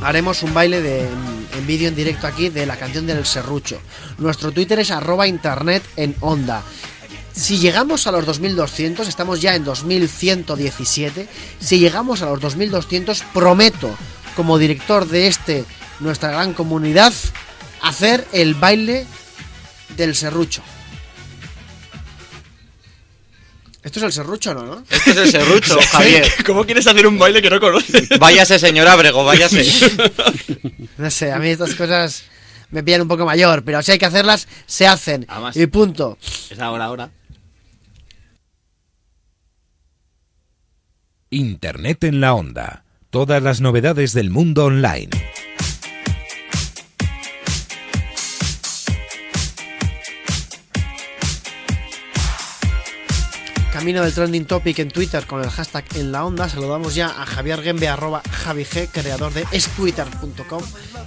haremos 0.03 0.43
un 0.43 0.53
baile 0.53 0.83
de, 0.83 1.03
en, 1.03 1.67
vídeo 1.69 1.87
en 1.87 1.95
directo 1.95 2.27
aquí 2.27 2.49
de 2.49 2.67
la 2.67 2.77
canción 2.77 3.07
del 3.07 3.25
serrucho. 3.25 3.81
Nuestro 4.19 4.51
Twitter 4.51 4.81
es 4.81 4.91
arroba 4.91 5.29
internet 5.29 5.85
en 5.95 6.17
onda. 6.19 6.65
Si 7.33 7.59
llegamos 7.59 8.09
a 8.09 8.11
los 8.11 8.27
2200, 8.27 9.07
estamos 9.07 9.41
ya 9.41 9.55
en 9.55 9.63
2117. 9.63 11.29
Si 11.61 11.79
llegamos 11.79 12.23
a 12.23 12.27
los 12.27 12.41
2200, 12.41 13.23
prometo, 13.33 13.89
como 14.35 14.59
director 14.59 15.07
de 15.07 15.29
este, 15.29 15.65
nuestra 16.01 16.33
gran 16.33 16.55
comunidad, 16.55 17.13
hacer 17.83 18.27
el 18.33 18.57
baile 18.57 19.07
del 19.97 20.17
serrucho. 20.17 20.61
Esto 23.83 23.99
es 23.99 24.05
el 24.05 24.13
serrucho, 24.13 24.53
¿no? 24.55 24.65
¿no? 24.67 24.85
Esto 24.91 25.11
es 25.11 25.17
el 25.17 25.31
serrucho, 25.31 25.79
Javier. 25.93 26.27
¿Cómo 26.47 26.65
quieres 26.65 26.87
hacer 26.87 27.07
un 27.07 27.19
baile 27.19 27.41
que 27.41 27.49
no 27.51 27.59
conoces? 27.61 28.09
Váyase, 28.19 28.59
señor 28.59 28.87
Abrego, 28.89 29.25
váyase. 29.25 29.65
No 30.99 31.11
sé, 31.11 31.33
a 31.33 31.39
mí 31.39 31.49
estas 31.49 31.75
cosas 31.75 32.25
me 32.71 32.83
pillan 32.83 33.01
un 33.03 33.09
poco 33.09 33.25
mayor, 33.25 33.65
pero 33.65 33.81
si 33.83 33.93
hay 33.93 33.99
que 33.99 34.05
hacerlas, 34.07 34.47
se 34.67 34.87
hacen. 34.87 35.25
Además- 35.29 35.57
y 35.57 35.67
punto. 35.67 36.19
Es 36.51 36.59
ahora, 36.61 36.85
ahora. 36.85 37.11
Internet 41.31 42.05
en 42.05 42.21
la 42.21 42.35
onda. 42.35 42.85
Todas 43.11 43.43
las 43.43 43.61
novedades 43.61 44.13
del 44.13 44.31
mundo 44.31 44.65
online. 44.67 45.11
Camino 53.81 54.03
del 54.03 54.13
trending 54.13 54.45
topic 54.45 54.79
en 54.81 54.91
Twitter 54.91 55.25
con 55.25 55.43
el 55.43 55.49
hashtag 55.49 55.85
en 55.95 56.13
la 56.13 56.27
onda. 56.27 56.51
Saludamos 56.51 56.95
ya 56.95 57.07
a 57.07 57.25
Javier 57.25 57.63
Gembe, 57.63 57.89
arroba 57.89 58.21
Javi 58.31 58.67
G, 58.67 58.91
creador 58.93 59.33
de 59.33 59.47
estwitter.com 59.53 60.63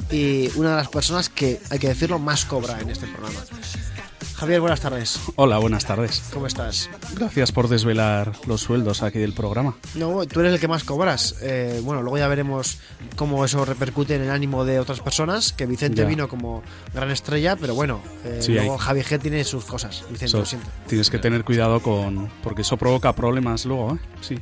y 0.10 0.50
una 0.56 0.72
de 0.72 0.76
las 0.78 0.88
personas 0.88 1.30
que, 1.30 1.62
hay 1.70 1.78
que 1.78 1.90
decirlo, 1.90 2.18
más 2.18 2.46
cobra 2.46 2.80
en 2.82 2.90
este 2.90 3.06
programa. 3.06 3.40
Javier, 4.44 4.60
buenas 4.60 4.82
tardes. 4.82 5.20
Hola, 5.38 5.58
buenas 5.58 5.86
tardes. 5.86 6.22
¿Cómo 6.34 6.48
estás? 6.48 6.90
Gracias 7.16 7.54
por 7.54 7.70
desvelar 7.70 8.34
los 8.46 8.60
sueldos 8.60 9.02
aquí 9.02 9.18
del 9.18 9.32
programa. 9.32 9.76
No, 9.96 10.26
tú 10.26 10.42
eres 10.42 10.54
el 10.54 10.60
que 10.60 10.68
más 10.68 10.84
cobras. 10.84 11.36
Eh, 11.42 11.80
bueno, 11.82 12.02
luego 12.02 12.18
ya 12.18 12.28
veremos 12.28 12.80
cómo 13.16 13.46
eso 13.46 13.64
repercute 13.64 14.16
en 14.16 14.24
el 14.24 14.32
ánimo 14.32 14.66
de 14.66 14.82
otras 14.82 15.00
personas. 15.00 15.54
Que 15.54 15.66
Vicente 15.66 16.02
Ya. 16.02 16.08
vino 16.10 16.28
como 16.28 16.62
gran 16.94 17.10
estrella, 17.10 17.56
pero 17.56 17.74
bueno, 17.74 18.02
eh, 18.26 18.40
Sí, 18.42 18.52
luego 18.54 18.74
hay- 18.74 18.80
Javi 18.80 19.02
G 19.04 19.20
tiene 19.22 19.44
sus 19.46 19.64
cosas. 19.64 20.02
Vicente, 20.10 20.26
Eso, 20.26 20.40
lo 20.40 20.46
siento. 20.46 20.68
tienes 20.88 21.10
que 21.10 21.20
tener 21.20 21.46
cuidado 21.46 21.82
con... 21.82 22.30
porque 22.44 22.64
eso 22.64 22.76
provoca 22.76 23.14
problemas 23.16 23.66
luego, 23.66 23.96
¿eh? 23.96 24.00
Sí. 24.20 24.38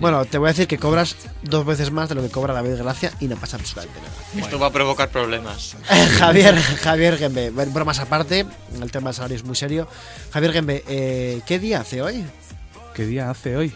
Bueno, 0.00 0.24
te 0.24 0.38
voy 0.38 0.48
a 0.48 0.52
decir 0.52 0.66
que 0.66 0.78
cobras 0.78 1.16
dos 1.42 1.64
veces 1.64 1.90
más 1.90 2.08
de 2.08 2.14
lo 2.14 2.22
que 2.22 2.28
cobra 2.28 2.52
David 2.54 2.76
Gracia 2.76 3.12
y 3.20 3.28
no 3.28 3.36
pasa 3.36 3.56
absolutamente 3.56 4.00
nada. 4.00 4.44
Esto 4.44 4.58
va 4.58 4.68
a 4.68 4.72
provocar 4.72 5.10
problemas. 5.10 5.76
Javier, 6.18 6.56
Javier 6.56 7.16
Gembe, 7.16 7.50
bromas 7.50 7.98
aparte, 7.98 8.46
el 8.80 8.90
tema 8.90 9.10
del 9.10 9.14
salario 9.14 9.36
es 9.36 9.44
muy 9.44 9.56
serio. 9.56 9.88
Javier 10.32 10.52
Gembe, 10.52 10.84
eh, 10.88 11.40
¿qué 11.46 11.58
día 11.58 11.80
hace 11.80 12.02
hoy? 12.02 12.24
¿Qué 12.94 13.06
día 13.06 13.30
hace 13.30 13.56
hoy? 13.56 13.72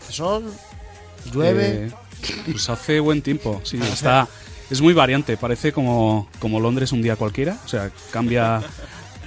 ¿Hace 0.00 0.12
sol? 0.12 0.52
¿Llueve? 1.32 1.86
Eh, 1.86 1.92
pues 2.50 2.68
hace 2.68 3.00
buen 3.00 3.22
tiempo, 3.22 3.60
sí, 3.64 3.80
está... 3.80 4.28
Es 4.70 4.80
muy 4.80 4.94
variante, 4.94 5.36
parece 5.36 5.72
como, 5.72 6.26
como 6.38 6.58
Londres 6.58 6.90
un 6.92 7.02
día 7.02 7.16
cualquiera, 7.16 7.58
o 7.66 7.68
sea, 7.68 7.90
cambia 8.10 8.62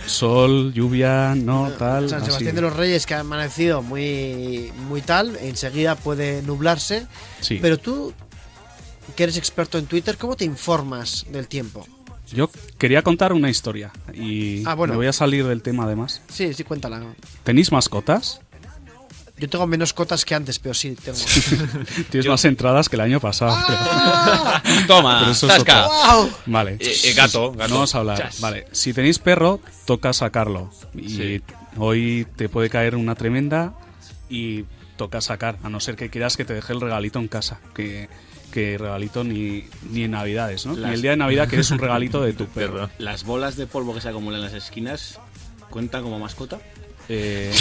sol, 0.08 0.74
lluvia, 0.74 1.36
no, 1.36 1.70
tal, 1.78 2.10
San 2.10 2.20
así. 2.20 2.28
Sebastián 2.28 2.56
de 2.56 2.62
los 2.62 2.76
Reyes 2.76 3.06
que 3.06 3.14
ha 3.14 3.20
amanecido 3.20 3.82
muy, 3.82 4.72
muy 4.88 5.02
tal, 5.02 5.36
enseguida 5.42 5.96
puede 5.96 6.42
nublarse. 6.42 7.06
Sí. 7.42 7.60
Pero 7.62 7.78
tú, 7.78 8.14
que 9.16 9.24
eres 9.24 9.38
experto 9.38 9.78
en 9.78 9.86
Twitter, 9.86 10.18
¿cómo 10.18 10.36
te 10.36 10.46
informas 10.46 11.26
del 11.30 11.48
tiempo? 11.48 11.86
Yo 12.34 12.50
quería 12.78 13.04
contar 13.04 13.32
una 13.32 13.50
historia 13.50 13.92
y 14.14 14.62
Ah, 14.66 14.74
bueno. 14.76 14.94
me 14.94 14.98
voy 14.98 15.08
a 15.08 15.14
salir 15.14 15.46
del 15.48 15.62
tema 15.62 15.86
además. 15.86 16.22
Sí, 16.30 16.54
sí, 16.54 16.64
cuéntala. 16.66 17.02
¿Tenéis 17.44 17.72
mascotas? 17.72 18.42
Yo 19.40 19.48
tengo 19.48 19.68
menos 19.68 19.94
cotas 19.94 20.26
que 20.26 20.34
antes, 20.34 20.58
pero 20.58 20.74
sí, 20.74 20.96
tengo. 20.96 21.18
Tienes 22.10 22.28
más 22.28 22.44
entradas 22.46 22.90
que 22.90 22.96
el 22.96 23.02
año 23.02 23.20
pasado. 23.20 23.54
Ah. 23.56 24.64
Toma, 24.88 25.20
Pero 25.20 25.32
eso 25.32 25.52
es. 25.54 25.64
¡Guau! 25.64 26.30
Vale. 26.48 26.78
Eh, 26.80 26.96
eh, 27.06 27.14
gato, 27.14 27.52
gato. 27.52 27.68
No 27.70 27.76
vamos 27.76 27.94
a 27.94 28.00
hablar. 28.00 28.18
Chas. 28.18 28.42
Vale. 28.42 28.66
Si 28.72 28.94
tenéis 28.94 29.20
perro, 29.20 29.60
toca 29.86 30.12
sacarlo. 30.14 30.72
Y 30.96 31.10
Sí. 31.10 31.42
hoy 31.78 32.26
te 32.36 32.50
puede 32.50 32.70
caer 32.72 32.96
una 32.96 33.14
tremenda 33.14 33.74
y 34.30 34.66
toca 34.96 35.22
sacar. 35.22 35.58
A 35.62 35.70
no 35.70 35.80
ser 35.80 35.96
que 35.96 36.10
quieras 36.10 36.36
que 36.36 36.44
te 36.46 36.54
deje 36.56 36.74
el 36.74 36.82
regalito 36.82 37.20
en 37.20 37.28
casa. 37.28 37.60
Que, 37.76 38.10
que 38.52 38.76
regalito 38.80 39.24
ni, 39.24 39.66
ni 39.92 40.04
en 40.06 40.12
Navidades, 40.12 40.66
¿no? 40.66 40.76
Las- 40.76 40.90
Ni 40.90 40.96
el 40.96 41.02
día 41.04 41.12
de 41.12 41.18
Navidad 41.18 41.48
que 41.48 41.60
es 41.60 41.70
un 41.70 41.78
regalito 41.78 42.22
de 42.24 42.34
tu 42.34 42.46
perro. 42.56 42.90
Las 42.98 43.24
bolas 43.24 43.56
de 43.56 43.68
polvo 43.68 43.94
que 43.94 44.02
se 44.02 44.10
acumulan 44.10 44.40
en 44.40 44.46
las 44.46 44.56
esquinas 44.56 45.20
cuentan 45.70 46.02
como 46.02 46.18
mascota. 46.18 46.58
Eh, 47.08 47.54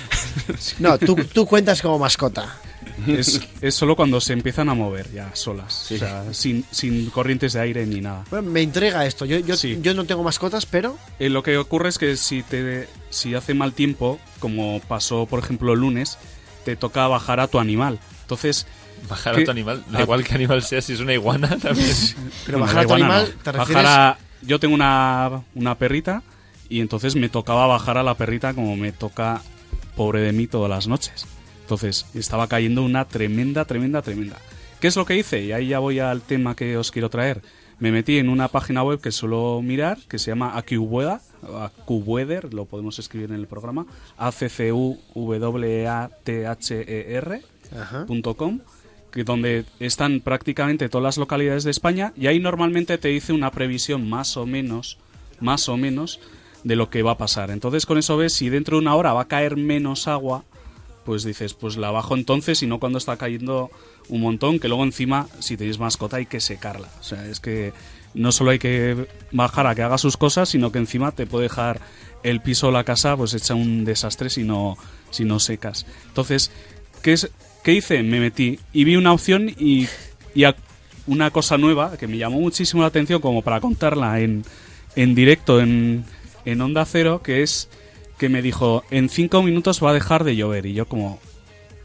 No, 0.78 0.98
tú, 0.98 1.14
tú 1.32 1.46
cuentas 1.46 1.82
como 1.82 1.98
mascota. 1.98 2.56
es, 3.06 3.40
es 3.60 3.74
solo 3.74 3.96
cuando 3.96 4.20
se 4.20 4.32
empiezan 4.32 4.68
a 4.68 4.74
mover 4.74 5.10
ya 5.12 5.30
solas. 5.34 5.90
O 5.92 5.96
sea, 5.98 6.24
sin, 6.32 6.64
sin 6.70 7.10
corrientes 7.10 7.52
de 7.54 7.60
aire 7.60 7.86
ni 7.86 8.00
nada. 8.00 8.24
Bueno, 8.30 8.50
me 8.50 8.62
intriga 8.62 9.04
esto. 9.06 9.24
Yo, 9.24 9.38
yo, 9.38 9.56
Sí. 9.56 9.78
yo 9.82 9.92
no 9.94 10.04
tengo 10.04 10.22
mascotas, 10.22 10.66
pero. 10.66 10.96
Eh, 11.18 11.28
lo 11.28 11.42
que 11.42 11.56
ocurre 11.58 11.88
es 11.88 11.98
que 11.98 12.16
si 12.16 12.42
te 12.42 12.88
si 13.10 13.34
hace 13.34 13.54
mal 13.54 13.72
tiempo, 13.72 14.18
como 14.40 14.80
pasó 14.86 15.26
por 15.26 15.38
ejemplo 15.40 15.72
el 15.72 15.80
lunes, 15.80 16.18
te 16.64 16.76
toca 16.76 17.06
bajar 17.08 17.40
a 17.40 17.48
tu 17.48 17.58
animal. 17.58 17.98
Entonces 18.22 18.66
Bajar 19.08 19.34
¿qué? 19.36 19.42
a 19.42 19.44
tu 19.44 19.50
animal, 19.50 19.84
da 19.90 20.00
igual 20.02 20.24
que 20.24 20.34
animal 20.34 20.62
sea, 20.62 20.80
si 20.80 20.94
es 20.94 21.00
una 21.00 21.12
iguana 21.12 21.48
también. 21.62 21.94
Pero 22.46 22.58
bajar 22.60 22.78
a 22.84 22.86
tu 22.86 22.94
animal, 22.94 23.34
no. 23.36 23.42
¿te 23.42 23.50
Bajar 23.52 23.66
refieres? 23.68 23.86
a- 23.90 24.18
yo 24.42 24.58
tengo 24.60 24.74
una, 24.74 25.42
una 25.54 25.76
perrita 25.76 26.22
y 26.68 26.80
entonces 26.80 27.14
me 27.16 27.28
tocaba 27.28 27.66
bajar 27.66 27.98
a 27.98 28.02
la 28.02 28.14
perrita 28.14 28.54
como 28.54 28.76
me 28.76 28.92
toca 28.92 29.42
pobre 29.96 30.20
de 30.20 30.32
mí 30.32 30.46
todas 30.46 30.70
las 30.70 30.86
noches. 30.86 31.26
Entonces 31.62 32.06
estaba 32.14 32.46
cayendo 32.46 32.84
una 32.84 33.06
tremenda, 33.06 33.64
tremenda, 33.64 34.02
tremenda. 34.02 34.36
¿Qué 34.80 34.86
es 34.86 34.96
lo 34.96 35.04
que 35.04 35.16
hice? 35.16 35.42
Y 35.42 35.52
ahí 35.52 35.68
ya 35.68 35.80
voy 35.80 35.98
al 35.98 36.20
tema 36.20 36.54
que 36.54 36.76
os 36.76 36.92
quiero 36.92 37.10
traer. 37.10 37.42
Me 37.78 37.90
metí 37.90 38.18
en 38.18 38.28
una 38.28 38.48
página 38.48 38.82
web 38.82 39.00
que 39.00 39.10
suelo 39.10 39.60
mirar, 39.62 39.98
que 40.08 40.18
se 40.18 40.30
llama 40.30 40.56
AccuWeather, 40.56 41.20
AccuWeather, 41.42 42.54
lo 42.54 42.64
podemos 42.64 42.98
escribir 42.98 43.30
en 43.30 43.36
el 43.36 43.46
programa, 43.46 43.86
a 44.16 44.32
c 44.32 44.48
c 44.48 44.72
u 44.72 44.98
w 45.14 45.84
e 49.14 49.24
donde 49.24 49.64
están 49.80 50.20
prácticamente 50.20 50.88
todas 50.88 51.02
las 51.02 51.18
localidades 51.18 51.64
de 51.64 51.70
España 51.70 52.12
y 52.16 52.26
ahí 52.26 52.38
normalmente 52.38 52.98
te 52.98 53.08
dice 53.08 53.32
una 53.32 53.50
previsión 53.50 54.08
más 54.08 54.36
o 54.36 54.46
menos, 54.46 54.98
más 55.40 55.68
o 55.68 55.76
menos 55.76 56.20
de 56.66 56.74
lo 56.74 56.90
que 56.90 57.02
va 57.02 57.12
a 57.12 57.16
pasar. 57.16 57.52
Entonces 57.52 57.86
con 57.86 57.96
eso 57.96 58.16
ves 58.16 58.32
si 58.32 58.48
dentro 58.48 58.76
de 58.76 58.82
una 58.82 58.96
hora 58.96 59.12
va 59.12 59.22
a 59.22 59.28
caer 59.28 59.56
menos 59.56 60.08
agua, 60.08 60.42
pues 61.04 61.22
dices, 61.22 61.54
pues 61.54 61.76
la 61.76 61.92
bajo 61.92 62.16
entonces 62.16 62.60
y 62.64 62.66
no 62.66 62.80
cuando 62.80 62.98
está 62.98 63.16
cayendo 63.16 63.70
un 64.08 64.20
montón, 64.20 64.58
que 64.58 64.66
luego 64.66 64.82
encima 64.82 65.28
si 65.38 65.56
tenéis 65.56 65.78
mascota 65.78 66.16
hay 66.16 66.26
que 66.26 66.40
secarla. 66.40 66.88
O 66.98 67.04
sea, 67.04 67.24
es 67.28 67.38
que 67.38 67.72
no 68.14 68.32
solo 68.32 68.50
hay 68.50 68.58
que 68.58 69.06
bajar 69.30 69.68
a 69.68 69.76
que 69.76 69.82
haga 69.82 69.96
sus 69.96 70.16
cosas, 70.16 70.48
sino 70.48 70.72
que 70.72 70.78
encima 70.78 71.12
te 71.12 71.24
puede 71.24 71.44
dejar 71.44 71.80
el 72.24 72.40
piso 72.40 72.66
o 72.66 72.70
la 72.72 72.82
casa 72.82 73.16
pues 73.16 73.32
hecha 73.34 73.54
un 73.54 73.84
desastre 73.84 74.28
si 74.28 74.42
no, 74.42 74.76
si 75.10 75.24
no 75.24 75.38
secas. 75.38 75.86
Entonces, 76.08 76.50
¿qué, 77.00 77.12
es, 77.12 77.30
¿qué 77.62 77.74
hice? 77.74 78.02
Me 78.02 78.18
metí 78.18 78.58
y 78.72 78.82
vi 78.82 78.96
una 78.96 79.12
opción 79.12 79.48
y, 79.56 79.86
y 80.34 80.44
una 81.06 81.30
cosa 81.30 81.58
nueva 81.58 81.96
que 81.96 82.08
me 82.08 82.18
llamó 82.18 82.40
muchísimo 82.40 82.82
la 82.82 82.88
atención 82.88 83.20
como 83.20 83.42
para 83.42 83.60
contarla 83.60 84.18
en, 84.18 84.44
en 84.96 85.14
directo 85.14 85.60
en, 85.60 86.04
en 86.46 86.60
Onda 86.62 86.84
Cero, 86.86 87.20
que 87.22 87.42
es 87.42 87.68
que 88.18 88.30
me 88.30 88.40
dijo, 88.40 88.82
en 88.90 89.10
cinco 89.10 89.42
minutos 89.42 89.84
va 89.84 89.90
a 89.90 89.94
dejar 89.94 90.24
de 90.24 90.36
llover. 90.36 90.64
Y 90.64 90.72
yo 90.72 90.86
como, 90.86 91.20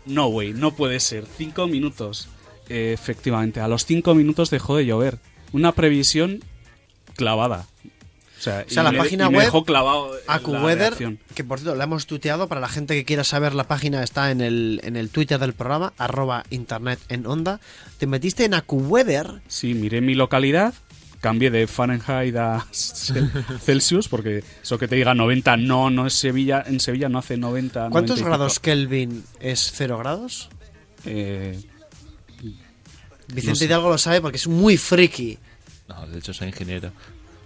no, 0.05 0.27
güey, 0.27 0.53
no 0.53 0.71
puede 0.73 0.99
ser. 1.01 1.25
Cinco 1.37 1.67
minutos. 1.67 2.29
Eh, 2.69 2.91
efectivamente, 2.93 3.59
a 3.59 3.67
los 3.67 3.85
cinco 3.85 4.15
minutos 4.15 4.49
dejó 4.49 4.77
de 4.77 4.85
llover. 4.85 5.17
Una 5.51 5.73
previsión 5.73 6.39
clavada. 7.15 7.67
O 8.39 8.43
sea, 8.43 8.63
O 8.65 8.69
sea, 8.71 8.81
y 8.81 8.85
la 8.85 8.91
me- 8.93 8.97
página 8.97 9.29
me 9.29 9.37
web 9.37 9.45
dejó 9.45 9.65
clavado 9.65 10.13
reacción. 10.89 11.19
que 11.35 11.43
por 11.43 11.59
cierto 11.59 11.75
la 11.75 11.83
hemos 11.83 12.07
tuiteado 12.07 12.47
para 12.47 12.59
la 12.59 12.69
gente 12.69 12.95
que 12.95 13.05
quiera 13.05 13.23
saber 13.23 13.53
la 13.53 13.65
página 13.67 14.01
está 14.03 14.31
en 14.31 14.41
el, 14.41 14.79
en 14.83 14.95
el 14.95 15.09
Twitter 15.09 15.37
del 15.37 15.53
programa, 15.53 15.93
arroba 15.99 16.43
internet 16.49 16.97
en 17.09 17.27
onda. 17.27 17.59
Te 17.99 18.07
metiste 18.07 18.45
en 18.45 18.55
AccuWeather 18.55 19.41
Sí, 19.47 19.75
miré 19.75 20.01
mi 20.01 20.15
localidad, 20.15 20.73
cambié 21.21 21.49
de 21.51 21.67
Fahrenheit 21.67 22.35
a 22.35 22.65
Celsius, 22.71 24.07
porque 24.09 24.43
eso 24.61 24.77
que 24.77 24.87
te 24.87 24.95
diga 24.95 25.13
90, 25.13 25.55
no, 25.57 25.89
no 25.89 26.07
es 26.07 26.13
Sevilla, 26.13 26.63
en 26.65 26.79
Sevilla 26.79 27.07
no 27.09 27.19
hace 27.19 27.37
90. 27.37 27.89
¿Cuántos 27.89 27.91
90 27.91 28.13
y 28.13 28.15
pico. 28.17 28.27
grados 28.29 28.59
Kelvin 28.59 29.23
es 29.39 29.71
cero 29.73 29.97
grados? 29.99 30.49
Eh, 31.05 31.57
Vicente 33.27 33.49
no 33.51 33.55
sé. 33.55 33.65
Hidalgo 33.65 33.89
lo 33.89 33.97
sabe 33.97 34.19
porque 34.21 34.37
es 34.37 34.47
muy 34.47 34.77
friki. 34.77 35.37
No, 35.87 36.05
de 36.07 36.19
hecho 36.19 36.33
soy 36.33 36.47
ingeniero. 36.49 36.91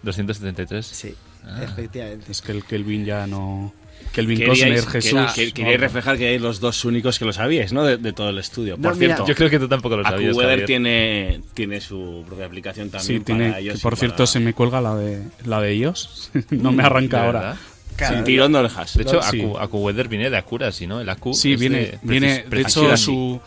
273. 0.03 0.85
Sí, 0.85 1.15
Ah. 1.47 1.63
efectivamente. 1.63 2.31
Es 2.31 2.41
que 2.41 2.51
el 2.51 2.63
Kelvin 2.63 3.05
ya 3.05 3.27
no... 3.27 3.71
Kelvin 4.15 4.39
Queríais- 4.39 4.82
Costner, 4.84 4.86
Jesús... 4.88 5.34
que- 5.36 5.51
queríais 5.51 5.78
no. 5.78 5.84
reflejar 5.84 6.17
que 6.17 6.25
erais 6.28 6.41
los 6.41 6.60
dos 6.62 6.86
únicos 6.86 7.19
que 7.19 7.25
lo 7.25 7.34
sabíais, 7.34 7.73
¿no? 7.73 7.84
De, 7.84 7.97
de 7.97 8.13
todo 8.13 8.30
el 8.30 8.38
estudio. 8.39 8.78
No, 8.78 8.84
Por 8.89 8.95
mira, 8.97 9.15
cierto, 9.15 9.28
Yo 9.28 9.36
creo 9.36 9.49
que 9.49 9.60
tú 9.60 9.67
tampoco 9.67 9.97
lo 9.97 10.04
sabías. 10.04 10.30
AccuWeather 10.32 10.65
tiene, 10.65 11.41
tiene 11.54 11.82
su 11.82 12.23
propia 12.25 12.45
aplicación 12.45 12.89
también. 12.89 13.19
Sí, 13.19 13.23
tiene, 13.25 13.49
para 13.49 13.60
ellos 13.60 13.75
que 13.75 13.82
por 13.82 13.91
para- 13.91 13.99
cierto 13.99 14.25
se 14.25 14.39
me 14.39 14.54
cuelga 14.54 14.80
la 14.82 14.95
de 14.95 15.21
la 15.45 15.60
de 15.62 15.71
ellos. 15.71 16.32
no 16.49 16.71
me 16.71 16.84
arranca 16.84 17.19
¿De 17.19 17.25
ahora. 17.25 17.39
verdad? 17.39 17.58
Sí, 18.17 18.23
tirón 18.25 18.51
de 18.54 18.60
orejas. 18.60 18.93
De 18.97 19.04
hecho, 19.04 19.21
Sí. 19.21 19.41
Acu- 19.41 19.58
AccuWeather 19.62 20.08
viene 20.08 20.30
de 20.30 20.38
Accuracy, 20.38 20.88
¿no? 20.88 20.99
El 21.01 21.10
Acu 21.10 21.34
Sí, 21.34 21.54
es 21.54 21.60
viene, 21.60 21.78
de, 21.80 21.99
viene 22.01 22.43
de 22.49 22.62
hecho 22.62 22.97
su, 22.97 23.39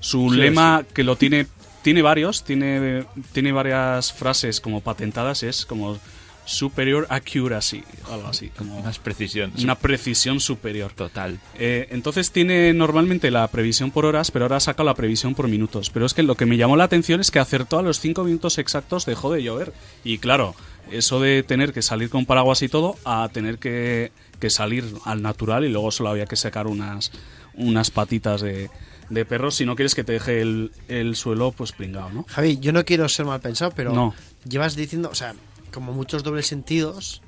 su 0.00 0.30
Sí, 0.30 0.36
lema 0.36 0.84
que 0.94 1.02
lo 1.04 1.16
tiene 1.16 1.46
tiene 1.82 2.00
varios, 2.00 2.44
tiene 2.44 3.04
tiene 3.32 3.50
varias 3.52 4.12
frases 4.12 4.60
como 4.60 4.80
patentadas, 4.82 5.42
es 5.42 5.66
como 5.66 5.98
superior 6.44 7.06
accuracy, 7.08 7.84
algo 8.10 8.28
así. 8.28 8.48
Como 8.50 8.82
Más 8.82 8.98
precisión. 8.98 9.52
una 9.62 9.76
precisión 9.76 10.40
superior. 10.40 10.92
Total. 10.92 11.38
Eh, 11.58 11.88
entonces 11.90 12.30
tiene 12.32 12.72
normalmente 12.72 13.30
la 13.30 13.46
previsión 13.48 13.90
por 13.90 14.04
horas, 14.04 14.30
pero 14.30 14.44
ahora 14.46 14.60
saca 14.60 14.82
la 14.84 14.94
previsión 14.94 15.34
por 15.34 15.48
minutos. 15.48 15.90
Pero 15.90 16.06
es 16.06 16.14
que 16.14 16.22
lo 16.22 16.34
que 16.34 16.46
me 16.46 16.56
llamó 16.56 16.76
la 16.76 16.84
atención 16.84 17.20
es 17.20 17.30
que 17.30 17.38
acertó 17.38 17.78
a 17.78 17.82
los 17.82 18.00
5 18.00 18.24
minutos 18.24 18.58
exactos 18.58 19.06
dejó 19.06 19.32
de 19.32 19.42
llover. 19.42 19.72
Y 20.04 20.18
claro, 20.18 20.54
eso 20.90 21.20
de 21.20 21.42
tener 21.42 21.72
que 21.72 21.82
salir 21.82 22.10
con 22.10 22.26
paraguas 22.26 22.62
y 22.62 22.68
todo, 22.68 22.96
a 23.04 23.28
tener 23.32 23.58
que, 23.58 24.10
que 24.40 24.50
salir 24.50 24.84
al 25.04 25.22
natural 25.22 25.64
y 25.64 25.68
luego 25.68 25.90
solo 25.90 26.10
había 26.10 26.26
que 26.26 26.36
sacar 26.36 26.66
unas, 26.66 27.12
unas 27.54 27.90
patitas 27.92 28.40
de, 28.40 28.68
de 29.08 29.24
perro 29.24 29.50
si 29.52 29.64
no 29.64 29.76
quieres 29.76 29.94
que 29.94 30.02
te 30.04 30.12
deje 30.14 30.40
el, 30.40 30.72
el 30.88 31.14
suelo 31.14 31.52
pues 31.52 31.70
pringado, 31.72 32.10
¿no? 32.10 32.24
Javi, 32.28 32.58
yo 32.58 32.72
no 32.72 32.84
quiero 32.84 33.08
ser 33.08 33.26
mal 33.26 33.40
pensado, 33.40 33.72
pero 33.76 33.92
No. 33.92 34.12
llevas 34.48 34.74
diciendo, 34.74 35.08
o 35.10 35.14
sea, 35.14 35.34
como 35.72 35.92
muchos 35.92 36.22
dobles 36.22 36.46
sentidos, 36.46 37.20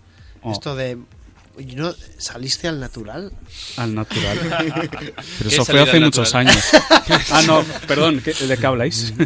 Oh. 0.43 0.53
esto 0.53 0.77
de... 0.77 0.99
¿y 1.59 1.75
¿No 1.77 1.95
saliste 2.19 2.69
al 2.69 2.79
natural? 2.81 3.33
Al 3.79 3.95
natural. 3.95 4.39
Pero 4.59 5.15
¿Qué 5.41 5.47
eso 5.49 5.63
es 5.63 5.69
fue 5.69 5.81
hace 5.81 6.01
muchos 6.01 6.35
años. 6.35 6.59
Ah, 7.31 7.43
no, 7.47 7.63
perdón, 7.87 8.21
¿qué- 8.25 8.33
¿de 8.35 8.57
qué 8.59 8.67
habláis? 8.67 9.13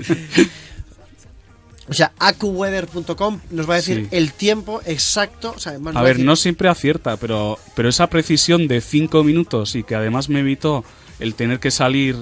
O 1.90 1.94
sea, 1.94 2.12
acuweather.com 2.18 3.40
nos 3.50 3.68
va 3.68 3.74
a 3.74 3.76
decir 3.78 4.02
Sí. 4.10 4.16
el 4.16 4.32
tiempo 4.34 4.82
exacto. 4.84 5.54
O 5.56 5.58
sea, 5.58 5.70
además 5.72 5.96
A 5.96 6.02
ver, 6.02 6.16
decir- 6.16 6.26
no 6.26 6.36
siempre 6.36 6.68
acierta, 6.68 7.16
pero, 7.16 7.58
pero 7.74 7.88
esa 7.88 8.08
precisión 8.10 8.68
de 8.68 8.82
5 8.82 9.24
minutos 9.24 9.74
y 9.74 9.84
que 9.84 9.94
además 9.94 10.28
me 10.28 10.40
evitó 10.40 10.84
el 11.18 11.34
tener 11.34 11.60
que 11.60 11.70
salir 11.70 12.16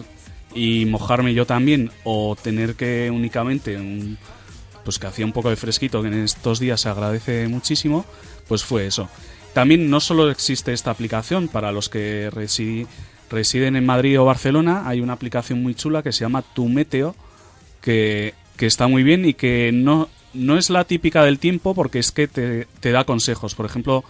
y 0.55 0.85
mojarme 0.87 1.35
yo 1.35 1.47
también 1.47 1.91
o 2.05 2.37
tener 2.41 2.77
que 2.77 3.11
únicamente, 3.13 3.77
un- 3.77 4.19
pues 4.87 4.99
que 4.99 5.07
hacía 5.09 5.27
un 5.27 5.33
poco 5.33 5.51
de 5.51 5.57
fresquito, 5.57 6.01
que 6.01 6.09
en 6.09 6.23
estos 6.25 6.61
días 6.61 6.81
se 6.81 6.89
agradece 6.89 7.47
muchísimo, 7.49 8.07
pues 8.49 8.65
fue 8.65 8.87
eso. 8.87 9.11
También 9.53 9.91
no 9.91 10.01
solo 10.01 10.31
existe 10.31 10.73
esta 10.73 10.91
aplicación 10.93 11.49
para 11.49 11.73
los 11.73 11.89
que 11.91 12.31
residen 13.29 13.77
en 13.77 13.85
Madrid 13.85 14.21
o 14.21 14.25
Barcelona, 14.25 14.89
hay 14.89 15.01
una 15.01 15.15
aplicación 15.15 15.63
muy 15.63 15.75
chula 15.75 16.03
que 16.03 16.13
se 16.13 16.21
llama 16.21 16.43
Tu 16.43 16.69
Meteo, 16.69 17.15
que, 17.81 18.35
que 18.57 18.67
está 18.67 18.87
muy 18.87 19.03
bien 19.03 19.25
y 19.25 19.35
que 19.35 19.73
no, 19.75 20.09
no 20.35 20.57
es 20.59 20.71
la 20.71 20.85
típica 20.85 21.25
del 21.25 21.39
tiempo 21.39 21.75
porque 21.75 21.99
es 21.99 22.13
que 22.13 22.29
te, 22.29 22.93
da 22.93 23.05
consejos. 23.05 23.55
Por 23.55 23.67
ejemplo, 23.67 24.05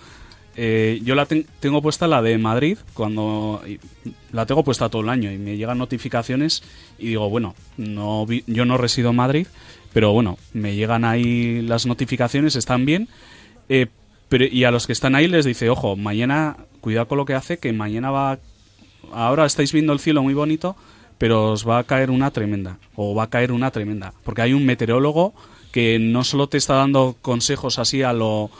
eh, 0.57 1.01
yo 1.05 1.15
la 1.15 1.27
ten- 1.27 1.47
tengo 1.61 1.81
puesta 1.83 2.07
la 2.07 2.23
de 2.23 2.39
Madrid, 2.39 2.79
cuando 2.95 3.63
la 4.33 4.47
tengo 4.47 4.65
puesta 4.65 4.89
todo 4.89 5.03
el 5.03 5.09
año 5.11 5.31
y 5.31 5.39
me 5.39 5.57
llegan 5.57 5.79
notificaciones 5.79 6.63
y 6.99 7.09
digo, 7.09 7.29
bueno, 7.31 7.55
no 7.77 8.27
yo 8.47 8.65
no 8.65 8.77
resido 8.79 9.11
en 9.11 9.17
Madrid, 9.17 9.47
pero 9.97 10.13
bueno, 10.13 10.37
me 10.53 10.75
llegan 10.75 11.07
ahí 11.07 11.63
las 11.63 11.87
notificaciones, 11.87 12.55
están 12.55 12.85
bien. 12.85 13.09
eh, 13.71 13.87
pero, 14.29 14.45
y 14.45 14.65
a 14.65 14.71
los 14.71 14.87
que 14.87 14.93
están 14.93 15.15
ahí 15.15 15.27
les 15.27 15.47
dice, 15.47 15.71
ojo, 15.71 15.97
mañana, 15.97 16.59
cuidado 16.83 17.09
con 17.09 17.17
lo 17.17 17.25
que 17.25 17.33
hace, 17.33 17.57
que 17.57 17.73
mañana 17.73 18.11
va 18.11 18.39
ahora 19.11 19.47
estáis 19.47 19.73
viendo 19.73 19.95
el 19.95 19.99
cielo 19.99 20.23
muy 20.23 20.35
bonito, 20.35 20.77
pero 21.17 21.53
os 21.53 21.67
va 21.67 21.79
a 21.79 21.85
caer 21.85 22.11
una 22.11 22.31
tremenda, 22.31 22.79
o 22.95 23.15
va 23.15 23.23
a 23.23 23.31
caer 23.31 23.53
una 23.53 23.71
tremenda, 23.71 24.13
porque 24.23 24.43
hay 24.43 24.53
un 24.53 24.67
meteorólogo 24.67 25.33
que 25.73 25.99
no 25.99 26.25
solo 26.25 26.47
te 26.47 26.59
está 26.59 26.75
dando 26.75 27.17
consejos 27.23 27.79
así 27.79 28.03
a 28.03 28.13
lo 28.13 28.51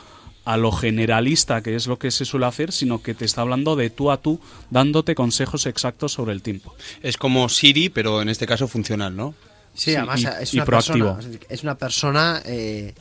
a 0.43 0.57
lo 0.57 0.71
generalista, 0.71 1.61
que 1.61 1.75
es 1.75 1.85
lo 1.85 1.99
que 1.99 2.09
se 2.09 2.25
suele 2.25 2.47
hacer, 2.47 2.71
sino 2.71 3.03
que 3.03 3.13
te 3.13 3.25
está 3.25 3.41
hablando 3.41 3.75
de 3.75 3.91
tú 3.91 4.09
a 4.09 4.17
tú, 4.17 4.39
dándote 4.71 5.13
consejos 5.13 5.67
exactos 5.67 6.13
sobre 6.13 6.33
el 6.33 6.41
tiempo. 6.41 6.73
Es 7.03 7.17
como 7.17 7.47
Siri, 7.47 7.89
pero 7.89 8.23
en 8.23 8.29
este 8.29 8.47
caso 8.47 8.67
funcional, 8.67 9.15
¿no? 9.15 9.35
Sí, 9.77 9.95
además 9.95 10.21
y- 10.21 10.27
es 10.43 10.53
y 10.53 10.57
una 10.57 10.65
proactivo. 10.65 11.15
persona. 11.15 11.37
Es 11.49 11.63
una 11.63 11.77
persona. 11.77 12.41
eh, 12.45 12.93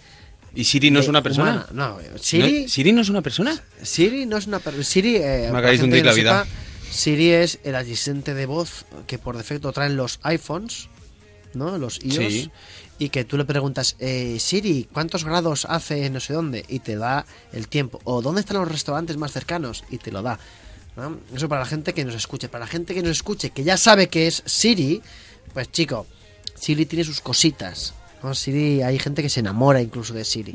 ¿Y 0.54 0.64
Siri 0.64 0.90
no 0.90 1.00
es 1.00 1.08
una 1.08 1.22
persona? 1.22 1.66
humana. 1.72 1.98
No, 2.12 2.18
Siri. 2.20 2.62
¿No? 2.62 2.68
¿Siri 2.68 2.92
no 2.92 3.00
es 3.00 3.08
una 3.08 3.22
persona? 3.22 3.62
Siri 3.82 4.26
no 4.26 4.36
es 4.36 4.46
una 4.46 4.58
persona. 4.58 4.84
Siri. 4.84 5.16
eh, 5.16 5.48
Me 5.52 5.58
acabáis 5.58 5.80
de 5.80 5.84
hundir 5.84 6.04
la 6.04 6.12
vida. 6.12 6.44
sepa, 6.44 6.56
Siri 6.90 7.30
es 7.30 7.58
el 7.64 7.74
asistente 7.74 8.34
de 8.34 8.46
voz 8.46 8.84
que 9.06 9.18
por 9.18 9.36
defecto 9.36 9.72
traen 9.72 9.96
los 9.96 10.18
iPhones, 10.22 10.88
¿no? 11.54 11.76
Los 11.78 11.98
iOS. 12.04 12.16
Sí. 12.32 12.50
Y 12.98 13.10
que 13.10 13.24
tú 13.24 13.36
le 13.36 13.44
preguntas, 13.44 13.96
eh, 13.98 14.38
Siri, 14.40 14.88
¿cuántos 14.92 15.24
grados 15.24 15.66
hace 15.68 16.06
en 16.06 16.14
no 16.14 16.20
sé 16.20 16.32
dónde? 16.32 16.64
Y 16.68 16.78
te 16.78 16.96
da 16.96 17.26
el 17.52 17.68
tiempo. 17.68 18.00
O 18.04 18.22
¿dónde 18.22 18.40
están 18.40 18.56
los 18.58 18.68
restaurantes 18.70 19.16
más 19.18 19.32
cercanos? 19.32 19.84
Y 19.90 19.98
te 19.98 20.10
lo 20.12 20.22
da. 20.22 20.38
¿no? 20.96 21.18
Eso 21.34 21.46
para 21.50 21.60
la 21.62 21.66
gente 21.66 21.92
que 21.92 22.04
nos 22.06 22.14
escuche. 22.14 22.48
Para 22.48 22.64
la 22.64 22.70
gente 22.70 22.94
que 22.94 23.02
nos 23.02 23.12
escuche, 23.12 23.50
que 23.50 23.64
ya 23.64 23.76
sabe 23.76 24.08
que 24.08 24.26
es 24.28 24.42
Siri, 24.46 25.02
pues 25.52 25.70
chico, 25.70 26.06
Siri 26.56 26.86
tiene 26.86 27.04
sus 27.04 27.20
cositas. 27.20 27.94
¿no? 28.22 28.34
Siri, 28.34 28.82
hay 28.82 28.98
gente 28.98 29.22
que 29.22 29.28
se 29.28 29.40
enamora 29.40 29.80
incluso 29.80 30.14
de 30.14 30.24
Siri. 30.24 30.54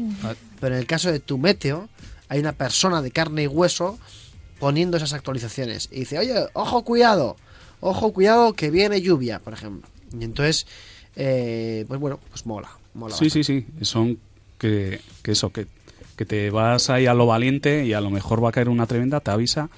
Pero 0.60 0.76
en 0.76 0.82
el 0.82 0.88
caso 0.88 1.12
de 1.12 1.20
tu 1.20 1.38
meteo, 1.38 1.89
hay 2.28 2.39
una 2.39 2.54
persona 2.54 3.02
de 3.02 3.12
carne 3.12 3.43
y 3.43 3.47
hueso 3.47 3.99
poniendo 4.60 4.97
esas 4.97 5.14
actualizaciones. 5.14 5.89
Y 5.91 6.02
dice, 6.02 6.20
oye, 6.20 6.34
ojo, 6.54 6.84
cuidado, 6.84 7.36
ojo, 7.80 8.14
cuidado, 8.14 8.54
que 8.54 8.70
viene 8.70 9.02
lluvia, 9.02 9.39
por 9.39 9.54
ejemplo. 9.54 9.89
Y 10.18 10.24
entonces, 10.24 10.68
eh, 11.16 11.86
pues 11.88 11.99
bueno, 11.99 12.20
pues 12.30 12.45
mola. 12.45 12.70
mola 12.93 13.16
Sí, 13.16 13.30
sí, 13.30 13.43
sí, 13.43 13.66
son 13.82 14.20
que, 14.58 15.02
que 15.24 15.32
eso, 15.32 15.52
que, 15.52 15.68
que 16.16 16.26
te 16.26 16.49
vas 16.52 16.89
ahí 16.89 17.08
a 17.08 17.14
lo 17.14 17.26
valiente 17.26 17.86
y 17.86 17.93
a 17.93 18.02
lo 18.02 18.12
mejor 18.12 18.43
va 18.43 18.49
a 18.49 18.52
caer 18.52 18.70
una 18.70 18.86
tremenda, 18.86 19.20
te 19.20 19.32
avisa, 19.32 19.70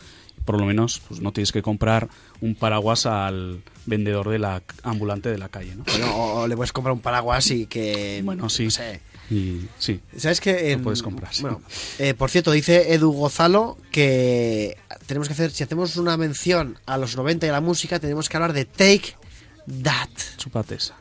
por 0.44 0.60
lo 0.60 0.66
menos 0.66 1.02
pues 1.08 1.22
no 1.22 1.32
tienes 1.32 1.52
que 1.52 1.62
comprar 1.62 2.10
un 2.44 2.56
paraguas 2.56 3.06
al 3.06 3.64
vendedor 3.86 4.30
de 4.30 4.38
la 4.38 4.62
ambulante 4.84 5.30
de 5.30 5.38
la 5.38 5.48
calle, 5.48 5.76
¿no? 5.76 5.86
Bueno, 5.86 6.16
o, 6.16 6.48
le 6.48 6.58
puedes 6.58 6.74
comprar 6.74 6.94
un 6.94 7.00
paraguas 7.00 7.50
y 7.52 7.68
que... 7.68 8.22
Bueno, 8.24 8.50
sí. 8.50 8.66
no 8.66 8.72
sé. 8.72 9.00
Y 9.32 9.62
sí. 9.80 10.02
¿Sabes 10.18 10.42
que 10.42 10.76
Lo 10.76 10.84
puedes 10.84 11.02
comprar, 11.02 11.34
sí. 11.34 11.42
Bueno, 11.42 11.62
eh, 12.00 12.14
por 12.14 12.30
cierto, 12.30 12.52
dice 12.52 12.94
Edu 12.94 13.14
Gozalo 13.14 13.78
que 13.92 14.78
tenemos 15.06 15.30
que 15.30 15.34
hacer, 15.34 15.52
si 15.52 15.64
hacemos 15.64 15.96
una 15.96 16.18
mención 16.18 16.78
a 16.86 16.98
los 16.98 17.16
90 17.16 17.46
y 17.46 17.50
a 17.50 17.54
la 17.54 17.62
música, 17.62 18.00
tenemos 18.00 18.28
que 18.28 18.36
hablar 18.36 18.52
de 18.52 18.66
Take 18.66 19.16
That. 19.82 20.10
Chúpate 20.36 20.76
esa. 20.76 20.96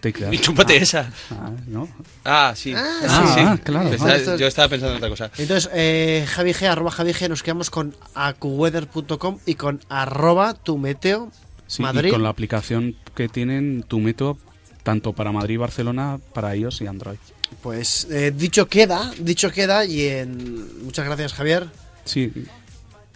That. 0.00 0.32
Y 0.32 0.38
chúpate 0.38 0.74
Ah, 0.74 0.82
esa. 0.82 1.10
ah, 1.30 1.50
¿no? 1.66 1.88
Ah, 2.24 2.52
sí. 2.56 2.72
Ah, 2.76 3.32
sí. 3.34 3.40
Ah, 3.44 3.58
claro. 3.62 3.90
Es- 3.92 4.38
yo 4.38 4.46
estaba 4.46 4.68
pensando 4.68 4.92
en 4.92 4.96
otra 4.98 5.08
cosa. 5.10 5.30
Entonces, 5.38 5.70
eh, 5.74 6.24
Javi 6.28 6.52
G, 6.52 6.66
arroba 6.68 6.90
Javi 6.90 7.12
G, 7.12 7.28
nos 7.28 7.42
quedamos 7.42 7.70
con 7.70 7.94
acuweather.com 8.14 9.38
y 9.46 9.54
con 9.54 9.80
arroba 9.88 10.54
tu 10.54 10.78
meteo 10.78 11.30
Sí, 11.66 11.82
Madrid. 11.82 12.08
y 12.08 12.12
con 12.12 12.22
la 12.22 12.30
aplicación 12.30 12.96
que 13.14 13.28
tienen 13.28 13.84
tu 13.86 14.00
método 14.00 14.38
tanto 14.82 15.12
para 15.12 15.30
Madrid 15.32 15.54
y 15.54 15.58
Barcelona, 15.58 16.18
para 16.32 16.56
iOS 16.56 16.80
y 16.80 16.86
Android. 16.86 17.18
Pues 17.62 18.06
eh, 18.10 18.32
dicho 18.34 18.66
queda, 18.68 19.10
dicho 19.18 19.50
queda 19.50 19.84
y 19.84 20.06
en... 20.06 20.84
Muchas 20.84 21.04
gracias 21.04 21.32
Javier. 21.34 21.66
Sí, 22.04 22.32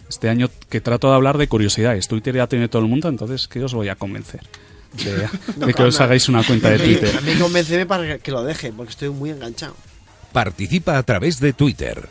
este 0.07 0.29
año 0.29 0.49
que 0.69 0.79
trato 0.81 1.09
de 1.09 1.15
hablar 1.15 1.37
de 1.37 1.47
curiosidades. 1.47 2.07
Twitter 2.07 2.35
ya 2.35 2.47
tiene 2.47 2.67
todo 2.69 2.81
el 2.83 2.87
mundo, 2.87 3.09
entonces 3.09 3.47
¿qué 3.47 3.63
os 3.63 3.73
voy 3.73 3.89
a 3.89 3.95
convencer? 3.95 4.41
De, 5.03 5.27
No, 5.57 5.67
de 5.67 5.73
que 5.73 5.83
os 5.83 5.99
hagáis 6.01 6.27
una 6.29 6.43
cuenta 6.43 6.69
de 6.69 6.79
Twitter. 6.79 7.17
A 7.17 7.21
mí 7.21 7.33
convénceme 7.35 7.85
para 7.85 8.03
que- 8.05 8.19
que 8.19 8.31
lo 8.31 8.43
deje, 8.43 8.71
porque 8.71 8.91
estoy 8.91 9.09
muy 9.09 9.29
enganchado. 9.29 9.75
Participa 10.31 10.97
a 10.97 11.03
través 11.03 11.39
de 11.39 11.53
Twitter. 11.53 12.09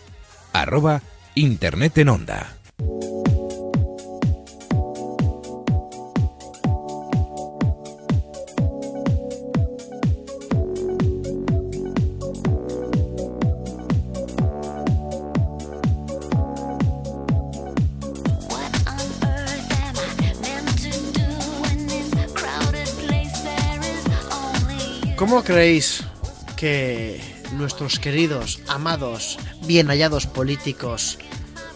Arroba 0.52 1.02
Internet 1.34 1.98
en 1.98 2.08
Onda. 2.08 2.56
¿Cómo 25.44 25.56
creéis 25.56 26.02
que 26.56 27.20
nuestros 27.52 27.98
queridos, 27.98 28.60
amados, 28.66 29.38
bien 29.66 29.88
hallados 29.88 30.26
políticos 30.26 31.18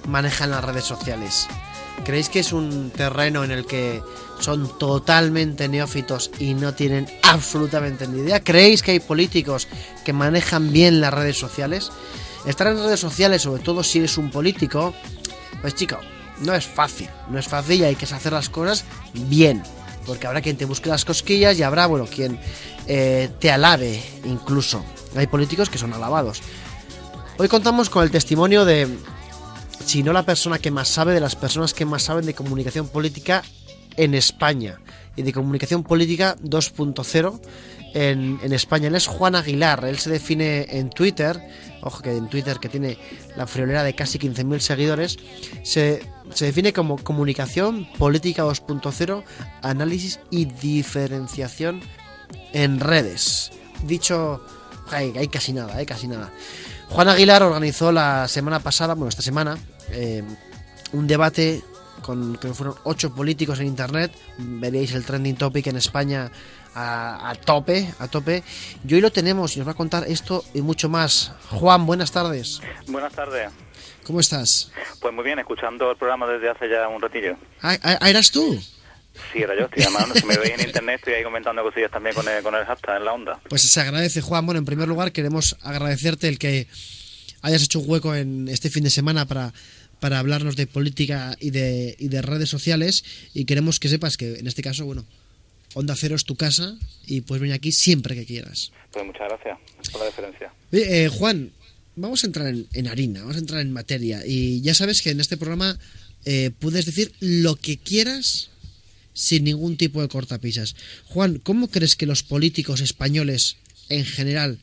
manejan 0.07 0.53
las 0.53 0.65
redes 0.65 0.85
sociales? 0.85 1.47
¿Creéis 2.03 2.31
que 2.31 2.39
es 2.39 2.55
un 2.55 2.89
terreno 2.89 3.45
en 3.45 3.51
el 3.51 3.67
que 3.67 4.01
son 4.41 4.79
totalmente 4.79 5.69
neófitos 5.69 6.31
y 6.39 6.55
no 6.55 6.73
tienen 6.73 7.09
absolutamente 7.23 8.09
ni 8.09 8.21
idea? 8.21 8.41
¿Creéis 8.43 8.83
que 8.83 8.93
hay 8.93 9.01
políticos 9.01 9.69
que 10.03 10.15
manejan 10.15 10.73
bien 10.73 11.03
las 11.03 11.13
redes 11.13 11.37
sociales? 11.37 11.93
Estar 12.47 12.69
en 12.69 12.79
redes 12.79 13.01
sociales, 13.01 13.43
sobre 13.43 13.63
todo 13.63 13.83
si 13.83 13.99
eres 13.99 14.17
un 14.17 14.31
político, 14.31 14.95
pues 15.61 15.75
chico, 15.75 15.99
no 16.41 16.55
es 16.55 16.65
fácil. 16.65 17.11
No 17.29 17.39
es 17.39 17.47
fácil 17.47 17.81
y 17.83 17.85
hay 17.85 17.97
que 17.97 18.07
hacer 18.07 18.33
las 18.33 18.49
cosas 18.49 18.87
bien. 19.13 19.63
Porque 20.07 20.27
habrá 20.27 20.41
quien 20.41 20.57
te 20.57 20.65
busque 20.65 20.89
las 20.89 21.05
cosquillas 21.05 21.59
y 21.59 21.63
habrá, 21.63 21.87
bueno, 21.87 22.07
quien 22.07 22.41
eh, 22.89 23.29
te 23.39 23.51
alabe 23.51 24.03
incluso. 24.25 24.83
Hay 25.15 25.27
políticos 25.27 25.69
que 25.69 25.79
son 25.79 25.93
alabados. 25.93 26.41
Hoy 27.37 27.47
contamos 27.49 27.91
con 27.91 28.03
el 28.03 28.11
testimonio 28.11 28.65
de, 28.65 28.89
si 29.85 30.03
no 30.03 30.13
la 30.13 30.25
persona 30.25 30.59
que 30.59 30.71
más 30.71 30.89
sabe, 30.89 31.13
de 31.13 31.21
las 31.21 31.37
personas 31.37 31.75
que 31.75 31.85
más 31.85 32.03
saben 32.03 32.27
de 32.27 32.35
comunicación 32.35 32.89
política 32.89 33.43
en 33.97 34.15
España 34.15 34.81
y 35.17 35.23
de 35.23 35.33
comunicación 35.33 35.85
política 35.85 36.37
2.0 36.43 37.41
en, 37.95 38.39
en 38.43 38.53
España. 38.55 38.89
Él 38.89 38.95
es 38.95 39.07
Juan 39.07 39.35
Aguilar, 39.35 39.85
él 39.85 39.99
se 39.99 40.11
define 40.11 40.67
en 40.71 40.89
Twitter, 40.89 41.39
ojo 41.83 42.03
que 42.03 42.17
en 42.17 42.29
Twitter 42.29 42.59
que 42.59 42.69
tiene 42.69 42.97
la 43.37 43.47
friolera 43.47 43.83
de 43.83 43.95
casi 43.95 44.19
15.000 44.19 44.61
seguidores, 44.61 45.19
se, 45.63 46.01
se 46.33 46.47
define 46.47 46.73
como 46.73 46.97
comunicación 46.97 47.87
política 47.99 48.45
2.0, 48.45 49.25
análisis 49.63 50.21
y 50.31 50.47
diferenciación 50.47 51.83
en 52.53 52.81
redes. 52.81 53.53
Dicho, 53.83 54.45
hay, 54.91 55.17
hay 55.17 55.29
casi 55.29 55.53
nada, 55.53 55.75
hay 55.77 55.87
casi 55.87 56.09
nada. 56.09 56.31
Juan 56.89 57.09
Aguilar 57.09 57.43
organizó 57.43 57.93
la 57.93 58.29
semana 58.29 58.61
pasada, 58.61 58.95
bueno, 58.95 59.09
esta 59.09 59.23
semana, 59.23 59.59
eh, 59.91 60.23
un 60.93 61.07
debate 61.07 61.63
con 62.03 62.37
que 62.37 62.49
fueron 62.55 62.77
ocho 62.85 63.15
políticos 63.15 63.61
en 63.61 63.67
internet. 63.67 64.13
Veréis 64.39 64.93
el 64.95 65.05
trending 65.05 65.37
topic 65.37 65.67
en 65.67 65.77
España 65.77 66.31
a, 66.75 67.31
a 67.31 67.35
tope, 67.35 67.93
a 67.99 68.09
tope. 68.09 68.43
Y 68.87 68.95
hoy 68.95 69.01
lo 69.01 69.11
tenemos 69.13 69.57
y 69.57 69.59
nos 69.59 69.69
va 69.69 69.73
a 69.73 69.77
contar 69.77 70.05
esto 70.07 70.45
y 70.55 70.63
mucho 70.63 70.89
más. 70.89 71.33
Juan, 71.51 71.85
buenas 71.87 72.13
tardes. 72.13 72.61
Buenas 72.87 73.13
tardes. 73.13 73.51
¿Cómo 74.07 74.21
estás? 74.21 74.73
Pues 75.03 75.13
muy 75.13 75.23
bien, 75.23 75.39
escuchando 75.39 75.91
el 75.91 75.97
programa 75.99 76.27
desde 76.27 76.49
hace 76.49 76.69
ya 76.71 76.89
un 76.89 77.03
ratillo. 77.03 77.37
Ah, 77.61 77.77
ah, 77.83 78.09
¿Eras 78.09 78.31
tú? 78.31 78.59
Sí, 79.33 79.41
era 79.41 79.55
yo, 79.59 79.67
estoy 79.67 79.83
llamando. 79.85 80.15
Si 80.15 80.25
me 80.27 80.37
veis 80.37 80.55
en 80.59 80.67
internet, 80.67 80.97
estoy 81.01 81.15
ahí 81.15 81.23
comentando 81.23 81.63
cosillas 81.63 81.91
también 81.91 82.15
con 82.15 82.27
el, 82.29 82.43
con 82.43 82.55
el 82.55 82.65
hashtag 82.65 82.97
en 82.99 83.05
la 83.05 83.13
onda. 83.13 83.41
Pues 83.49 83.63
se 83.63 83.81
agradece, 83.81 84.21
Juan. 84.21 84.47
Bueno, 84.47 84.59
en 84.59 84.65
primer 84.65 84.89
lugar, 84.89 85.13
queremos 85.13 85.57
agradecerte 85.63 86.29
el 86.29 86.39
que 86.39 86.67
hayas 87.43 87.63
hecho 87.63 87.81
un 87.81 87.91
hueco 87.91 88.15
en 88.15 88.49
este 88.49 88.71
fin 88.71 88.85
de 88.85 88.91
semana 88.91 89.27
para, 89.27 89.53
para 90.01 90.19
hablarnos 90.19 90.57
de 90.57 90.67
política 90.67 91.37
y 91.41 91.51
de, 91.51 91.97
y 91.99 92.09
de 92.09 92.23
redes 92.23 92.49
sociales. 92.49 93.05
Y 93.35 93.45
queremos 93.45 93.81
que 93.81 93.89
sepas 93.89 94.17
que 94.17 94.39
en 94.39 94.47
este 94.47 94.63
caso, 94.63 94.85
bueno, 94.85 95.05
Onda 95.75 95.95
Cero 95.97 96.17
es 96.17 96.25
tu 96.25 96.37
casa 96.37 96.77
y 97.07 97.21
puedes 97.21 97.41
venir 97.41 97.55
aquí 97.55 97.73
siempre 97.73 98.15
que 98.15 98.25
quieras. 98.25 98.73
Pues 98.93 99.05
muchas 99.05 99.29
gracias 99.29 99.59
por 99.91 100.01
la 100.01 100.07
deferencia. 100.07 100.53
Eh, 100.73 101.09
Juan, 101.09 101.53
vamos 101.97 102.25
a 102.25 102.27
entrar 102.27 102.49
en, 102.49 102.67
en 102.73 102.89
harina, 102.89 103.21
vamos 103.21 103.37
a 103.37 103.41
entrar 103.41 103.61
en 103.61 103.73
materia. 103.73 104.23
Y 104.27 104.61
ya 104.63 104.75
sabes 104.75 105.03
que 105.03 105.11
en 105.11 105.21
este 105.21 105.37
programa 105.37 105.79
eh, 106.25 106.51
puedes 106.59 106.87
decir 106.87 107.13
lo 107.21 107.57
que 107.57 107.77
quieras 107.77 108.51
sin 109.19 109.45
ningún 109.45 109.77
tipo 109.77 110.01
de 110.01 110.09
cortapisas. 110.09 110.77
Juan, 111.07 111.39
¿cómo 111.43 111.69
crees 111.69 111.97
que 111.97 112.07
los 112.07 112.23
políticos 112.23 112.81
españoles 112.81 113.57
en 113.89 114.05
general 114.05 114.59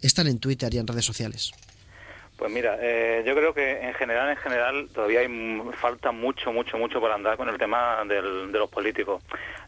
están 0.00 0.28
en 0.28 0.38
Twitter 0.38 0.72
y 0.72 0.78
en 0.78 0.86
redes 0.86 1.04
sociales? 1.04 1.50
Pues 2.36 2.50
mira, 2.52 2.78
eh, 2.80 3.22
yo 3.26 3.34
creo 3.34 3.52
que 3.52 3.80
en 3.82 3.92
general, 3.94 4.30
en 4.30 4.36
general, 4.38 4.88
todavía 4.94 5.20
hay 5.20 5.26
falta 5.78 6.10
mucho, 6.12 6.52
mucho, 6.52 6.78
mucho 6.78 6.98
por 7.00 7.10
andar 7.10 7.36
con 7.36 7.48
el 7.50 7.58
tema 7.58 8.02
del- 8.08 8.50
de 8.50 8.58
los 8.58 8.70
políticos. 8.70 9.22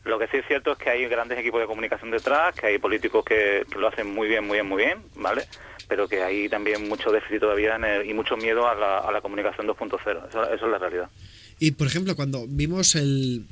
Lo 0.04 0.18
que 0.18 0.26
sí 0.28 0.38
es 0.38 0.46
cierto 0.46 0.72
es 0.72 0.78
que 0.78 0.88
hay 0.88 1.06
grandes 1.06 1.38
equipos 1.38 1.60
de 1.60 1.66
comunicación 1.66 2.10
detrás, 2.10 2.54
que 2.54 2.68
hay 2.68 2.78
políticos 2.78 3.24
que, 3.26 3.64
que 3.70 3.78
lo 3.78 3.88
hacen 3.88 4.06
muy 4.14 4.26
bien, 4.28 4.46
muy 4.46 4.56
bien, 4.56 4.66
muy 4.66 4.84
bien, 4.84 4.98
¿vale? 5.16 5.42
Pero 5.88 6.08
que 6.08 6.22
hay 6.22 6.48
también 6.48 6.88
mucho 6.88 7.10
déficit 7.12 7.40
todavía 7.40 7.74
en 7.76 7.84
el- 7.84 8.08
y 8.08 8.14
mucho 8.14 8.36
miedo 8.38 8.66
a 8.66 8.74
la, 8.74 8.98
a 9.00 9.12
la 9.12 9.20
comunicación 9.20 9.66
2.0. 9.66 10.28
Eso, 10.30 10.44
eso 10.44 10.64
es 10.64 10.70
la 10.72 10.78
realidad. 10.78 11.10
Y 11.58 11.72
por 11.72 11.86
ejemplo, 11.88 12.16
cuando 12.16 12.46
vimos 12.48 12.94
el, 12.94 13.44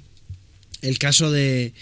el 0.83 0.99
caso 0.99 1.31
de. 1.31 1.73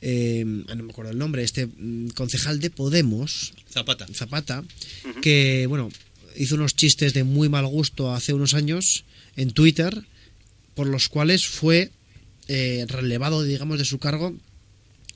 eh, 0.00 0.44
ah, 0.68 0.74
no 0.74 0.84
me 0.84 0.90
acuerdo 0.92 1.12
el 1.12 1.18
nombre, 1.18 1.42
este 1.44 1.66
mm, 1.66 2.08
concejal 2.10 2.60
de 2.60 2.70
Podemos. 2.70 3.52
Zapata. 3.70 4.06
Zapata, 4.12 4.64
que, 5.22 5.66
bueno, 5.68 5.90
hizo 6.36 6.54
unos 6.56 6.74
chistes 6.76 7.14
de 7.14 7.24
muy 7.24 7.48
mal 7.48 7.66
gusto 7.66 8.12
hace 8.12 8.32
unos 8.34 8.54
años 8.54 9.04
en 9.36 9.52
Twitter, 9.52 10.04
por 10.74 10.86
los 10.86 11.08
cuales 11.08 11.46
fue 11.46 11.90
eh, 12.48 12.84
relevado, 12.88 13.42
digamos, 13.42 13.78
de 13.78 13.84
su 13.84 13.98
cargo 13.98 14.34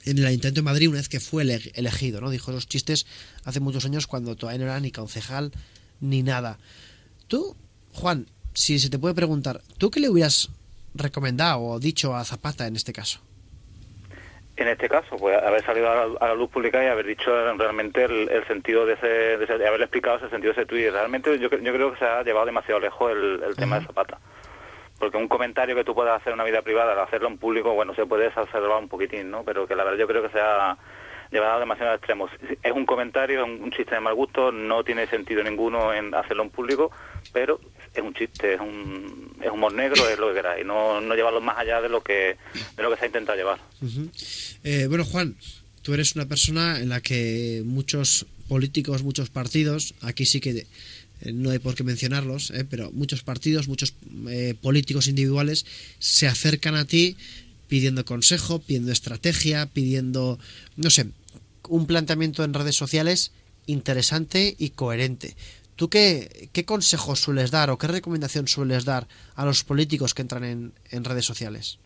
en 0.05 0.19
el 0.19 0.27
Ayuntamiento 0.27 0.61
de 0.61 0.65
Madrid 0.65 0.89
una 0.89 0.99
vez 0.99 1.09
que 1.09 1.19
fue 1.19 1.43
ele- 1.43 1.73
elegido, 1.75 2.21
¿no? 2.21 2.31
Dijo 2.31 2.53
esos 2.53 2.69
chistes 2.69 3.07
hace 3.45 3.59
muchos 3.59 3.85
años 3.85 4.07
cuando 4.07 4.37
todavía 4.37 4.59
no 4.65 4.71
era 4.71 4.79
ni 4.81 4.93
concejal 4.93 5.51
ni 6.01 6.23
nada. 6.23 6.59
Tú, 7.27 7.57
Juan, 7.93 8.27
si 8.55 8.79
se 8.79 8.89
te 8.89 8.99
puede 9.01 9.15
preguntar, 9.17 9.63
¿tú 9.79 9.91
qué 9.91 9.99
le 9.99 10.09
hubieras 10.09 10.49
recomendado 10.99 11.61
o 11.61 11.79
dicho 11.79 12.15
a 12.15 12.25
Zapata 12.25 12.67
en 12.67 12.77
este 12.77 12.93
caso? 12.93 13.21
En 14.57 14.69
este 14.69 14.89
caso, 14.89 15.17
pues 15.19 15.37
haber 15.43 15.63
salido 15.67 15.91
a 15.91 15.95
la, 15.95 16.17
a 16.19 16.29
la 16.29 16.35
luz 16.35 16.49
pública 16.51 16.83
y 16.83 16.87
haber 16.87 17.05
dicho 17.07 17.31
realmente 17.59 18.05
el, 18.05 18.31
el 18.31 18.47
sentido 18.47 18.87
de 18.87 18.95
ese, 18.95 19.07
de 19.07 19.45
ese- 19.45 19.53
haberle 19.67 19.85
explicado 19.85 20.17
ese 20.17 20.31
sentido 20.31 20.55
de 20.55 20.61
ese 20.63 20.67
tuit. 20.67 20.91
Realmente 20.91 21.39
yo, 21.39 21.51
yo 21.51 21.73
creo 21.75 21.93
que 21.93 21.99
se 21.99 22.07
ha 22.07 22.23
llevado 22.23 22.47
demasiado 22.47 22.81
lejos 22.81 23.13
el, 23.13 23.43
el 23.47 23.55
tema 23.55 23.79
de 23.81 23.87
Zapata. 23.87 24.19
Porque 24.99 25.19
un 25.19 25.29
comentario 25.29 25.77
que 25.77 25.85
tú 25.85 25.95
puedas 25.95 26.17
hacer 26.19 26.29
en 26.33 26.35
una 26.41 26.45
vida 26.45 26.63
privada, 26.63 26.95
al 26.95 27.01
hacerlo 27.01 27.29
en 27.29 27.37
público, 27.37 27.75
bueno, 27.75 27.95
se 27.95 28.07
puede 28.07 28.29
exacerbar 28.29 28.79
un 28.83 28.89
poquitín, 28.89 29.31
¿no? 29.31 29.45
Pero 29.45 29.67
que 29.67 29.77
la 29.77 29.85
verdad 29.85 29.99
yo 29.99 30.07
creo 30.07 30.23
que 30.23 30.31
se 30.31 30.41
ha 30.41 30.79
llevado 31.31 31.61
demasiado 31.61 31.93
a 31.93 31.97
extremos. 31.97 32.31
Es 32.63 32.73
un 32.73 32.87
comentario, 32.87 33.41
es 33.43 33.45
un, 33.47 33.63
un 33.63 33.71
chiste 33.73 33.95
de 33.95 34.01
mal 34.01 34.15
gusto, 34.15 34.53
no 34.53 34.83
tiene 34.85 35.07
sentido 35.07 35.43
ninguno 35.43 35.93
en 35.93 36.15
hacerlo 36.15 36.45
en 36.45 36.49
público, 36.51 36.91
pero 37.35 37.61
es 37.97 38.03
un 38.03 38.15
chiste, 38.15 38.55
es 38.55 38.61
un, 38.61 39.37
es 39.43 39.51
humor 39.51 39.73
negro, 39.73 40.09
es 40.09 40.19
lo 40.19 40.29
que 40.29 40.35
queráis, 40.35 40.65
no, 40.65 41.01
no 41.01 41.15
llevarlo 41.15 41.41
más 41.41 41.59
allá 41.59 41.81
de 41.81 41.89
lo 41.89 42.03
que 42.03 42.37
de 42.77 42.83
lo 42.83 42.91
que 42.91 42.97
se 42.97 43.05
ha 43.05 43.07
intentado 43.07 43.39
llevar. 43.39 43.59
Eh, 44.65 44.87
bueno, 44.89 45.05
Juan, 45.05 45.37
tú 45.83 45.95
eres 45.95 46.15
una 46.17 46.27
persona 46.27 46.81
en 46.81 46.89
la 46.89 47.01
que 47.01 47.63
muchos 47.65 48.27
políticos, 48.49 49.03
muchos 49.03 49.31
partidos, 49.31 49.95
aquí 50.03 50.27
sí 50.27 50.41
que 50.41 50.67
eh, 51.21 51.33
no 51.33 51.51
hay 51.51 51.59
por 51.59 51.75
qué 51.75 51.85
mencionarlos, 51.85 52.51
eh, 52.51 52.65
pero 52.69 52.91
muchos 52.93 53.23
partidos, 53.23 53.69
muchos 53.69 53.95
eh, 54.29 54.55
políticos 54.61 55.09
individuales 55.09 55.65
se 55.99 56.27
acercan 56.27 56.75
a 56.75 56.85
ti 56.85 57.17
pidiendo 57.69 58.05
consejo, 58.05 58.61
pidiendo 58.61 58.93
estrategia, 58.93 59.67
pidiendo, 59.67 60.39
no 60.77 60.91
sé, 60.91 61.07
un 61.69 61.87
planteamiento 61.87 62.45
en 62.45 62.55
redes 62.55 62.77
sociales 62.77 63.33
interesante 63.67 64.55
y 64.59 64.71
coherente. 64.71 65.35
¿Tú 65.77 65.89
qué, 65.89 66.49
qué 66.53 66.65
consejos 66.65 67.21
sueles 67.21 67.51
dar 67.51 67.71
o 67.71 67.79
qué 67.79 67.87
recomendación 67.87 68.49
sueles 68.49 68.85
dar 68.85 69.07
a 69.37 69.45
los 69.45 69.63
políticos 69.63 70.15
que 70.15 70.23
entran 70.23 70.45
en, 70.45 70.73
en 70.91 71.05
redes 71.05 71.25
sociales? 71.25 71.79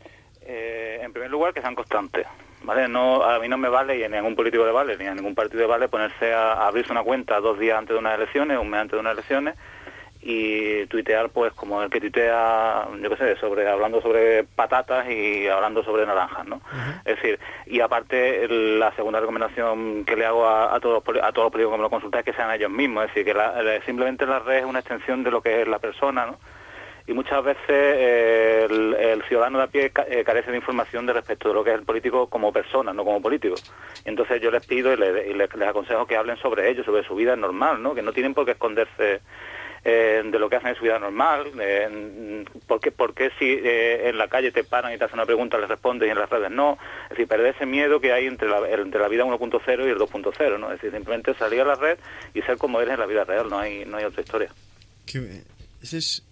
Eh, 0.42 1.00
en 1.02 1.12
primer 1.12 1.30
lugar, 1.30 1.52
que 1.52 1.60
sean 1.60 1.74
constantes. 1.74 2.26
¿vale? 2.62 2.88
No, 2.88 3.22
a 3.22 3.38
mí 3.38 3.48
no 3.48 3.58
me 3.58 3.68
vale, 3.68 3.98
y 3.98 4.04
a 4.04 4.08
ningún 4.08 4.34
político 4.36 4.64
le 4.64 4.72
vale, 4.72 4.96
ni 4.96 5.06
a 5.06 5.14
ningún 5.14 5.34
partido 5.34 5.60
le 5.60 5.66
vale, 5.66 5.88
ponerse 5.88 6.32
a, 6.32 6.52
a 6.52 6.68
abrirse 6.68 6.92
una 6.92 7.02
cuenta 7.02 7.40
dos 7.40 7.58
días 7.58 7.78
antes 7.78 7.94
de 7.94 7.98
unas 7.98 8.16
elecciones, 8.16 8.58
un 8.58 8.70
mes 8.70 8.80
antes 8.80 8.92
de 8.92 9.00
unas 9.00 9.12
elecciones, 9.14 9.56
y 10.22 10.86
tuitear, 10.86 11.30
pues, 11.30 11.52
como 11.54 11.82
el 11.82 11.88
que 11.90 12.00
tuitea, 12.00 12.88
yo 13.00 13.08
qué 13.10 13.16
sé, 13.16 13.36
sobre, 13.36 13.66
hablando 13.68 14.02
sobre 14.02 14.44
patatas 14.44 15.08
y 15.10 15.48
hablando 15.48 15.82
sobre 15.82 16.04
naranjas, 16.04 16.46
¿no? 16.46 16.60
Es 17.06 17.16
decir, 17.16 17.38
y 17.66 17.80
aparte, 17.80 18.46
la 18.48 18.92
segunda 18.96 19.18
recomendación 19.20 20.04
que 20.04 20.16
le 20.16 20.26
hago 20.26 20.46
a, 20.46 20.74
a 20.74 20.80
todos, 20.80 21.02
a 21.22 21.32
todos 21.32 21.46
los 21.46 21.52
políticos 21.52 21.72
que 21.72 21.78
me 21.78 21.82
lo 21.84 21.90
consultan 21.90 22.18
es 22.20 22.24
que 22.26 22.32
sean 22.34 22.50
ellos 22.52 22.70
mismos, 22.70 23.04
es 23.04 23.10
decir, 23.10 23.24
que 23.24 23.32
la- 23.34 23.80
simplemente 23.86 24.26
la 24.26 24.40
red 24.40 24.58
es 24.58 24.64
una 24.64 24.80
extensión 24.80 25.24
de 25.24 25.30
lo 25.30 25.40
que 25.40 25.62
es 25.62 25.68
la 25.68 25.78
persona, 25.78 26.26
¿no? 26.26 26.38
y 27.06 27.12
muchas 27.12 27.42
veces 27.42 27.64
eh, 27.68 28.66
el, 28.70 28.94
el 28.94 29.22
ciudadano 29.24 29.58
de 29.58 29.64
a 29.64 29.66
pie 29.68 29.90
eh, 30.08 30.22
carece 30.22 30.50
de 30.52 30.58
información 30.58 31.06
de 31.06 31.14
respecto 31.14 31.48
de 31.48 31.54
lo 31.54 31.64
que 31.64 31.70
es 31.70 31.76
el 31.78 31.84
político 31.84 32.28
como 32.28 32.52
persona, 32.52 32.92
no 32.92 33.04
como 33.04 33.20
político. 33.20 33.62
Y 34.04 34.10
entonces 34.10 34.40
yo 34.40 34.50
les 34.52 34.62
pido 34.62 34.92
y, 34.92 34.96
le- 34.96 35.28
y 35.28 35.34
les, 35.34 35.52
les 35.56 35.68
aconsejo 35.68 36.06
que 36.06 36.16
hablen 36.16 36.36
sobre 36.36 36.68
ello, 36.68 36.84
sobre 36.84 37.02
su 37.02 37.16
vida 37.16 37.34
normal, 37.34 37.82
¿no? 37.82 37.94
que 37.94 38.02
no 38.02 38.12
tienen 38.12 38.34
por 38.34 38.44
qué 38.44 38.52
esconderse 38.52 39.22
eh, 39.84 40.22
de 40.24 40.38
lo 40.38 40.48
que 40.48 40.56
hacen 40.56 40.70
en 40.70 40.76
su 40.76 40.84
vida 40.84 40.98
normal. 40.98 41.52
Eh, 41.58 42.44
¿por, 42.66 42.80
qué, 43.14 43.30
si 43.38 43.46
eh, 43.46 44.08
en 44.08 44.18
la 44.18 44.28
calle 44.28 44.52
te 44.52 44.64
paran 44.64 44.92
y 44.92 44.98
te 44.98 45.04
hacen 45.04 45.18
una 45.18 45.26
pregunta 45.26 45.58
les 45.58 45.68
respondes 45.68 46.08
y 46.08 46.10
en 46.10 46.18
las 46.18 46.28
redes 46.28 46.50
no? 46.50 46.78
Es 47.04 47.10
decir, 47.10 47.28
perder 47.28 47.54
ese 47.54 47.66
miedo 47.66 48.00
que 48.00 48.12
hay 48.12 48.26
entre 48.26 48.48
la, 48.48 48.68
entre 48.68 49.00
la 49.00 49.08
vida 49.08 49.24
1.0 49.24 49.86
y 49.86 49.90
el 49.90 49.98
2.0, 49.98 50.58
¿no? 50.58 50.66
Es 50.72 50.80
decir, 50.80 50.92
simplemente 50.92 51.34
salir 51.34 51.62
a 51.62 51.64
la 51.64 51.74
red 51.74 51.98
y 52.34 52.42
ser 52.42 52.58
como 52.58 52.80
eres 52.80 52.94
en 52.94 53.00
la 53.00 53.06
vida 53.06 53.24
real, 53.24 53.48
no 53.48 53.58
hay, 53.58 53.84
no 53.84 53.96
hay 53.96 54.04
otra 54.04 54.22
historia. 54.22 54.50
Ese 55.82 55.98
es 55.98 56.22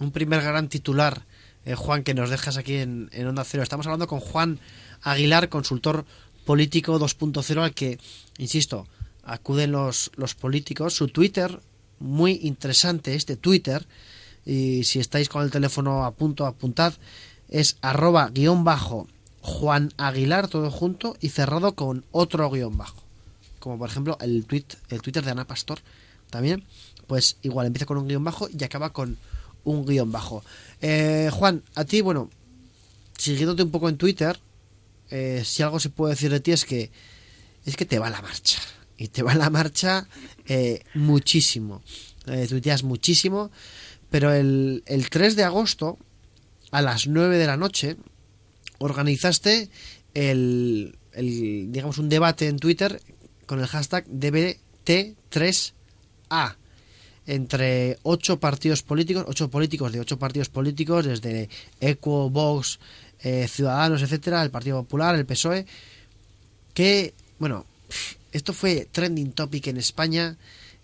un 0.00 0.10
primer 0.10 0.42
gran 0.42 0.68
titular, 0.68 1.22
eh, 1.64 1.74
Juan, 1.74 2.02
que 2.02 2.14
nos 2.14 2.30
dejas 2.30 2.56
aquí 2.58 2.76
en, 2.76 3.08
en 3.12 3.26
Onda 3.26 3.44
Cero. 3.44 3.62
Estamos 3.62 3.86
hablando 3.86 4.06
con 4.06 4.20
Juan 4.20 4.58
Aguilar, 5.02 5.48
consultor 5.48 6.04
político 6.44 6.98
2.0, 6.98 7.62
al 7.62 7.72
que, 7.72 7.98
insisto, 8.38 8.86
acuden 9.24 9.72
los, 9.72 10.10
los 10.16 10.34
políticos. 10.34 10.94
Su 10.94 11.08
Twitter, 11.08 11.58
muy 11.98 12.40
interesante 12.42 13.14
este 13.14 13.36
Twitter, 13.36 13.86
y 14.44 14.84
si 14.84 15.00
estáis 15.00 15.28
con 15.28 15.42
el 15.42 15.50
teléfono 15.50 16.04
a 16.04 16.12
punto, 16.12 16.46
apuntad, 16.46 16.94
es 17.48 17.76
arroba 17.80 18.28
guion 18.28 18.64
bajo 18.64 19.06
Juan 19.40 19.92
Aguilar, 19.96 20.48
todo 20.48 20.70
junto, 20.70 21.16
y 21.20 21.28
cerrado 21.28 21.74
con 21.74 22.04
otro 22.12 22.50
guion 22.50 22.76
bajo. 22.76 23.02
Como 23.58 23.78
por 23.78 23.88
ejemplo 23.88 24.18
el, 24.20 24.44
tweet, 24.44 24.64
el 24.90 25.02
Twitter 25.02 25.24
de 25.24 25.30
Ana 25.30 25.46
Pastor, 25.46 25.80
también, 26.30 26.64
pues 27.06 27.36
igual 27.42 27.66
empieza 27.66 27.86
con 27.86 27.96
un 27.96 28.08
guion 28.08 28.24
bajo 28.24 28.48
y 28.48 28.62
acaba 28.64 28.92
con 28.92 29.16
un 29.64 29.86
guion 29.86 30.12
bajo. 30.12 30.42
Eh, 30.80 31.30
Juan, 31.32 31.62
a 31.74 31.84
ti, 31.84 32.00
bueno, 32.00 32.30
siguiéndote 33.16 33.62
un 33.62 33.70
poco 33.70 33.88
en 33.88 33.96
Twitter, 33.96 34.38
eh, 35.10 35.42
si 35.44 35.62
algo 35.62 35.78
se 35.80 35.90
puede 35.90 36.14
decir 36.14 36.30
de 36.30 36.40
ti 36.40 36.52
es 36.52 36.64
que 36.64 36.90
es 37.64 37.76
que 37.76 37.86
te 37.86 37.98
va 37.98 38.10
la 38.10 38.20
marcha. 38.20 38.58
Y 38.96 39.08
te 39.08 39.22
va 39.22 39.34
la 39.34 39.50
marcha 39.50 40.08
eh, 40.46 40.82
muchísimo. 40.94 41.82
Eh, 42.26 42.46
tuiteas 42.48 42.84
muchísimo. 42.84 43.50
Pero 44.10 44.32
el, 44.32 44.82
el 44.86 45.10
3 45.10 45.36
de 45.36 45.44
agosto, 45.44 45.98
a 46.70 46.80
las 46.82 47.08
9 47.08 47.38
de 47.38 47.46
la 47.46 47.56
noche, 47.56 47.96
organizaste 48.78 49.70
el, 50.14 50.96
el, 51.12 51.72
digamos, 51.72 51.98
un 51.98 52.08
debate 52.08 52.48
en 52.48 52.58
Twitter 52.58 53.00
con 53.46 53.60
el 53.60 53.66
hashtag 53.66 54.06
DBT3A 54.06 56.56
entre 57.26 57.98
ocho 58.02 58.38
partidos 58.38 58.82
políticos, 58.82 59.24
ocho 59.26 59.48
políticos 59.48 59.92
de 59.92 60.00
ocho 60.00 60.18
partidos 60.18 60.48
políticos, 60.48 61.06
desde 61.06 61.48
Equo, 61.80 62.30
eh, 63.20 63.48
Ciudadanos, 63.48 64.02
etcétera, 64.02 64.42
el 64.42 64.50
Partido 64.50 64.82
Popular, 64.82 65.14
el 65.14 65.24
PSOE, 65.24 65.66
que, 66.74 67.14
bueno, 67.38 67.64
esto 68.34 68.52
fue 68.52 68.86
trending 68.90 69.32
topic 69.32 69.68
en 69.68 69.76
España, 69.76 70.36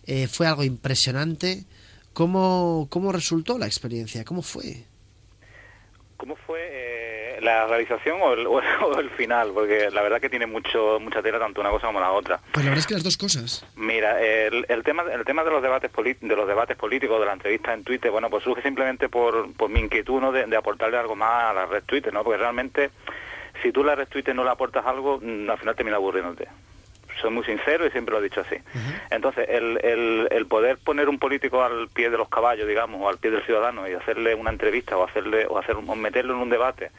eh, 0.07 0.29
fue 0.29 0.47
algo 0.47 0.65
impresionante. 0.65 1.65
¿Cómo, 2.13 2.87
¿Cómo 2.91 3.13
resultó 3.13 3.59
la 3.59 3.67
experiencia? 3.67 4.25
¿Cómo 4.25 4.43
fue? 4.43 4.85
¿Cómo 6.17 6.37
fue 6.37 6.61
eh, 6.71 7.39
la 7.41 7.67
realización 7.67 8.21
o 8.23 8.33
el, 8.35 8.47
o 8.47 8.99
el 9.01 9.11
final? 9.11 9.51
Porque 9.53 9.91
la 9.91 10.03
verdad 10.03 10.21
que 10.21 10.31
tiene 10.31 10.47
mucho 10.47 10.99
mucha 11.01 11.23
tela 11.23 11.39
tanto 11.39 11.61
una 11.61 11.71
cosa 11.71 11.89
como 11.89 11.99
la 11.99 12.13
otra. 12.13 12.41
Pues 12.53 12.65
la 12.65 12.71
verdad 12.71 12.81
es 12.81 12.87
que 12.87 12.95
las 12.95 13.03
dos 13.03 13.17
cosas. 13.17 13.67
Mira, 13.75 14.21
el, 14.21 14.65
el 14.69 14.85
tema 14.85 15.03
el 15.13 15.25
tema 15.25 15.43
de 15.43 15.51
los 15.51 15.63
debates 15.63 15.91
de 16.21 16.37
los 16.37 16.47
debates 16.47 16.77
políticos, 16.77 17.19
de 17.19 17.27
la 17.27 17.33
entrevista 17.33 17.75
en 17.75 17.83
Twitter, 17.83 18.13
bueno, 18.13 18.31
pues 18.31 18.45
surge 18.45 18.63
simplemente 18.63 19.09
por, 19.09 19.53
por 19.55 19.71
mi 19.71 19.81
inquietud 19.81 20.21
¿no? 20.21 20.31
de, 20.31 20.47
de 20.47 20.57
aportarle 20.57 20.99
algo 20.99 21.17
más 21.17 21.51
a 21.51 21.53
la 21.53 21.67
red 21.67 21.83
Twitter, 21.85 22.13
¿no? 22.13 22.23
Porque 22.23 22.39
realmente, 22.39 22.91
si 23.61 23.73
tú 23.73 23.83
la 23.83 23.97
red 23.97 24.07
Twitter 24.07 24.37
no 24.37 24.45
le 24.45 24.51
aportas 24.51 24.87
algo, 24.87 25.19
mm, 25.21 25.51
al 25.51 25.59
final 25.59 25.75
termina 25.75 25.97
aburriéndote. 25.97 26.49
Soy 27.21 27.31
muy 27.31 27.45
sincero 27.45 27.87
y 27.87 27.91
siempre 27.91 28.13
lo 28.13 28.21
he 28.21 28.25
dicho 28.25 28.41
así. 28.41 28.57
Entonces, 29.11 29.47
el, 29.49 29.79
el, 29.83 30.29
el 30.31 30.47
poder 30.47 30.79
poner 30.79 31.09
un 31.09 31.19
político 31.19 31.63
al 31.63 31.89
pie 31.89 32.11
de 32.11 32.19
los 32.19 32.29
caballos, 32.29 32.67
digamos, 32.67 33.01
o 33.03 33.09
al 33.09 33.19
pie 33.19 33.31
del 33.31 33.45
ciudadano 33.45 33.89
y 33.89 33.93
hacerle 33.93 34.35
una 34.35 34.51
entrevista 34.51 34.97
o 34.97 35.05
hacerle 35.05 35.47
o 35.47 35.59
hacer 35.59 35.77
o 35.77 35.95
meterlo 35.95 36.35
en 36.35 36.41
un 36.41 36.51
debate 36.51 36.91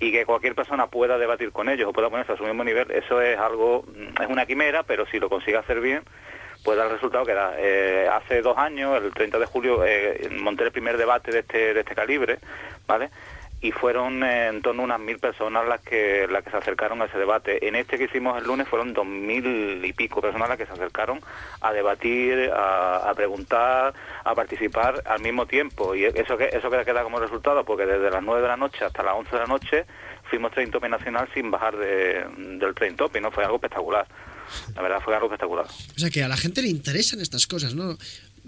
y 0.00 0.12
que 0.12 0.24
cualquier 0.24 0.54
persona 0.54 0.86
pueda 0.86 1.18
debatir 1.18 1.50
con 1.50 1.68
ellos 1.68 1.88
o 1.88 1.92
pueda 1.92 2.08
ponerse 2.08 2.32
a 2.32 2.36
su 2.36 2.44
mismo 2.44 2.64
nivel, 2.64 2.90
eso 2.90 3.20
es 3.20 3.38
algo, 3.38 3.82
mm, 3.82 4.22
es 4.22 4.28
una 4.28 4.46
quimera, 4.46 4.82
pero 4.84 5.06
si 5.06 5.18
lo 5.18 5.28
consigue 5.28 5.56
hacer 5.56 5.80
bien, 5.80 6.02
pues 6.64 6.76
da 6.76 6.84
el 6.84 6.90
resultado 6.92 7.24
que 7.24 7.34
da. 7.34 7.54
Eh, 7.58 8.08
hace 8.10 8.42
dos 8.42 8.56
años, 8.58 9.02
el 9.02 9.12
30 9.12 9.38
de 9.38 9.46
julio, 9.46 9.84
eh, 9.84 10.28
monté 10.40 10.64
el 10.64 10.72
primer 10.72 10.96
debate 10.96 11.30
de 11.30 11.40
este, 11.40 11.74
de 11.74 11.80
este 11.80 11.94
calibre, 11.94 12.38
¿vale? 12.86 13.10
Y 13.60 13.72
fueron 13.72 14.22
eh, 14.22 14.48
en 14.48 14.62
torno 14.62 14.82
a 14.82 14.84
unas 14.84 15.00
mil 15.00 15.18
personas 15.18 15.66
las 15.66 15.80
que, 15.80 16.28
las 16.30 16.44
que 16.44 16.50
se 16.50 16.56
acercaron 16.56 17.02
a 17.02 17.06
ese 17.06 17.18
debate. 17.18 17.66
En 17.66 17.74
este 17.74 17.98
que 17.98 18.04
hicimos 18.04 18.40
el 18.40 18.46
lunes 18.46 18.68
fueron 18.68 18.92
dos 18.92 19.06
mil 19.06 19.84
y 19.84 19.92
pico 19.92 20.20
personas 20.20 20.48
las 20.48 20.58
que 20.58 20.66
se 20.66 20.72
acercaron 20.72 21.20
a 21.60 21.72
debatir, 21.72 22.50
a, 22.54 23.12
preguntar, 23.16 23.94
a 24.24 24.34
participar 24.34 25.02
al 25.06 25.20
mismo 25.20 25.46
tiempo. 25.46 25.94
Y 25.94 26.04
eso 26.04 26.36
que 26.36 26.50
eso 26.52 26.70
que 26.70 26.84
queda 26.84 27.02
como 27.02 27.18
resultado, 27.18 27.64
porque 27.64 27.86
desde 27.86 28.10
las 28.10 28.22
nueve 28.22 28.42
de 28.42 28.48
la 28.48 28.56
noche 28.56 28.84
hasta 28.84 29.02
las 29.02 29.14
once 29.14 29.32
de 29.32 29.42
la 29.42 29.46
noche 29.46 29.86
fuimos 30.30 30.52
train 30.52 30.70
topic 30.70 30.90
nacional 30.90 31.28
sin 31.34 31.50
bajar 31.50 31.76
de, 31.76 32.24
del 32.58 32.74
train 32.74 32.96
topic, 32.96 33.22
¿no? 33.22 33.30
Fue 33.30 33.44
algo 33.44 33.56
espectacular. 33.56 34.06
La 34.74 34.82
verdad 34.82 35.00
fue 35.04 35.14
algo 35.14 35.26
espectacular. 35.26 35.66
O 35.66 35.98
sea 35.98 36.10
que 36.10 36.22
a 36.22 36.28
la 36.28 36.36
gente 36.36 36.62
le 36.62 36.68
interesan 36.68 37.20
estas 37.20 37.46
cosas, 37.46 37.74
¿no? 37.74 37.96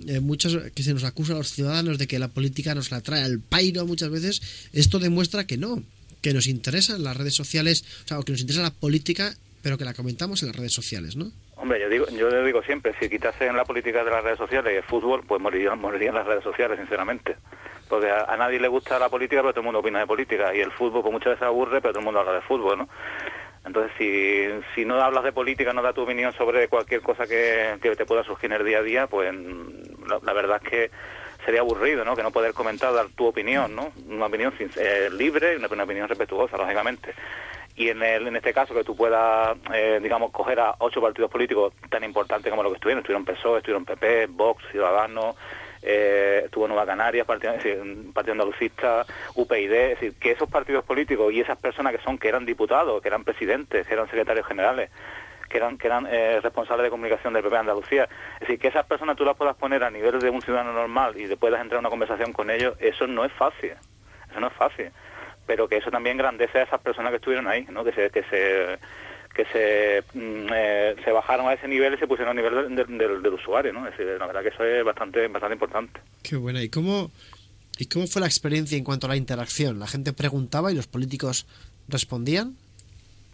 Eh, 0.06 0.20
muchos 0.20 0.56
que 0.74 0.82
se 0.82 0.94
nos 0.94 1.04
acusa 1.04 1.34
a 1.34 1.36
los 1.36 1.52
ciudadanos 1.52 1.98
de 1.98 2.06
que 2.06 2.18
la 2.18 2.28
política 2.28 2.74
nos 2.74 2.90
la 2.90 3.00
trae 3.00 3.22
al 3.22 3.40
pairo 3.40 3.86
muchas 3.86 4.10
veces, 4.10 4.68
esto 4.72 4.98
demuestra 4.98 5.46
que 5.46 5.58
no, 5.58 5.82
que 6.22 6.32
nos 6.32 6.46
interesan 6.46 7.02
las 7.02 7.16
redes 7.16 7.34
sociales, 7.34 7.84
o 8.04 8.08
sea, 8.08 8.18
que 8.24 8.32
nos 8.32 8.40
interesa 8.40 8.62
la 8.62 8.70
política, 8.70 9.34
pero 9.62 9.76
que 9.76 9.84
la 9.84 9.94
comentamos 9.94 10.42
en 10.42 10.48
las 10.48 10.56
redes 10.56 10.72
sociales, 10.72 11.16
¿no? 11.16 11.30
Hombre, 11.56 11.78
yo 11.78 11.90
digo, 11.90 12.06
yo 12.08 12.44
digo 12.44 12.62
siempre, 12.62 12.94
si 12.98 13.10
quitasen 13.10 13.54
la 13.54 13.66
política 13.66 14.02
de 14.02 14.10
las 14.10 14.24
redes 14.24 14.38
sociales 14.38 14.72
y 14.72 14.76
el 14.76 14.82
fútbol, 14.82 15.22
pues 15.26 15.42
morirían, 15.42 15.78
morirían 15.78 16.14
las 16.14 16.26
redes 16.26 16.42
sociales, 16.42 16.78
sinceramente. 16.78 17.36
Porque 17.86 18.10
a, 18.10 18.34
nadie 18.38 18.58
le 18.58 18.68
gusta 18.68 18.98
la 18.98 19.10
política, 19.10 19.42
pero 19.42 19.52
todo 19.52 19.60
el 19.60 19.64
mundo 19.66 19.80
opina 19.80 19.98
de 19.98 20.06
política. 20.06 20.54
Y 20.54 20.60
el 20.60 20.72
fútbol, 20.72 21.02
pues 21.02 21.12
muchas 21.12 21.32
veces 21.32 21.42
aburre, 21.42 21.82
pero 21.82 21.92
todo 21.92 22.00
el 22.00 22.04
mundo 22.06 22.20
habla 22.20 22.32
de 22.32 22.40
fútbol, 22.40 22.78
¿no? 22.78 22.88
Entonces, 23.66 23.92
si, 23.98 24.46
si 24.74 24.86
no 24.86 25.02
hablas 25.02 25.22
de 25.22 25.32
política, 25.32 25.74
no 25.74 25.82
das 25.82 25.94
tu 25.94 26.00
opinión 26.00 26.32
sobre 26.32 26.66
cualquier 26.68 27.02
cosa 27.02 27.26
que, 27.26 27.76
que 27.82 27.94
te 27.94 28.06
pueda 28.06 28.24
surgir 28.24 28.50
en 28.50 28.58
el 28.58 28.66
día 28.66 28.78
a 28.78 28.82
día, 28.82 29.06
pues 29.06 29.30
la, 30.22 30.32
verdad 30.32 30.60
es 30.62 30.68
que 30.68 30.90
sería 31.44 31.60
aburrido. 31.60 32.04
Que 32.14 32.22
no 32.22 32.30
poder 32.30 32.52
comentar, 32.52 32.92
dar 32.92 33.08
tu 33.08 33.26
opinión, 33.26 33.74
¿no? 33.74 33.92
Una 34.08 34.26
opinión 34.26 34.52
eh, 34.58 35.08
libre 35.12 35.56
una, 35.56 35.68
una 35.68 35.84
opinión 35.84 36.08
respetuosa, 36.08 36.56
lógicamente. 36.56 37.14
Y 37.76 37.88
en, 37.88 38.02
este 38.36 38.52
caso, 38.52 38.74
que 38.74 38.84
tú 38.84 38.94
puedas, 38.94 39.56
eh, 39.72 40.00
digamos, 40.02 40.32
coger 40.32 40.60
a 40.60 40.74
ocho 40.80 41.00
partidos 41.00 41.30
políticos 41.30 41.72
tan 41.88 42.04
importantes 42.04 42.50
como 42.50 42.62
los 42.62 42.72
que 42.72 42.76
estuvieron, 42.76 43.00
estuvieron 43.00 43.24
PSOE, 43.24 43.58
estuvieron 43.58 43.86
PP, 43.86 44.26
Vox, 44.26 44.62
Ciudadanos, 44.70 45.36
eh, 45.82 46.42
estuvo 46.44 46.68
Nueva 46.68 46.84
Canarias, 46.84 47.26
Partido, 47.26 47.54
Partido 48.12 48.32
Andalucista, 48.32 49.06
UPyD, 49.34 49.72
es 49.72 50.00
decir, 50.00 50.14
que 50.20 50.32
esos 50.32 50.50
partidos 50.50 50.84
políticos 50.84 51.32
y 51.32 51.40
esas 51.40 51.56
personas 51.56 51.96
que 51.96 52.02
son, 52.02 52.18
que 52.18 52.28
eran 52.28 52.44
diputados, 52.44 53.00
que 53.00 53.08
eran 53.08 53.24
presidentes, 53.24 53.86
que 53.86 53.94
eran 53.94 54.06
secretarios 54.06 54.46
generales, 54.46 54.90
que 55.50 55.58
eran, 55.58 55.76
que 55.76 55.88
eran 55.88 56.06
eh, 56.08 56.40
responsables 56.40 56.84
de 56.84 56.90
comunicación 56.90 57.34
del 57.34 57.42
PP 57.42 57.56
Andalucía. 57.58 58.04
Es 58.34 58.40
decir, 58.40 58.58
que 58.58 58.68
esas 58.68 58.86
personas 58.86 59.16
tú 59.16 59.24
las 59.26 59.36
puedas 59.36 59.56
poner 59.56 59.84
a 59.84 59.90
nivel 59.90 60.18
de 60.18 60.30
un 60.30 60.40
ciudadano 60.40 60.72
normal 60.72 61.20
y 61.20 61.26
te 61.28 61.36
puedas 61.36 61.60
entrar 61.60 61.78
en 61.78 61.80
una 61.84 61.90
conversación 61.90 62.32
con 62.32 62.50
ellos, 62.50 62.74
eso 62.78 63.06
no 63.06 63.24
es 63.24 63.32
fácil. 63.32 63.72
Eso 64.30 64.40
no 64.40 64.46
es 64.46 64.52
fácil. 64.54 64.90
Pero 65.46 65.68
que 65.68 65.76
eso 65.78 65.90
también 65.90 66.16
grandece 66.16 66.60
a 66.60 66.62
esas 66.62 66.80
personas 66.80 67.10
que 67.10 67.16
estuvieron 67.16 67.48
ahí, 67.48 67.66
¿no? 67.70 67.82
Que 67.84 67.92
se, 67.92 68.10
que 68.10 68.22
se, 68.30 68.78
que 69.34 69.44
se, 69.52 70.04
mm, 70.18 70.46
eh, 70.54 70.96
se 71.04 71.10
bajaron 71.10 71.48
a 71.48 71.54
ese 71.54 71.66
nivel 71.66 71.94
y 71.94 71.98
se 71.98 72.06
pusieron 72.06 72.38
a 72.38 72.40
nivel 72.40 72.76
del, 72.76 72.96
del- 72.98 73.22
del 73.22 73.34
usuario, 73.34 73.72
¿no? 73.72 73.84
Es 73.88 73.96
decir, 73.98 74.16
la 74.18 74.26
verdad 74.26 74.42
que 74.42 74.48
eso 74.50 74.64
es 74.64 74.84
bastante, 74.84 75.26
bastante 75.28 75.54
importante. 75.54 76.00
Qué 76.22 76.36
buena. 76.36 76.62
¿Y 76.62 76.68
cómo, 76.68 77.10
¿Y 77.78 77.86
cómo 77.86 78.06
fue 78.06 78.20
la 78.20 78.28
experiencia 78.28 78.78
en 78.78 78.84
cuanto 78.84 79.06
a 79.06 79.10
la 79.10 79.16
interacción? 79.16 79.80
¿La 79.80 79.88
gente 79.88 80.12
preguntaba 80.12 80.70
y 80.70 80.76
los 80.76 80.86
políticos 80.86 81.48
respondían? 81.88 82.54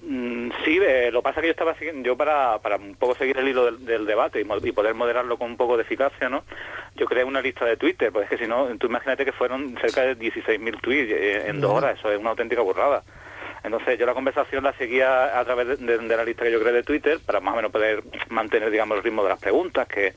Mm, 0.08 0.50
Sí, 0.64 0.78
eh, 0.80 1.10
lo 1.12 1.20
que 1.20 1.24
pasa 1.24 1.40
que 1.40 1.48
yo 1.48 1.50
estaba 1.52 1.74
siguiendo, 1.74 2.06
yo 2.06 2.16
para, 2.16 2.58
para 2.60 2.76
un 2.76 2.94
poco 2.94 3.14
seguir 3.16 3.36
el 3.38 3.48
hilo 3.48 3.64
del, 3.66 3.84
del 3.84 4.06
debate 4.06 4.40
y, 4.40 4.46
y 4.68 4.72
poder 4.72 4.94
moderarlo 4.94 5.36
con 5.36 5.50
un 5.50 5.56
poco 5.56 5.76
de 5.76 5.82
eficacia, 5.82 6.28
¿no? 6.28 6.44
Yo 6.94 7.06
creé 7.06 7.24
una 7.24 7.40
lista 7.42 7.64
de 7.64 7.76
Twitter, 7.76 8.12
pues 8.12 8.24
es 8.24 8.30
que 8.30 8.44
si 8.44 8.48
no, 8.48 8.66
tú 8.78 8.86
imagínate 8.86 9.24
que 9.24 9.32
fueron 9.32 9.76
cerca 9.80 10.02
de 10.02 10.16
16.000 10.16 10.80
tweets 10.80 11.10
eh, 11.12 11.48
en 11.48 11.60
dos 11.60 11.72
horas, 11.72 11.98
eso 11.98 12.10
es 12.12 12.18
una 12.18 12.30
auténtica 12.30 12.62
burrada. 12.62 13.02
Entonces 13.64 13.98
yo 13.98 14.06
la 14.06 14.14
conversación 14.14 14.62
la 14.62 14.72
seguía 14.74 15.38
a 15.38 15.44
través 15.44 15.66
de, 15.66 15.76
de- 15.76 15.98
de 15.98 16.16
la 16.16 16.24
lista 16.24 16.44
que 16.44 16.52
yo 16.52 16.60
creé 16.60 16.72
de 16.72 16.82
Twitter 16.84 17.18
para 17.24 17.40
más 17.40 17.54
o 17.54 17.56
menos 17.56 17.72
poder 17.72 18.02
mantener, 18.28 18.70
digamos, 18.70 18.96
el 18.98 19.02
ritmo 19.04 19.24
de 19.24 19.30
las 19.30 19.38
preguntas, 19.40 19.88
que, 19.88 20.14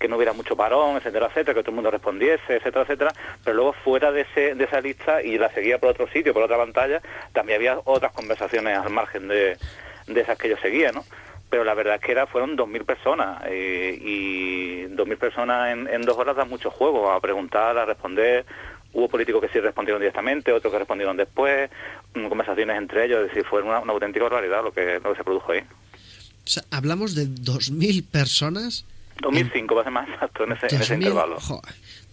que 0.00 0.08
no 0.08 0.16
hubiera 0.16 0.32
mucho 0.32 0.56
parón, 0.56 0.96
etcétera, 0.96 1.26
etcétera, 1.26 1.54
que 1.54 1.60
todo 1.60 1.70
el 1.70 1.76
mundo 1.76 1.90
respondiese, 1.90 2.56
etcétera, 2.56 2.82
etcétera. 2.82 3.12
Pero 3.44 3.56
luego 3.56 3.72
fuera 3.74 4.10
de, 4.10 4.22
ese, 4.22 4.54
de 4.54 4.64
esa 4.64 4.80
lista 4.80 5.22
y 5.22 5.36
la 5.36 5.52
seguía 5.52 5.78
por 5.78 5.90
otro 5.90 6.08
sitio, 6.08 6.32
por 6.32 6.42
otra 6.42 6.56
pantalla, 6.56 7.02
también 7.32 7.56
había 7.56 7.80
otras 7.84 8.12
conversaciones 8.12 8.78
al 8.78 8.90
margen 8.90 9.28
de, 9.28 9.58
de 10.06 10.20
esas 10.20 10.38
que 10.38 10.48
yo 10.48 10.56
seguía, 10.56 10.90
¿no? 10.90 11.04
Pero 11.50 11.64
la 11.64 11.74
verdad 11.74 11.96
es 11.96 12.00
que 12.00 12.12
era, 12.12 12.26
fueron 12.26 12.56
2.000 12.56 12.84
personas 12.84 13.42
eh, 13.46 13.98
y 14.00 14.84
2.000 14.84 15.16
personas 15.18 15.72
en, 15.72 15.88
en 15.88 16.02
dos 16.02 16.16
horas 16.16 16.36
da 16.36 16.44
mucho 16.44 16.70
juego 16.70 17.10
a 17.10 17.20
preguntar, 17.20 17.76
a 17.76 17.84
responder. 17.84 18.46
Hubo 18.92 19.08
políticos 19.08 19.42
que 19.42 19.48
sí 19.48 19.60
respondieron 19.60 20.00
directamente, 20.00 20.50
otros 20.52 20.72
que 20.72 20.78
respondieron 20.78 21.16
después, 21.16 21.68
mm, 22.14 22.26
conversaciones 22.26 22.78
entre 22.78 23.04
ellos, 23.04 23.20
es 23.20 23.28
decir, 23.28 23.44
fue 23.44 23.62
una, 23.62 23.80
una 23.80 23.92
auténtica 23.92 24.24
barbaridad 24.24 24.64
lo 24.64 24.72
que, 24.72 24.98
lo 25.02 25.10
que 25.10 25.16
se 25.16 25.24
produjo 25.24 25.52
ahí. 25.52 25.60
O 25.60 26.48
sea, 26.48 26.62
hablamos 26.70 27.14
de 27.14 27.26
2.000 27.26 28.04
personas. 28.08 28.84
2005, 29.20 29.74
va 29.74 29.80
a 29.80 29.84
ser 29.84 29.92
más 29.92 30.08
exacto 30.08 30.44
en 30.44 30.52
ese, 30.52 30.66
en 30.66 30.82
ese 30.82 30.94
2000, 30.94 31.08
intervalo. 31.08 31.40
jo, 31.40 31.62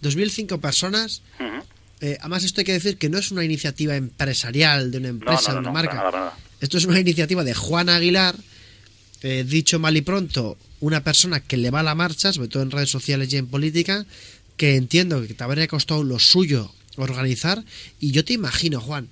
2.005 0.02 0.60
personas. 0.60 1.22
Eh, 2.00 2.16
además, 2.20 2.44
esto 2.44 2.60
hay 2.60 2.64
que 2.64 2.72
decir 2.72 2.96
que 2.96 3.08
no 3.08 3.18
es 3.18 3.32
una 3.32 3.44
iniciativa 3.44 3.96
empresarial 3.96 4.90
de 4.90 4.98
una 4.98 5.08
empresa, 5.08 5.50
no, 5.50 5.56
de 5.56 5.62
no, 5.62 5.70
una 5.70 5.72
marca. 5.72 5.90
para 5.90 6.00
nada, 6.00 6.10
para 6.10 6.24
nada. 6.26 6.38
Esto 6.60 6.78
es 6.78 6.84
una 6.84 7.00
iniciativa 7.00 7.44
de 7.44 7.54
Juan 7.54 7.88
Aguilar, 7.88 8.36
eh, 9.22 9.44
dicho 9.46 9.78
mal 9.78 9.96
y 9.96 10.02
pronto, 10.02 10.56
una 10.80 11.02
persona 11.02 11.40
que 11.40 11.56
le 11.56 11.70
va 11.70 11.80
a 11.80 11.84
la 11.84 11.94
marcha, 11.94 12.32
sobre 12.32 12.48
todo 12.48 12.62
en 12.62 12.70
redes 12.70 12.90
sociales 12.90 13.32
y 13.32 13.36
en 13.36 13.48
política, 13.48 14.06
que 14.56 14.76
entiendo 14.76 15.26
que 15.26 15.34
te 15.34 15.44
habría 15.44 15.66
costado 15.66 16.04
lo 16.04 16.18
suyo 16.18 16.72
organizar. 16.98 17.62
Y 18.00 18.10
yo 18.12 18.24
te 18.24 18.32
imagino, 18.32 18.80
Juan, 18.80 19.08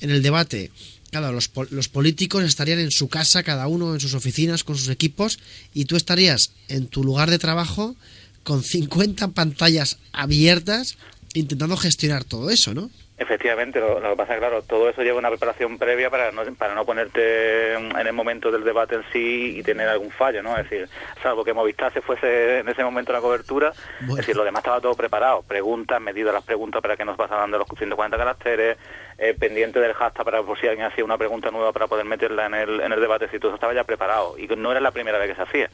en 0.00 0.10
el 0.10 0.22
debate, 0.22 0.70
claro, 1.12 1.30
los, 1.30 1.50
los 1.70 1.88
políticos 1.88 2.42
estarían 2.42 2.78
en 2.78 2.90
su 2.90 3.08
casa, 3.08 3.42
cada 3.42 3.68
uno 3.68 3.92
en 3.94 4.00
sus 4.00 4.14
oficinas, 4.14 4.64
con 4.64 4.76
sus 4.76 4.88
equipos, 4.88 5.38
y 5.74 5.84
tú 5.84 5.96
estarías 5.96 6.52
en 6.68 6.88
tu 6.88 7.04
lugar 7.04 7.30
de 7.30 7.38
trabajo 7.38 7.94
con 8.42 8.62
50 8.62 9.28
pantallas 9.28 9.98
abiertas 10.12 10.96
intentando 11.34 11.76
gestionar 11.76 12.24
todo 12.24 12.50
eso, 12.50 12.74
¿no? 12.74 12.90
Efectivamente, 13.18 13.78
lo, 13.78 14.00
lo 14.00 14.10
que 14.10 14.16
pasa 14.16 14.32
es 14.32 14.36
que, 14.40 14.46
claro, 14.46 14.62
todo 14.62 14.88
eso 14.88 15.02
lleva 15.02 15.18
una 15.18 15.28
preparación 15.28 15.78
previa 15.78 16.10
para 16.10 16.32
no, 16.32 16.42
para 16.54 16.74
no 16.74 16.84
ponerte 16.84 17.74
en 17.74 17.94
el 17.94 18.12
momento 18.12 18.50
del 18.50 18.64
debate 18.64 18.96
en 18.96 19.04
sí 19.12 19.58
y 19.58 19.62
tener 19.62 19.86
algún 19.88 20.10
fallo, 20.10 20.42
¿no? 20.42 20.56
Es 20.56 20.68
decir, 20.68 20.88
salvo 21.22 21.44
que 21.44 21.52
Movistar 21.52 21.92
se 21.92 22.00
fuese 22.00 22.58
en 22.58 22.68
ese 22.68 22.82
momento 22.82 23.12
la 23.12 23.20
cobertura, 23.20 23.72
es 24.00 24.14
decir, 24.16 24.34
lo 24.34 24.44
demás 24.44 24.60
estaba 24.60 24.80
todo 24.80 24.94
preparado, 24.94 25.42
preguntas, 25.42 26.00
medidas 26.00 26.34
las 26.34 26.42
preguntas 26.42 26.82
para 26.82 26.96
que 26.96 27.04
nos 27.04 27.16
pasaran 27.16 27.50
de 27.50 27.58
los 27.58 27.68
140 27.68 28.16
caracteres, 28.16 28.78
eh, 29.18 29.34
pendiente 29.34 29.78
del 29.80 29.94
hashtag 29.94 30.24
para 30.24 30.42
por 30.42 30.58
si 30.58 30.66
alguien 30.66 30.86
hacía 30.86 31.04
una 31.04 31.18
pregunta 31.18 31.50
nueva 31.50 31.72
para 31.72 31.86
poder 31.86 32.04
meterla 32.04 32.46
en 32.46 32.54
el, 32.54 32.80
en 32.80 32.92
el 32.92 33.00
debate, 33.00 33.28
si 33.30 33.38
todo 33.38 33.50
eso 33.50 33.56
estaba 33.56 33.74
ya 33.74 33.84
preparado 33.84 34.36
y 34.38 34.48
que 34.48 34.56
no 34.56 34.70
era 34.70 34.80
la 34.80 34.90
primera 34.90 35.18
vez 35.18 35.30
que 35.30 35.36
se 35.36 35.42
hacía. 35.42 35.70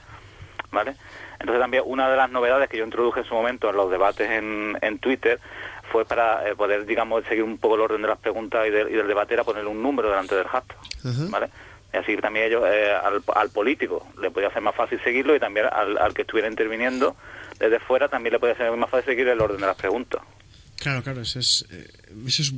¿vale? 0.71 0.97
Entonces 1.41 1.61
también 1.61 1.83
una 1.87 2.11
de 2.11 2.17
las 2.17 2.31
novedades 2.31 2.69
que 2.69 2.77
yo 2.77 2.85
introduje 2.85 3.21
en 3.21 3.27
su 3.27 3.35
momento 3.35 3.71
en 3.71 3.77
los 3.77 3.91
debates 3.91 4.29
en, 4.31 4.77
en 4.83 4.99
Twitter 4.99 5.39
fue 5.91 6.05
para 6.05 6.47
eh, 6.49 6.55
poder, 6.55 6.85
digamos, 6.85 7.25
seguir 7.25 7.45
un 7.45 7.57
poco 7.59 7.77
el 7.77 7.81
orden 7.81 8.03
de 8.03 8.09
las 8.09 8.19
preguntas 8.19 8.67
y, 8.67 8.71
del- 8.71 8.91
y 8.91 8.95
del 8.95 9.07
debate, 9.09 9.33
era 9.35 9.45
ponerle 9.45 9.71
un 9.71 9.83
número 9.83 10.11
delante 10.11 10.35
del 10.35 10.47
hashtag, 10.47 10.77
¿vale? 11.31 11.49
Y 11.95 11.97
así 11.97 12.17
también 12.19 12.47
ellos, 12.47 12.65
eh, 12.67 12.93
al, 12.93 13.23
al 13.35 13.49
político 13.51 14.07
le 14.21 14.31
podía 14.31 14.49
hacer 14.49 14.61
más 14.61 14.75
fácil 14.75 15.01
seguirlo 15.03 15.35
y 15.35 15.41
también 15.41 15.67
al, 15.73 15.97
al 15.97 16.13
que 16.13 16.23
estuviera 16.23 16.47
interviniendo 16.49 17.17
desde 17.59 17.81
fuera 17.81 18.09
también 18.09 18.35
le 18.35 18.39
podía 18.39 18.53
hacer 18.55 18.71
más 18.77 18.91
fácil 18.91 19.07
seguir 19.07 19.27
el 19.29 19.41
orden 19.41 19.61
de 19.63 19.67
las 19.69 19.77
preguntas. 19.77 20.21
Claro, 20.79 21.03
claro, 21.03 21.23
eso 21.23 21.39
es, 21.39 21.67
eh, 21.73 21.89
eso 22.27 22.43
es- 22.43 22.53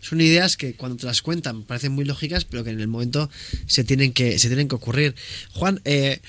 son 0.00 0.20
ideas 0.20 0.56
que 0.56 0.74
cuando 0.74 0.96
te 0.96 1.06
las 1.06 1.22
cuentan 1.22 1.62
parecen 1.62 1.92
muy 1.92 2.04
lógicas, 2.04 2.44
pero 2.44 2.64
que 2.64 2.70
en 2.70 2.80
el 2.80 2.88
momento 2.88 3.30
se 3.66 3.84
tienen 3.84 4.12
que, 4.12 4.38
se 4.38 4.48
tienen 4.48 4.68
que 4.68 4.74
ocurrir. 4.74 5.14
Juan, 5.52 5.80
eh, 5.84 6.20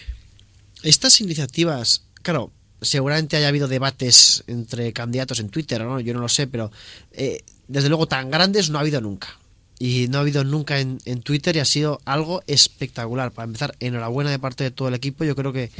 estas 0.84 1.22
iniciativas, 1.22 2.03
claro, 2.22 2.51
seguramente 2.82 3.38
haya 3.38 3.47
habido 3.47 3.67
debates 3.67 4.43
entre 4.47 4.91
candidatos 4.93 5.39
en 5.39 5.49
Twitter, 5.49 5.82
¿no? 5.82 5.99
Yo 5.99 6.13
no 6.13 6.19
lo 6.19 6.30
sé, 6.30 6.47
pero 6.47 6.72
eh, 7.11 7.43
desde 7.67 7.89
luego 7.89 8.07
tan 8.07 8.32
grandes 8.32 8.69
no 8.69 8.78
ha 8.78 8.82
habido 8.82 9.01
nunca. 9.01 9.38
Y 9.80 10.07
no 10.09 10.19
ha 10.19 10.22
habido 10.22 10.43
nunca 10.43 10.80
en, 10.80 10.99
en 11.05 11.22
Twitter 11.22 11.55
y 11.55 11.59
ha 11.59 11.65
sido 11.65 12.01
algo 12.05 12.43
espectacular. 12.45 13.32
Para 13.32 13.45
empezar, 13.45 13.76
enhorabuena 13.80 14.30
de 14.30 14.38
parte 14.38 14.63
de 14.63 14.72
todo 14.72 14.89
el 14.89 14.93
equipo. 14.93 15.24
Yo 15.24 15.36
creo 15.36 15.53
que, 15.53 15.72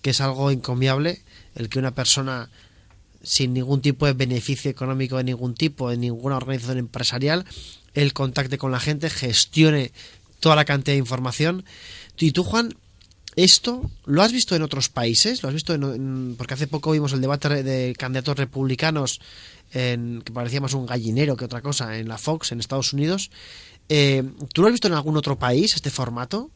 que 0.00 0.10
es 0.10 0.20
algo 0.22 0.50
encomiable 0.50 1.20
el 1.54 1.68
que 1.68 1.78
una 1.78 1.94
persona 1.94 2.48
sin 3.24 3.52
ningún 3.52 3.80
tipo 3.80 4.06
de 4.06 4.12
beneficio 4.12 4.70
económico 4.70 5.16
de 5.16 5.24
ningún 5.24 5.54
tipo, 5.54 5.90
en 5.90 6.00
ninguna 6.00 6.36
organización 6.36 6.78
empresarial, 6.78 7.44
él 7.94 8.12
contacte 8.12 8.58
con 8.58 8.70
la 8.70 8.80
gente, 8.80 9.10
gestione 9.10 9.92
toda 10.40 10.56
la 10.56 10.64
cantidad 10.64 10.94
de 10.94 10.98
información. 10.98 11.64
Y 12.18 12.32
tú, 12.32 12.44
Juan, 12.44 12.74
¿esto 13.36 13.90
lo 14.04 14.22
has 14.22 14.32
visto 14.32 14.54
en 14.54 14.62
otros 14.62 14.88
países? 14.88 15.42
¿Lo 15.42 15.48
has 15.48 15.54
visto 15.54 15.74
en, 15.74 16.34
porque 16.36 16.54
hace 16.54 16.66
poco 16.66 16.92
vimos 16.92 17.12
el 17.12 17.20
debate 17.20 17.62
de 17.62 17.94
candidatos 17.96 18.36
republicanos 18.36 19.20
en, 19.72 20.22
que 20.22 20.32
parecía 20.32 20.60
más 20.60 20.74
un 20.74 20.86
gallinero 20.86 21.36
que 21.36 21.44
otra 21.44 21.60
cosa 21.60 21.98
en 21.98 22.08
la 22.08 22.18
Fox 22.18 22.52
en 22.52 22.60
Estados 22.60 22.92
Unidos. 22.92 23.30
Eh, 23.88 24.22
¿Tú 24.52 24.62
lo 24.62 24.68
has 24.68 24.72
visto 24.72 24.88
en 24.88 24.94
algún 24.94 25.16
otro 25.16 25.38
país 25.38 25.74
este 25.74 25.90
formato? 25.90 26.50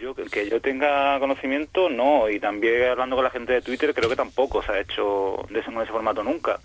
Yo 0.00 0.14
que- 0.14 0.48
yo 0.48 0.60
tenga 0.60 1.18
conocimiento, 1.18 1.88
no. 1.90 2.28
Y 2.30 2.40
también 2.40 2.88
hablando 2.90 3.16
con 3.16 3.24
la 3.24 3.30
gente 3.30 3.52
de 3.52 3.60
Twitter, 3.62 3.92
creo 3.94 4.08
que 4.08 4.16
tampoco 4.16 4.62
se 4.62 4.72
ha 4.72 4.80
hecho 4.80 5.44
de 5.50 5.60
ese, 5.60 5.70
ese 5.70 5.92
formato 5.92 6.22
nunca. 6.22 6.58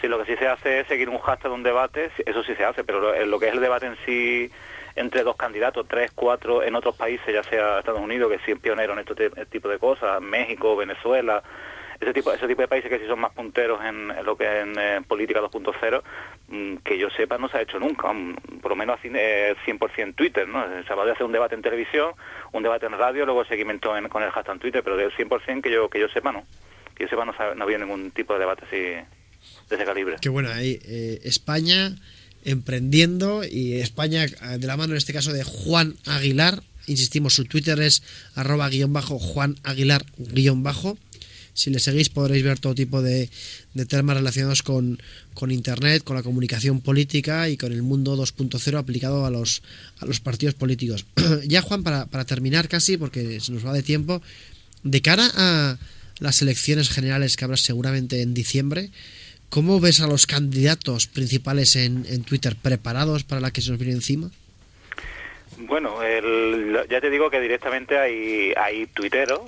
Si 0.00 0.08
lo 0.08 0.18
que 0.18 0.32
sí 0.32 0.38
se 0.38 0.48
hace 0.48 0.80
es 0.80 0.86
seguir 0.88 1.08
un 1.08 1.18
hashtag 1.18 1.50
de 1.50 1.54
un 1.54 1.62
debate, 1.62 2.10
eso 2.26 2.42
sí 2.42 2.54
se 2.56 2.64
hace, 2.64 2.82
pero 2.82 3.00
lo, 3.00 3.26
lo 3.26 3.38
que 3.38 3.48
es 3.48 3.54
el 3.54 3.60
debate 3.60 3.86
en 3.86 3.96
sí 4.04 4.50
entre 4.96 5.22
dos 5.24 5.36
candidatos, 5.36 5.86
tres, 5.88 6.12
cuatro, 6.14 6.62
en 6.62 6.74
otros 6.76 6.96
países, 6.96 7.26
ya 7.32 7.42
sea 7.42 7.80
Estados 7.80 8.00
Unidos, 8.00 8.30
que 8.30 8.38
sí 8.44 8.52
es 8.52 8.58
pionero 8.60 8.92
en 8.92 9.00
este 9.00 9.14
te- 9.14 9.46
tipo 9.46 9.68
de 9.68 9.78
cosas, 9.78 10.20
México, 10.20 10.76
Venezuela, 10.76 11.42
ese 12.00 12.12
tipo, 12.12 12.32
ese 12.32 12.46
tipo 12.48 12.62
de 12.62 12.68
países 12.68 12.90
que 12.90 12.98
sí 12.98 13.04
son 13.06 13.20
más 13.20 13.32
punteros 13.32 13.80
en, 13.84 14.10
en 14.10 14.24
lo 14.24 14.36
que 14.36 14.44
es 14.44 14.62
en 14.64 14.74
eh, 14.78 15.00
política 15.06 15.40
2.0, 15.40 16.02
mm, 16.48 16.76
que 16.84 16.98
yo 16.98 17.08
sepa 17.10 17.38
no 17.38 17.48
se 17.48 17.58
ha 17.58 17.62
hecho 17.62 17.78
nunca, 17.78 18.12
mm, 18.12 18.36
por 18.60 18.70
lo 18.70 18.76
menos 18.76 18.98
así, 18.98 19.08
eh, 19.14 19.54
100% 19.64 20.14
Twitter, 20.14 20.46
¿no? 20.48 20.64
Se 20.86 20.94
va 20.94 21.04
a 21.04 21.12
hacer 21.12 21.24
un 21.24 21.32
debate 21.32 21.54
en 21.54 21.62
televisión, 21.62 22.12
un 22.52 22.62
debate 22.62 22.86
en 22.86 22.92
radio, 22.92 23.24
luego 23.24 23.44
seguimiento 23.44 23.96
en- 23.96 24.08
con 24.08 24.22
el 24.22 24.30
hashtag 24.30 24.54
en 24.54 24.60
Twitter, 24.60 24.82
pero 24.82 24.96
del 24.96 25.12
100% 25.12 25.62
que 25.62 25.70
yo 25.70 25.88
que 25.88 26.00
yo 26.00 26.08
sepa 26.08 26.32
no, 26.32 26.44
que 26.94 27.04
yo 27.04 27.08
sepa 27.08 27.24
no, 27.24 27.32
no 27.54 27.64
había 27.64 27.78
ningún 27.78 28.10
tipo 28.10 28.32
de 28.34 28.40
debate 28.40 28.64
así 28.66 28.76
de 28.76 29.04
ese 29.76 29.84
calibre. 29.84 30.16
Qué 30.20 30.28
bueno, 30.28 30.50
ahí 30.50 30.80
eh, 30.84 31.20
España 31.24 31.92
emprendiendo 32.44 33.42
y 33.44 33.80
España 33.80 34.24
eh, 34.24 34.58
de 34.58 34.66
la 34.66 34.76
mano 34.76 34.92
en 34.92 34.98
este 34.98 35.12
caso 35.12 35.32
de 35.32 35.44
Juan 35.44 35.94
Aguilar. 36.06 36.62
Insistimos, 36.86 37.34
su 37.34 37.44
Twitter 37.46 37.80
es 37.80 38.02
arroba 38.34 38.68
guion 38.68 38.92
bajo 38.92 39.18
Juan 39.18 39.56
Aguilar 39.64 40.02
guion 40.18 40.62
bajo. 40.62 40.96
Si 41.54 41.70
le 41.70 41.78
seguís 41.78 42.08
podréis 42.10 42.42
ver 42.44 42.58
todo 42.58 42.74
tipo 42.74 43.00
de, 43.00 43.30
de 43.74 43.86
temas 43.86 44.16
relacionados 44.16 44.62
con, 44.62 45.00
con 45.34 45.50
Internet, 45.52 46.02
con 46.04 46.16
la 46.16 46.22
comunicación 46.22 46.80
política 46.80 47.48
y 47.48 47.56
con 47.56 47.72
el 47.72 47.82
mundo 47.82 48.16
2.0 48.16 48.76
aplicado 48.76 49.24
a 49.24 49.30
los, 49.30 49.62
a 50.00 50.04
los 50.06 50.18
partidos 50.20 50.54
políticos. 50.54 51.06
ya 51.46 51.62
Juan, 51.62 51.82
para, 51.84 52.06
para 52.06 52.24
terminar 52.24 52.68
casi, 52.68 52.96
porque 52.96 53.40
se 53.40 53.52
nos 53.52 53.64
va 53.64 53.72
de 53.72 53.82
tiempo, 53.84 54.20
de 54.82 55.00
cara 55.00 55.30
a 55.36 55.78
las 56.18 56.42
elecciones 56.42 56.90
generales 56.90 57.36
que 57.36 57.44
habrá 57.44 57.56
seguramente 57.56 58.20
en 58.22 58.34
diciembre, 58.34 58.90
¿cómo 59.48 59.78
ves 59.80 60.00
a 60.00 60.06
los 60.08 60.26
candidatos 60.26 61.06
principales 61.06 61.76
en, 61.76 62.04
en 62.08 62.24
Twitter 62.24 62.56
preparados 62.60 63.22
para 63.24 63.40
la 63.40 63.52
que 63.52 63.62
se 63.62 63.70
nos 63.70 63.78
viene 63.78 63.94
encima? 63.94 64.30
Bueno, 65.58 66.02
el- 66.02 66.76
ya 66.90 67.00
te 67.00 67.10
digo 67.10 67.30
que 67.30 67.40
directamente 67.40 67.96
hay, 67.96 68.52
hay 68.56 68.86
tuiteros, 68.88 69.40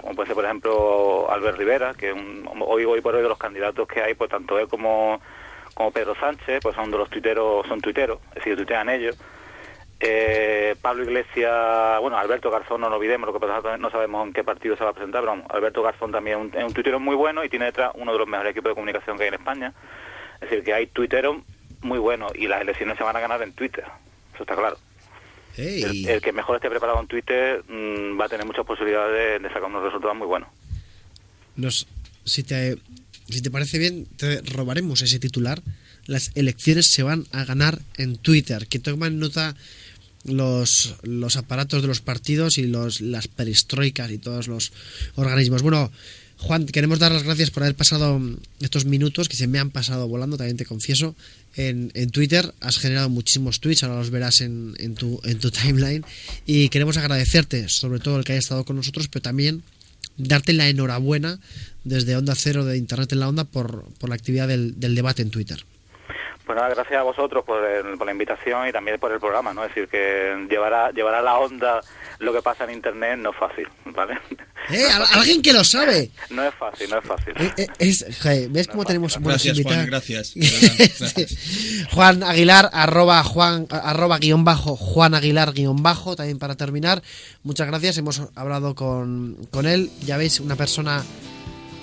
como 0.00 0.14
puede 0.14 0.28
ser, 0.28 0.34
por 0.34 0.44
ejemplo, 0.44 1.30
Albert 1.30 1.58
Rivera, 1.58 1.94
que 1.94 2.12
un, 2.12 2.48
hoy, 2.60 2.84
hoy 2.84 3.00
por 3.00 3.14
hoy 3.14 3.22
de 3.22 3.28
los 3.28 3.38
candidatos 3.38 3.86
que 3.86 4.02
hay, 4.02 4.14
pues 4.14 4.30
tanto 4.30 4.58
él 4.58 4.68
como, 4.68 5.20
como 5.74 5.90
Pedro 5.90 6.14
Sánchez, 6.14 6.60
pues 6.62 6.74
son 6.74 6.90
de 6.90 6.98
los 6.98 7.10
tuiteros, 7.10 7.66
son 7.66 7.80
tuiteros, 7.80 8.18
es 8.30 8.36
decir, 8.36 8.56
tuitean 8.56 8.88
ellos. 8.88 9.18
Eh, 10.02 10.76
Pablo 10.80 11.02
Iglesias, 11.02 12.00
bueno, 12.00 12.16
Alberto 12.16 12.50
Garzón, 12.50 12.80
no 12.80 12.88
lo 12.88 12.96
olvidemos, 12.96 13.26
lo 13.26 13.38
que 13.38 13.46
pasa 13.46 13.76
no 13.76 13.90
sabemos 13.90 14.26
en 14.26 14.32
qué 14.32 14.42
partido 14.42 14.76
se 14.76 14.84
va 14.84 14.90
a 14.90 14.94
presentar, 14.94 15.20
pero 15.20 15.42
Alberto 15.50 15.82
Garzón 15.82 16.10
también 16.10 16.38
es 16.38 16.44
un, 16.44 16.58
es 16.58 16.64
un 16.64 16.72
tuitero 16.72 16.98
muy 16.98 17.14
bueno 17.14 17.44
y 17.44 17.50
tiene 17.50 17.66
detrás 17.66 17.92
uno 17.94 18.12
de 18.12 18.18
los 18.18 18.26
mejores 18.26 18.52
equipos 18.52 18.70
de 18.70 18.74
comunicación 18.74 19.18
que 19.18 19.24
hay 19.24 19.28
en 19.28 19.34
España. 19.34 19.74
Es 20.34 20.48
decir, 20.48 20.64
que 20.64 20.72
hay 20.72 20.86
tuiteros 20.86 21.36
muy 21.82 21.98
buenos 21.98 22.32
y 22.34 22.48
las 22.48 22.62
elecciones 22.62 22.96
se 22.96 23.04
van 23.04 23.16
a 23.16 23.20
ganar 23.20 23.42
en 23.42 23.52
Twitter, 23.52 23.84
eso 24.32 24.42
está 24.42 24.56
claro. 24.56 24.76
El, 25.56 26.08
el 26.08 26.20
que 26.20 26.32
mejor 26.32 26.56
esté 26.56 26.70
preparado 26.70 27.00
en 27.00 27.06
Twitter 27.06 27.64
mm, 27.68 28.18
va 28.18 28.26
a 28.26 28.28
tener 28.28 28.46
muchas 28.46 28.64
posibilidades 28.64 29.12
de, 29.12 29.48
de 29.48 29.48
sacar 29.52 29.64
unos 29.64 29.82
resultados 29.82 30.16
muy 30.16 30.26
buenos. 30.26 30.48
Nos, 31.56 31.86
si, 32.24 32.42
te, 32.42 32.78
si 33.28 33.42
te 33.42 33.50
parece 33.50 33.78
bien, 33.78 34.06
te 34.16 34.40
robaremos 34.42 35.02
ese 35.02 35.18
titular. 35.18 35.60
Las 36.06 36.32
elecciones 36.34 36.86
se 36.86 37.02
van 37.02 37.26
a 37.32 37.44
ganar 37.44 37.78
en 37.96 38.16
Twitter. 38.16 38.66
Que 38.66 38.78
tomen 38.78 39.18
nota 39.18 39.54
los, 40.24 40.96
los 41.02 41.36
aparatos 41.36 41.82
de 41.82 41.88
los 41.88 42.00
partidos 42.00 42.58
y 42.58 42.66
los, 42.66 43.00
las 43.00 43.28
perestroicas 43.28 44.10
y 44.10 44.18
todos 44.18 44.48
los 44.48 44.72
organismos. 45.16 45.62
Bueno, 45.62 45.90
Juan, 46.38 46.66
queremos 46.66 46.98
dar 46.98 47.12
las 47.12 47.22
gracias 47.22 47.50
por 47.50 47.62
haber 47.62 47.76
pasado 47.76 48.20
estos 48.60 48.86
minutos 48.86 49.28
que 49.28 49.36
se 49.36 49.46
me 49.46 49.58
han 49.58 49.70
pasado 49.70 50.08
volando, 50.08 50.38
también 50.38 50.56
te 50.56 50.64
confieso, 50.64 51.14
en, 51.56 51.90
en 51.94 52.10
Twitter. 52.10 52.52
Has 52.60 52.78
generado 52.78 53.08
muchísimos 53.08 53.60
tweets, 53.60 53.82
ahora 53.84 53.96
los 53.96 54.10
verás 54.10 54.40
en, 54.40 54.74
en, 54.78 54.94
tu, 54.94 55.20
en 55.24 55.38
tu 55.38 55.50
timeline. 55.62 56.04
Y 56.46 56.68
queremos 56.68 56.96
agradecerte, 56.96 57.68
sobre 57.68 58.00
todo 58.00 58.18
el 58.18 58.24
que 58.24 58.32
haya 58.32 58.38
estado 58.40 58.64
con 58.64 58.76
nosotros, 58.76 59.08
pero 59.08 59.22
también 59.22 59.62
darte 60.16 60.52
la 60.52 60.68
enhorabuena 60.68 61.38
desde 61.84 62.16
Onda 62.16 62.34
Cero 62.36 62.64
de 62.64 62.76
Internet 62.76 63.12
en 63.12 63.20
la 63.20 63.28
Onda 63.28 63.44
por, 63.44 63.84
por 63.98 64.08
la 64.08 64.14
actividad 64.16 64.48
del, 64.48 64.78
del 64.78 64.94
debate 64.94 65.22
en 65.22 65.30
Twitter. 65.30 65.64
Pues 66.44 66.56
nada, 66.56 66.74
gracias 66.74 66.98
a 66.98 67.02
vosotros 67.04 67.44
por, 67.44 67.64
el- 67.64 67.96
por 67.96 68.06
la 68.06 68.12
invitación 68.12 68.66
y 68.68 68.72
también 68.72 68.98
por 68.98 69.12
el 69.12 69.20
programa, 69.20 69.54
¿no? 69.54 69.62
Es 69.64 69.68
decir, 69.72 69.88
que 69.88 70.46
llevar 70.50 70.74
a, 70.74 70.90
llevar 70.90 71.14
a 71.14 71.22
la 71.22 71.38
onda 71.38 71.80
lo 72.20 72.32
que 72.32 72.42
pasa 72.42 72.64
en 72.64 72.70
Internet 72.70 73.18
no 73.18 73.30
es 73.30 73.36
fácil, 73.36 73.66
¿vale? 73.86 74.14
¡Eh! 74.70 74.84
al- 74.92 75.06
¡Alguien 75.18 75.42
que 75.42 75.52
lo 75.52 75.64
sabe! 75.64 76.10
No 76.30 76.44
es 76.46 76.54
fácil, 76.54 76.88
no 76.90 76.98
es 76.98 77.04
fácil. 77.04 77.34
Eh, 77.38 77.52
eh, 77.56 77.66
es- 77.78 78.04
¿Ves 78.50 78.68
cómo 78.68 78.84
tenemos 78.84 79.18
buenos 79.18 79.42
Gracias, 79.42 79.64
Juan, 79.66 79.86
gracias. 79.86 80.32
gracias. 80.98 81.36
Juan 81.92 82.22
Aguilar, 82.22 82.70
arroba 82.72 83.22
Juan, 83.24 83.66
arroba 83.70 84.18
guion 84.18 84.44
bajo, 84.44 84.76
Juan 84.76 85.14
Aguilar 85.14 85.52
guion 85.52 85.82
bajo, 85.82 86.14
también 86.14 86.38
para 86.38 86.54
terminar. 86.56 87.02
Muchas 87.42 87.66
gracias, 87.66 87.98
hemos 87.98 88.22
hablado 88.34 88.74
con, 88.74 89.36
con 89.50 89.66
él. 89.66 89.90
Ya 90.04 90.16
veis, 90.16 90.40
una 90.40 90.56
persona 90.56 91.02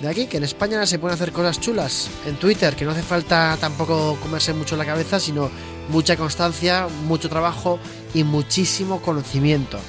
de 0.00 0.08
aquí, 0.08 0.26
que 0.26 0.36
en 0.36 0.44
España 0.44 0.86
se 0.86 1.00
pueden 1.00 1.14
hacer 1.16 1.32
cosas 1.32 1.58
chulas 1.60 2.08
en 2.26 2.36
Twitter, 2.36 2.76
que 2.76 2.84
no 2.84 2.92
hace 2.92 3.02
falta 3.02 3.58
tampoco 3.60 4.16
comerse 4.22 4.54
mucho 4.54 4.76
la 4.76 4.86
cabeza, 4.86 5.18
sino 5.18 5.50
mucha 5.88 6.16
constancia, 6.16 6.86
mucho 7.06 7.28
trabajo 7.28 7.80
y 8.14 8.22
muchísimo 8.22 9.02
conocimiento. 9.02 9.80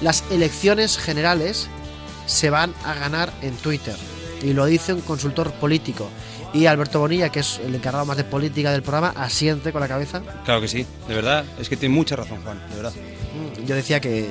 Las 0.00 0.24
elecciones 0.30 0.96
generales 0.98 1.68
se 2.26 2.50
van 2.50 2.72
a 2.84 2.94
ganar 2.94 3.32
en 3.42 3.54
Twitter. 3.56 3.96
Y 4.42 4.52
lo 4.52 4.66
dice 4.66 4.92
un 4.94 5.00
consultor 5.00 5.50
político. 5.52 6.08
Y 6.54 6.66
Alberto 6.66 7.00
Bonilla, 7.00 7.28
que 7.30 7.40
es 7.40 7.60
el 7.64 7.74
encargado 7.74 8.06
más 8.06 8.16
de 8.16 8.24
política 8.24 8.70
del 8.72 8.82
programa, 8.82 9.12
asiente 9.16 9.72
con 9.72 9.80
la 9.80 9.88
cabeza. 9.88 10.22
Claro 10.44 10.60
que 10.60 10.68
sí, 10.68 10.86
de 11.08 11.14
verdad. 11.14 11.44
Es 11.60 11.68
que 11.68 11.76
tiene 11.76 11.94
mucha 11.94 12.16
razón, 12.16 12.38
Juan, 12.42 12.58
de 12.70 12.76
verdad. 12.76 12.92
Mm, 12.92 13.66
Yo 13.66 13.74
decía 13.74 14.00
que 14.00 14.26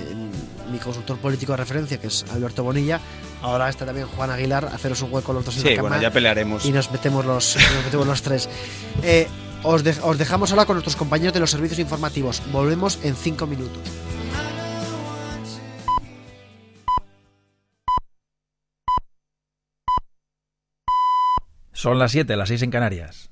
mi 0.71 0.79
consultor 0.79 1.17
político 1.17 1.51
de 1.53 1.57
referencia, 1.57 1.99
que 1.99 2.07
es 2.07 2.25
Alberto 2.31 2.63
Bonilla, 2.63 2.99
ahora 3.41 3.69
está 3.69 3.85
también 3.85 4.07
Juan 4.07 4.31
Aguilar, 4.31 4.65
haceros 4.73 5.01
un 5.03 5.13
hueco 5.13 5.31
los 5.33 5.45
dos 5.45 5.57
en 5.57 5.61
Sí, 5.61 5.69
la 5.69 5.75
cama 5.75 5.89
bueno, 5.89 6.01
ya 6.01 6.11
pelearemos. 6.11 6.65
Y 6.65 6.71
nos 6.71 6.89
metemos 6.91 7.23
los, 7.25 7.55
nos 7.55 7.85
metemos 7.85 8.07
los 8.07 8.21
tres. 8.23 8.49
Eh, 9.03 9.27
os, 9.63 9.83
de- 9.83 9.95
os 10.01 10.17
dejamos 10.17 10.49
ahora 10.51 10.65
con 10.65 10.75
nuestros 10.75 10.95
compañeros 10.95 11.33
de 11.33 11.39
los 11.41 11.51
servicios 11.51 11.77
informativos. 11.79 12.41
Volvemos 12.51 12.97
en 13.03 13.15
cinco 13.15 13.45
minutos. 13.45 13.81
Son 21.77 21.99
las 21.99 22.11
7, 22.11 22.35
las 22.35 22.49
6 22.49 22.63
en 22.63 22.71
Canarias. 22.71 23.29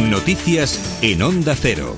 Noticias 0.00 1.00
en 1.02 1.22
Onda 1.22 1.56
Cero. 1.56 1.96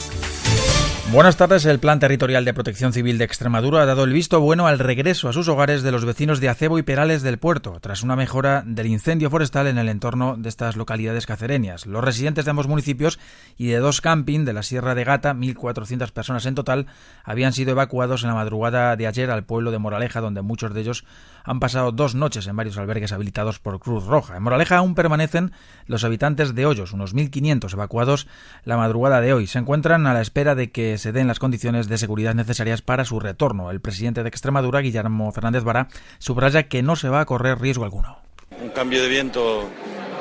Buenas 1.10 1.38
tardes. 1.38 1.64
El 1.64 1.78
Plan 1.78 2.00
Territorial 2.00 2.44
de 2.44 2.52
Protección 2.52 2.92
Civil 2.92 3.16
de 3.16 3.24
Extremadura 3.24 3.80
ha 3.80 3.86
dado 3.86 4.04
el 4.04 4.12
visto 4.12 4.40
bueno 4.40 4.66
al 4.66 4.78
regreso 4.78 5.30
a 5.30 5.32
sus 5.32 5.48
hogares 5.48 5.82
de 5.82 5.90
los 5.90 6.04
vecinos 6.04 6.38
de 6.38 6.50
Acebo 6.50 6.78
y 6.78 6.82
Perales 6.82 7.22
del 7.22 7.38
Puerto, 7.38 7.78
tras 7.80 8.02
una 8.02 8.14
mejora 8.14 8.62
del 8.66 8.88
incendio 8.88 9.30
forestal 9.30 9.68
en 9.68 9.78
el 9.78 9.88
entorno 9.88 10.36
de 10.36 10.50
estas 10.50 10.76
localidades 10.76 11.24
cacereñas. 11.24 11.86
Los 11.86 12.04
residentes 12.04 12.44
de 12.44 12.50
ambos 12.50 12.68
municipios 12.68 13.18
y 13.56 13.68
de 13.68 13.78
dos 13.78 14.02
camping 14.02 14.44
de 14.44 14.52
la 14.52 14.62
Sierra 14.62 14.94
de 14.94 15.04
Gata, 15.04 15.32
1.400 15.32 16.10
personas 16.10 16.44
en 16.44 16.54
total, 16.54 16.86
habían 17.24 17.54
sido 17.54 17.70
evacuados 17.70 18.22
en 18.22 18.28
la 18.28 18.34
madrugada 18.34 18.94
de 18.94 19.06
ayer 19.06 19.30
al 19.30 19.44
pueblo 19.44 19.70
de 19.70 19.78
Moraleja, 19.78 20.20
donde 20.20 20.42
muchos 20.42 20.74
de 20.74 20.82
ellos 20.82 21.06
han 21.48 21.60
pasado 21.60 21.92
dos 21.92 22.14
noches 22.14 22.46
en 22.46 22.56
varios 22.56 22.76
albergues 22.76 23.12
habilitados 23.12 23.58
por 23.58 23.80
Cruz 23.80 24.04
Roja. 24.04 24.36
En 24.36 24.42
Moraleja 24.42 24.76
aún 24.76 24.94
permanecen 24.94 25.52
los 25.86 26.04
habitantes 26.04 26.54
de 26.54 26.66
Hoyos, 26.66 26.92
unos 26.92 27.14
1.500 27.14 27.72
evacuados 27.72 28.26
la 28.64 28.76
madrugada 28.76 29.22
de 29.22 29.32
hoy. 29.32 29.46
Se 29.46 29.58
encuentran 29.58 30.06
a 30.06 30.12
la 30.12 30.20
espera 30.20 30.54
de 30.54 30.70
que 30.70 30.98
se 30.98 31.10
den 31.10 31.26
las 31.26 31.38
condiciones 31.38 31.88
de 31.88 31.96
seguridad 31.96 32.34
necesarias 32.34 32.82
para 32.82 33.06
su 33.06 33.18
retorno. 33.18 33.70
El 33.70 33.80
presidente 33.80 34.22
de 34.22 34.28
Extremadura, 34.28 34.80
Guillermo 34.80 35.32
Fernández 35.32 35.64
Vara, 35.64 35.88
subraya 36.18 36.64
que 36.64 36.82
no 36.82 36.96
se 36.96 37.08
va 37.08 37.20
a 37.20 37.24
correr 37.24 37.58
riesgo 37.58 37.84
alguno. 37.84 38.18
Un 38.60 38.68
cambio 38.68 39.02
de 39.02 39.08
viento 39.08 39.70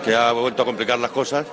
que 0.06 0.16
ha 0.16 0.32
vuelto 0.32 0.62
a 0.62 0.66
complicar 0.66 0.98
las 0.98 1.12
cosas 1.12 1.46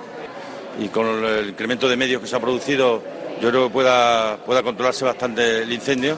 y 0.79 0.87
con 0.87 1.05
el 1.05 1.49
incremento 1.49 1.89
de 1.89 1.97
medios 1.97 2.21
que 2.21 2.27
se 2.27 2.35
ha 2.37 2.39
producido 2.39 3.03
yo 3.41 3.49
creo 3.49 3.67
que 3.67 3.73
pueda, 3.73 4.37
pueda 4.45 4.63
controlarse 4.63 5.03
bastante 5.03 5.63
el 5.63 5.71
incendio 5.73 6.17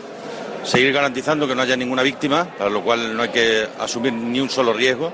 seguir 0.68 0.92
garantizando 0.92 1.48
que 1.48 1.56
no 1.56 1.62
haya 1.62 1.78
ninguna 1.78 2.04
víctima, 2.04 2.46
para 2.58 2.70
lo 2.70 2.84
cual 2.84 3.16
no 3.16 3.24
hay 3.24 3.30
que 3.30 3.66
asumir 3.80 4.14
ni 4.14 4.40
un 4.40 4.50
solo 4.50 4.74
riesgo. 4.74 5.14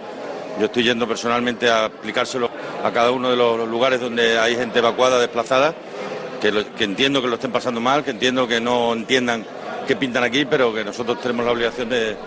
Yo 0.60 0.66
estoy 0.66 0.84
yendo 0.84 1.08
personalmente 1.08 1.70
a 1.70 1.86
aplicárselo 1.86 2.50
a 2.84 2.92
cada 2.92 3.12
uno 3.12 3.30
de 3.30 3.36
los 3.36 3.68
lugares 3.70 4.00
donde 4.00 4.40
hay 4.40 4.56
gente 4.56 4.80
evacuada, 4.80 5.20
desplazada, 5.20 5.74
que, 6.42 6.84
entiendo 6.84 7.22
que 7.22 7.28
lo 7.28 7.36
estén 7.36 7.52
pasando 7.52 7.80
mal, 7.80 8.04
que 8.04 8.12
entiendo 8.12 8.48
que 8.48 8.60
no 8.60 8.94
entiendan 8.94 9.46
qué 9.88 9.96
pintan 9.96 10.24
aquí, 10.24 10.46
pero 10.46 10.74
que 10.74 10.84
nosotros 10.84 11.22
tenemos 11.22 11.46
la 11.46 11.52
obligación 11.52 11.90
de, 11.90 12.18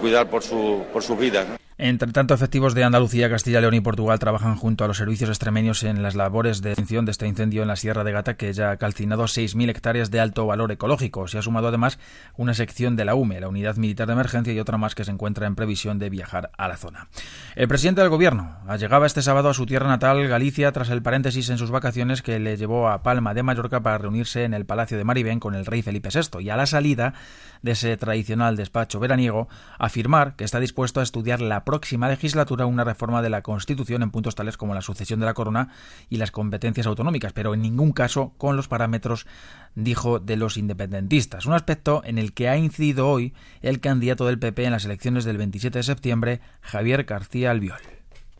cuidar 0.00 0.28
por, 0.28 0.42
su, 0.42 0.84
por 0.92 1.02
sus 1.02 1.18
vidas. 1.18 1.61
Entre 1.78 2.12
tanto, 2.12 2.34
efectivos 2.34 2.74
de 2.74 2.84
Andalucía, 2.84 3.30
Castilla, 3.30 3.60
León 3.60 3.74
y 3.74 3.80
Portugal 3.80 4.18
trabajan 4.18 4.56
junto 4.56 4.84
a 4.84 4.88
los 4.88 4.98
servicios 4.98 5.30
extremeños 5.30 5.82
en 5.82 6.02
las 6.02 6.14
labores 6.14 6.62
de 6.62 6.70
extinción 6.70 7.04
de 7.04 7.12
este 7.12 7.26
incendio 7.26 7.62
en 7.62 7.68
la 7.68 7.76
Sierra 7.76 8.04
de 8.04 8.12
Gata, 8.12 8.36
que 8.36 8.52
ya 8.52 8.70
ha 8.70 8.76
calcinado 8.76 9.24
6.000 9.24 9.70
hectáreas 9.70 10.10
de 10.10 10.20
alto 10.20 10.46
valor 10.46 10.70
ecológico. 10.70 11.26
Se 11.28 11.38
ha 11.38 11.42
sumado 11.42 11.68
además 11.68 11.98
una 12.36 12.54
sección 12.54 12.94
de 12.94 13.04
la 13.04 13.14
UME, 13.14 13.40
la 13.40 13.48
Unidad 13.48 13.76
Militar 13.76 14.06
de 14.06 14.12
Emergencia, 14.12 14.52
y 14.52 14.60
otra 14.60 14.76
más 14.76 14.94
que 14.94 15.04
se 15.04 15.10
encuentra 15.10 15.46
en 15.46 15.54
previsión 15.54 15.98
de 15.98 16.10
viajar 16.10 16.50
a 16.56 16.68
la 16.68 16.76
zona. 16.76 17.08
El 17.56 17.68
presidente 17.68 18.02
del 18.02 18.10
Gobierno 18.10 18.58
llegaba 18.78 19.06
este 19.06 19.22
sábado 19.22 19.48
a 19.48 19.54
su 19.54 19.66
tierra 19.66 19.88
natal, 19.88 20.28
Galicia, 20.28 20.72
tras 20.72 20.90
el 20.90 21.02
paréntesis 21.02 21.48
en 21.48 21.58
sus 21.58 21.70
vacaciones 21.70 22.22
que 22.22 22.38
le 22.38 22.56
llevó 22.56 22.88
a 22.88 23.02
Palma 23.02 23.34
de 23.34 23.42
Mallorca 23.42 23.82
para 23.82 23.98
reunirse 23.98 24.44
en 24.44 24.54
el 24.54 24.66
Palacio 24.66 24.98
de 24.98 25.04
Maribén 25.04 25.40
con 25.40 25.54
el 25.54 25.66
rey 25.66 25.82
Felipe 25.82 26.10
VI. 26.12 26.42
Y 26.42 26.50
a 26.50 26.56
la 26.56 26.66
salida 26.66 27.14
de 27.62 27.72
ese 27.72 27.96
tradicional 27.96 28.56
despacho 28.56 29.00
veraniego, 29.00 29.48
afirmar 29.78 30.36
que 30.36 30.44
está 30.44 30.60
dispuesto 30.60 31.00
a 31.00 31.02
estudiar 31.02 31.40
la 31.40 31.61
próxima 31.64 32.08
legislatura 32.08 32.66
una 32.66 32.84
reforma 32.84 33.22
de 33.22 33.30
la 33.30 33.42
Constitución 33.42 34.02
en 34.02 34.10
puntos 34.10 34.34
tales 34.34 34.56
como 34.56 34.74
la 34.74 34.82
sucesión 34.82 35.20
de 35.20 35.26
la 35.26 35.34
corona 35.34 35.68
y 36.08 36.16
las 36.16 36.30
competencias 36.30 36.86
autonómicas, 36.86 37.32
pero 37.32 37.54
en 37.54 37.62
ningún 37.62 37.92
caso 37.92 38.32
con 38.38 38.56
los 38.56 38.68
parámetros, 38.68 39.26
dijo, 39.74 40.18
de 40.18 40.36
los 40.36 40.56
independentistas. 40.56 41.46
Un 41.46 41.54
aspecto 41.54 42.02
en 42.04 42.18
el 42.18 42.32
que 42.32 42.48
ha 42.48 42.56
incidido 42.56 43.08
hoy 43.08 43.34
el 43.60 43.80
candidato 43.80 44.26
del 44.26 44.38
PP 44.38 44.64
en 44.64 44.72
las 44.72 44.84
elecciones 44.84 45.24
del 45.24 45.38
27 45.38 45.78
de 45.78 45.82
septiembre, 45.82 46.40
Javier 46.60 47.04
García 47.04 47.50
Albiol. 47.50 47.80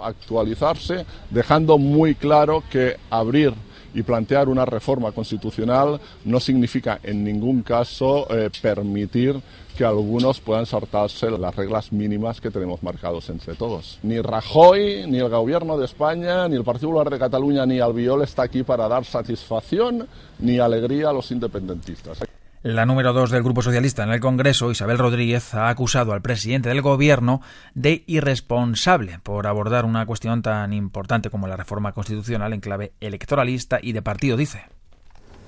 actualizarse, 0.01 1.07
dejando 1.31 1.79
muy 1.79 2.17
claro 2.17 2.65
que 2.71 2.97
abrir 3.09 3.55
y 3.95 4.03
plantear 4.03 4.49
una 4.49 4.65
reforma 4.65 5.13
constitucional 5.13 6.01
no 6.25 6.41
significa 6.41 6.99
en 7.03 7.25
ningún 7.25 7.63
caso 7.63 8.27
eh, 8.31 8.51
permitir 8.61 9.41
que 9.73 9.85
algunos 9.85 10.41
puedan 10.41 10.67
saltarse 10.67 11.31
las 11.31 11.55
reglas 11.55 11.93
mínimas 11.93 12.41
que 12.41 12.51
tenemos 12.51 12.83
marcados 12.83 13.29
entre 13.31 13.55
todos. 13.55 13.99
Ni 14.03 14.21
Rajoy, 14.21 15.07
ni 15.09 15.19
el 15.19 15.29
Gobierno 15.29 15.79
de 15.79 15.87
España, 15.87 16.49
ni 16.49 16.57
el 16.57 16.65
Partido 16.65 16.91
Popular 16.91 17.11
de 17.11 17.19
Cataluña, 17.19 17.67
ni 17.67 17.81
Albiol 17.81 18.23
está 18.23 18.43
aquí 18.43 18.63
para 18.63 18.89
dar 18.89 19.05
satisfacción 19.05 20.07
ni 20.39 20.59
alegría 20.59 21.11
a 21.11 21.13
los 21.13 21.31
independentistas. 21.31 22.19
La 22.63 22.87
número 22.87 23.13
dos 23.13 23.33
del 23.33 23.43
Grupo 23.43 23.61
Socialista 23.61 24.05
en 24.05 24.11
el 24.11 24.21
Congreso, 24.21 24.71
Isabel 24.71 24.97
Rodríguez, 24.97 25.53
ha 25.53 25.69
acusado 25.69 26.13
al 26.13 26.23
presidente 26.23 26.69
del 26.69 26.81
Gobierno 26.81 27.41
de 27.75 28.05
irresponsable 28.07 29.19
por 29.25 29.49
abordar 29.49 29.85
una 29.85 30.07
cuestión 30.07 30.43
tan 30.43 30.73
importante 30.73 31.29
como 31.29 31.49
la 31.49 31.57
reforma 31.57 31.91
constitucional 31.91 32.53
en 32.53 32.61
clave 32.61 32.93
electoralista 33.01 33.81
y 33.83 33.93
de 33.93 34.03
partido, 34.03 34.37
dice. 34.37 34.63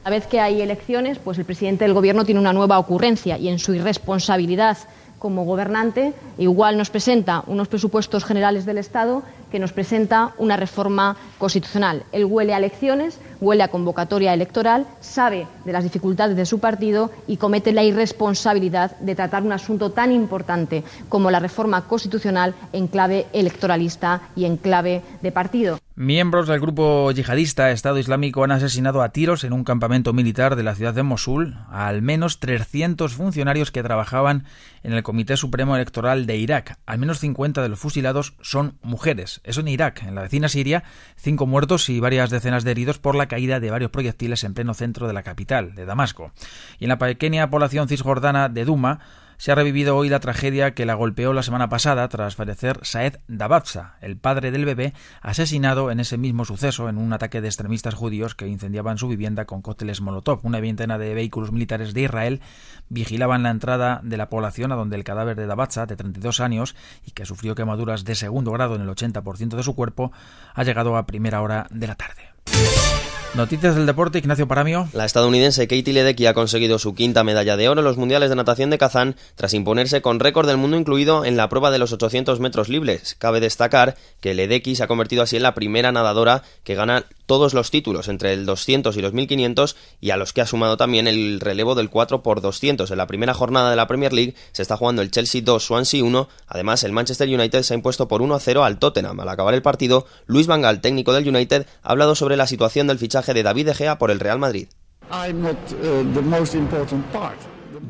A 0.04 0.10
vez 0.10 0.26
que 0.26 0.38
hay 0.38 0.60
elecciones, 0.60 1.18
pues 1.18 1.38
el 1.38 1.46
presidente 1.46 1.84
del 1.84 1.94
Gobierno 1.94 2.26
tiene 2.26 2.38
una 2.38 2.52
nueva 2.52 2.78
ocurrencia 2.78 3.38
y 3.38 3.48
en 3.48 3.58
su 3.58 3.72
irresponsabilidad 3.72 4.76
como 5.18 5.46
gobernante 5.46 6.12
igual 6.36 6.76
nos 6.76 6.90
presenta 6.90 7.42
unos 7.46 7.68
presupuestos 7.68 8.26
generales 8.26 8.66
del 8.66 8.76
Estado 8.76 9.22
que 9.50 9.58
nos 9.58 9.72
presenta 9.72 10.34
una 10.36 10.58
reforma 10.58 11.16
constitucional. 11.38 12.02
Él 12.12 12.26
huele 12.26 12.52
a 12.52 12.58
elecciones, 12.58 13.18
huele 13.40 13.62
a 13.62 13.68
convocatoria 13.68 14.34
electoral, 14.34 14.86
sabe 15.00 15.46
de 15.64 15.72
las 15.72 15.84
dificultades 15.84 16.36
de 16.36 16.44
su 16.44 16.58
partido 16.58 17.10
y 17.26 17.38
comete 17.38 17.72
la 17.72 17.84
irresponsabilidad 17.84 18.98
de 18.98 19.14
tratar 19.14 19.42
un 19.42 19.52
asunto 19.52 19.92
tan 19.92 20.12
importante 20.12 20.84
como 21.08 21.30
la 21.30 21.40
reforma 21.40 21.88
constitucional 21.88 22.54
en 22.74 22.88
clave 22.88 23.24
electoralista 23.32 24.20
y 24.36 24.44
en 24.44 24.58
clave 24.58 25.00
de 25.22 25.32
partido. 25.32 25.78
Miembros 25.96 26.48
del 26.48 26.58
grupo 26.58 27.12
yihadista 27.12 27.70
Estado 27.70 27.98
Islámico 27.98 28.42
han 28.42 28.50
asesinado 28.50 29.00
a 29.00 29.10
tiros 29.10 29.44
en 29.44 29.52
un 29.52 29.62
campamento 29.62 30.12
militar 30.12 30.56
de 30.56 30.64
la 30.64 30.74
ciudad 30.74 30.92
de 30.92 31.04
Mosul 31.04 31.56
a 31.70 31.86
al 31.86 32.02
menos 32.02 32.40
300 32.40 33.14
funcionarios 33.14 33.70
que 33.70 33.84
trabajaban 33.84 34.44
en 34.82 34.92
el 34.92 35.04
Comité 35.04 35.36
Supremo 35.36 35.76
Electoral 35.76 36.26
de 36.26 36.36
Irak. 36.36 36.80
Al 36.84 36.98
menos 36.98 37.20
50 37.20 37.62
de 37.62 37.68
los 37.68 37.78
fusilados 37.78 38.34
son 38.40 38.76
mujeres. 38.82 39.40
Eso 39.44 39.60
en 39.60 39.68
Irak. 39.68 40.02
En 40.02 40.16
la 40.16 40.22
vecina 40.22 40.48
Siria, 40.48 40.82
cinco 41.14 41.46
muertos 41.46 41.88
y 41.88 42.00
varias 42.00 42.28
decenas 42.28 42.64
de 42.64 42.72
heridos 42.72 42.98
por 42.98 43.14
la 43.14 43.28
caída 43.28 43.60
de 43.60 43.70
varios 43.70 43.92
proyectiles 43.92 44.42
en 44.42 44.54
pleno 44.54 44.74
centro 44.74 45.06
de 45.06 45.12
la 45.12 45.22
capital, 45.22 45.76
de 45.76 45.84
Damasco. 45.84 46.32
Y 46.80 46.86
en 46.86 46.88
la 46.88 46.98
pequeña 46.98 47.50
población 47.50 47.86
cisjordana 47.86 48.48
de 48.48 48.64
Duma, 48.64 48.98
se 49.36 49.52
ha 49.52 49.54
revivido 49.54 49.96
hoy 49.96 50.08
la 50.08 50.20
tragedia 50.20 50.74
que 50.74 50.86
la 50.86 50.94
golpeó 50.94 51.32
la 51.32 51.42
semana 51.42 51.68
pasada 51.68 52.08
tras 52.08 52.36
fallecer 52.36 52.80
Saed 52.82 53.16
Dababsa, 53.28 53.96
el 54.00 54.16
padre 54.16 54.50
del 54.50 54.64
bebé, 54.64 54.94
asesinado 55.20 55.90
en 55.90 56.00
ese 56.00 56.18
mismo 56.18 56.44
suceso 56.44 56.88
en 56.88 56.98
un 56.98 57.12
ataque 57.12 57.40
de 57.40 57.48
extremistas 57.48 57.94
judíos 57.94 58.34
que 58.34 58.48
incendiaban 58.48 58.98
su 58.98 59.08
vivienda 59.08 59.44
con 59.44 59.62
cócteles 59.62 60.00
Molotov. 60.00 60.40
Una 60.42 60.60
veintena 60.60 60.98
de 60.98 61.14
vehículos 61.14 61.52
militares 61.52 61.94
de 61.94 62.02
Israel 62.02 62.40
vigilaban 62.88 63.42
la 63.42 63.50
entrada 63.50 64.00
de 64.02 64.16
la 64.16 64.28
población 64.28 64.72
a 64.72 64.76
donde 64.76 64.96
el 64.96 65.04
cadáver 65.04 65.36
de 65.36 65.46
Dababsa, 65.46 65.86
de 65.86 65.96
32 65.96 66.40
años 66.40 66.74
y 67.06 67.12
que 67.12 67.26
sufrió 67.26 67.54
quemaduras 67.54 68.04
de 68.04 68.14
segundo 68.14 68.52
grado 68.52 68.74
en 68.74 68.82
el 68.82 68.88
80% 68.88 69.56
de 69.56 69.62
su 69.62 69.74
cuerpo, 69.74 70.12
ha 70.54 70.64
llegado 70.64 70.96
a 70.96 71.06
primera 71.06 71.42
hora 71.42 71.66
de 71.70 71.86
la 71.86 71.94
tarde. 71.94 73.03
Noticias 73.36 73.74
del 73.74 73.84
deporte, 73.84 74.18
Ignacio 74.18 74.46
Paramio. 74.46 74.88
La 74.92 75.04
estadounidense 75.04 75.66
Katie 75.66 75.92
Ledecky 75.92 76.26
ha 76.26 76.34
conseguido 76.34 76.78
su 76.78 76.94
quinta 76.94 77.24
medalla 77.24 77.56
de 77.56 77.68
oro 77.68 77.80
en 77.80 77.84
los 77.84 77.96
Mundiales 77.96 78.30
de 78.30 78.36
Natación 78.36 78.70
de 78.70 78.78
Kazán 78.78 79.16
tras 79.34 79.54
imponerse 79.54 80.02
con 80.02 80.20
récord 80.20 80.46
del 80.46 80.56
mundo 80.56 80.76
incluido 80.76 81.24
en 81.24 81.36
la 81.36 81.48
prueba 81.48 81.72
de 81.72 81.78
los 81.78 81.92
800 81.92 82.38
metros 82.38 82.68
libres. 82.68 83.16
Cabe 83.18 83.40
destacar 83.40 83.96
que 84.20 84.34
Ledecky 84.34 84.76
se 84.76 84.84
ha 84.84 84.86
convertido 84.86 85.24
así 85.24 85.34
en 85.34 85.42
la 85.42 85.54
primera 85.54 85.90
nadadora 85.90 86.44
que 86.62 86.76
gana 86.76 87.06
todos 87.26 87.54
los 87.54 87.70
títulos 87.72 88.06
entre 88.06 88.34
el 88.34 88.46
200 88.46 88.96
y 88.96 89.00
los 89.00 89.12
1500 89.12 89.76
y 90.00 90.10
a 90.10 90.16
los 90.16 90.32
que 90.32 90.42
ha 90.42 90.46
sumado 90.46 90.76
también 90.76 91.08
el 91.08 91.40
relevo 91.40 91.74
del 91.74 91.90
4 91.90 92.22
por 92.22 92.40
200. 92.40 92.88
En 92.88 92.98
la 92.98 93.08
primera 93.08 93.34
jornada 93.34 93.70
de 93.70 93.76
la 93.76 93.88
Premier 93.88 94.12
League 94.12 94.34
se 94.52 94.62
está 94.62 94.76
jugando 94.76 95.02
el 95.02 95.10
Chelsea 95.10 95.40
2, 95.42 95.64
Swansea 95.64 96.04
1. 96.04 96.28
Además, 96.46 96.84
el 96.84 96.92
Manchester 96.92 97.28
United 97.28 97.62
se 97.62 97.74
ha 97.74 97.76
impuesto 97.76 98.06
por 98.06 98.22
1 98.22 98.34
a 98.34 98.40
0 98.40 98.62
al 98.62 98.78
Tottenham. 98.78 99.18
Al 99.18 99.28
acabar 99.28 99.54
el 99.54 99.62
partido, 99.62 100.06
Luis 100.26 100.46
Van 100.46 100.62
Gaal, 100.62 100.80
técnico 100.80 101.12
del 101.12 101.28
United, 101.28 101.66
ha 101.82 101.90
hablado 101.90 102.14
sobre 102.14 102.36
la 102.36 102.46
situación 102.46 102.86
del 102.86 102.98
fichaje 102.98 103.23
de 103.32 103.42
David 103.42 103.66
De 103.66 103.74
Gea 103.74 103.96
por 103.96 104.10
el 104.10 104.20
Real 104.20 104.38
Madrid. 104.38 104.68
I'm 105.10 105.42
not 105.42 105.56
uh, 105.72 106.02
the 106.14 106.22
most 106.22 106.54
important 106.54 107.04
part. 107.12 107.38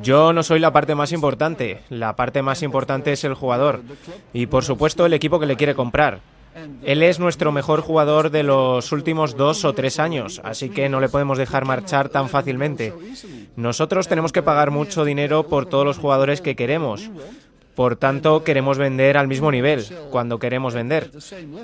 Yo 0.03 0.32
no 0.32 0.43
soy 0.43 0.61
la 0.61 0.72
parte 0.72 0.95
más 0.95 1.12
importante, 1.12 1.80
la 1.89 2.16
parte 2.16 2.43
más 2.43 2.62
importante 2.62 3.12
es 3.12 3.24
el 3.24 3.35
jugador 3.35 3.82
y 4.32 4.47
por 4.47 4.64
supuesto 4.64 5.07
el 5.07 5.12
equipo 5.12 5.39
que 5.39 5.47
le 5.47 5.57
quiere 5.57 5.74
comprar. 5.74 6.20
Él 6.85 7.03
es 7.03 7.18
nuestro 7.18 7.51
mejor 7.51 7.80
jugador 7.80 8.30
de 8.30 8.45
los 8.45 8.93
últimos 8.93 9.37
dos 9.37 9.64
o 9.64 9.72
tres 9.72 9.99
años, 9.99 10.41
así 10.45 10.68
que 10.68 10.89
no 10.89 11.01
le 11.01 11.09
podemos 11.09 11.37
dejar 11.37 11.64
marchar 11.64 12.09
tan 12.09 12.28
fácilmente. 12.28 12.93
Nosotros 13.57 14.07
tenemos 14.07 14.32
que 14.32 14.43
pagar 14.43 14.70
mucho 14.70 15.05
dinero 15.05 15.49
por 15.49 15.66
todos 15.66 15.85
los 15.85 15.99
jugadores 15.99 16.41
que 16.41 16.55
queremos. 16.55 17.11
Por 17.75 17.97
tanto, 17.97 18.45
queremos 18.45 18.79
vender 18.79 19.16
al 19.16 19.29
mismo 19.29 19.51
nivel, 19.51 19.85
cuando 20.11 20.39
queremos 20.39 20.75
vender. 20.75 21.11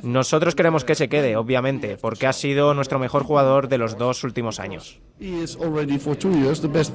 Nosotros 0.03 0.55
queremos 0.55 0.85
que 0.85 0.95
se 0.95 1.09
quede, 1.09 1.37
obviamente, 1.37 1.97
porque 2.01 2.27
ha 2.27 2.33
sido 2.33 2.75
nuestro 2.75 2.99
mejor 2.99 3.23
jugador 3.25 3.69
de 3.69 3.79
los 3.79 3.97
dos 3.97 4.25
últimos 4.25 4.61
años. 4.61 4.99
He 5.21 5.43
is 5.43 5.57
already 5.57 5.99
for 5.99 6.17
two 6.17 6.33
years 6.33 6.61
the 6.61 6.69
best 6.69 6.93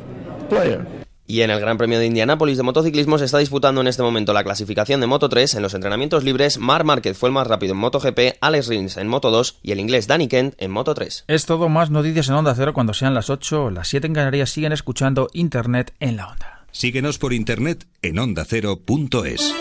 player. 0.50 0.86
Y 1.28 1.42
en 1.42 1.50
el 1.50 1.60
Gran 1.60 1.78
Premio 1.78 1.98
de 1.98 2.06
Indianápolis 2.06 2.58
de 2.58 2.64
motociclismo 2.64 3.18
se 3.18 3.26
está 3.26 3.40
disputando 3.40 3.82
en 3.82 3.88
este 3.88 4.04
momento 4.04 4.32
la 4.32 4.44
clasificación 4.44 5.02
de 5.02 5.08
Moto 5.08 5.28
3. 5.28 5.56
En 5.56 5.64
los 5.64 5.74
entrenamientos 5.74 6.24
libres, 6.24 6.60
Mar 6.60 6.84
Márquez 6.84 7.18
fue 7.18 7.30
el 7.30 7.34
más 7.34 7.48
rápido 7.48 7.74
en 7.74 7.80
MotoGP, 7.80 8.38
Alex 8.42 8.68
Rins 8.68 8.98
en 8.98 9.08
Moto 9.08 9.32
2 9.32 9.60
y 9.64 9.72
el 9.72 9.80
inglés 9.80 10.06
Danny 10.06 10.28
Kent 10.28 10.54
en 10.60 10.70
Moto 10.70 10.94
3. 10.94 11.26
Es 11.28 11.46
todo 11.46 11.68
más 11.68 11.90
noticias 11.90 12.30
en 12.30 12.36
Onda 12.36 12.54
Cero 12.54 12.74
cuando 12.74 12.94
sean 12.94 13.16
las 13.16 13.32
8 13.32 13.66
o 13.66 13.72
las 13.72 13.88
7 13.88 14.06
en 14.06 14.14
Canarias. 14.14 14.52
Siguen 14.52 14.72
escuchando 14.72 15.28
Internet 15.34 15.94
en 16.00 16.18
la 16.18 16.28
Onda. 16.28 16.55
Síguenos 16.76 17.18
por 17.18 17.32
internet 17.32 17.88
en 18.02 18.20
ondacero.es. 18.20 19.56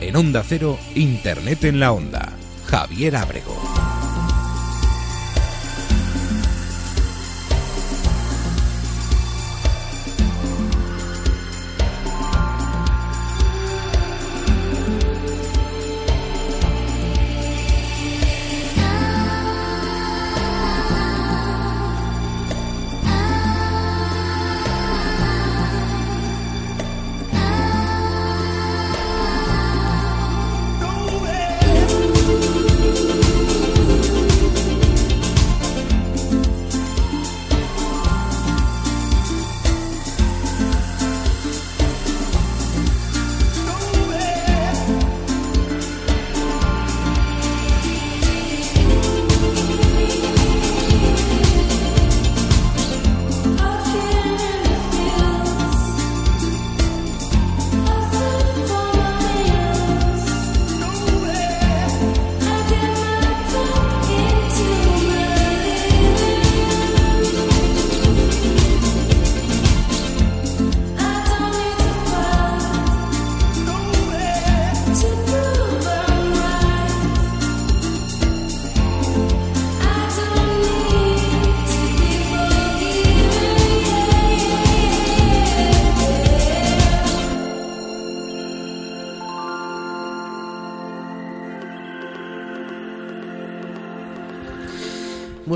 En 0.00 0.14
Onda 0.14 0.44
Cero, 0.46 0.78
Internet 0.94 1.64
en 1.64 1.80
la 1.80 1.90
Onda. 1.90 2.43
Javier 2.74 3.14
Ábrego. 3.14 3.73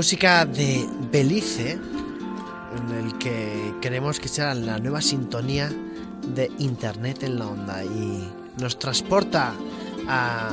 Música 0.09 0.43
de 0.43 0.89
Belice, 1.11 1.73
en 1.73 2.97
el 2.97 3.15
que 3.19 3.75
queremos 3.79 4.19
que 4.19 4.27
sea 4.27 4.55
la 4.55 4.79
nueva 4.79 5.03
sintonía 5.03 5.71
de 6.33 6.49
Internet 6.57 7.21
en 7.21 7.37
la 7.37 7.45
onda 7.45 7.83
y 7.85 8.27
nos 8.59 8.79
transporta 8.79 9.53
a 10.07 10.49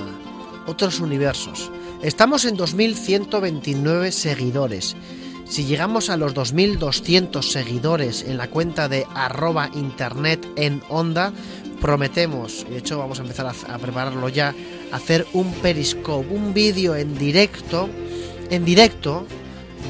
otros 0.66 1.00
universos. 1.00 1.72
Estamos 2.02 2.44
en 2.44 2.58
2129 2.58 4.12
seguidores. 4.12 4.94
Si 5.46 5.64
llegamos 5.64 6.10
a 6.10 6.18
los 6.18 6.34
2200 6.34 7.50
seguidores 7.50 8.24
en 8.24 8.36
la 8.36 8.50
cuenta 8.50 8.90
de 8.90 9.06
arroba 9.14 9.70
internet 9.72 10.46
en 10.56 10.82
onda, 10.90 11.32
prometemos, 11.80 12.66
y 12.68 12.72
de 12.72 12.78
hecho 12.80 12.98
vamos 12.98 13.20
a 13.20 13.22
empezar 13.22 13.46
a, 13.46 13.74
a 13.74 13.78
prepararlo 13.78 14.28
ya, 14.28 14.54
hacer 14.92 15.26
un 15.32 15.50
periscope, 15.54 16.28
un 16.28 16.52
vídeo 16.52 16.94
en 16.94 17.16
directo, 17.16 17.88
en 18.50 18.66
directo 18.66 19.24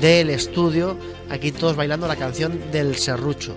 del 0.00 0.30
estudio, 0.30 0.98
aquí 1.30 1.52
todos 1.52 1.76
bailando 1.76 2.06
la 2.06 2.16
canción 2.16 2.70
del 2.70 2.96
serrucho. 2.96 3.54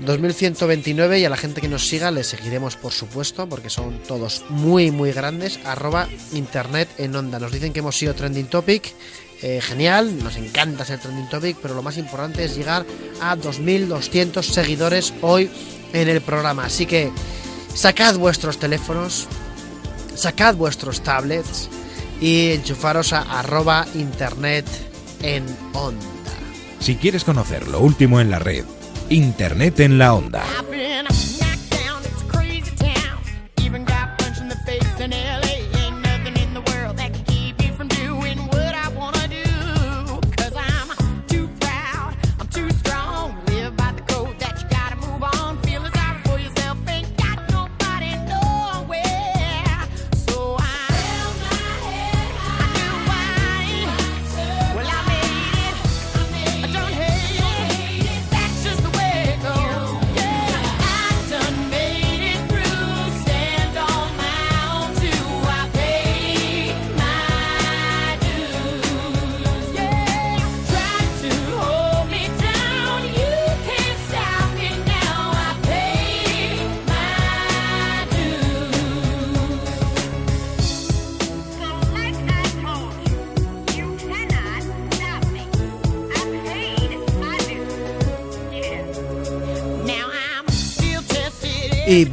2129 0.00 1.20
y 1.20 1.24
a 1.24 1.30
la 1.30 1.36
gente 1.36 1.60
que 1.60 1.68
nos 1.68 1.86
siga 1.86 2.10
le 2.10 2.24
seguiremos 2.24 2.76
por 2.76 2.92
supuesto 2.92 3.48
porque 3.48 3.70
son 3.70 4.00
todos 4.06 4.44
muy 4.48 4.90
muy 4.90 5.12
grandes. 5.12 5.60
Arroba 5.64 6.08
internet 6.32 6.88
en 6.98 7.14
onda. 7.14 7.38
Nos 7.38 7.52
dicen 7.52 7.72
que 7.72 7.78
hemos 7.78 7.96
sido 7.96 8.14
trending 8.14 8.46
topic. 8.46 8.92
Eh, 9.42 9.60
genial 9.60 10.22
nos 10.22 10.36
encanta 10.36 10.84
ser 10.84 11.00
trending 11.00 11.28
topic 11.28 11.56
pero 11.60 11.74
lo 11.74 11.82
más 11.82 11.98
importante 11.98 12.44
es 12.44 12.56
llegar 12.56 12.86
a 13.20 13.36
2200 13.36 14.46
seguidores 14.46 15.14
hoy 15.22 15.50
en 15.92 16.08
el 16.08 16.20
programa. 16.20 16.64
Así 16.64 16.86
que 16.86 17.10
sacad 17.74 18.16
vuestros 18.16 18.58
teléfonos 18.58 19.28
sacad 20.14 20.54
vuestros 20.54 21.02
tablets 21.02 21.68
y 22.20 22.52
enchufaros 22.52 23.12
a 23.12 23.22
arroba 23.38 23.86
internet 23.94 24.64
en 25.24 25.44
onda 25.72 26.04
Si 26.78 26.96
quieres 26.96 27.24
conocer 27.24 27.66
lo 27.66 27.80
último 27.80 28.20
en 28.20 28.30
la 28.30 28.38
red, 28.38 28.64
Internet 29.08 29.80
en 29.80 29.98
la 29.98 30.14
Onda. 30.14 30.44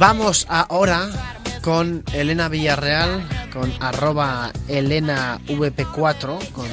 Vamos 0.02 0.46
ahora 0.48 1.08
con 1.62 2.02
Elena 2.12 2.48
Villarreal, 2.48 3.24
con 3.52 3.72
arroba 3.78 4.50
ElenaVP4, 4.66 6.50
con, 6.50 6.66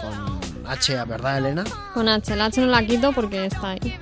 con 0.00 0.66
H, 0.66 1.04
¿verdad, 1.04 1.36
Elena? 1.36 1.64
Con 1.92 2.08
H. 2.08 2.32
El 2.32 2.40
H 2.40 2.58
no 2.62 2.68
la 2.68 2.82
quito 2.86 3.12
porque 3.12 3.44
está 3.44 3.72
ahí. 3.72 3.98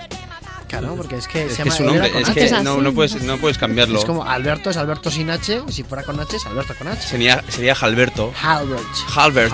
Claro, 0.68 0.94
porque 0.94 1.16
es 1.16 1.26
que 1.26 1.46
Es 1.46 1.54
se 1.56 1.64
que 1.64 1.70
llama 1.70 1.74
es 1.74 1.80
un 1.80 1.86
nombre, 1.86 2.06
Elena 2.06 2.20
es 2.20 2.24
con 2.26 2.34
que 2.34 2.44
H. 2.44 2.62
no, 2.62 2.80
no, 2.80 2.92
puedes, 2.92 3.20
no 3.22 3.36
puedes 3.38 3.58
cambiarlo. 3.58 3.98
Es 3.98 4.04
como 4.04 4.24
Alberto 4.24 4.70
es 4.70 4.76
Alberto 4.76 5.10
sin 5.10 5.28
H, 5.28 5.62
si 5.70 5.82
fuera 5.82 6.04
con 6.04 6.20
H 6.20 6.36
es 6.36 6.46
Alberto 6.46 6.74
con 6.78 6.86
H. 6.86 7.02
Sería, 7.02 7.42
sería 7.48 7.74
Halberto. 7.74 8.32
Halbert. 8.40 8.84
Halbert. 9.12 9.52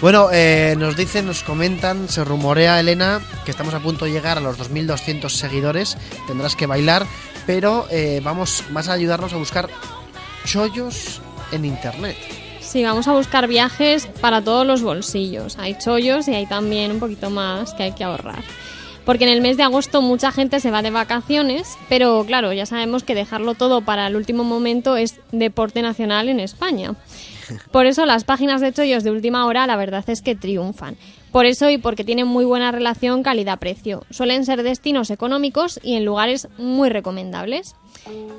Bueno, 0.00 0.28
eh, 0.32 0.76
nos 0.78 0.94
dicen, 0.96 1.26
nos 1.26 1.42
comentan, 1.42 2.08
se 2.08 2.22
rumorea, 2.24 2.78
Elena, 2.78 3.20
que 3.44 3.50
estamos 3.50 3.74
a 3.74 3.80
punto 3.80 4.04
de 4.04 4.12
llegar 4.12 4.38
a 4.38 4.40
los 4.40 4.58
2.200 4.58 5.28
seguidores. 5.28 5.98
Tendrás 6.28 6.54
que 6.54 6.66
bailar, 6.66 7.04
pero 7.50 7.88
eh, 7.90 8.20
vamos, 8.22 8.62
vas 8.70 8.88
a 8.88 8.92
ayudarnos 8.92 9.32
a 9.32 9.36
buscar 9.36 9.68
chollos 10.44 11.20
en 11.50 11.64
internet. 11.64 12.16
Sí, 12.60 12.84
vamos 12.84 13.08
a 13.08 13.12
buscar 13.12 13.48
viajes 13.48 14.06
para 14.06 14.40
todos 14.40 14.64
los 14.64 14.82
bolsillos. 14.82 15.58
Hay 15.58 15.76
chollos 15.76 16.28
y 16.28 16.34
hay 16.36 16.46
también 16.46 16.92
un 16.92 17.00
poquito 17.00 17.28
más 17.28 17.74
que 17.74 17.82
hay 17.82 17.92
que 17.92 18.04
ahorrar. 18.04 18.44
Porque 19.04 19.24
en 19.24 19.30
el 19.30 19.40
mes 19.40 19.56
de 19.56 19.64
agosto 19.64 20.00
mucha 20.00 20.30
gente 20.30 20.60
se 20.60 20.70
va 20.70 20.80
de 20.80 20.92
vacaciones, 20.92 21.76
pero 21.88 22.24
claro, 22.24 22.52
ya 22.52 22.66
sabemos 22.66 23.02
que 23.02 23.16
dejarlo 23.16 23.54
todo 23.54 23.80
para 23.80 24.06
el 24.06 24.14
último 24.14 24.44
momento 24.44 24.96
es 24.96 25.18
deporte 25.32 25.82
nacional 25.82 26.28
en 26.28 26.38
España. 26.38 26.94
Por 27.72 27.86
eso 27.86 28.06
las 28.06 28.22
páginas 28.22 28.60
de 28.60 28.72
chollos 28.72 29.02
de 29.02 29.10
última 29.10 29.44
hora 29.46 29.66
la 29.66 29.74
verdad 29.74 30.04
es 30.06 30.22
que 30.22 30.36
triunfan. 30.36 30.96
Por 31.32 31.46
eso 31.46 31.70
y 31.70 31.78
porque 31.78 32.04
tienen 32.04 32.26
muy 32.26 32.44
buena 32.44 32.72
relación 32.72 33.22
calidad-precio. 33.22 34.04
Suelen 34.10 34.44
ser 34.44 34.62
destinos 34.62 35.10
económicos 35.10 35.78
y 35.82 35.94
en 35.94 36.04
lugares 36.04 36.48
muy 36.58 36.88
recomendables. 36.88 37.76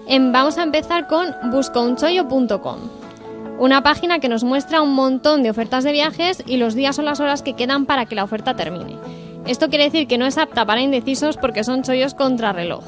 Em, 0.07 0.31
vamos 0.31 0.57
a 0.57 0.63
empezar 0.63 1.07
con 1.07 1.33
buscaunchollo.com. 1.51 2.79
Una 3.59 3.83
página 3.83 4.19
que 4.19 4.27
nos 4.27 4.43
muestra 4.43 4.81
un 4.81 4.93
montón 4.93 5.43
de 5.43 5.51
ofertas 5.51 5.83
de 5.83 5.91
viajes 5.91 6.43
y 6.47 6.57
los 6.57 6.73
días 6.73 6.97
o 6.99 7.03
las 7.03 7.19
horas 7.19 7.43
que 7.43 7.53
quedan 7.53 7.85
para 7.85 8.07
que 8.07 8.15
la 8.15 8.23
oferta 8.23 8.55
termine. 8.55 8.97
Esto 9.45 9.69
quiere 9.69 9.85
decir 9.85 10.07
que 10.07 10.17
no 10.17 10.25
es 10.25 10.37
apta 10.37 10.65
para 10.65 10.81
indecisos 10.81 11.37
porque 11.37 11.63
son 11.63 11.83
chollos 11.83 12.13
contrarreloj. 12.13 12.83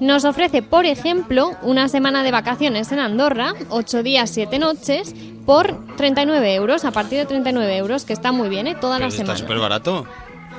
Nos 0.00 0.24
ofrece, 0.24 0.62
por 0.62 0.86
ejemplo, 0.86 1.52
una 1.62 1.88
semana 1.88 2.22
de 2.22 2.30
vacaciones 2.30 2.90
en 2.90 3.00
Andorra, 3.00 3.52
8 3.68 4.02
días, 4.02 4.30
7 4.30 4.58
noches, 4.58 5.14
por 5.44 5.94
39 5.96 6.54
euros, 6.54 6.84
a 6.84 6.90
partir 6.90 7.18
de 7.18 7.26
39 7.26 7.76
euros, 7.76 8.04
que 8.04 8.12
está 8.14 8.32
muy 8.32 8.48
bien, 8.48 8.66
¿eh? 8.66 8.76
Toda 8.80 8.98
la 8.98 9.06
Está 9.08 9.18
semana. 9.18 9.38
súper 9.38 9.58
barato. 9.58 10.06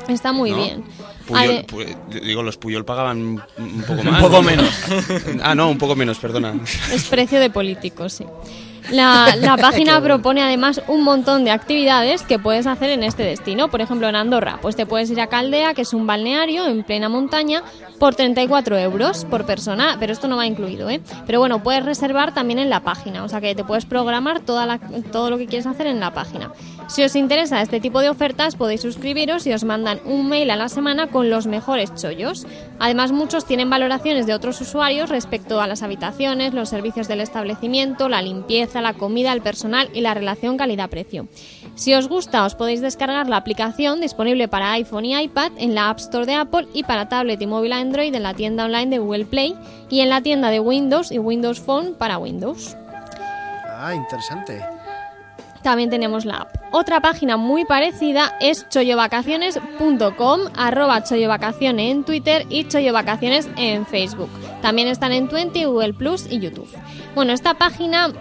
Está 0.07 0.31
muy 0.31 0.51
¿no? 0.51 0.57
bien. 0.57 0.83
Puyol- 1.27 1.65
Pu- 1.65 2.21
digo, 2.21 2.43
los 2.43 2.57
Puyol 2.57 2.83
pagaban 2.85 3.17
un 3.17 3.41
un 3.57 3.81
poco 3.83 4.03
más. 4.03 4.21
poco 4.21 4.35
¿no? 4.37 4.41
menos. 4.43 4.69
ah, 5.43 5.55
no, 5.55 5.69
un 5.69 5.77
poco 5.77 5.95
menos, 5.95 6.17
perdona. 6.19 6.53
Es 6.91 7.05
precio 7.05 7.39
de 7.39 7.49
políticos, 7.49 8.13
sí. 8.13 8.25
La, 8.89 9.35
la 9.39 9.55
página 9.61 10.01
propone 10.01 10.41
además 10.41 10.81
un 10.87 11.03
montón 11.03 11.43
de 11.45 11.51
actividades 11.51 12.23
que 12.23 12.39
puedes 12.39 12.67
hacer 12.67 12.89
en 12.89 13.03
este 13.03 13.23
destino. 13.23 13.69
Por 13.69 13.81
ejemplo, 13.81 14.07
en 14.09 14.15
Andorra, 14.15 14.57
pues 14.61 14.75
te 14.75 14.85
puedes 14.85 15.09
ir 15.11 15.21
a 15.21 15.27
Caldea, 15.27 15.73
que 15.73 15.83
es 15.83 15.93
un 15.93 16.07
balneario 16.07 16.65
en 16.65 16.83
plena 16.83 17.07
montaña, 17.09 17.63
por 17.99 18.15
34 18.15 18.77
euros 18.79 19.25
por 19.25 19.45
persona, 19.45 19.97
pero 19.99 20.11
esto 20.11 20.27
no 20.27 20.35
va 20.37 20.47
incluido, 20.47 20.89
¿eh? 20.89 21.01
Pero 21.27 21.39
bueno, 21.39 21.61
puedes 21.61 21.85
reservar 21.85 22.33
también 22.33 22.57
en 22.59 22.69
la 22.69 22.79
página, 22.79 23.23
o 23.23 23.29
sea 23.29 23.39
que 23.41 23.53
te 23.53 23.63
puedes 23.63 23.85
programar 23.85 24.39
toda 24.39 24.65
la- 24.65 24.79
todo 25.11 25.29
lo 25.29 25.37
que 25.37 25.45
quieres 25.45 25.67
hacer 25.67 25.85
en 25.87 25.99
la 25.99 26.11
página. 26.13 26.51
Si 26.91 27.01
os 27.03 27.15
interesa 27.15 27.61
este 27.61 27.79
tipo 27.79 28.01
de 28.01 28.09
ofertas, 28.09 28.57
podéis 28.57 28.81
suscribiros 28.81 29.47
y 29.47 29.53
os 29.53 29.63
mandan 29.63 30.01
un 30.03 30.27
mail 30.27 30.51
a 30.51 30.57
la 30.57 30.67
semana 30.67 31.07
con 31.07 31.29
los 31.29 31.47
mejores 31.47 31.95
chollos. 31.95 32.45
Además, 32.79 33.13
muchos 33.13 33.45
tienen 33.45 33.69
valoraciones 33.69 34.27
de 34.27 34.33
otros 34.33 34.59
usuarios 34.59 35.09
respecto 35.09 35.61
a 35.61 35.67
las 35.67 35.83
habitaciones, 35.83 36.53
los 36.53 36.67
servicios 36.67 37.07
del 37.07 37.21
establecimiento, 37.21 38.09
la 38.09 38.21
limpieza, 38.21 38.81
la 38.81 38.93
comida, 38.93 39.31
el 39.31 39.41
personal 39.41 39.89
y 39.93 40.01
la 40.01 40.13
relación 40.13 40.57
calidad-precio. 40.57 41.29
Si 41.75 41.93
os 41.93 42.09
gusta, 42.09 42.43
os 42.43 42.55
podéis 42.55 42.81
descargar 42.81 43.29
la 43.29 43.37
aplicación 43.37 44.01
disponible 44.01 44.49
para 44.49 44.73
iPhone 44.73 45.05
y 45.05 45.17
iPad 45.17 45.53
en 45.55 45.73
la 45.73 45.89
App 45.89 45.99
Store 45.99 46.25
de 46.25 46.35
Apple 46.35 46.67
y 46.73 46.83
para 46.83 47.07
tablet 47.07 47.41
y 47.41 47.47
móvil 47.47 47.71
Android 47.71 48.13
en 48.13 48.23
la 48.23 48.33
tienda 48.33 48.65
online 48.65 48.87
de 48.87 48.99
Google 48.99 49.25
Play 49.27 49.55
y 49.89 50.01
en 50.01 50.09
la 50.09 50.19
tienda 50.19 50.49
de 50.49 50.59
Windows 50.59 51.09
y 51.09 51.19
Windows 51.19 51.61
Phone 51.61 51.95
para 51.97 52.17
Windows. 52.17 52.75
Ah, 53.77 53.95
interesante. 53.95 54.61
También 55.63 55.89
tenemos 55.89 56.25
la 56.25 56.37
app. 56.37 56.55
Otra 56.71 57.01
página 57.01 57.37
muy 57.37 57.65
parecida 57.65 58.35
es 58.39 58.67
chollovacaciones.com, 58.69 60.39
arroba 60.55 61.03
chollovacaciones 61.03 61.91
en 61.91 62.03
Twitter 62.03 62.45
y 62.49 62.67
chollovacaciones 62.67 63.49
en 63.57 63.85
Facebook. 63.85 64.29
También 64.61 64.87
están 64.87 65.11
en 65.11 65.27
Twenty, 65.27 65.65
Google 65.65 65.93
Plus 65.93 66.25
y 66.31 66.39
YouTube. 66.39 66.69
Bueno, 67.13 67.33
esta 67.33 67.53
página 67.55 68.11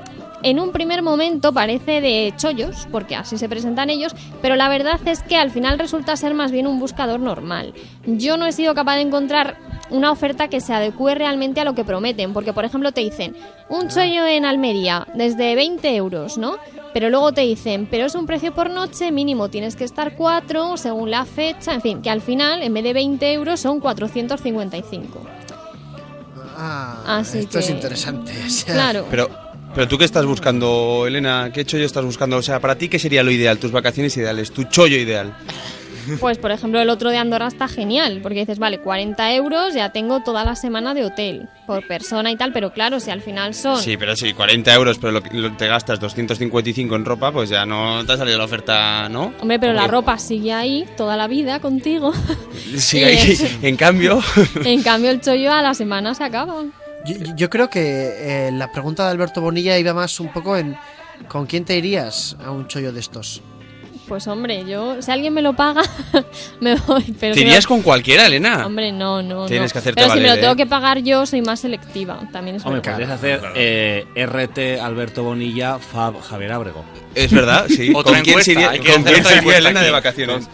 en 0.43 0.59
un 0.59 0.73
primer 0.73 1.03
momento 1.03 1.53
parece 1.53 2.01
de 2.01 2.33
chollos, 2.37 2.89
porque 2.91 3.15
así 3.15 3.39
se 3.39 3.49
presentan 3.49 3.91
ellos, 3.91 4.15
pero 4.41 4.57
la 4.57 4.69
verdad 4.69 4.99
es 5.07 5.23
que 5.23 5.37
al 5.37 5.51
final 5.51 5.79
resulta 5.79 6.17
ser 6.17 6.35
más 6.35 6.51
bien 6.51 6.67
un 6.67 6.81
buscador 6.81 7.21
normal. 7.21 7.75
Yo 8.07 8.37
no 8.37 8.47
he 8.47 8.53
sido 8.53 8.75
capaz 8.75 8.97
de 8.97 9.03
encontrar 9.03 9.59
una 9.91 10.11
oferta 10.13 10.49
que 10.49 10.61
se 10.61 10.73
adecue 10.73 11.15
realmente 11.15 11.61
a 11.61 11.65
lo 11.65 11.75
que 11.75 11.85
prometen, 11.85 12.33
porque 12.33 12.53
por 12.53 12.65
ejemplo 12.65 12.93
te 12.93 13.01
dicen 13.01 13.37
un 13.69 13.89
chollo 13.89 14.27
en 14.27 14.45
Almería 14.45 15.07
desde 15.15 15.55
20 15.55 15.95
euros, 15.97 16.39
¿no? 16.39 16.57
Pero 16.93 17.09
luego 17.09 17.33
te 17.33 17.43
dicen, 17.43 17.87
pero 17.91 18.07
es 18.07 18.15
un 18.15 18.27
precio 18.27 18.53
por 18.53 18.71
noche, 18.71 19.13
mínimo 19.13 19.49
tienes 19.49 19.77
que 19.77 19.85
estar 19.85 20.17
4 20.17 20.77
según 20.77 21.11
la 21.11 21.25
fecha, 21.25 21.75
en 21.75 21.81
fin, 21.83 22.03
que 22.03 22.11
al 22.11 22.21
final 22.21 22.63
en 22.63 22.75
vez 22.75 22.85
de 22.85 22.93
20 22.93 23.33
euros 23.33 23.61
son 23.61 23.81
455. 23.81 25.21
Ah, 26.57 27.19
Así 27.19 27.39
esto 27.39 27.59
es 27.59 27.71
interesante. 27.71 28.33
o 28.47 28.51
sea, 28.51 28.75
Claro. 28.75 29.07
Pero, 29.11 29.31
pero 29.75 29.89
tú 29.89 29.97
qué 29.97 30.05
estás 30.05 30.27
buscando, 30.27 31.05
Elena, 31.07 31.51
¿qué 31.53 31.65
chollo 31.65 31.87
estás 31.87 32.05
buscando? 32.05 32.37
O 32.37 32.43
sea, 32.43 32.61
para 32.61 32.77
ti, 32.77 32.89
¿qué 32.89 32.99
sería 32.99 33.23
lo 33.23 33.31
ideal? 33.31 33.59
Tus 33.59 33.71
vacaciones 33.73 34.17
ideales, 34.17 34.51
tu 34.51 34.65
chollo 34.65 34.97
ideal. 34.97 35.35
Pues, 36.19 36.39
por 36.39 36.51
ejemplo, 36.51 36.81
el 36.81 36.91
otro 36.91 37.11
de 37.11 37.19
Andorra 37.19 37.47
está 37.47 37.69
genial, 37.69 38.21
porque 38.23 38.41
dices, 38.41 38.59
vale, 38.59 38.79
40 38.81 39.35
euros, 39.35 39.75
ya 39.75 39.91
tengo 39.93 40.21
toda 40.23 40.45
la 40.45 40.57
semana 40.57 40.95
de 40.95 41.05
hotel 41.05 41.49
por 41.67 41.87
persona 41.87 42.31
y 42.31 42.37
tal, 42.37 42.53
pero 42.53 42.73
claro, 42.73 42.99
si 43.01 43.11
al 43.11 43.21
final 43.23 43.55
son... 43.55 43.77
Sí, 43.79 43.97
pero 43.97 44.17
sí, 44.17 44.33
40 44.33 44.75
euros, 44.75 44.99
pero 44.99 45.21
lo, 45.33 45.53
te 45.57 45.67
gastas 45.69 46.01
255 46.01 46.97
en 46.97 47.05
ropa, 47.05 47.31
pues 47.33 47.51
ya 47.51 47.65
no 47.67 48.05
te 48.05 48.13
ha 48.13 48.17
salido 48.17 48.39
la 48.39 48.45
oferta, 48.45 49.09
¿no? 49.09 49.33
Hombre, 49.41 49.59
pero 49.59 49.73
la 49.73 49.87
ropa 49.87 50.19
sigue 50.19 50.53
ahí 50.53 50.87
toda 50.97 51.17
la 51.17 51.27
vida 51.29 51.61
contigo. 51.61 52.13
Sí, 52.77 52.99
Y 52.99 53.05
ahí, 53.05 53.17
es- 53.33 53.59
en 53.63 53.77
cambio... 53.77 54.21
en 54.65 54.83
cambio, 54.83 55.11
el 55.11 55.21
chollo 55.21 55.53
a 55.53 55.63
la 55.63 55.75
semana 55.75 56.15
se 56.15 56.25
acaba. 56.25 56.63
Yo, 57.05 57.15
yo 57.37 57.51
creo 57.51 57.71
que 57.71 58.49
eh, 58.49 58.51
la 58.53 58.71
pregunta 58.73 59.05
de 59.05 59.11
Alberto 59.11 59.41
Bonilla 59.41 59.79
iba 59.79 59.95
más 59.95 60.21
un 60.21 60.29
poco 60.33 60.57
en 60.57 60.77
¿con 61.29 61.47
quién 61.47 61.65
te 61.65 61.77
irías 61.77 62.37
a 62.45 62.51
un 62.51 62.67
chollo 62.69 62.93
de 62.93 63.01
estos? 63.01 63.43
Pues 64.11 64.27
hombre, 64.27 64.65
yo, 64.67 65.01
si 65.01 65.09
alguien 65.13 65.33
me 65.33 65.41
lo 65.41 65.53
paga, 65.53 65.83
me 66.61 66.75
voy. 66.75 67.15
Pero 67.21 67.33
¿Te 67.33 67.43
irías 67.43 67.65
con 67.65 67.81
cualquiera, 67.81 68.27
Elena? 68.27 68.67
Hombre, 68.67 68.91
no, 68.91 69.23
no. 69.23 69.47
Tienes 69.47 69.71
no. 69.71 69.73
que 69.73 69.79
hacerte 69.79 70.03
Pero 70.03 70.13
si 70.13 70.19
me 70.19 70.27
lo 70.27 70.35
tengo 70.35 70.55
¿eh? 70.55 70.57
que 70.57 70.67
pagar 70.67 70.99
yo, 70.99 71.25
soy 71.27 71.43
más 71.43 71.61
selectiva. 71.61 72.19
También 72.33 72.57
es 72.57 72.67
Hombre, 72.67 72.81
verdad. 72.81 72.95
podrías 72.95 73.11
hacer 73.13 73.41
eh, 73.55 74.05
RT 74.17 74.83
Alberto 74.83 75.23
Bonilla, 75.23 75.79
Fab 75.79 76.21
Javier 76.23 76.51
Ábrego. 76.51 76.85
Es 77.15 77.33
verdad, 77.33 77.67
sí. 77.69 77.93
Otra 77.95 78.15
¿Con 78.15 78.23
quién 78.23 78.33
encuesta, 78.33 78.53
sería, 78.53 78.95
con 78.95 79.05
quién 79.05 79.55
Elena 79.55 79.81
de 79.81 79.93
vacaciones? 79.93 80.49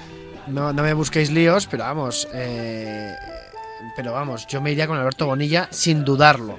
No, 0.49 0.75
no 0.75 0.83
me 0.83 0.93
busquéis 0.93 1.31
líos, 1.31 1.67
pero 1.67 1.85
vamos. 1.85 2.29
eh, 2.35 3.11
pero 3.97 4.13
vamos, 4.13 4.47
yo 4.47 4.61
me 4.61 4.71
iría 4.71 4.87
con 4.87 4.99
Alberto 4.99 5.25
Bonilla 5.25 5.67
sin 5.71 6.05
dudarlo. 6.05 6.59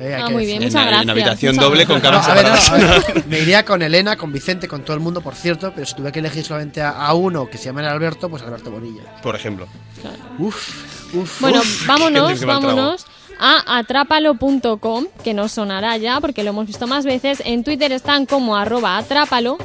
Eh, 0.00 0.16
Ah, 0.20 0.30
muy 0.30 0.46
bien, 0.46 0.60
decirlo. 0.60 0.80
muchas 0.80 0.82
En- 0.82 0.88
en 0.88 1.06
gracias. 1.06 1.10
habitación 1.10 1.54
muchas 1.56 1.68
doble 1.70 1.86
con 1.86 2.00
gracias. 2.00 2.26
camas 2.26 2.28
No, 2.28 2.32
a 2.32 2.34
ver, 2.36 2.52
no, 2.52 2.56
separadas. 2.60 3.04
a 3.08 3.12
ver, 3.12 3.26
me 3.28 3.38
iría 3.40 3.64
con 3.64 3.82
Elena, 3.82 4.16
con 4.16 4.32
Vicente, 4.32 4.66
con 4.68 4.82
todo 4.82 4.94
el 4.94 5.00
mundo, 5.00 5.20
por 5.20 5.34
cierto, 5.34 5.72
pero 5.74 5.86
si 5.86 5.94
tuviera 5.94 6.12
que 6.12 6.18
elegir 6.20 6.44
solamente 6.44 6.80
a, 6.82 6.90
a 6.90 7.14
uno 7.14 7.48
que 7.50 7.58
se 7.58 7.64
llama 7.66 7.88
Alberto, 7.88 8.28
pues 8.28 8.42
Alberto 8.42 8.70
Bonilla. 8.70 9.02
Por 9.22 9.36
ejemplo. 9.36 9.66
Uf, 10.38 11.14
uf. 11.14 11.40
Bueno, 11.40 11.60
uf. 11.60 11.86
vámonos, 11.86 12.40
trago. 12.40 12.96
A 13.40 13.78
atrápalo.com, 13.78 15.06
que 15.24 15.34
nos 15.34 15.52
sonará 15.52 15.96
ya 15.96 16.20
porque 16.20 16.44
lo 16.44 16.50
hemos 16.50 16.66
visto 16.66 16.86
más 16.86 17.06
veces. 17.06 17.42
En 17.44 17.64
Twitter 17.64 17.90
están 17.90 18.26
como 18.26 18.56
arroba 18.56 18.98
atrápalo. 18.98 19.56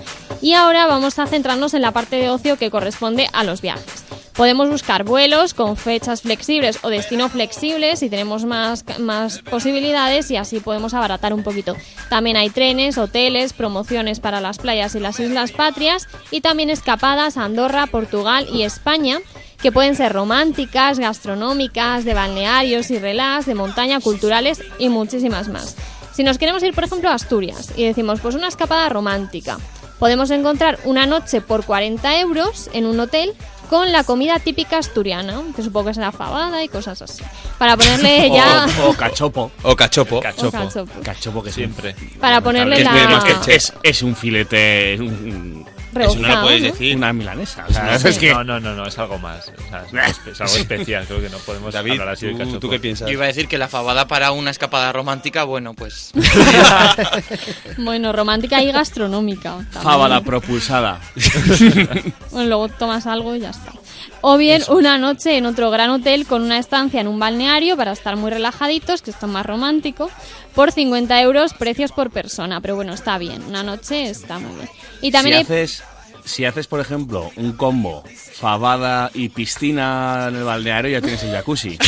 Y 0.42 0.54
ahora 0.54 0.86
vamos 0.86 1.20
a 1.20 1.28
centrarnos 1.28 1.74
en 1.74 1.82
la 1.82 1.92
parte 1.92 2.16
de 2.16 2.30
ocio 2.30 2.58
que 2.58 2.72
corresponde 2.72 3.28
a 3.34 3.44
los 3.44 3.62
viajes. 3.62 4.06
Podemos 4.36 4.70
buscar 4.70 5.06
vuelos 5.06 5.54
con 5.54 5.78
fechas 5.78 6.22
flexibles 6.22 6.80
o 6.84 6.90
destino 6.90 7.30
flexibles 7.30 8.00
si 8.00 8.10
tenemos 8.10 8.44
más, 8.44 8.84
más 9.00 9.40
posibilidades 9.40 10.30
y 10.30 10.36
así 10.36 10.60
podemos 10.60 10.94
abaratar 10.94 11.34
un 11.34 11.42
poquito. 11.42 11.74
También 12.10 12.36
hay 12.36 12.50
trenes, 12.50 12.98
hoteles, 12.98 13.54
promociones 13.54 14.20
para 14.20 14.42
las 14.42 14.58
playas 14.58 14.94
y 14.96 15.00
las 15.00 15.22
islas 15.22 15.54
patrias 15.54 16.10
y 16.32 16.42
también 16.42 16.70
escapadas 16.70 17.38
a 17.38 17.46
Andorra, 17.46 17.88
Portugal 17.88 18.46
y 18.52 18.64
España 18.64 19.20
que 19.62 19.72
pueden 19.72 19.96
ser 19.96 20.14
románticas, 20.14 21.00
gastronómicas, 21.00 22.06
de 22.06 22.14
balnearios 22.14 22.92
y 22.92 23.00
relax, 23.00 23.46
de 23.46 23.56
montaña, 23.56 24.00
culturales 24.00 24.62
y 24.80 24.90
muchísimas 24.90 25.48
más. 25.48 25.76
Si 26.14 26.24
nos 26.24 26.38
queremos 26.38 26.64
ir, 26.64 26.74
por 26.74 26.84
ejemplo, 26.84 27.10
a 27.10 27.14
Asturias 27.14 27.74
y 27.76 27.84
decimos, 27.86 28.20
pues 28.22 28.36
una 28.36 28.48
escapada 28.48 28.88
romántica, 28.90 29.58
podemos 30.00 30.30
encontrar 30.32 30.80
una 30.86 31.06
noche 31.06 31.42
por 31.42 31.66
40 31.66 32.20
euros 32.20 32.70
en 32.74 32.86
un 32.86 33.00
hotel 33.00 33.34
con 33.70 33.92
la 33.92 34.04
comida 34.04 34.38
típica 34.38 34.78
asturiana, 34.78 35.42
que 35.56 35.64
supongo 35.64 35.88
que 35.88 35.96
será 35.96 36.12
fabada 36.12 36.64
y 36.64 36.68
cosas 36.68 37.02
así. 37.02 37.24
Para 37.58 37.76
ponerle 37.76 38.30
ya... 38.34 38.68
O, 38.86 38.92
o 38.92 38.94
cachopo. 38.94 39.52
O 39.64 39.76
cachopo. 39.76 40.20
Cachopo. 40.22 40.52
cachopo. 40.52 41.02
Cachopo 41.02 41.42
que 41.44 41.52
siempre. 41.52 41.96
Para 42.22 42.42
ponerle 42.42 42.78
es, 42.78 42.84
la- 42.84 43.42
es, 43.48 43.74
es 43.82 44.04
un 44.04 44.16
filete. 44.16 44.94
es 44.94 45.00
un- 45.00 45.66
Eso 46.04 46.16
no 46.20 46.28
lo 46.28 46.42
puedes 46.42 46.62
¿no? 46.62 46.68
decir. 46.68 46.96
Una 46.98 47.14
milanesa. 47.14 47.66
O 47.70 47.74
sea, 47.74 47.84
No, 47.86 48.10
es 48.10 48.18
que. 48.18 48.34
no, 48.34 48.44
no, 48.44 48.60
no, 48.60 48.76
no, 48.76 48.86
es 48.86 48.98
algo 49.00 49.18
más. 49.18 49.48
O 49.48 49.70
sea, 49.70 50.08
es, 50.08 50.20
es 50.28 50.42
algo 50.42 50.56
especial, 50.58 51.06
creo 51.06 51.22
que 51.22 51.30
no 51.30 51.38
podemos 51.40 51.74
David, 51.74 51.92
hablar 51.94 52.10
así 52.10 52.26
de 52.28 52.34
¿tú- 52.34 52.38
cachopo. 52.40 52.60
tú 52.60 52.70
qué 52.70 52.80
piensas? 52.80 53.08
Yo 53.08 53.14
iba 53.14 53.24
a 53.24 53.28
decir 53.28 53.48
que 53.48 53.58
la 53.58 53.68
fabada 53.68 54.08
para 54.08 54.32
una 54.32 54.52
escapada 54.52 54.92
romántica, 54.92 55.44
bueno, 55.46 55.74
pues... 55.74 56.12
Bueno, 57.78 58.12
romántica 58.14 58.62
y 58.62 58.72
gastronómica. 58.72 59.52
también. 59.52 59.84
Fábala 59.84 60.22
propulsada. 60.22 61.00
Bueno, 62.32 62.48
luego 62.50 62.68
tomas 62.70 63.08
algo 63.08 63.36
y 63.36 63.40
ya 63.40 63.50
está. 63.52 63.72
O 64.22 64.38
bien 64.38 64.64
una 64.70 64.98
noche 64.98 65.38
en 65.38 65.46
otro 65.46 65.72
gran 65.72 65.90
hotel 65.90 66.26
con 66.26 66.42
una 66.42 66.58
estancia 66.58 67.02
en 67.02 67.08
un 67.08 67.20
balneario 67.20 67.78
para 67.78 67.92
estar 67.92 68.16
muy 68.16 68.32
relajaditos, 68.32 69.02
que 69.02 69.12
esto 69.12 69.26
es 69.26 69.32
más 69.32 69.46
romántico, 69.46 70.10
por 70.54 70.72
50 70.72 71.22
euros 71.22 71.54
precios 71.54 71.92
por 71.92 72.10
persona. 72.12 72.62
Pero 72.62 72.76
bueno, 72.76 72.94
está 72.94 73.18
bien, 73.18 73.44
una 73.44 73.64
noche 73.64 74.10
está 74.10 74.40
muy 74.40 74.56
bien. 74.56 74.70
Y 75.02 75.12
también 75.12 75.46
si 75.46 75.54
hay 75.54 75.64
haces, 75.64 75.84
si 76.26 76.46
haces, 76.46 76.68
por 76.68 76.80
ejemplo, 76.80 77.32
un 77.36 77.54
combo 77.54 78.04
fabada 78.34 79.12
y 79.14 79.30
piscina 79.30 80.26
en 80.30 80.36
el 80.36 80.44
balneario, 80.44 80.92
ya 80.92 81.02
tienes 81.02 81.24
el 81.24 81.32
jacuzzi. 81.32 81.78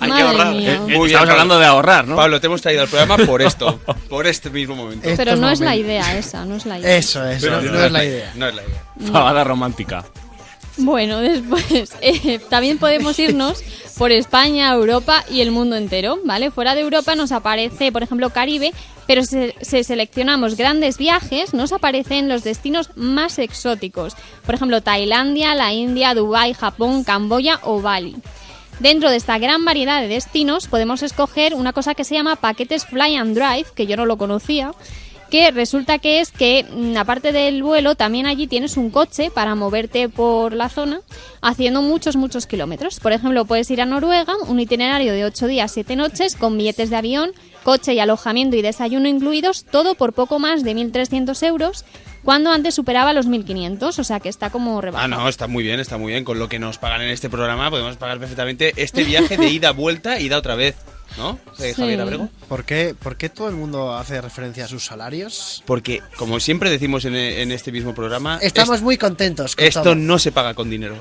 Hay 0.00 0.10
que 0.10 0.22
ahorrar. 0.22 0.54
Eh, 0.54 0.78
Muy 0.78 0.90
Estamos 0.90 1.06
bien, 1.06 1.18
hablando 1.18 1.58
de 1.58 1.66
ahorrar, 1.66 2.06
¿no? 2.06 2.16
Pablo, 2.16 2.40
te 2.40 2.46
hemos 2.46 2.62
traído 2.62 2.82
al 2.82 2.88
programa 2.88 3.18
por 3.18 3.42
esto, 3.42 3.80
por 4.08 4.26
este 4.26 4.50
mismo 4.50 4.76
momento. 4.76 5.08
Pero 5.16 5.36
no 5.36 5.50
es 5.50 5.60
la 5.60 5.76
idea 5.76 6.16
esa, 6.16 6.44
no 6.44 6.56
es 6.56 6.66
la 6.66 6.78
idea. 6.78 6.96
Eso 6.96 7.26
es, 7.28 7.42
no, 7.42 7.60
no 7.60 7.84
es 7.84 7.92
la 7.92 8.04
idea. 8.04 8.32
No 8.34 8.48
es 8.48 8.54
la 8.54 8.62
idea. 8.62 9.12
Fabada 9.12 9.44
romántica. 9.44 10.04
Bueno, 10.76 11.18
después 11.20 11.94
eh, 12.00 12.38
también 12.48 12.78
podemos 12.78 13.18
irnos 13.18 13.62
por 13.98 14.12
España, 14.12 14.72
Europa 14.72 15.24
y 15.30 15.42
el 15.42 15.50
mundo 15.50 15.76
entero, 15.76 16.18
¿vale? 16.24 16.50
Fuera 16.50 16.74
de 16.74 16.80
Europa 16.80 17.14
nos 17.14 17.32
aparece, 17.32 17.92
por 17.92 18.02
ejemplo, 18.02 18.30
Caribe, 18.30 18.72
pero 19.06 19.24
si 19.24 19.52
si 19.60 19.84
seleccionamos 19.84 20.56
grandes 20.56 20.96
viajes, 20.96 21.52
nos 21.52 21.72
aparecen 21.72 22.28
los 22.28 22.42
destinos 22.42 22.90
más 22.96 23.38
exóticos. 23.38 24.16
Por 24.46 24.54
ejemplo, 24.54 24.80
Tailandia, 24.80 25.54
la 25.54 25.72
India, 25.72 26.14
Dubái, 26.14 26.54
Japón, 26.54 27.04
Camboya 27.04 27.60
o 27.62 27.82
Bali. 27.82 28.16
Dentro 28.80 29.10
de 29.10 29.16
esta 29.16 29.38
gran 29.38 29.66
variedad 29.66 30.00
de 30.00 30.08
destinos 30.08 30.66
podemos 30.66 31.02
escoger 31.02 31.54
una 31.54 31.74
cosa 31.74 31.94
que 31.94 32.02
se 32.02 32.14
llama 32.14 32.36
paquetes 32.36 32.86
Fly 32.86 33.14
and 33.14 33.36
Drive, 33.36 33.66
que 33.74 33.86
yo 33.86 33.94
no 33.94 34.06
lo 34.06 34.16
conocía, 34.16 34.72
que 35.30 35.50
resulta 35.50 35.98
que 35.98 36.20
es 36.20 36.30
que 36.30 36.64
mm, 36.64 36.96
aparte 36.96 37.30
del 37.32 37.62
vuelo 37.62 37.94
también 37.94 38.24
allí 38.24 38.46
tienes 38.46 38.78
un 38.78 38.88
coche 38.88 39.30
para 39.30 39.54
moverte 39.54 40.08
por 40.08 40.54
la 40.54 40.70
zona 40.70 41.02
haciendo 41.42 41.82
muchos 41.82 42.16
muchos 42.16 42.46
kilómetros. 42.46 43.00
Por 43.00 43.12
ejemplo, 43.12 43.44
puedes 43.44 43.70
ir 43.70 43.82
a 43.82 43.86
Noruega, 43.86 44.34
un 44.48 44.58
itinerario 44.58 45.12
de 45.12 45.26
8 45.26 45.46
días, 45.46 45.70
7 45.72 45.94
noches 45.96 46.34
con 46.34 46.56
billetes 46.56 46.88
de 46.88 46.96
avión, 46.96 47.32
coche 47.62 47.92
y 47.92 48.00
alojamiento 48.00 48.56
y 48.56 48.62
desayuno 48.62 49.08
incluidos, 49.08 49.64
todo 49.64 49.94
por 49.94 50.14
poco 50.14 50.38
más 50.38 50.64
de 50.64 50.74
1.300 50.74 51.46
euros, 51.46 51.84
cuando 52.24 52.50
antes 52.52 52.74
superaba 52.74 53.12
los 53.12 53.26
1.500, 53.26 53.98
o 53.98 54.04
sea 54.04 54.20
que 54.20 54.28
está 54.28 54.50
como 54.50 54.78
Ah, 54.78 54.82
rebajado. 54.82 55.08
no, 55.08 55.28
está 55.28 55.46
muy 55.46 55.62
bien, 55.64 55.80
está 55.80 55.96
muy 55.98 56.12
bien. 56.12 56.24
Con 56.24 56.38
lo 56.38 56.48
que 56.48 56.58
nos 56.58 56.78
pagan 56.78 57.02
en 57.02 57.08
este 57.10 57.30
programa 57.30 57.70
podemos 57.70 57.96
pagar 57.96 58.18
perfectamente 58.18 58.72
este 58.76 59.04
viaje 59.04 59.36
de 59.36 59.48
ida-vuelta, 59.48 60.18
ida 60.20 60.36
otra 60.38 60.54
vez. 60.54 60.76
¿No? 61.18 61.40
Eh, 61.58 61.72
Sí. 61.74 61.80
Javier 61.82 62.00
Abrego. 62.02 62.28
¿Por 62.48 62.64
qué, 62.64 62.94
¿Por 62.96 63.16
qué 63.16 63.28
todo 63.28 63.48
el 63.48 63.56
mundo 63.56 63.94
hace 63.96 64.20
referencia 64.20 64.66
a 64.66 64.68
sus 64.68 64.84
salarios? 64.84 65.60
Porque, 65.66 66.00
como 66.16 66.38
siempre 66.38 66.70
decimos 66.70 67.04
en, 67.04 67.16
en 67.16 67.50
este 67.50 67.72
mismo 67.72 67.94
programa, 67.96 68.38
Estamos 68.40 68.76
es- 68.76 68.82
muy 68.82 68.96
contentos 68.96 69.56
con 69.56 69.64
esto 69.64 69.82
todo. 69.82 69.94
no 69.96 70.20
se 70.20 70.30
paga 70.30 70.54
con 70.54 70.70
dinero. 70.70 70.94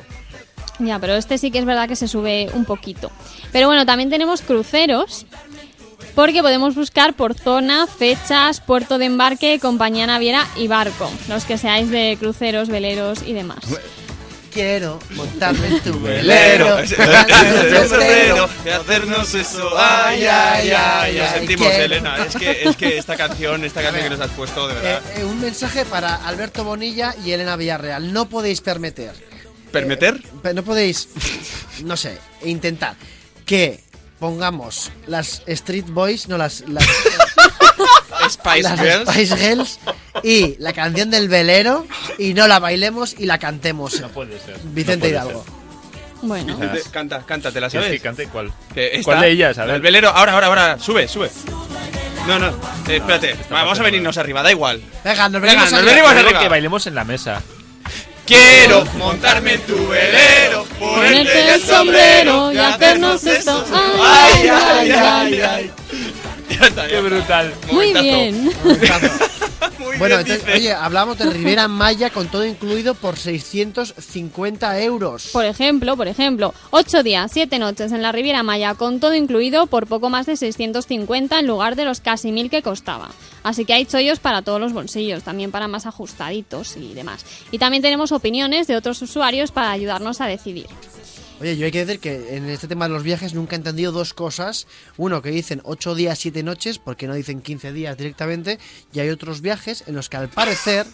Ya, 0.79 0.97
pero 0.97 1.15
este 1.15 1.37
sí 1.37 1.51
que 1.51 1.59
es 1.59 1.65
verdad 1.65 1.87
que 1.87 1.95
se 1.95 2.07
sube 2.07 2.49
un 2.53 2.65
poquito. 2.65 3.11
Pero 3.51 3.67
bueno, 3.67 3.85
también 3.85 4.09
tenemos 4.09 4.41
cruceros. 4.41 5.27
Porque 6.19 6.41
podemos 6.41 6.75
buscar 6.75 7.13
por 7.13 7.33
zona, 7.33 7.87
fechas, 7.87 8.59
puerto 8.59 8.97
de 8.97 9.05
embarque, 9.05 9.57
compañía 9.57 10.05
naviera 10.05 10.45
y 10.57 10.67
barco. 10.67 11.09
Los 11.29 11.45
que 11.45 11.57
seáis 11.57 11.89
de 11.89 12.17
cruceros, 12.19 12.67
veleros 12.67 13.19
y 13.25 13.31
demás. 13.31 13.59
Quiero 14.51 14.99
montarme 15.11 15.67
en 15.67 15.79
tu 15.79 15.97
Velero, 16.01 16.75
velero. 16.75 18.49
de 18.65 18.73
hacernos 18.73 19.33
eso, 19.33 19.71
ay, 19.77 20.25
ay, 20.25 20.71
ay, 20.71 21.17
Lo 21.19 21.27
sentimos, 21.29 21.67
quiero. 21.69 21.83
Elena. 21.85 22.17
Es 22.25 22.35
que, 22.35 22.63
es 22.65 22.75
que 22.75 22.97
esta 22.97 23.15
canción, 23.15 23.63
esta 23.63 23.81
canción 23.81 24.03
que 24.03 24.09
nos 24.09 24.19
has 24.19 24.31
puesto, 24.31 24.67
de 24.67 24.73
verdad. 24.73 25.01
Eh, 25.15 25.21
eh, 25.21 25.23
un 25.23 25.39
mensaje 25.39 25.85
para 25.85 26.15
Alberto 26.27 26.65
Bonilla 26.65 27.15
y 27.23 27.31
Elena 27.31 27.55
Villarreal. 27.55 28.11
No 28.11 28.27
podéis 28.27 28.59
permitir. 28.59 29.11
¿Permeter? 29.71 30.21
Pe- 30.43 30.53
No 30.53 30.63
podéis, 30.63 31.07
no 31.85 31.95
sé, 31.95 32.17
intentar 32.43 32.95
que 33.45 33.87
pongamos 34.19 34.91
las 35.07 35.41
Street 35.47 35.85
Boys, 35.87 36.27
no 36.27 36.37
las, 36.37 36.61
las, 36.67 36.85
Spice 38.29 38.63
las 38.63 38.79
Girls. 38.79 39.09
Spice 39.09 39.35
Girls 39.37 39.79
y 40.23 40.55
la 40.59 40.73
canción 40.73 41.09
del 41.09 41.29
velero 41.29 41.85
y 42.17 42.33
no 42.33 42.47
la 42.47 42.59
bailemos 42.59 43.15
y 43.17 43.25
la 43.25 43.37
cantemos. 43.37 43.99
No 44.01 44.09
puede 44.09 44.39
ser. 44.39 44.57
Vicente 44.65 44.95
No 44.95 44.99
puede 44.99 45.11
Hidalgo. 45.11 45.45
Bueno. 46.21 46.55
Vicente, 46.57 46.83
Canta, 46.91 47.25
canta, 47.25 47.51
¿te 47.51 47.61
la 47.61 47.69
¿Quieres 47.69 47.87
sabes? 47.87 47.99
que 48.01 48.03
cante 48.07 48.27
cuál? 48.27 48.51
Esta, 48.75 49.03
¿Cuál 49.03 49.21
de 49.21 49.31
ellas? 49.31 49.57
A 49.57 49.65
ver. 49.65 49.75
El 49.75 49.81
velero, 49.81 50.09
ahora, 50.09 50.33
ahora, 50.33 50.47
ahora, 50.47 50.79
sube, 50.79 51.07
sube. 51.07 51.31
No, 52.27 52.37
no, 52.37 52.47
eh, 52.87 52.97
espérate, 52.97 53.33
Va, 53.51 53.63
vamos 53.63 53.79
a 53.79 53.83
venirnos 53.83 54.17
arriba, 54.17 54.43
da 54.43 54.51
igual. 54.51 54.81
Venga, 55.03 55.29
nos 55.29 55.41
Venga, 55.41 55.53
venimos 55.63 55.71
nos 55.71 55.73
arriba. 55.79 55.91
venimos 55.93 56.11
Quiero 56.11 56.27
arriba. 56.27 56.39
que 56.41 56.49
bailemos 56.49 56.87
en 56.87 56.95
la 56.95 57.03
mesa. 57.05 57.41
Quiero 58.30 58.85
montarme 58.99 59.53
en 59.53 59.61
tu 59.61 59.88
velero, 59.88 60.64
Ponerte 60.77 61.56
el 61.56 61.64
sombrero 61.64 62.51
y 62.51 62.57
hacernos 62.60 63.23
esto. 63.23 63.65
Ay, 63.73 64.47
ay, 64.47 64.91
ay, 64.91 65.41
ay. 65.41 65.72
Qué 66.49 67.01
brutal. 67.01 67.53
Muy 67.71 67.93
bien. 67.93 68.51
Bueno, 69.97 70.19
entonces, 70.19 70.43
oye, 70.53 70.73
hablamos 70.73 71.17
de 71.17 71.30
Rivera 71.30 71.67
Maya 71.67 72.09
con 72.09 72.27
todo 72.27 72.45
incluido 72.45 72.95
por 72.95 73.17
650 73.17 74.81
euros. 74.81 75.30
Por 75.31 75.45
ejemplo, 75.45 75.95
por 75.97 76.07
ejemplo, 76.07 76.53
8 76.71 77.03
días, 77.03 77.31
7 77.34 77.59
noches 77.59 77.91
en 77.91 78.01
la 78.01 78.11
Riviera 78.11 78.43
Maya 78.43 78.76
con 78.76 78.99
todo 78.99 79.15
incluido 79.15 79.67
por 79.67 79.88
poco 79.88 80.09
más 80.09 80.26
de 80.26 80.38
650 80.38 81.39
en 81.39 81.47
lugar 81.47 81.76
de 81.76 81.85
los 81.85 82.01
casi 82.01 82.31
1000 82.31 82.49
que 82.49 82.61
costaba. 82.61 83.09
Así 83.43 83.65
que 83.65 83.73
hay 83.73 83.85
chollos 83.85 84.19
para 84.19 84.41
todos 84.41 84.59
los 84.59 84.73
bolsillos, 84.73 85.23
también 85.23 85.51
para 85.51 85.67
más 85.67 85.85
ajustaditos 85.85 86.77
y 86.77 86.93
demás. 86.93 87.26
Y 87.51 87.57
también 87.57 87.81
tenemos 87.81 88.11
opiniones 88.11 88.67
de 88.67 88.76
otros 88.76 89.01
usuarios 89.01 89.51
para 89.51 89.71
ayudarnos 89.71 90.21
a 90.21 90.27
decidir. 90.27 90.67
Oye, 91.41 91.55
yo 91.55 91.65
hay 91.65 91.71
que 91.71 91.85
decir 91.85 92.01
que 92.01 92.35
en 92.35 92.49
este 92.49 92.67
tema 92.67 92.87
de 92.87 92.93
los 92.93 93.03
viajes 93.03 93.33
nunca 93.33 93.55
he 93.55 93.57
entendido 93.57 93.93
dos 93.93 94.13
cosas. 94.13 94.67
Uno, 94.97 95.21
que 95.21 95.29
dicen 95.31 95.61
8 95.63 95.95
días, 95.95 96.19
7 96.19 96.43
noches, 96.43 96.79
porque 96.79 97.07
no 97.07 97.13
dicen 97.13 97.41
15 97.41 97.71
días 97.71 97.97
directamente. 97.97 98.59
Y 98.91 98.99
hay 98.99 99.09
otros 99.09 99.39
viajes 99.39 99.85
en 99.87 99.95
los 99.95 100.09
que 100.09 100.17
al 100.17 100.27
parecer, 100.27 100.85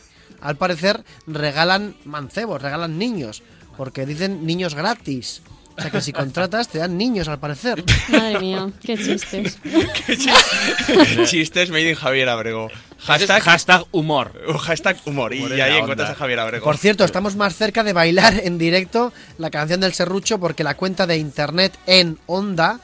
al 0.42 0.56
parecer, 0.56 1.04
regalan 1.26 1.96
mancebos, 2.06 2.62
regalan 2.62 3.00
niños. 3.00 3.42
Porque 3.76 4.06
dicen 4.06 4.46
niños 4.46 4.76
gratis. 4.76 5.42
O 5.78 5.82
sea 5.82 5.92
que 5.92 6.00
si 6.02 6.14
contratas 6.14 6.70
te 6.70 6.78
dan 6.80 6.98
niños 6.98 7.28
al 7.28 7.38
parecer. 7.40 7.84
Madre 8.10 8.40
mía, 8.40 8.70
qué 8.82 8.98
chistes. 8.98 9.58
Chistes 11.26 11.70
made 11.70 11.90
in 11.90 11.96
Javier 11.96 12.30
Abrego. 12.30 12.70
Hashtag, 13.00 13.42
Hashtag 13.44 13.84
humor. 13.92 14.32
hashtag 14.60 14.98
humor. 15.06 15.34
Y 15.34 15.40
Humor 15.40 15.54
ahí 15.62 15.78
encuentras 15.78 16.10
onda. 16.10 16.14
a 16.14 16.16
Javier 16.16 16.40
Abrego. 16.40 16.64
Por 16.64 16.78
cierto, 16.78 17.04
estamos 17.04 17.36
más 17.36 17.56
cerca 17.56 17.84
de 17.84 17.92
bailar 17.94 18.40
en 18.44 18.58
directo 18.58 19.12
la 19.38 19.50
canción 19.50 19.82
del 19.82 19.94
serrucho 19.94 20.40
porque 20.40 20.64
la 20.64 20.76
cuenta 20.78 21.06
de 21.08 21.18
internet 21.18 21.78
en 21.88 22.18
Onda 22.26 22.80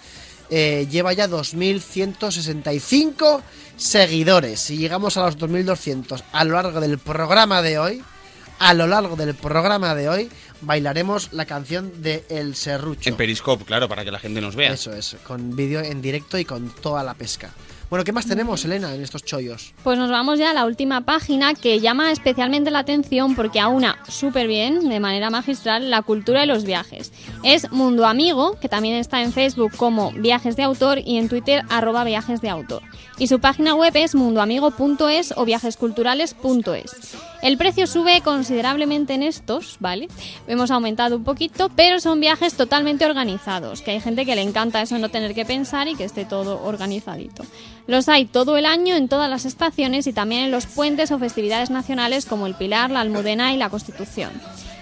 eh, 0.50 0.86
lleva 0.92 1.14
ya 1.14 1.28
2.165 1.30 3.42
seguidores. 3.78 4.60
Si 4.60 4.78
llegamos 4.78 5.16
a 5.18 5.22
los 5.26 5.38
2.200 5.38 6.24
a 6.32 6.44
lo 6.44 6.56
largo 6.56 6.82
del 6.82 7.00
programa 7.00 7.62
de 7.62 7.80
hoy, 7.80 8.04
a 8.60 8.74
lo 8.74 8.86
largo 8.88 9.16
del 9.16 9.34
programa 9.34 9.96
de 9.96 10.10
hoy, 10.10 10.30
bailaremos 10.62 11.34
la 11.34 11.46
canción 11.46 12.02
de 12.02 12.24
El 12.30 12.56
Serrucho. 12.56 13.10
En 13.10 13.16
Periscope, 13.16 13.66
claro, 13.66 13.88
para 13.90 14.04
que 14.04 14.12
la 14.12 14.20
gente 14.20 14.42
nos 14.42 14.56
vea. 14.56 14.74
Eso 14.74 14.94
es, 14.94 15.18
con 15.26 15.56
vídeo 15.56 15.82
en 15.82 16.02
directo 16.02 16.38
y 16.38 16.46
con 16.46 16.70
toda 16.70 17.04
la 17.04 17.14
pesca. 17.14 17.52
Bueno, 17.92 18.06
¿qué 18.06 18.14
más 18.14 18.26
tenemos, 18.26 18.64
Elena, 18.64 18.96
en 18.96 19.02
estos 19.02 19.22
chollos? 19.26 19.74
Pues 19.84 20.00
nos 20.00 20.10
vamos 20.10 20.40
ya 20.40 20.52
a 20.52 20.54
la 20.54 20.66
última 20.66 21.02
página 21.02 21.54
que 21.54 21.82
llama 21.82 22.14
especialmente 22.14 22.72
la 22.72 22.80
atención 22.80 23.36
porque 23.36 23.60
aúna 23.60 23.98
súper 24.08 24.48
bien, 24.48 24.88
de 24.88 25.02
manera 25.02 25.30
magistral, 25.30 25.90
la 25.90 26.02
cultura 26.02 26.40
de 26.40 26.46
los 26.46 26.64
viajes. 26.64 27.12
Es 27.44 27.70
Mundo 27.70 28.06
Amigo, 28.06 28.58
que 28.62 28.70
también 28.70 28.96
está 28.96 29.22
en 29.22 29.34
Facebook 29.34 29.74
como 29.76 30.14
Viajes 30.14 30.56
de 30.56 30.64
Autor 30.64 31.00
y 31.00 31.18
en 31.18 31.28
Twitter 31.28 31.64
arroba 31.68 32.06
Viajes 32.06 32.40
de 32.40 32.48
Autor. 32.48 32.82
Y 33.18 33.28
su 33.28 33.42
página 33.42 33.76
web 33.76 33.92
es 33.98 34.16
mundoamigo.es 34.16 35.34
o 35.36 35.44
viajesculturales.es. 35.44 37.18
El 37.42 37.58
precio 37.58 37.88
sube 37.88 38.22
considerablemente 38.22 39.14
en 39.14 39.24
estos, 39.24 39.78
¿vale? 39.80 40.08
Hemos 40.48 40.70
aumentado 40.70 41.18
un 41.18 41.24
poquito, 41.24 41.70
pero 41.76 42.00
son 42.00 42.20
viajes 42.20 42.54
totalmente 42.54 43.06
organizados, 43.06 43.82
que 43.82 43.92
hay 43.92 44.00
gente 44.00 44.26
que 44.26 44.36
le 44.36 44.44
encanta 44.44 44.82
eso 44.82 44.98
no 45.00 45.10
tener 45.10 45.34
que 45.34 45.44
pensar 45.44 45.88
y 45.88 45.96
que 45.96 46.04
esté 46.04 46.24
todo 46.24 46.64
organizadito. 46.64 47.44
Los 47.88 48.10
hay 48.10 48.26
todo 48.26 48.58
el 48.58 48.66
año 48.68 48.96
en 48.96 49.10
todas 49.10 49.30
las 49.30 49.46
estaciones 49.46 50.06
y 50.06 50.14
también 50.14 50.44
en 50.44 50.52
los 50.52 50.68
puentes 50.68 51.12
o 51.12 51.18
festividades 51.18 51.72
nacionales 51.72 52.28
como 52.28 52.46
el 52.46 52.54
Pilar, 52.54 52.92
la 52.92 53.02
Almudena 53.02 53.54
y 53.54 53.58
la 53.58 53.70
Constitución. 53.70 54.30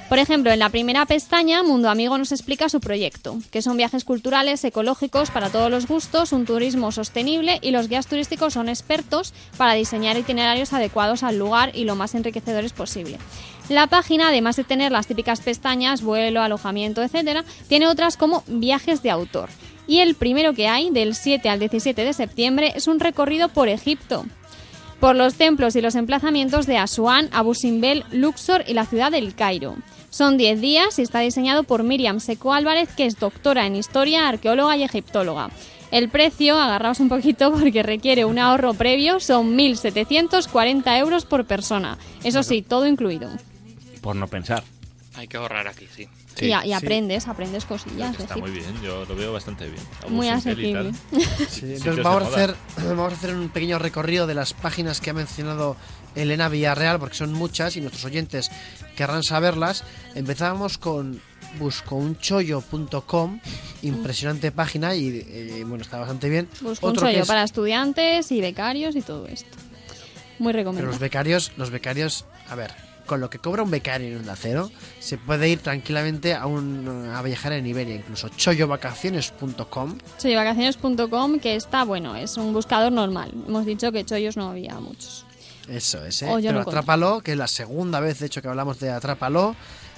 Por 0.10 0.18
ejemplo, 0.18 0.52
en 0.52 0.58
la 0.58 0.70
primera 0.70 1.06
pestaña, 1.06 1.62
Mundo 1.62 1.88
Amigo 1.88 2.18
nos 2.18 2.32
explica 2.32 2.68
su 2.68 2.80
proyecto, 2.80 3.38
que 3.52 3.62
son 3.62 3.78
viajes 3.78 4.04
culturales, 4.04 4.64
ecológicos 4.64 5.30
para 5.30 5.52
todos 5.52 5.70
los 5.70 5.86
gustos, 5.86 6.34
un 6.34 6.48
turismo 6.48 6.92
sostenible 6.92 7.60
y 7.62 7.70
los 7.70 7.88
guías 7.88 8.08
turísticos 8.08 8.54
son 8.54 8.70
expertos 8.70 9.36
para 9.56 9.74
diseñar 9.74 10.18
itinerarios 10.18 10.74
adecuados 10.74 11.22
al 11.22 11.38
lugar 11.38 11.72
y 11.76 11.84
lo 11.84 11.96
más 11.96 12.16
enriquecedores 12.16 12.74
posible. 12.74 13.20
La 13.70 13.86
página, 13.86 14.30
además 14.30 14.56
de 14.56 14.64
tener 14.64 14.92
las 14.92 15.06
típicas 15.06 15.42
pestañas, 15.42 16.02
vuelo, 16.02 16.42
alojamiento, 16.42 17.04
etc., 17.04 17.46
tiene 17.68 17.88
otras 17.88 18.18
como 18.18 18.44
viajes 18.48 19.04
de 19.04 19.12
autor. 19.12 19.50
Y 19.86 20.00
el 20.00 20.16
primero 20.16 20.56
que 20.56 20.68
hay, 20.68 20.90
del 20.90 21.14
7 21.14 21.50
al 21.50 21.60
17 21.60 22.04
de 22.04 22.14
septiembre, 22.14 22.74
es 22.76 22.88
un 22.88 23.00
recorrido 23.00 23.50
por 23.50 23.70
Egipto. 23.70 24.26
por 25.00 25.16
los 25.16 25.36
templos 25.36 25.78
y 25.78 25.82
los 25.82 25.96
emplazamientos 25.96 26.66
de 26.66 26.78
Asuán, 26.78 27.30
Abu 27.32 27.54
Simbel, 27.54 28.04
Luxor 28.12 28.66
y 28.68 28.74
la 28.74 28.86
ciudad 28.86 29.12
del 29.12 29.34
Cairo. 29.34 29.78
Son 30.10 30.38
10 30.38 30.60
días 30.60 31.00
y 31.00 31.04
está 31.04 31.20
diseñado 31.20 31.64
por 31.64 31.84
Miriam 31.84 32.20
Seco 32.20 32.54
Álvarez, 32.54 32.90
que 32.96 33.06
es 33.06 33.20
doctora 33.20 33.68
en 33.68 33.76
historia, 33.76 34.28
arqueóloga 34.28 34.76
y 34.76 34.84
egiptóloga. 34.84 35.50
El 35.92 36.10
precio, 36.10 36.60
agarraos 36.60 37.00
un 37.00 37.10
poquito 37.10 37.52
porque 37.60 37.84
requiere 37.84 38.26
un 38.26 38.40
ahorro 38.40 38.74
previo, 38.74 39.20
son 39.20 39.58
1.740 39.58 40.98
euros 41.00 41.26
por 41.26 41.46
persona. 41.46 41.98
Eso 42.24 42.44
sí, 42.44 42.62
todo 42.62 42.88
incluido. 42.88 43.30
Por 44.02 44.16
no 44.16 44.28
pensar. 44.28 44.64
Hay 45.16 45.28
que 45.28 45.36
ahorrar 45.38 45.68
aquí, 45.68 45.86
sí. 45.94 46.08
y, 46.40 46.46
y 46.46 46.72
aprendes, 46.74 47.28
aprendes 47.28 47.66
cosillas. 47.66 48.18
Está 48.18 48.38
muy 48.38 48.52
bien, 48.52 48.82
yo 48.82 49.04
lo 49.06 49.16
veo 49.16 49.34
bastante 49.34 49.66
bien. 49.68 49.84
Muy 50.08 50.30
asequible. 50.30 50.94
Sí, 50.94 51.20
Sitios 51.50 51.62
entonces 51.62 51.96
de 51.98 52.02
vamos 52.04 52.22
a, 52.22 52.26
moda. 52.26 52.36
hacer, 52.38 52.56
vamos 52.96 53.14
a 53.14 53.16
hacer 53.16 53.36
un 53.36 53.50
pequeño 53.50 53.80
recorrido 53.80 54.28
de 54.28 54.36
las 54.36 54.54
páginas 54.54 55.02
que 55.02 55.10
ha 55.10 55.14
mencionado 55.14 55.76
Elena 56.16 56.50
Villarreal, 56.50 57.00
porque 57.00 57.16
son 57.16 57.34
muchas 57.34 57.76
y 57.78 57.82
nuestros 57.82 58.06
oyentes 58.06 58.50
querrán 58.96 59.24
saberlas. 59.24 59.84
Empezábamos 60.16 60.78
con 60.78 61.22
buscounchollo.com, 61.60 63.40
impresionante 63.82 64.52
página 64.52 64.96
y 64.96 65.24
eh, 65.28 65.64
bueno, 65.66 65.84
está 65.84 65.98
bastante 66.00 66.30
bien. 66.30 66.48
Busco 66.62 66.88
un 66.88 66.92
Otro 66.92 67.06
que 67.08 67.12
chollo 67.14 67.22
es- 67.24 67.28
para 67.28 67.44
estudiantes 67.44 68.32
y 68.32 68.42
becarios 68.42 68.96
y 68.96 69.02
todo 69.02 69.28
esto. 69.28 69.58
Muy 70.40 70.52
Pero 70.54 70.60
recomendable. 70.60 70.92
los 70.92 71.00
becarios, 71.00 71.52
los 71.58 71.70
becarios, 71.70 72.26
a 72.50 72.56
ver, 72.56 72.72
con 73.06 73.20
lo 73.20 73.30
que 73.30 73.40
cobra 73.40 73.64
un 73.64 73.72
becario 73.72 74.08
en 74.10 74.18
Onda 74.18 74.36
Cero, 74.36 74.72
se 75.00 75.18
puede 75.18 75.50
ir 75.50 75.60
tranquilamente 75.60 76.34
a, 76.36 76.46
un, 76.46 77.10
a 77.14 77.22
viajar 77.24 77.52
en 77.54 77.66
Iberia, 77.66 77.96
incluso 77.96 78.30
chollovacaciones.com. 78.30 79.98
Chollovacaciones.com, 80.20 81.40
que 81.40 81.56
está 81.56 81.84
bueno, 81.84 82.16
es 82.16 82.38
un 82.38 82.54
buscador 82.54 82.92
normal. 82.92 83.32
Hemos 83.48 83.66
dicho 83.66 83.92
que 83.92 84.06
chollos 84.06 84.38
no 84.38 84.50
había 84.52 84.76
muchos. 84.76 85.26
Eso 85.70 86.04
es, 86.06 86.22
¿eh? 86.24 86.28
O 86.30 86.40
yo 86.40 86.50
Pero 86.50 86.64
no. 86.64 86.70
Atrápalo, 86.70 87.22
que 87.22 87.32
es 87.34 87.38
la 87.38 87.48
segunda 87.48 88.00
vez, 88.00 88.20
de 88.20 88.26
hecho, 88.26 88.42
que 88.42 88.48
hablamos 88.48 88.80
de 88.80 88.90
Atrápalo. 88.92 89.56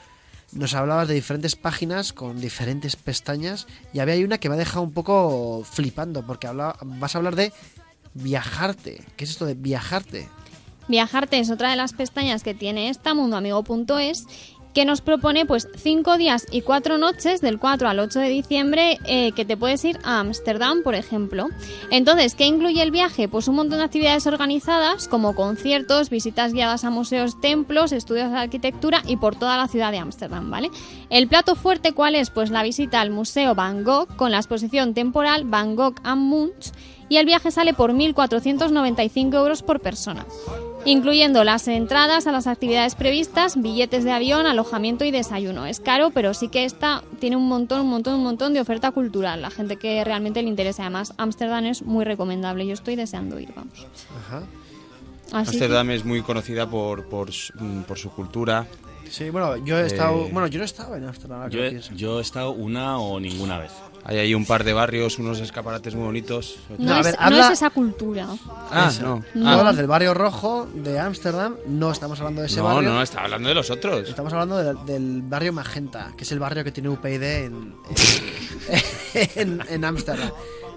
nos 0.52 0.74
hablabas 0.74 1.08
de 1.08 1.14
diferentes 1.14 1.56
páginas 1.56 2.14
con 2.14 2.40
diferentes 2.40 2.96
pestañas 2.96 3.68
y 3.94 4.00
había 4.00 4.24
una 4.26 4.38
que 4.38 4.50
me 4.50 4.56
ha 4.56 4.58
dejado 4.60 4.82
un 4.82 4.94
poco 4.94 5.64
flipando 5.64 6.26
porque 6.26 6.48
habla, 6.48 6.76
vas 6.82 7.16
a 7.16 7.18
hablar 7.18 7.36
de 7.36 7.54
viajarte. 8.14 9.04
¿Qué 9.16 9.24
es 9.26 9.32
esto 9.32 9.46
de 9.46 9.56
viajarte? 9.56 10.28
Viajarte 10.88 11.40
es 11.40 11.50
otra 11.50 11.70
de 11.70 11.76
las 11.76 11.94
pestañas 11.94 12.44
que 12.44 12.54
tiene 12.54 12.90
esta, 12.90 13.14
mundoamigo.es, 13.14 14.26
que 14.74 14.86
nos 14.86 15.02
propone 15.02 15.46
pues 15.46 15.68
cinco 15.76 16.18
días 16.18 16.46
y 16.52 16.62
cuatro 16.62 16.98
noches 16.98 17.42
del 17.42 17.60
4 17.60 17.90
al 17.90 18.00
8 18.00 18.20
de 18.20 18.30
diciembre 18.30 19.00
eh, 19.06 19.32
que 19.32 19.46
te 19.46 19.58
puedes 19.58 19.84
ir 19.86 20.00
a 20.04 20.20
Ámsterdam, 20.20 20.84
por 20.84 20.96
ejemplo. 20.96 21.48
Entonces, 21.90 22.36
¿qué 22.36 22.46
incluye 22.46 22.82
el 22.82 22.92
viaje? 22.92 23.28
Pues 23.28 23.48
un 23.48 23.56
montón 23.56 23.80
de 23.80 23.86
actividades 23.86 24.28
organizadas 24.28 25.08
como 25.08 25.36
conciertos, 25.36 26.10
visitas 26.10 26.54
guiadas 26.54 26.84
a 26.84 26.90
museos, 26.90 27.40
templos, 27.42 27.92
estudios 27.92 28.32
de 28.32 28.38
arquitectura 28.38 29.02
y 29.08 29.18
por 29.18 29.36
toda 29.36 29.58
la 29.58 29.68
ciudad 29.68 29.92
de 29.92 29.98
Ámsterdam, 29.98 30.50
¿vale? 30.52 30.70
El 31.10 31.28
plato 31.28 31.56
fuerte, 31.56 31.94
¿cuál 31.94 32.16
es? 32.16 32.30
Pues 32.30 32.50
la 32.50 32.64
visita 32.64 33.02
al 33.02 33.10
Museo 33.10 33.56
Van 33.56 33.84
Gogh 33.84 34.16
con 34.16 34.32
la 34.32 34.38
exposición 34.38 34.94
temporal 34.94 35.44
Van 35.46 35.76
Gogh 35.76 35.96
and 36.04 36.22
Munch 36.22 36.72
y 37.10 37.18
el 37.18 37.26
viaje 37.26 37.52
sale 37.52 37.74
por 37.74 37.94
1.495 37.94 39.36
euros 39.36 39.64
por 39.64 39.80
persona 39.80 40.26
incluyendo 40.88 41.44
las 41.44 41.68
entradas 41.68 42.28
a 42.28 42.32
las 42.32 42.48
actividades 42.48 42.96
previstas, 42.96 43.62
billetes 43.62 44.04
de 44.04 44.12
avión, 44.12 44.46
alojamiento 44.46 45.06
y 45.06 45.12
desayuno. 45.12 45.66
Es 45.66 45.80
caro, 45.80 46.10
pero 46.12 46.34
sí 46.34 46.48
que 46.48 46.66
esta 46.66 47.04
tiene 47.20 47.36
un 47.36 47.48
montón, 47.48 47.82
un 47.82 47.90
montón, 47.90 48.16
un 48.16 48.24
montón 48.24 48.54
de 48.54 48.62
oferta 48.62 48.92
cultural. 48.92 49.42
La 49.42 49.50
gente 49.52 49.76
que 49.78 50.04
realmente 50.04 50.42
le 50.42 50.50
interesa. 50.50 50.84
Además, 50.84 51.14
Ámsterdam 51.18 51.66
es 51.66 51.84
muy 51.84 52.06
recomendable. 52.06 52.66
Yo 52.66 52.74
estoy 52.74 52.96
deseando 52.96 53.40
ir, 53.40 53.50
vamos. 53.56 53.86
Ajá. 54.28 54.44
Que- 55.30 55.36
Ámsterdam 55.36 55.92
es 55.92 56.06
muy 56.06 56.22
conocida 56.22 56.70
por, 56.70 57.06
por 57.06 57.32
su 57.32 58.10
cultura. 58.16 58.66
Sí, 59.10 59.30
bueno, 59.30 59.58
yo 59.58 59.78
he 59.80 59.86
estado. 59.86 60.26
Eh, 60.26 60.30
Bueno, 60.32 60.48
yo 60.48 60.58
no 60.60 60.64
he 60.64 60.66
estado 60.66 60.96
en 60.96 61.04
Ámsterdam. 61.06 61.40
ahora 61.40 61.50
que 61.50 61.80
Yo 61.82 61.96
yo 61.96 62.20
he 62.20 62.22
estado 62.22 62.52
una 62.52 63.00
o 63.00 63.20
ninguna 63.20 63.58
vez. 63.58 63.72
Hay 64.04 64.18
ahí 64.20 64.34
un 64.34 64.46
par 64.46 64.64
de 64.64 64.72
barrios, 64.74 65.20
unos 65.20 65.40
escaparates 65.40 65.94
muy 65.96 66.06
bonitos. 66.06 66.60
No, 66.78 66.94
a 66.94 67.00
es, 67.00 67.06
ver, 67.08 67.16
no 67.20 67.26
habla- 67.26 67.48
es 67.48 67.54
esa 67.54 67.70
cultura. 67.72 68.28
Ah, 68.72 68.88
Eso. 68.90 69.22
no. 69.36 69.46
Ah. 69.48 69.54
hablas 69.60 69.76
del 69.76 69.88
barrio 69.88 70.14
rojo 70.14 70.66
de 70.74 70.98
Ámsterdam, 71.00 71.56
no 71.68 71.92
estamos 71.92 72.20
hablando 72.20 72.42
de 72.42 72.48
ese 72.48 72.58
No, 72.58 72.64
barrio. 72.66 72.90
no, 72.94 73.02
estaba 73.02 73.26
hablando 73.26 73.50
de 73.50 73.56
los 73.56 73.70
otros. 73.70 74.08
Estamos 74.08 74.32
hablando 74.32 74.58
del, 74.58 74.86
del 74.86 75.22
barrio 75.24 75.52
Magenta, 75.52 76.14
que 76.18 76.24
es 76.24 76.32
el 76.32 76.40
barrio 76.40 76.64
que 76.64 76.72
tiene 76.72 76.90
UPyD 76.90 77.24
en 77.24 77.76
en- 79.36 79.36
en 79.36 79.62
en 79.70 79.86
Ámsterdam, 79.86 80.32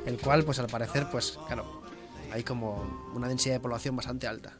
el 0.06 0.16
cual, 0.18 0.42
pues 0.44 0.58
al 0.58 0.66
parecer, 0.66 1.06
pues 1.12 1.38
claro, 1.46 1.82
hay 2.32 2.42
como 2.42 3.10
una 3.14 3.28
densidad 3.28 3.54
de 3.56 3.60
población 3.60 3.94
bastante 3.94 4.26
alta. 4.26 4.54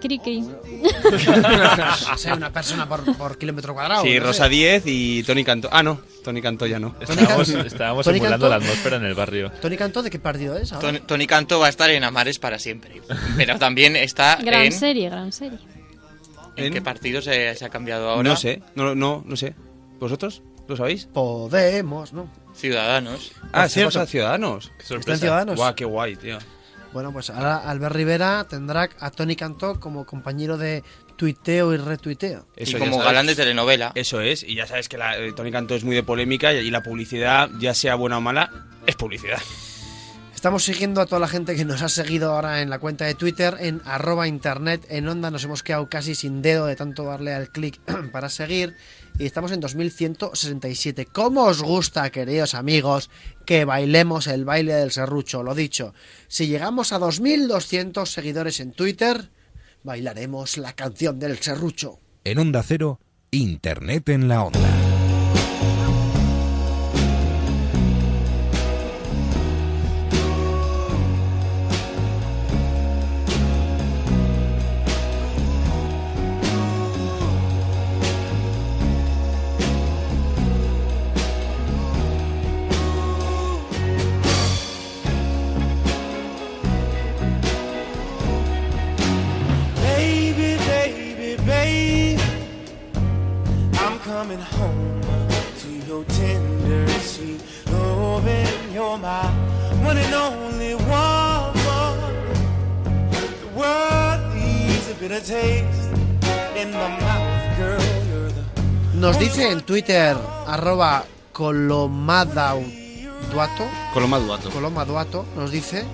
Cri, 0.00 0.18
cri. 0.18 0.44
o 2.12 2.16
sea, 2.16 2.34
una 2.34 2.52
persona 2.52 2.88
por, 2.88 3.04
por 3.16 3.38
kilómetro 3.38 3.74
cuadrado. 3.74 4.02
Sí, 4.02 4.18
no 4.18 4.26
Rosa 4.26 4.44
sé. 4.44 4.50
10 4.50 4.82
y 4.86 5.22
Tony 5.24 5.44
Cantó. 5.44 5.68
Ah, 5.72 5.82
no, 5.82 6.00
Tony 6.24 6.40
Cantó 6.40 6.66
ya 6.66 6.78
no. 6.78 6.94
Estábamos, 7.00 7.48
estábamos 7.48 8.04
Tony 8.06 8.20
Cantó- 8.20 8.48
la 8.48 8.56
atmósfera 8.56 8.96
en 8.96 9.04
el 9.04 9.14
barrio. 9.14 9.50
Tony 9.60 9.76
Cantó, 9.76 10.02
¿de 10.02 10.10
qué 10.10 10.18
partido 10.18 10.56
es? 10.56 10.72
ahora? 10.72 10.86
Tony, 10.88 11.00
Tony 11.00 11.26
Canto 11.26 11.60
va 11.60 11.66
a 11.66 11.70
estar 11.70 11.90
en 11.90 12.02
Amares 12.04 12.38
para 12.38 12.58
siempre. 12.58 13.00
Pero 13.36 13.58
también 13.58 13.96
está 13.96 14.36
Gran 14.36 14.62
en... 14.66 14.72
serie, 14.72 15.08
gran 15.10 15.32
serie. 15.32 15.58
¿En 16.56 16.72
qué 16.72 16.82
partido 16.82 17.22
se, 17.22 17.54
se 17.54 17.64
ha 17.64 17.68
cambiado 17.68 18.10
ahora? 18.10 18.28
No 18.28 18.36
sé, 18.36 18.62
no, 18.74 18.94
no, 18.94 19.22
no 19.26 19.36
sé. 19.36 19.54
¿Vosotros? 19.98 20.42
¿Lo 20.68 20.76
sabéis? 20.76 21.06
Podemos, 21.12 22.12
¿no? 22.12 22.28
Ciudadanos. 22.54 23.32
Ah, 23.52 23.68
sí, 23.68 23.80
¿qué 23.80 23.86
o 23.86 23.90
sea? 23.90 24.06
Ciudadanos. 24.06 24.70
¿Está 24.78 25.12
en 25.12 25.18
Ciudadanos? 25.18 25.56
Guau, 25.56 25.74
qué 25.74 25.84
guay, 25.84 26.16
tío. 26.16 26.38
Bueno, 26.92 27.12
pues 27.12 27.30
ahora 27.30 27.56
Albert 27.56 27.94
Rivera 27.94 28.44
tendrá 28.48 28.88
a 28.98 29.10
Tony 29.10 29.36
Cantó 29.36 29.78
como 29.78 30.04
compañero 30.04 30.58
de 30.58 30.82
tuiteo 31.16 31.72
y 31.72 31.76
retuiteo. 31.76 32.46
Eso 32.56 32.76
y 32.76 32.80
como 32.80 32.92
sabes. 32.92 33.06
galán 33.06 33.26
de 33.26 33.36
telenovela. 33.36 33.92
Eso 33.94 34.20
es, 34.20 34.42
y 34.42 34.56
ya 34.56 34.66
sabes 34.66 34.88
que 34.88 34.98
la, 34.98 35.16
eh, 35.16 35.32
Tony 35.32 35.52
Cantó 35.52 35.74
es 35.76 35.84
muy 35.84 35.94
de 35.94 36.02
polémica 36.02 36.52
y 36.52 36.58
allí 36.58 36.70
la 36.70 36.82
publicidad, 36.82 37.48
ya 37.60 37.74
sea 37.74 37.94
buena 37.94 38.18
o 38.18 38.20
mala, 38.20 38.50
es 38.86 38.96
publicidad. 38.96 39.38
Estamos 40.34 40.64
siguiendo 40.64 41.02
a 41.02 41.06
toda 41.06 41.20
la 41.20 41.28
gente 41.28 41.54
que 41.54 41.66
nos 41.66 41.82
ha 41.82 41.90
seguido 41.90 42.32
ahora 42.32 42.62
en 42.62 42.70
la 42.70 42.78
cuenta 42.78 43.04
de 43.04 43.14
Twitter, 43.14 43.58
en 43.60 43.82
arroba 43.84 44.26
internet, 44.26 44.86
en 44.88 45.06
onda. 45.06 45.30
Nos 45.30 45.44
hemos 45.44 45.62
quedado 45.62 45.90
casi 45.90 46.14
sin 46.14 46.40
dedo 46.40 46.64
de 46.64 46.76
tanto 46.76 47.04
darle 47.04 47.34
al 47.34 47.50
clic 47.50 47.78
para 48.12 48.30
seguir. 48.30 48.74
Y 49.18 49.26
estamos 49.26 49.52
en 49.52 49.60
2167. 49.60 51.06
¿Cómo 51.06 51.44
os 51.44 51.62
gusta, 51.62 52.10
queridos 52.10 52.54
amigos, 52.54 53.10
que 53.44 53.64
bailemos 53.64 54.26
el 54.26 54.44
baile 54.44 54.74
del 54.74 54.90
serrucho? 54.90 55.42
Lo 55.42 55.54
dicho, 55.54 55.94
si 56.28 56.46
llegamos 56.46 56.92
a 56.92 56.98
2200 56.98 58.10
seguidores 58.10 58.60
en 58.60 58.72
Twitter, 58.72 59.30
bailaremos 59.82 60.56
la 60.56 60.72
canción 60.72 61.18
del 61.18 61.38
serrucho. 61.38 61.98
En 62.24 62.38
Onda 62.38 62.62
Cero, 62.62 63.00
Internet 63.30 64.08
en 64.08 64.28
la 64.28 64.44
Onda. 64.44 64.79
Coming 94.20 94.44
home 94.60 95.00
to 95.62 95.68
your 95.88 96.04
tender, 96.04 96.84
sweet 97.00 97.40
loving. 97.72 98.44
You're 98.74 98.98
my 98.98 99.24
one 99.82 99.96
and 99.96 100.14
only 100.14 100.74
woman. 100.74 101.54
The 103.40 103.48
world 103.56 104.20
leaves 104.34 104.90
a 104.90 104.94
bitter 105.00 105.20
taste 105.20 105.88
in 106.54 106.70
my 106.70 106.88
mouth, 107.00 107.56
girl. 107.56 107.80
You're 108.10 108.28
the 108.28 108.44
Nos 108.98 109.18
dice 109.18 109.50
en 109.50 109.62
Twitter, 109.62 110.18
arroba 110.46 111.06
colomadauduato, 111.32 113.64
Colomaduato. 113.94 114.50
Colomaduato, 114.50 115.24
nos 115.34 115.50
dice 115.50 115.86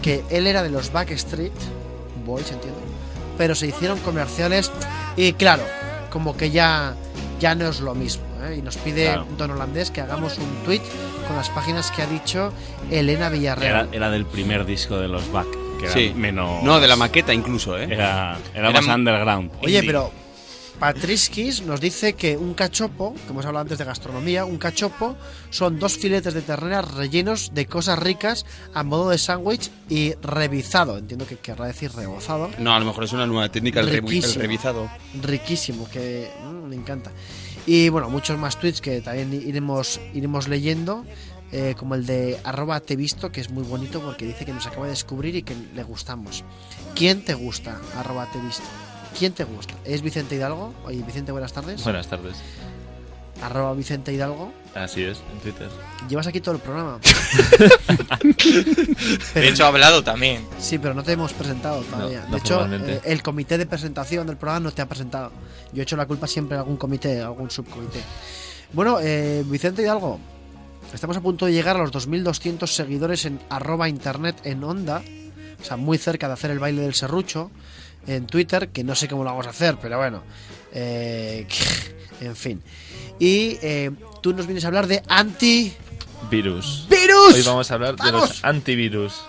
que 0.00 0.24
él 0.30 0.46
era 0.46 0.62
de 0.62 0.70
los 0.70 0.90
Backstreet 0.90 1.52
Boys, 2.24 2.50
entiendo, 2.50 2.80
pero 3.36 3.54
se 3.54 3.66
hicieron 3.66 3.98
comerciales 3.98 4.72
y 5.18 5.34
claro, 5.34 5.64
como 6.10 6.34
que 6.34 6.50
ya, 6.50 6.96
ya 7.40 7.54
no 7.54 7.68
es 7.68 7.80
lo 7.80 7.94
mismo. 7.94 8.24
¿eh? 8.44 8.56
Y 8.58 8.62
nos 8.62 8.76
pide 8.76 9.04
Claro. 9.06 9.26
Don 9.36 9.50
Holandés 9.52 9.90
que 9.90 10.00
hagamos 10.00 10.38
un 10.38 10.64
tweet 10.64 10.80
con 11.26 11.36
las 11.36 11.48
páginas 11.50 11.90
que 11.90 12.02
ha 12.02 12.06
dicho 12.06 12.52
Elena 12.90 13.28
Villarreal. 13.28 13.86
Era, 13.86 13.96
era 13.96 14.10
del 14.10 14.26
primer 14.26 14.64
disco 14.66 14.98
de 14.98 15.08
los 15.08 15.30
Back, 15.32 15.46
que 15.78 15.84
era 15.86 15.92
Sí. 15.94 16.12
menos... 16.14 16.62
No, 16.62 16.80
de 16.80 16.88
la 16.88 16.96
maqueta 16.96 17.32
incluso, 17.34 17.78
¿eh? 17.78 17.84
Era, 17.90 18.36
era 18.54 18.70
Era 18.70 18.80
más 18.80 18.86
underground. 18.94 19.50
Oye, 19.62 19.82
pero 19.82 20.10
Patriskis 20.78 21.62
nos 21.62 21.80
dice 21.80 22.14
que 22.14 22.36
un 22.36 22.52
cachopo, 22.54 23.14
que 23.14 23.30
hemos 23.30 23.46
hablado 23.46 23.62
antes 23.62 23.78
de 23.78 23.84
gastronomía, 23.84 24.44
un 24.44 24.58
cachopo 24.58 25.16
son 25.50 25.78
dos 25.78 25.96
filetes 25.96 26.34
de 26.34 26.42
ternera 26.42 26.82
rellenos 26.82 27.52
de 27.54 27.66
cosas 27.66 27.98
ricas 27.98 28.44
a 28.74 28.82
modo 28.82 29.10
de 29.10 29.18
sándwich 29.18 29.70
y 29.88 30.14
revizado. 30.22 30.98
Entiendo 30.98 31.26
que 31.26 31.36
querrá 31.38 31.66
decir 31.66 31.92
rebozado. 31.92 32.50
No, 32.58 32.74
a 32.74 32.80
lo 32.80 32.86
mejor 32.86 33.04
es 33.04 33.12
una 33.12 33.26
nueva 33.26 33.48
técnica, 33.50 33.80
el, 33.80 33.86
revi- 33.88 33.92
el 33.96 34.02
Riquísimo. 34.08 34.42
revisado. 34.42 34.90
Riquísimo, 35.22 35.88
que 35.88 36.28
mm, 36.44 36.68
me 36.68 36.76
encanta. 36.76 37.12
Y 37.66 37.88
bueno, 37.88 38.10
muchos 38.10 38.38
más 38.38 38.58
tweets 38.58 38.80
que 38.80 39.00
también 39.00 39.32
iremos, 39.32 40.00
iremos 40.12 40.48
leyendo. 40.48 41.04
eh, 41.52 41.76
como 41.78 41.94
el 41.94 42.04
de 42.04 42.36
arroba 42.42 42.80
te 42.80 42.96
visto, 42.96 43.30
que 43.30 43.40
es 43.40 43.48
muy 43.50 43.62
bonito 43.62 44.00
porque 44.00 44.26
dice 44.26 44.44
que 44.44 44.52
nos 44.52 44.66
acaba 44.66 44.86
de 44.86 44.90
descubrir 44.90 45.36
y 45.36 45.42
que 45.44 45.54
le 45.74 45.84
gustamos. 45.84 46.42
¿Quién 46.96 47.22
te 47.24 47.34
gusta? 47.34 47.78
Arroba 47.96 48.26
te 48.32 48.40
visto. 48.40 48.64
¿Quién 49.18 49.32
te 49.32 49.44
gusta? 49.44 49.74
¿Es 49.84 50.02
Vicente 50.02 50.34
Hidalgo? 50.36 50.74
Oye, 50.84 51.02
Vicente, 51.02 51.32
buenas 51.32 51.52
tardes. 51.52 51.82
Buenas 51.84 52.06
tardes. 52.08 52.36
Arroba 53.42 53.74
Vicente 53.74 54.12
Hidalgo. 54.12 54.52
Así 54.74 55.02
es, 55.04 55.20
en 55.32 55.38
Twitter. 55.40 55.68
Llevas 56.08 56.26
aquí 56.26 56.40
todo 56.40 56.54
el 56.56 56.60
programa. 56.60 56.98
De 59.34 59.48
hecho, 59.48 59.64
ha 59.64 59.68
hablado 59.68 60.02
también. 60.02 60.44
Sí, 60.58 60.78
pero 60.78 60.94
no 60.94 61.02
te 61.02 61.12
hemos 61.12 61.32
presentado 61.32 61.82
todavía. 61.82 62.24
No, 62.26 62.32
de 62.32 62.38
hecho, 62.38 62.54
formalmente. 62.60 62.92
eh, 62.94 63.00
el 63.04 63.22
comité 63.22 63.58
de 63.58 63.66
presentación 63.66 64.26
del 64.26 64.36
programa 64.36 64.60
no 64.64 64.72
te 64.72 64.82
ha 64.82 64.86
presentado. 64.86 65.30
Yo 65.72 65.80
he 65.80 65.84
hecho 65.84 65.96
la 65.96 66.06
culpa 66.06 66.26
siempre 66.26 66.56
a 66.56 66.60
algún 66.60 66.76
comité, 66.76 67.20
a 67.22 67.26
algún 67.26 67.50
subcomité. 67.50 68.00
Bueno, 68.72 68.98
eh, 69.00 69.44
Vicente 69.46 69.82
Hidalgo, 69.82 70.18
estamos 70.92 71.16
a 71.16 71.20
punto 71.20 71.46
de 71.46 71.52
llegar 71.52 71.76
a 71.76 71.80
los 71.80 71.92
2.200 71.92 72.66
seguidores 72.66 73.24
en 73.26 73.40
arroba 73.50 73.88
internet 73.88 74.40
en 74.44 74.64
onda. 74.64 75.02
O 75.60 75.64
sea, 75.64 75.76
muy 75.76 75.98
cerca 75.98 76.26
de 76.28 76.34
hacer 76.34 76.50
el 76.50 76.58
baile 76.58 76.82
del 76.82 76.94
serrucho 76.94 77.50
en 78.06 78.26
Twitter, 78.26 78.68
que 78.68 78.84
no 78.84 78.94
sé 78.94 79.08
cómo 79.08 79.24
lo 79.24 79.30
vamos 79.30 79.46
a 79.46 79.50
hacer, 79.50 79.76
pero 79.80 79.98
bueno. 79.98 80.22
eh, 80.72 81.46
en 82.20 82.36
fin. 82.36 82.62
Y 83.18 83.58
eh, 83.62 83.90
tú 84.22 84.32
nos 84.34 84.46
vienes 84.46 84.64
a 84.64 84.68
hablar 84.68 84.86
de 84.86 85.02
anti... 85.08 85.72
Virus. 86.30 86.86
Hoy 87.34 87.42
vamos 87.42 87.70
a 87.70 87.74
hablar 87.74 87.96
de 87.96 88.10
los 88.12 88.42
antivirus. 88.44 89.22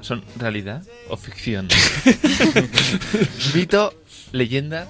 ¿Son 0.00 0.22
realidad 0.36 0.82
o 1.08 1.16
ficción? 1.16 1.66
Mito, 3.54 3.92
leyenda, 4.30 4.86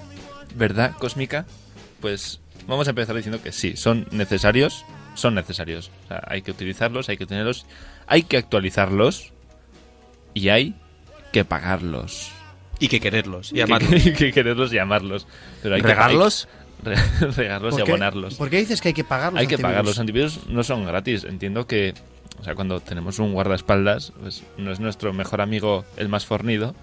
verdad 0.55 0.93
cósmica. 0.99 1.47
Pues 1.99 2.39
vamos 2.67 2.85
a 2.87 2.91
empezar 2.91 3.15
diciendo 3.15 3.41
que 3.41 3.51
sí, 3.51 3.75
son 3.75 4.07
necesarios. 4.11 4.85
Son 5.15 5.33
necesarios. 5.33 5.91
O 6.05 6.07
sea, 6.09 6.23
hay 6.27 6.43
que 6.43 6.51
utilizarlos, 6.51 7.09
hay 7.09 7.17
que 7.17 7.25
tenerlos, 7.25 7.65
hay 8.05 8.23
que 8.23 8.37
actualizarlos 8.37 9.33
y 10.35 10.49
hay 10.49 10.75
que 11.33 11.43
pagarlos. 11.45 12.31
Y 12.79 12.87
que 12.87 12.99
quererlos 12.99 13.51
y 13.51 13.55
que- 13.55 13.63
amarlos. 13.63 13.91
Y 14.05 14.13
que 14.13 14.31
quererlos 14.31 14.73
y 14.73 14.77
amarlos. 14.77 15.27
Pero 15.61 15.75
hay 15.75 15.81
que- 15.81 15.87
¿Regarlos? 15.87 16.47
hay- 16.85 16.95
regarlos 17.31 17.73
y 17.75 17.77
¿Por 17.77 17.85
qué- 17.85 17.91
abonarlos. 17.91 18.35
¿Por 18.35 18.49
qué 18.49 18.57
dices 18.57 18.79
que 18.81 18.89
hay 18.89 18.93
que 18.93 19.03
pagar 19.03 19.33
los 19.33 19.41
Hay 19.41 19.47
que 19.47 19.55
antivirus? 19.55 19.71
pagar. 19.71 19.85
Los 19.85 19.99
antivirus 19.99 20.47
no 20.47 20.63
son 20.63 20.85
gratis. 20.85 21.23
Entiendo 21.25 21.67
que, 21.67 21.93
o 22.39 22.43
sea, 22.43 22.55
cuando 22.55 22.79
tenemos 22.79 23.19
un 23.19 23.33
guardaespaldas, 23.33 24.13
pues 24.21 24.43
no 24.57 24.71
es 24.71 24.79
nuestro 24.79 25.11
mejor 25.13 25.41
amigo 25.41 25.83
el 25.97 26.07
más 26.09 26.25
fornido, 26.25 26.73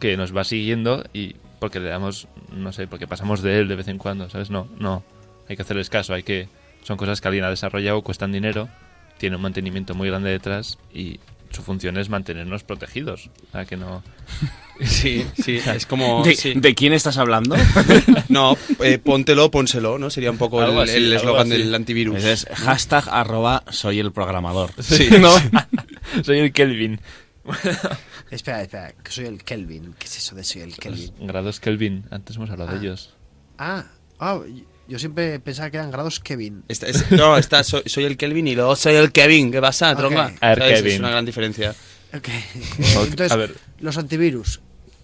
que 0.00 0.16
nos 0.16 0.36
va 0.36 0.44
siguiendo 0.44 1.04
y 1.12 1.36
porque 1.60 1.78
le 1.78 1.88
damos, 1.90 2.26
no 2.52 2.72
sé, 2.72 2.86
porque 2.88 3.06
pasamos 3.06 3.42
de 3.42 3.60
él 3.60 3.68
de 3.68 3.76
vez 3.76 3.86
en 3.88 3.98
cuando, 3.98 4.28
¿sabes? 4.30 4.50
No, 4.50 4.66
no. 4.78 5.02
Hay 5.48 5.56
que 5.56 5.62
hacerles 5.62 5.90
caso. 5.90 6.14
Hay 6.14 6.22
que, 6.22 6.48
son 6.82 6.96
cosas 6.96 7.20
que 7.20 7.28
alguien 7.28 7.44
ha 7.44 7.50
desarrollado, 7.50 8.00
cuestan 8.02 8.32
dinero, 8.32 8.68
tiene 9.18 9.36
un 9.36 9.42
mantenimiento 9.42 9.94
muy 9.94 10.08
grande 10.08 10.30
detrás 10.30 10.78
y 10.94 11.20
su 11.50 11.62
función 11.62 11.98
es 11.98 12.08
mantenernos 12.08 12.64
protegidos. 12.64 13.28
O 13.48 13.52
sea, 13.52 13.64
que 13.66 13.76
no. 13.76 14.02
Sí, 14.84 15.26
sí, 15.42 15.56
es 15.64 15.86
como... 15.86 16.22
¿De, 16.24 16.34
sí. 16.34 16.54
de 16.56 16.74
quién 16.74 16.92
estás 16.92 17.18
hablando? 17.18 17.56
No, 18.28 18.56
eh, 18.82 18.98
póntelo, 18.98 19.50
pónselo, 19.50 19.98
¿no? 19.98 20.08
Sería 20.10 20.30
un 20.30 20.38
poco 20.38 20.60
Algo 20.60 20.82
el 20.84 21.12
eslogan 21.12 21.48
del 21.48 21.74
antivirus. 21.74 22.16
Ese 22.18 22.32
es 22.32 22.46
hashtag 22.60 23.04
arroba 23.10 23.64
soy 23.70 23.98
el 23.98 24.12
programador. 24.12 24.70
Sí. 24.80 25.08
¿No? 25.20 25.30
Soy 26.24 26.38
el 26.38 26.52
Kelvin. 26.52 27.00
Espera, 28.30 28.62
espera, 28.62 28.92
que 29.02 29.10
soy 29.10 29.26
el 29.26 29.42
Kelvin. 29.42 29.94
¿Qué 29.98 30.06
es 30.06 30.16
eso 30.18 30.34
de 30.36 30.44
soy 30.44 30.62
el 30.62 30.76
Kelvin? 30.76 31.12
Grados 31.20 31.58
Kelvin. 31.60 32.04
Antes 32.10 32.36
hemos 32.36 32.50
hablado 32.50 32.70
Ah. 32.70 32.74
de 32.74 32.80
ellos. 32.80 33.14
Ah, 33.58 33.84
ah, 34.20 34.40
yo 34.88 34.98
siempre 34.98 35.40
pensaba 35.40 35.70
que 35.70 35.76
eran 35.78 35.90
grados 35.90 36.20
Kevin. 36.20 36.62
Esta- 36.68 36.86
es- 36.86 37.10
no, 37.10 37.36
está, 37.36 37.64
soy, 37.64 37.82
soy 37.86 38.04
el 38.04 38.16
Kelvin 38.16 38.46
y 38.48 38.54
luego 38.54 38.76
soy 38.76 38.94
el 38.94 39.10
Kevin. 39.12 39.50
¿Qué 39.50 39.60
pasa, 39.60 39.92
Ok. 39.92 39.98
tronca? 39.98 40.32
A 40.40 40.48
ver, 40.50 40.58
¿Sabes? 40.58 40.74
Kevin. 40.78 40.92
Es 40.94 40.98
una 41.00 41.10
gran 41.10 41.26
diferencia. 41.26 41.70
Ok. 42.14 42.28
Ok, 42.96 43.04
Entonces, 43.10 43.32
a 43.32 43.36
ver. 43.36 43.54
los 43.80 43.98
antivirus. 43.98 44.60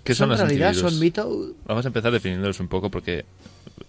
¿Qué 0.06 0.14
son, 0.14 0.28
los 0.28 0.38
realidad? 0.38 0.68
antivirus? 0.68 1.14
¿Son? 1.14 1.54
Vamos 1.66 1.84
a 1.84 1.88
empezar 1.88 2.12
definiéndolos 2.12 2.60
un 2.60 2.68
poco 2.68 2.90
porque 2.90 3.24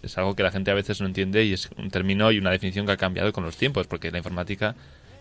es 0.02 0.18
algo 0.18 0.36
que 0.36 0.44
la 0.44 0.52
gente 0.52 0.72
a 0.72 0.74
veces 0.74 1.00
no 1.00 1.08
entiende 1.08 1.44
y 1.46 1.54
es 1.54 1.70
un 1.78 1.90
término 1.92 2.32
y 2.32 2.40
una 2.40 2.52
definición 2.52 2.86
que 2.86 2.94
ha 2.94 2.98
cambiado 2.98 3.32
con 3.32 3.44
los 3.44 3.56
tiempos 3.56 3.88
porque 3.88 4.12
la 4.12 4.18
informática 4.18 4.76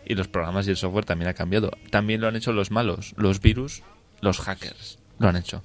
y 0.07 0.15
los 0.15 0.29
programas 0.29 0.67
y 0.67 0.71
el 0.71 0.77
software 0.77 1.05
también 1.05 1.29
ha 1.29 1.35
cambiado. 1.35 1.73
También 1.91 2.21
lo 2.21 2.29
han 2.29 2.37
hecho 2.37 2.53
los 2.53 2.71
malos, 2.71 3.15
los 3.17 3.41
virus, 3.41 3.83
los 4.21 4.41
hackers. 4.41 4.99
Lo 5.19 5.29
han 5.29 5.37
hecho. 5.37 5.63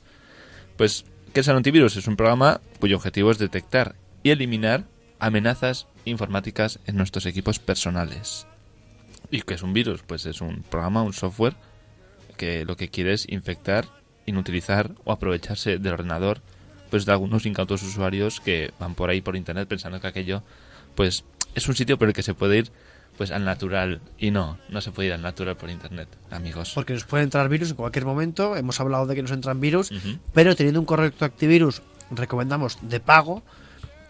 Pues, 0.77 1.05
¿qué 1.33 1.41
es 1.41 1.47
el 1.47 1.55
antivirus? 1.55 1.95
Es 1.95 2.07
un 2.07 2.15
programa 2.15 2.59
cuyo 2.79 2.97
objetivo 2.97 3.31
es 3.31 3.37
detectar 3.37 3.95
y 4.23 4.31
eliminar 4.31 4.85
amenazas 5.19 5.87
informáticas 6.05 6.79
en 6.87 6.97
nuestros 6.97 7.25
equipos 7.25 7.59
personales. 7.59 8.47
¿Y 9.29 9.41
qué 9.43 9.53
es 9.53 9.63
un 9.63 9.73
virus? 9.73 10.01
Pues 10.01 10.25
es 10.25 10.41
un 10.41 10.63
programa, 10.63 11.03
un 11.03 11.13
software 11.13 11.55
que 12.37 12.65
lo 12.65 12.75
que 12.75 12.89
quiere 12.89 13.13
es 13.13 13.29
infectar, 13.29 13.85
inutilizar 14.25 14.91
o 15.03 15.11
aprovecharse 15.11 15.77
del 15.77 15.93
ordenador 15.93 16.41
pues 16.89 17.05
de 17.05 17.11
algunos 17.13 17.45
incautos 17.45 17.83
usuarios 17.83 18.41
que 18.41 18.71
van 18.79 18.95
por 18.95 19.09
ahí 19.09 19.21
por 19.21 19.35
internet 19.35 19.67
pensando 19.67 19.99
que 20.01 20.07
aquello 20.07 20.43
pues 20.95 21.23
es 21.55 21.67
un 21.67 21.75
sitio 21.75 21.97
por 21.97 22.07
el 22.07 22.13
que 22.13 22.23
se 22.23 22.33
puede 22.33 22.57
ir 22.59 22.71
pues 23.17 23.31
al 23.31 23.45
natural 23.45 24.01
y 24.17 24.31
no, 24.31 24.57
no 24.69 24.81
se 24.81 24.91
puede 24.91 25.09
ir 25.09 25.13
al 25.13 25.21
natural 25.21 25.57
por 25.57 25.69
internet, 25.69 26.07
amigos. 26.31 26.71
Porque 26.73 26.93
nos 26.93 27.03
pueden 27.03 27.25
entrar 27.25 27.49
virus 27.49 27.69
en 27.69 27.75
cualquier 27.75 28.05
momento. 28.05 28.55
Hemos 28.55 28.79
hablado 28.79 29.05
de 29.05 29.15
que 29.15 29.21
nos 29.21 29.31
entran 29.31 29.59
virus, 29.59 29.91
pero 30.33 30.55
teniendo 30.55 30.79
un 30.79 30.85
correcto 30.85 31.25
antivirus, 31.25 31.81
recomendamos 32.09 32.77
de 32.81 32.99
pago, 32.99 33.43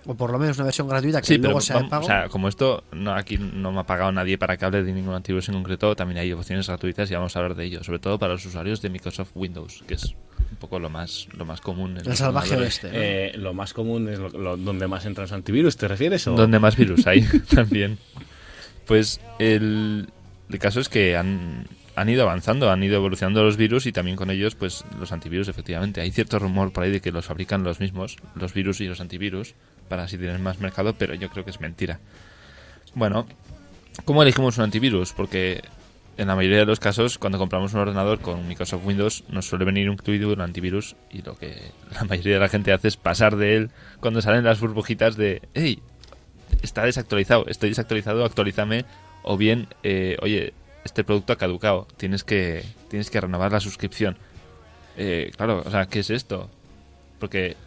o 0.06 0.16
por 0.16 0.32
lo 0.32 0.40
menos 0.40 0.58
una 0.58 0.66
versión 0.66 0.88
gratuita 0.88 1.22
que 1.22 1.28
Sí, 1.28 1.38
luego 1.38 1.56
pero 1.60 1.62
sea 1.62 1.80
de 1.82 1.90
pago. 1.90 2.04
o 2.04 2.08
sea, 2.08 2.28
como 2.30 2.48
esto 2.48 2.84
no 2.92 3.14
aquí 3.14 3.38
no 3.38 3.72
me 3.72 3.80
ha 3.82 3.84
pagado 3.84 4.12
nadie 4.12 4.38
para 4.38 4.58
que 4.58 4.66
hable 4.66 4.84
de 4.84 4.92
ningún 4.94 5.14
antivirus 5.14 5.48
en 5.50 5.56
concreto, 5.56 5.96
también 5.96 6.20
hay 6.20 6.32
opciones 6.34 6.68
gratuitas 6.68 7.10
y 7.12 7.14
vamos 7.14 7.36
a 7.36 7.40
hablar 7.40 7.56
de 7.56 7.66
ello, 7.66 7.84
sobre 7.84 8.00
todo 8.00 8.18
para 8.20 8.34
los 8.34 8.46
usuarios 8.46 8.82
de 8.82 8.90
Microsoft 8.90 9.32
Windows, 9.36 9.84
que 9.88 9.94
es 9.96 10.16
un 10.50 10.58
poco 10.60 10.80
lo 10.80 10.90
más 10.90 11.28
lo 11.38 11.46
más 11.46 11.62
común 11.62 11.98
en 11.98 12.04
los 12.08 12.20
ordenadores. 12.22 12.82
Eh, 12.86 13.32
lo 13.36 13.54
más 13.54 13.74
común 13.74 14.10
es 14.10 14.18
lo, 14.20 14.30
lo- 14.30 14.58
donde 14.58 14.88
más 14.88 15.06
entran 15.06 15.24
los 15.26 15.32
antivirus, 15.32 15.78
¿te 15.78 15.88
refieres? 15.88 16.26
O? 16.28 16.36
Donde 16.36 16.60
más 16.60 16.76
virus 16.76 17.06
hay 17.08 17.22
también. 17.56 17.98
Pues 18.86 19.22
el, 19.40 20.08
el 20.50 20.60
caso 20.60 20.80
es 20.80 20.90
que 20.90 21.16
han, 21.16 21.68
han 21.96 22.10
ido 22.10 22.24
avanzando, 22.24 22.72
han 22.72 22.84
ido 22.84 22.96
evolucionando 22.96 23.44
los 23.44 23.56
virus 23.58 23.86
y 23.86 23.92
también 23.92 24.18
con 24.18 24.30
ellos 24.32 24.56
pues 24.56 24.84
los 25.00 25.12
antivirus 25.12 25.48
efectivamente. 25.48 26.02
Hay 26.02 26.12
cierto 26.12 26.40
rumor 26.40 26.74
por 26.74 26.84
ahí 26.84 26.92
de 26.92 27.00
que 27.02 27.12
los 27.12 27.26
fabrican 27.26 27.64
los 27.64 27.80
mismos, 27.80 28.18
los 28.36 28.54
virus 28.54 28.82
y 28.82 28.88
los 28.88 29.00
antivirus, 29.00 29.56
para 29.92 30.04
así 30.04 30.18
tener 30.18 30.40
más 30.40 30.62
mercado, 30.62 30.96
pero 30.98 31.16
yo 31.16 31.30
creo 31.30 31.44
que 31.44 31.52
es 31.52 31.60
mentira. 31.60 32.00
Bueno, 32.96 33.28
¿cómo 34.06 34.24
elegimos 34.24 34.58
un 34.58 34.64
antivirus? 34.64 35.12
Porque 35.12 35.62
en 36.16 36.30
la 36.30 36.36
mayoría 36.38 36.60
de 36.60 36.66
los 36.66 36.80
casos, 36.80 37.18
cuando 37.18 37.38
compramos 37.38 37.74
un 37.74 37.82
ordenador 37.82 38.22
con 38.22 38.48
Microsoft 38.48 38.86
Windows, 38.86 39.26
nos 39.28 39.48
suele 39.48 39.66
venir 39.66 39.88
incluido 39.88 40.32
un 40.32 40.40
antivirus 40.40 40.96
y 41.12 41.24
lo 41.24 41.36
que 41.36 41.74
la 41.92 42.06
mayoría 42.06 42.36
de 42.36 42.40
la 42.40 42.48
gente 42.48 42.72
hace 42.72 42.88
es 42.88 42.96
pasar 42.96 43.36
de 43.36 43.58
él 43.58 43.72
cuando 44.00 44.22
salen 44.22 44.46
las 44.46 44.62
burbujitas 44.62 45.18
de, 45.18 45.42
hey, 45.56 45.82
está 46.62 46.86
desactualizado, 46.86 47.46
estoy 47.48 47.68
desactualizado, 47.68 48.24
actualízame, 48.24 48.86
o 49.24 49.36
bien, 49.36 49.68
eh, 49.84 50.16
oye, 50.22 50.54
este 50.86 51.04
producto 51.04 51.34
ha 51.34 51.38
caducado, 51.38 51.86
tienes 51.98 52.24
que, 52.24 52.64
tienes 52.90 53.10
que 53.10 53.20
renovar 53.20 53.52
la 53.52 53.60
suscripción. 53.60 54.18
Eh, 54.96 55.32
claro, 55.36 55.62
o 55.66 55.70
sea, 55.70 55.86
¿qué 55.88 56.00
es 56.00 56.10
esto? 56.12 56.50
Porque 57.20 57.58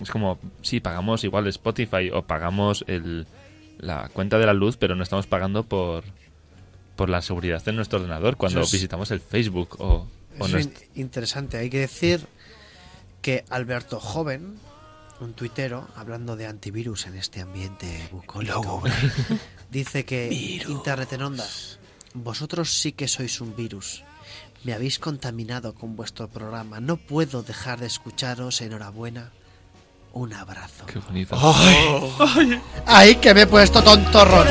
es 0.00 0.10
como, 0.10 0.38
sí, 0.62 0.80
pagamos 0.80 1.24
igual 1.24 1.46
Spotify 1.48 2.10
o 2.12 2.22
pagamos 2.22 2.84
el, 2.88 3.26
la 3.78 4.08
cuenta 4.08 4.38
de 4.38 4.46
la 4.46 4.52
luz, 4.54 4.76
pero 4.76 4.94
no 4.96 5.02
estamos 5.02 5.26
pagando 5.26 5.64
por, 5.64 6.04
por 6.96 7.08
la 7.10 7.22
seguridad 7.22 7.62
de 7.64 7.72
nuestro 7.72 7.98
ordenador 7.98 8.36
cuando 8.36 8.60
es- 8.62 8.72
visitamos 8.72 9.10
el 9.10 9.20
Facebook 9.20 9.76
o, 9.80 10.06
o 10.38 10.46
Eso 10.46 10.58
es 10.58 10.68
interesante. 10.94 11.56
Hay 11.58 11.70
que 11.70 11.78
decir 11.80 12.26
que 13.22 13.44
Alberto 13.50 14.00
Joven 14.00 14.58
un 15.20 15.32
tuitero, 15.32 15.86
hablando 15.94 16.34
de 16.34 16.46
antivirus 16.48 17.06
en 17.06 17.14
este 17.16 17.40
ambiente 17.40 18.08
bucólico, 18.10 18.82
dice 19.70 20.04
que 20.04 20.28
Internet 20.68 21.12
en 21.12 21.22
ondas, 21.22 21.78
vosotros 22.14 22.70
sí 22.80 22.92
que 22.92 23.06
sois 23.06 23.40
un 23.40 23.54
virus. 23.54 24.02
Me 24.64 24.72
habéis 24.72 24.98
contaminado 24.98 25.74
con 25.74 25.94
vuestro 25.94 26.28
programa. 26.28 26.80
No 26.80 26.96
puedo 26.96 27.42
dejar 27.42 27.78
de 27.80 27.86
escucharos. 27.86 28.60
Enhorabuena. 28.60 29.30
Un 30.14 30.32
abrazo. 30.32 30.86
Qué 30.86 30.98
bonito. 31.00 31.36
¡Ay! 31.40 32.60
¡Ay, 32.86 33.14
que 33.16 33.34
me 33.34 33.42
he 33.42 33.46
puesto 33.46 33.82
tontorro! 33.82 34.44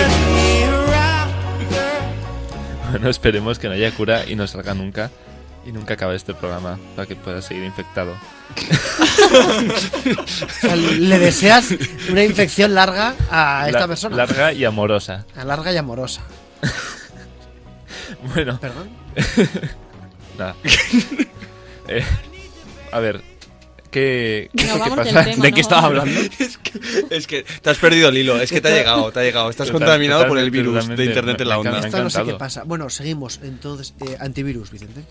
Bueno, 2.92 3.10
esperemos 3.10 3.58
que 3.60 3.68
no 3.70 3.74
haya 3.74 3.92
cura 3.92 4.26
y 4.28 4.36
no 4.36 4.46
salga 4.48 4.74
nunca. 4.74 5.10
Y 5.66 5.72
nunca 5.72 5.94
acabe 5.94 6.16
este 6.18 6.34
programa 6.34 6.78
para 6.96 7.08
que 7.08 7.16
pueda 7.16 7.42
seguir 7.42 7.64
infectado. 7.64 8.14
O 10.20 10.50
sea, 10.60 10.76
le 10.76 11.20
deseas 11.20 11.70
una 12.10 12.24
infección 12.26 12.76
larga 12.76 13.16
a 13.32 13.64
esta 13.68 13.80
La- 13.80 13.88
persona. 13.88 14.18
Larga 14.18 14.52
y 14.52 14.66
amorosa. 14.66 15.26
A 15.38 15.46
larga 15.46 15.72
y 15.72 15.78
amorosa. 15.78 16.22
Bueno. 18.34 18.58
¿Perdón? 18.60 18.90
Nada. 20.38 20.56
Eh, 21.90 22.04
a 22.92 23.00
ver. 23.00 23.22
¿Qué, 23.94 24.50
qué 24.58 24.66
vamos 24.68 25.06
del 25.06 25.14
pasa? 25.14 25.24
tema, 25.32 25.44
¿De 25.44 25.52
qué 25.52 25.56
¿no? 25.58 25.62
estaba 25.62 25.86
hablando? 25.86 26.20
es, 26.40 26.58
que, 26.58 26.72
es 27.12 27.28
que 27.28 27.44
te 27.62 27.70
has 27.70 27.78
perdido 27.78 28.10
el 28.10 28.18
hilo. 28.18 28.42
Es 28.42 28.52
que 28.52 28.60
te 28.60 28.68
ha 28.70 28.72
llegado, 28.72 29.12
te 29.12 29.20
ha 29.20 29.24
llegado. 29.24 29.50
Estás 29.50 29.68
Total- 29.68 29.82
contaminado 29.82 30.28
por 30.28 30.38
el 30.40 30.50
virus 30.52 30.88
de. 30.88 31.06
Internet 31.06 31.40
en 31.40 31.50
la 31.50 31.60
onda. 31.60 31.80
Esto 31.80 32.04
no 32.04 32.10
sé 32.10 32.24
qué 32.24 32.34
pasa. 32.34 32.64
Bueno, 32.64 32.90
seguimos. 32.90 33.40
Entonces, 33.44 33.94
eh, 34.02 34.18
antivirus, 34.20 34.72
Vicente. 34.72 35.02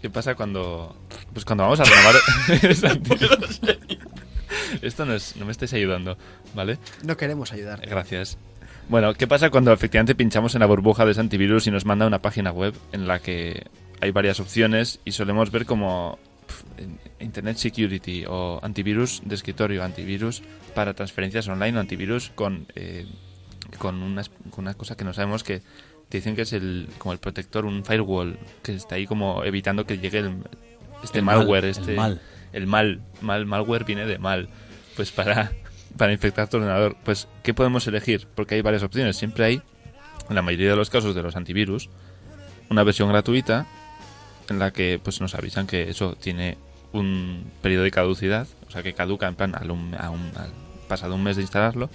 ¿Qué 0.00 0.08
pasa 0.08 0.34
cuando. 0.34 0.96
Pues 1.34 1.44
cuando 1.44 1.64
vamos 1.64 1.80
a 1.80 1.84
renovar. 1.84 2.14
antivirus? 2.90 3.60
Esto 4.82 5.04
no, 5.04 5.14
es, 5.14 5.36
no 5.36 5.44
me 5.44 5.52
estáis 5.52 5.72
ayudando, 5.74 6.16
¿vale? 6.54 6.78
No 7.02 7.16
queremos 7.16 7.52
ayudar. 7.52 7.80
Gracias. 7.86 8.38
Bueno, 8.88 9.14
¿qué 9.14 9.26
pasa 9.26 9.50
cuando 9.50 9.72
efectivamente 9.72 10.14
pinchamos 10.14 10.54
en 10.54 10.60
la 10.60 10.66
burbuja 10.66 11.04
de 11.04 11.12
ese 11.12 11.20
antivirus 11.20 11.66
y 11.66 11.70
nos 11.70 11.84
manda 11.84 12.06
una 12.06 12.20
página 12.20 12.50
web 12.50 12.74
en 12.92 13.06
la 13.06 13.18
que 13.20 13.66
hay 14.00 14.10
varias 14.10 14.40
opciones 14.40 14.98
y 15.04 15.12
solemos 15.12 15.50
ver 15.50 15.66
como 15.66 16.18
Internet 17.18 17.56
Security 17.56 18.24
o 18.26 18.60
antivirus 18.62 19.22
de 19.24 19.34
escritorio, 19.34 19.84
antivirus 19.84 20.42
para 20.74 20.94
transferencias 20.94 21.48
online 21.48 21.76
o 21.76 21.80
antivirus 21.80 22.30
con, 22.34 22.66
eh, 22.74 23.06
con, 23.78 24.02
una, 24.02 24.22
con 24.50 24.64
una 24.64 24.74
cosa 24.74 24.96
que 24.96 25.04
no 25.04 25.12
sabemos 25.12 25.44
que 25.44 25.62
te 26.08 26.18
dicen 26.18 26.34
que 26.34 26.42
es 26.42 26.52
el, 26.52 26.88
como 26.98 27.12
el 27.12 27.18
protector, 27.18 27.64
un 27.64 27.84
firewall, 27.84 28.38
que 28.62 28.74
está 28.74 28.96
ahí 28.96 29.06
como 29.06 29.44
evitando 29.44 29.86
que 29.86 29.98
llegue 29.98 30.18
el, 30.18 30.42
este 31.04 31.18
El 31.18 31.24
mal, 31.24 31.38
malware, 31.38 31.64
el 31.64 31.70
este 31.70 31.94
mal. 31.94 32.20
el 32.52 32.66
mal, 32.66 33.00
mal, 33.20 33.46
malware 33.46 33.84
viene 33.84 34.06
de 34.06 34.18
mal, 34.18 34.48
pues 34.96 35.12
para, 35.12 35.52
para 35.96 36.12
infectar 36.12 36.48
tu 36.48 36.56
ordenador, 36.56 36.96
pues 37.04 37.28
¿qué 37.42 37.54
podemos 37.54 37.86
elegir? 37.86 38.26
Porque 38.34 38.56
hay 38.56 38.62
varias 38.62 38.82
opciones, 38.82 39.16
siempre 39.16 39.44
hay, 39.44 39.62
en 40.28 40.34
la 40.34 40.42
mayoría 40.42 40.70
de 40.70 40.76
los 40.76 40.90
casos 40.90 41.14
de 41.14 41.22
los 41.22 41.36
antivirus, 41.36 41.88
una 42.70 42.82
versión 42.82 43.08
gratuita 43.08 43.66
en 44.48 44.58
la 44.58 44.72
que 44.72 45.00
pues 45.02 45.20
nos 45.20 45.34
avisan 45.34 45.66
que 45.66 45.88
eso 45.88 46.16
tiene 46.20 46.58
un 46.92 47.50
periodo 47.62 47.84
de 47.84 47.90
caducidad, 47.90 48.46
o 48.66 48.70
sea 48.70 48.82
que 48.82 48.92
caduca 48.94 49.28
en 49.28 49.34
plan 49.36 49.54
al, 49.54 49.70
un- 49.70 49.94
a 49.98 50.10
un- 50.10 50.32
al 50.36 50.50
pasado 50.88 51.14
un 51.14 51.22
mes 51.22 51.36
de 51.36 51.42
instalarlo, 51.42 51.88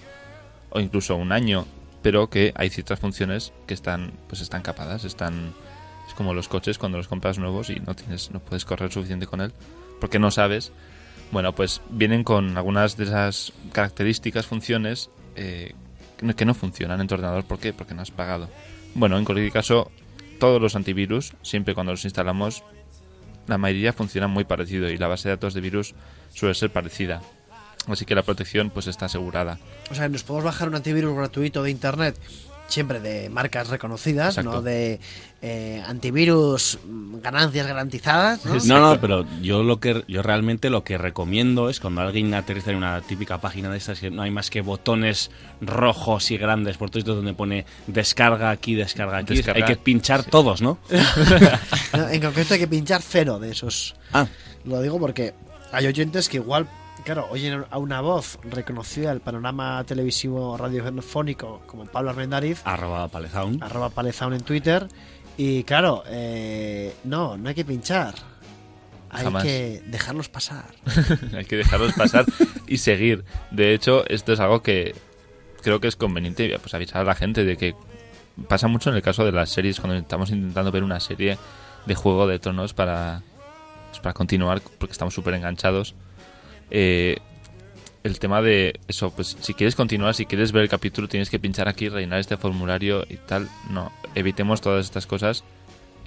o 0.70 0.80
incluso 0.80 1.16
un 1.16 1.32
año, 1.32 1.66
pero 2.02 2.30
que 2.30 2.54
hay 2.56 2.70
ciertas 2.70 3.00
funciones 3.00 3.52
que 3.68 3.74
están 3.74 4.12
pues 4.28 4.42
están 4.42 4.62
capadas, 4.62 5.04
están 5.06 5.54
es 6.08 6.14
como 6.14 6.34
los 6.34 6.48
coches 6.48 6.78
cuando 6.78 6.98
los 6.98 7.08
compras 7.08 7.40
nuevos 7.40 7.70
y 7.70 7.80
no 7.80 7.96
tienes 7.96 8.32
no 8.32 8.40
puedes 8.40 8.64
correr 8.66 8.92
suficiente 8.92 9.26
con 9.28 9.42
él 9.42 9.52
porque 10.00 10.20
no 10.20 10.32
sabes. 10.32 10.72
Bueno, 11.32 11.56
pues 11.56 11.82
vienen 11.90 12.24
con 12.24 12.56
algunas 12.58 12.96
de 12.98 13.06
esas 13.06 13.52
características, 13.72 14.46
funciones 14.46 15.10
eh, 15.36 15.74
que 16.38 16.46
no- 16.46 16.54
funcionan 16.54 17.02
en 17.02 17.08
tu 17.08 17.16
ordenador. 17.16 17.44
¿Por 17.46 17.58
qué? 17.60 17.74
Porque 17.74 17.94
no 17.96 18.04
has 18.04 18.12
pagado. 18.12 18.48
Bueno, 18.94 19.18
en 19.18 19.26
cualquier 19.26 19.52
caso, 19.52 19.90
todos 20.40 20.62
los 20.62 20.76
antivirus, 20.76 21.34
siempre 21.42 21.74
cuando 21.74 21.92
los 21.94 22.06
instalamos, 22.06 22.64
la 23.48 23.58
mayoría 23.58 23.94
funcionan 23.94 24.32
muy 24.32 24.44
parecido 24.44 24.90
y 24.90 24.98
la 24.98 25.08
base 25.08 25.30
de 25.30 25.36
datos 25.36 25.54
de 25.54 25.62
virus 25.62 25.94
suele 26.34 26.56
ser 26.56 26.72
parecida. 26.72 27.22
Así 27.88 28.06
que 28.06 28.16
la 28.16 28.24
protección 28.24 28.72
pues 28.72 28.88
está 28.88 29.06
asegurada. 29.06 29.60
O 29.92 29.96
sea, 29.96 30.10
nos 30.10 30.24
podemos 30.24 30.46
bajar 30.46 30.68
un 30.70 30.76
antivirus 30.76 31.16
gratuito 31.16 31.62
de 31.62 31.72
internet, 31.72 32.20
siempre 32.68 33.00
de 33.00 33.30
marcas 33.30 33.70
reconocidas, 33.70 34.38
Exacto. 34.38 34.52
no 34.52 34.62
de 34.62 35.00
eh, 35.42 35.84
antivirus 35.86 36.80
ganancias 37.22 37.68
garantizadas. 37.68 38.46
¿no? 38.46 38.56
No, 38.66 38.80
no, 38.80 39.02
pero 39.02 39.26
yo 39.42 39.64
lo 39.64 39.80
que 39.80 40.04
yo 40.08 40.22
realmente 40.24 40.70
lo 40.70 40.84
que 40.84 40.98
recomiendo 40.98 41.70
es 41.70 41.80
cuando 41.80 42.02
alguien 42.02 42.34
aterriza 42.34 42.72
en 42.72 42.78
una 42.78 43.02
típica 43.02 43.40
página 43.40 43.70
de 43.70 43.78
estas 43.78 44.00
que 44.00 44.10
no 44.10 44.24
hay 44.24 44.32
más 44.32 44.50
que 44.50 44.62
botones 44.62 45.30
rojos 45.62 46.32
y 46.32 46.38
grandes 46.38 46.78
por 46.78 46.90
todo 46.90 47.00
esto 47.00 47.16
donde 47.16 47.34
pone 47.34 47.66
descarga 47.88 48.50
aquí, 48.50 48.76
descarga 48.76 49.18
aquí, 49.18 49.36
Descarga. 49.36 49.66
hay 49.66 49.74
que 49.76 49.80
pinchar 49.82 50.24
todos, 50.24 50.62
¿no? 50.62 50.80
No, 51.96 52.10
en 52.10 52.22
concreto 52.22 52.54
hay 52.56 52.60
que 52.60 52.68
pinchar 52.68 53.02
cero 53.02 53.40
de 53.40 53.52
esos. 53.52 53.96
Ah. 54.12 54.28
Lo 54.66 54.82
digo 54.82 55.00
porque 55.00 55.34
hay 55.72 55.88
oyentes 55.88 56.28
que 56.30 56.38
igual, 56.38 56.68
claro, 57.06 57.28
oyen 57.30 57.64
a 57.70 57.78
una 57.78 58.02
voz 58.02 58.38
reconocida 58.44 59.10
del 59.10 59.22
panorama 59.22 59.84
televisivo 59.86 60.58
radiofónico 60.58 61.62
como 61.68 61.86
Pablo 61.86 62.10
Armendariz, 62.10 62.62
Arroba 62.66 63.08
palezaun. 63.08 63.64
arroba 63.64 63.90
palezaun 63.90 64.34
en 64.34 64.42
Twitter, 64.42 64.88
y 65.38 65.64
claro, 65.64 66.04
eh, 66.08 66.94
no, 67.06 67.38
no 67.38 67.50
hay 67.50 67.56
que 67.56 67.64
pinchar. 67.66 68.16
Hay 69.10 69.24
Jamás. 69.24 69.44
que 69.44 69.82
dejarlos 69.86 70.28
pasar. 70.28 70.66
Hay 71.38 71.46
que 71.46 71.56
dejarlos 71.56 71.94
pasar 71.94 72.26
y 72.68 72.80
seguir. 72.80 73.24
De 73.50 73.74
hecho, 73.74 74.06
esto 74.10 74.34
es 74.34 74.42
algo 74.42 74.62
que 74.62 74.94
creo 75.62 75.80
que 75.80 75.88
es 75.88 75.96
conveniente 75.96 76.54
pues, 76.60 76.74
avisar 76.74 77.02
a 77.02 77.06
la 77.06 77.16
gente 77.16 77.46
de 77.46 77.56
que 77.56 77.76
pasa 78.50 78.68
mucho 78.68 78.90
en 78.90 78.98
el 78.98 79.02
caso 79.02 79.24
de 79.24 79.32
las 79.32 79.50
series, 79.52 79.80
cuando 79.80 79.96
estamos 79.98 80.32
intentando 80.32 80.70
ver 80.70 80.84
una 80.84 81.00
serie 81.00 81.38
de 81.86 81.96
Juego 81.96 82.28
de 82.28 82.40
Tronos 82.40 82.74
para, 82.74 83.22
pues, 83.90 84.02
para 84.02 84.14
continuar, 84.14 84.62
porque 84.80 84.92
estamos 84.92 85.14
súper 85.14 85.36
enganchados. 85.36 85.96
Eh, 86.72 87.18
el 88.04 88.20
tema 88.20 88.42
de 88.42 88.80
eso, 88.88 89.12
pues 89.12 89.36
si 89.42 89.54
quieres 89.56 89.76
continuar, 89.76 90.14
si 90.14 90.26
quieres 90.26 90.52
ver 90.52 90.64
el 90.64 90.70
capítulo, 90.70 91.08
tienes 91.08 91.30
que 91.30 91.40
pinchar 91.40 91.68
aquí, 91.68 91.90
rellenar 91.90 92.20
este 92.20 92.38
formulario 92.38 93.04
y 93.10 93.16
tal. 93.18 93.50
No, 93.70 93.92
evitemos 94.14 94.62
todas 94.62 94.86
estas 94.86 95.08
cosas 95.08 95.44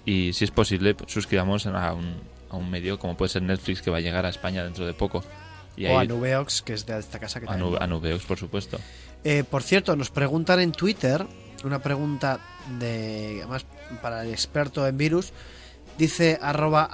y 0.05 0.32
si 0.32 0.44
es 0.44 0.51
posible, 0.52 0.94
pues, 0.94 1.10
suscribamos 1.12 1.66
a 1.66 1.93
un, 1.94 2.14
a 2.51 2.56
un 2.56 2.70
medio 2.70 2.98
como 3.01 3.16
puede 3.16 3.30
ser 3.30 3.43
Netflix 3.43 3.82
que 3.82 3.90
va 3.90 3.97
a 3.97 4.01
llegar 4.01 4.24
a 4.26 4.28
España 4.28 4.62
dentro 4.62 4.86
de 4.86 4.94
poco. 4.94 5.24
Y 5.76 5.86
o 5.86 5.98
a 5.98 6.05
Nubeox, 6.05 6.62
que 6.62 6.72
es 6.74 6.86
de 6.86 6.98
esta 6.98 7.18
casa 7.18 7.40
que 7.40 7.47
a, 7.48 7.56
Nube- 7.56 7.78
a 7.80 7.86
Nubeox, 7.89 8.24
por 8.24 8.39
supuesto. 8.39 8.78
Eh, 9.24 9.43
por 9.48 9.62
cierto, 9.64 9.97
nos 9.97 10.10
preguntan 10.10 10.60
en 10.60 10.70
Twitter 10.72 11.26
una 11.64 11.80
pregunta 11.80 12.39
de 12.78 13.39
además 13.43 13.66
para 14.01 14.22
el 14.22 14.30
experto 14.30 14.86
en 14.86 14.97
virus. 14.97 15.32
Dice 15.98 16.39
arroba 16.40 16.85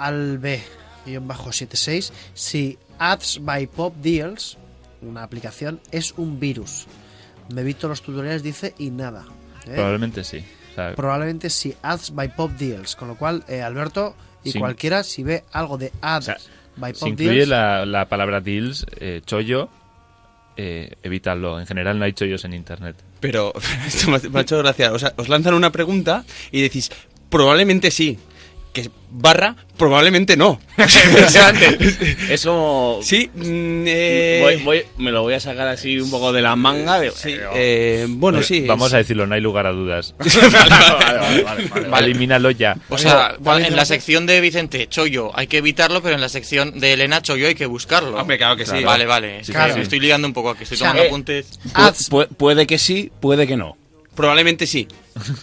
alb-76 1.07 2.11
si 2.33 2.79
Ads 2.99 3.41
by 3.43 3.67
Pop 3.67 3.95
Deals, 3.97 4.57
una 5.03 5.23
aplicación, 5.23 5.81
es 5.91 6.13
un 6.17 6.39
virus. 6.41 6.87
Me 7.53 7.61
he 7.61 7.65
visto 7.65 7.89
los 7.89 8.03
tutoriales, 8.03 8.43
dice, 8.43 8.75
y 8.79 8.91
nada. 8.91 9.25
¿eh? 9.67 9.73
Probablemente 9.75 10.25
sí. 10.25 10.45
O 10.73 10.75
sea, 10.75 10.95
Probablemente 10.95 11.51
sí, 11.51 11.75
Ads 11.83 12.15
by 12.15 12.35
Pop 12.35 12.51
Deals. 12.53 12.97
Con 12.97 13.09
lo 13.09 13.17
cual, 13.17 13.45
eh, 13.49 13.61
Alberto 13.63 14.15
y 14.43 14.53
cualquiera, 14.59 15.03
si 15.05 15.23
ve 15.23 15.45
algo 15.53 15.79
de 15.79 15.93
Ads 16.01 16.33
by 16.77 16.95
si 16.95 17.01
Pop 17.01 17.09
incluye 17.11 17.31
Deals, 17.35 17.49
la, 17.49 17.87
la 17.87 18.09
palabra 18.09 18.41
deals, 18.41 18.85
eh, 18.99 19.21
chollo, 19.25 19.69
eh, 20.57 20.93
evítalo. 21.03 21.61
En 21.61 21.67
general 21.67 21.99
no 21.99 22.05
hay 22.05 22.13
chollos 22.13 22.45
en 22.45 22.55
internet. 22.55 22.97
Pero 23.21 23.53
esto 23.87 24.11
me 24.11 24.17
ha- 24.17 24.29
me 24.31 24.39
ha 24.39 24.43
hecho 24.43 24.59
gracia. 24.59 24.93
O 24.93 24.99
sea, 24.99 25.13
os 25.17 25.29
lanzan 25.29 25.55
una 25.55 25.71
pregunta 25.73 26.25
y 26.51 26.63
decís, 26.63 26.91
probablemente 27.29 27.91
sí. 27.91 28.19
Que 28.75 28.91
barra, 29.09 29.55
probablemente 29.79 30.37
no. 30.37 30.61
Es 32.29 32.45
como... 32.45 32.99
Sí, 33.03 33.31
mm, 33.33 33.85
eh, 33.87 34.41
Voy- 34.43 34.63
voy- 34.65 34.83
me 34.99 35.13
lo 35.13 35.23
voy 35.23 35.35
a 35.35 35.41
sacar 35.41 35.69
así 35.69 35.99
un 36.01 36.11
poco 36.11 36.33
de 36.33 36.43
la 36.43 36.57
manga. 36.57 36.99
De, 36.99 37.13
eh, 37.55 38.07
bueno, 38.09 38.41
Eh, 38.41 38.43
sí. 38.43 38.61
Vamos 38.67 38.89
es- 38.89 38.95
a 38.95 38.97
decirlo, 38.99 39.27
no 39.29 39.35
hay 39.37 39.41
lugar 39.41 39.67
a 39.67 39.73
dudas. 39.73 40.15
vale, 40.19 41.43
vale, 41.45 41.89
vale. 41.89 42.07
Elimínalo 42.07 42.51
ya. 42.51 42.77
O 42.89 42.99
sea, 42.99 43.37
en 43.59 43.77
la 43.77 43.85
sección 43.85 44.27
de 44.27 44.41
Vicente 44.41 44.89
Chollo 44.89 45.31
hay 45.39 45.47
que 45.47 45.59
evitarlo, 45.59 46.03
pero 46.03 46.15
en 46.17 46.21
la 46.21 46.29
sección 46.29 46.81
de 46.81 46.93
Elena 46.95 47.23
Chollo 47.23 47.47
hay 47.47 47.55
que 47.55 47.67
buscarlo. 47.67 48.17
Hombre, 48.19 48.39
claro 48.39 48.57
que 48.57 48.67
sí. 48.67 48.83
Vale, 48.83 49.07
vale. 49.07 49.45
Sí, 49.45 49.53
claro. 49.53 49.77
estoy 49.77 50.01
liando 50.01 50.27
un 50.27 50.35
poco 50.35 50.51
aquí, 50.51 50.65
estoy 50.65 50.77
O 50.77 50.79
sea, 50.81 50.89
tomando 50.89 51.05
eh, 51.05 51.07
apuntes. 51.07 51.61
Pu- 51.73 52.09
pu- 52.11 52.29
puede 52.37 52.67
que 52.67 52.79
sí, 52.79 53.11
puede 53.21 53.47
que 53.47 53.57
no. 53.57 53.77
Probablemente 54.15 54.67
sí. 54.67 54.87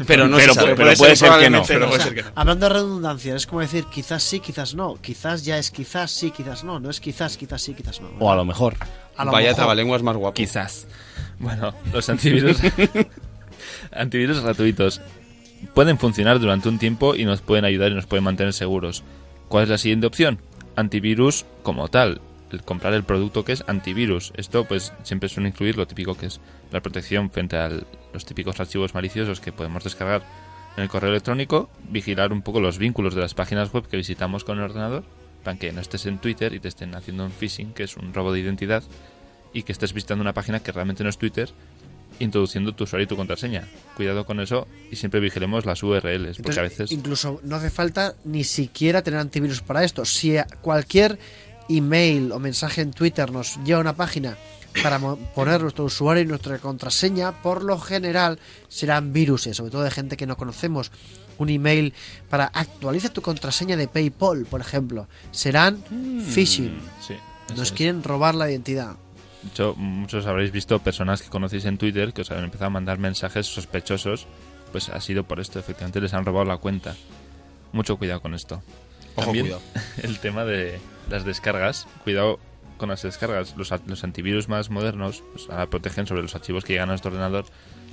Pero 0.08 0.28
no 0.28 0.38
Pero 0.38 0.54
se 0.54 0.60
sabe. 0.60 0.76
pero 0.76 0.94
puede 0.96 1.16
ser 1.16 1.30
que 1.40 1.50
no. 1.50 1.64
probablemente 1.64 1.76
O 1.76 1.88
puede 1.88 2.00
sea, 2.00 2.06
ser 2.06 2.16
que 2.16 2.24
no. 2.24 2.32
Hablando 2.36 2.68
de 2.68 2.74
redundancia, 2.74 3.36
es 3.36 3.48
como 3.48 3.62
decir 3.62 3.86
quizás 3.86 4.24
sí, 4.24 4.40
quizás 4.40 4.76
no. 4.76 4.96
Quizás 5.02 5.44
ya 5.46 5.58
es 5.58 5.72
quizás 5.72 6.12
sí, 6.12 6.32
quizás 6.32 6.64
no. 6.64 6.80
No 6.80 6.90
es 6.90 7.00
quizás, 7.00 7.38
quizás 7.38 7.62
sí, 7.62 7.74
quizás 7.74 8.02
no. 8.02 8.10
O 8.20 8.32
a 8.32 8.36
lo 8.36 8.46
mejor. 8.46 8.76
A 9.18 9.26
lo 9.26 9.32
Vaya 9.32 9.54
trabalenguas 9.54 10.04
más 10.04 10.16
guapo. 10.16 10.34
Quizás. 10.34 10.88
Bueno, 11.40 11.74
los 11.92 12.08
antivirus, 12.10 12.58
antivirus 13.92 14.40
gratuitos 14.42 15.02
pueden 15.74 15.98
funcionar 15.98 16.40
durante 16.40 16.70
un 16.70 16.80
tiempo 16.80 17.16
y 17.16 17.26
nos 17.26 17.42
pueden 17.42 17.66
ayudar 17.66 17.92
y 17.92 17.96
nos 17.96 18.06
pueden 18.06 18.24
mantener 18.24 18.54
seguros. 18.54 19.04
¿Cuál 19.48 19.64
es 19.64 19.70
la 19.70 19.78
siguiente 19.78 20.08
opción? 20.08 20.40
Antivirus 20.76 21.46
como 21.64 21.88
tal. 21.88 22.22
el 22.52 22.64
comprar 22.64 22.94
el 22.94 23.04
producto 23.04 23.44
que 23.44 23.54
es 23.54 23.64
antivirus. 23.68 24.34
Esto 24.38 24.66
pues 24.66 24.94
siempre 25.04 25.30
suele 25.30 25.50
incluir 25.50 25.78
lo 25.78 25.88
típico 25.88 26.16
que 26.16 26.28
es 26.28 26.40
la 26.72 26.82
protección 26.82 27.30
frente 27.30 27.58
a 27.58 27.70
los 28.14 28.26
típicos 28.26 28.60
archivos 28.60 28.94
maliciosos 28.94 29.40
que 29.40 29.52
podemos 29.52 29.84
descargar 29.84 30.24
en 30.78 30.84
el 30.84 30.90
correo 30.90 31.12
electrónico, 31.12 31.70
vigilar 31.90 32.32
un 32.32 32.42
poco 32.42 32.62
los 32.62 32.78
vínculos 32.78 33.14
de 33.14 33.22
las 33.22 33.34
páginas 33.34 33.74
web 33.74 33.88
que 33.88 33.98
visitamos 33.98 34.44
con 34.44 34.58
el 34.58 34.64
ordenador, 34.64 35.04
para 35.44 35.58
que 35.58 35.72
no 35.72 35.82
estés 35.82 36.06
en 36.06 36.20
Twitter 36.20 36.54
y 36.54 36.60
te 36.60 36.70
estén 36.70 36.96
haciendo 36.96 37.26
un 37.26 37.32
phishing, 37.32 37.74
que 37.74 37.84
es 37.84 37.98
un 37.98 38.14
robo 38.14 38.32
de 38.32 38.40
identidad, 38.40 38.84
y 39.54 39.64
que 39.64 39.74
estés 39.74 39.94
visitando 39.94 40.22
una 40.22 40.34
página 40.34 40.62
que 40.62 40.72
realmente 40.72 41.04
no 41.04 41.10
es 41.10 41.18
Twitter, 41.18 41.50
introduciendo 42.20 42.74
tu 42.74 42.86
usuario 42.86 43.06
y 43.06 43.08
tu 43.08 43.18
contraseña. 43.18 43.68
Cuidado 43.96 44.26
con 44.26 44.40
eso 44.40 44.68
y 44.92 44.96
siempre 44.96 45.20
vigilemos 45.20 45.66
las 45.66 45.84
URLs, 45.84 46.38
porque 46.38 46.60
a 46.60 46.64
veces... 46.64 46.92
Incluso 46.92 47.42
no 47.44 47.58
hace 47.58 47.70
falta 47.70 48.16
ni 48.24 48.44
siquiera 48.44 49.02
tener 49.02 49.20
antivirus 49.20 49.62
para 49.62 49.84
esto. 49.84 50.06
Si 50.06 50.36
cualquier 50.62 51.20
email 51.68 52.32
o 52.32 52.40
mensaje 52.40 52.82
en 52.82 52.92
Twitter 52.92 53.32
nos 53.32 53.58
lleva 53.64 53.80
a 53.80 53.82
una 53.82 53.96
página 53.96 54.38
para 54.84 55.00
mo- 55.00 55.18
poner 55.36 55.62
nuestro 55.62 55.86
usuario 55.86 56.24
y 56.24 56.28
nuestra 56.28 56.58
contraseña, 56.60 57.42
por 57.42 57.64
lo 57.64 57.80
general 57.80 58.40
serán 58.68 59.14
viruses, 59.14 59.58
sobre 59.58 59.72
todo 59.72 59.84
de 59.84 59.92
gente 59.92 60.18
que 60.18 60.26
no 60.28 60.38
conocemos. 60.38 60.92
Un 61.38 61.50
email 61.50 61.94
para 62.30 62.46
actualiza 62.46 63.10
tu 63.10 63.22
contraseña 63.22 63.76
de 63.76 63.88
PayPal, 63.88 64.46
por 64.46 64.62
ejemplo. 64.62 65.08
Serán 65.32 65.84
phishing. 66.28 66.78
Sí, 67.06 67.16
Nos 67.56 67.68
es. 67.70 67.72
quieren 67.72 68.04
robar 68.04 68.36
la 68.36 68.50
identidad. 68.50 68.96
De 69.42 69.50
hecho, 69.50 69.74
muchos 69.76 70.28
habréis 70.28 70.52
visto 70.52 70.78
personas 70.80 71.22
que 71.24 71.30
conocéis 71.30 71.66
en 71.66 71.80
Twitter 71.80 72.14
que 72.14 72.22
os 72.22 72.30
han 72.32 72.44
empezado 72.44 72.68
a 72.68 72.70
mandar 72.70 73.00
mensajes 73.00 73.48
sospechosos. 73.48 74.28
Pues 74.72 74.90
ha 74.90 75.02
sido 75.02 75.24
por 75.24 75.40
esto, 75.40 75.58
efectivamente 75.60 76.00
les 76.00 76.14
han 76.14 76.26
robado 76.26 76.46
la 76.46 76.58
cuenta. 76.58 76.96
Mucho 77.74 77.98
cuidado 77.98 78.22
con 78.22 78.34
esto. 78.36 78.62
Ojo, 79.16 79.26
También 79.26 79.46
cuidado. 79.48 79.62
el 80.04 80.20
tema 80.20 80.46
de 80.46 80.80
las 81.10 81.26
descargas. 81.26 81.88
Cuidado 82.04 82.40
con 82.82 82.90
las 82.90 83.02
descargas. 83.04 83.56
Los, 83.56 83.72
a- 83.72 83.80
los 83.86 84.04
antivirus 84.04 84.50
más 84.50 84.70
modernos 84.70 85.24
pues, 85.32 85.50
ahora 85.50 85.68
protegen 85.70 86.06
sobre 86.06 86.22
los 86.22 86.36
archivos 86.36 86.66
que 86.66 86.74
llegan 86.74 86.90
a 86.90 86.92
nuestro 86.92 87.12
ordenador, 87.12 87.46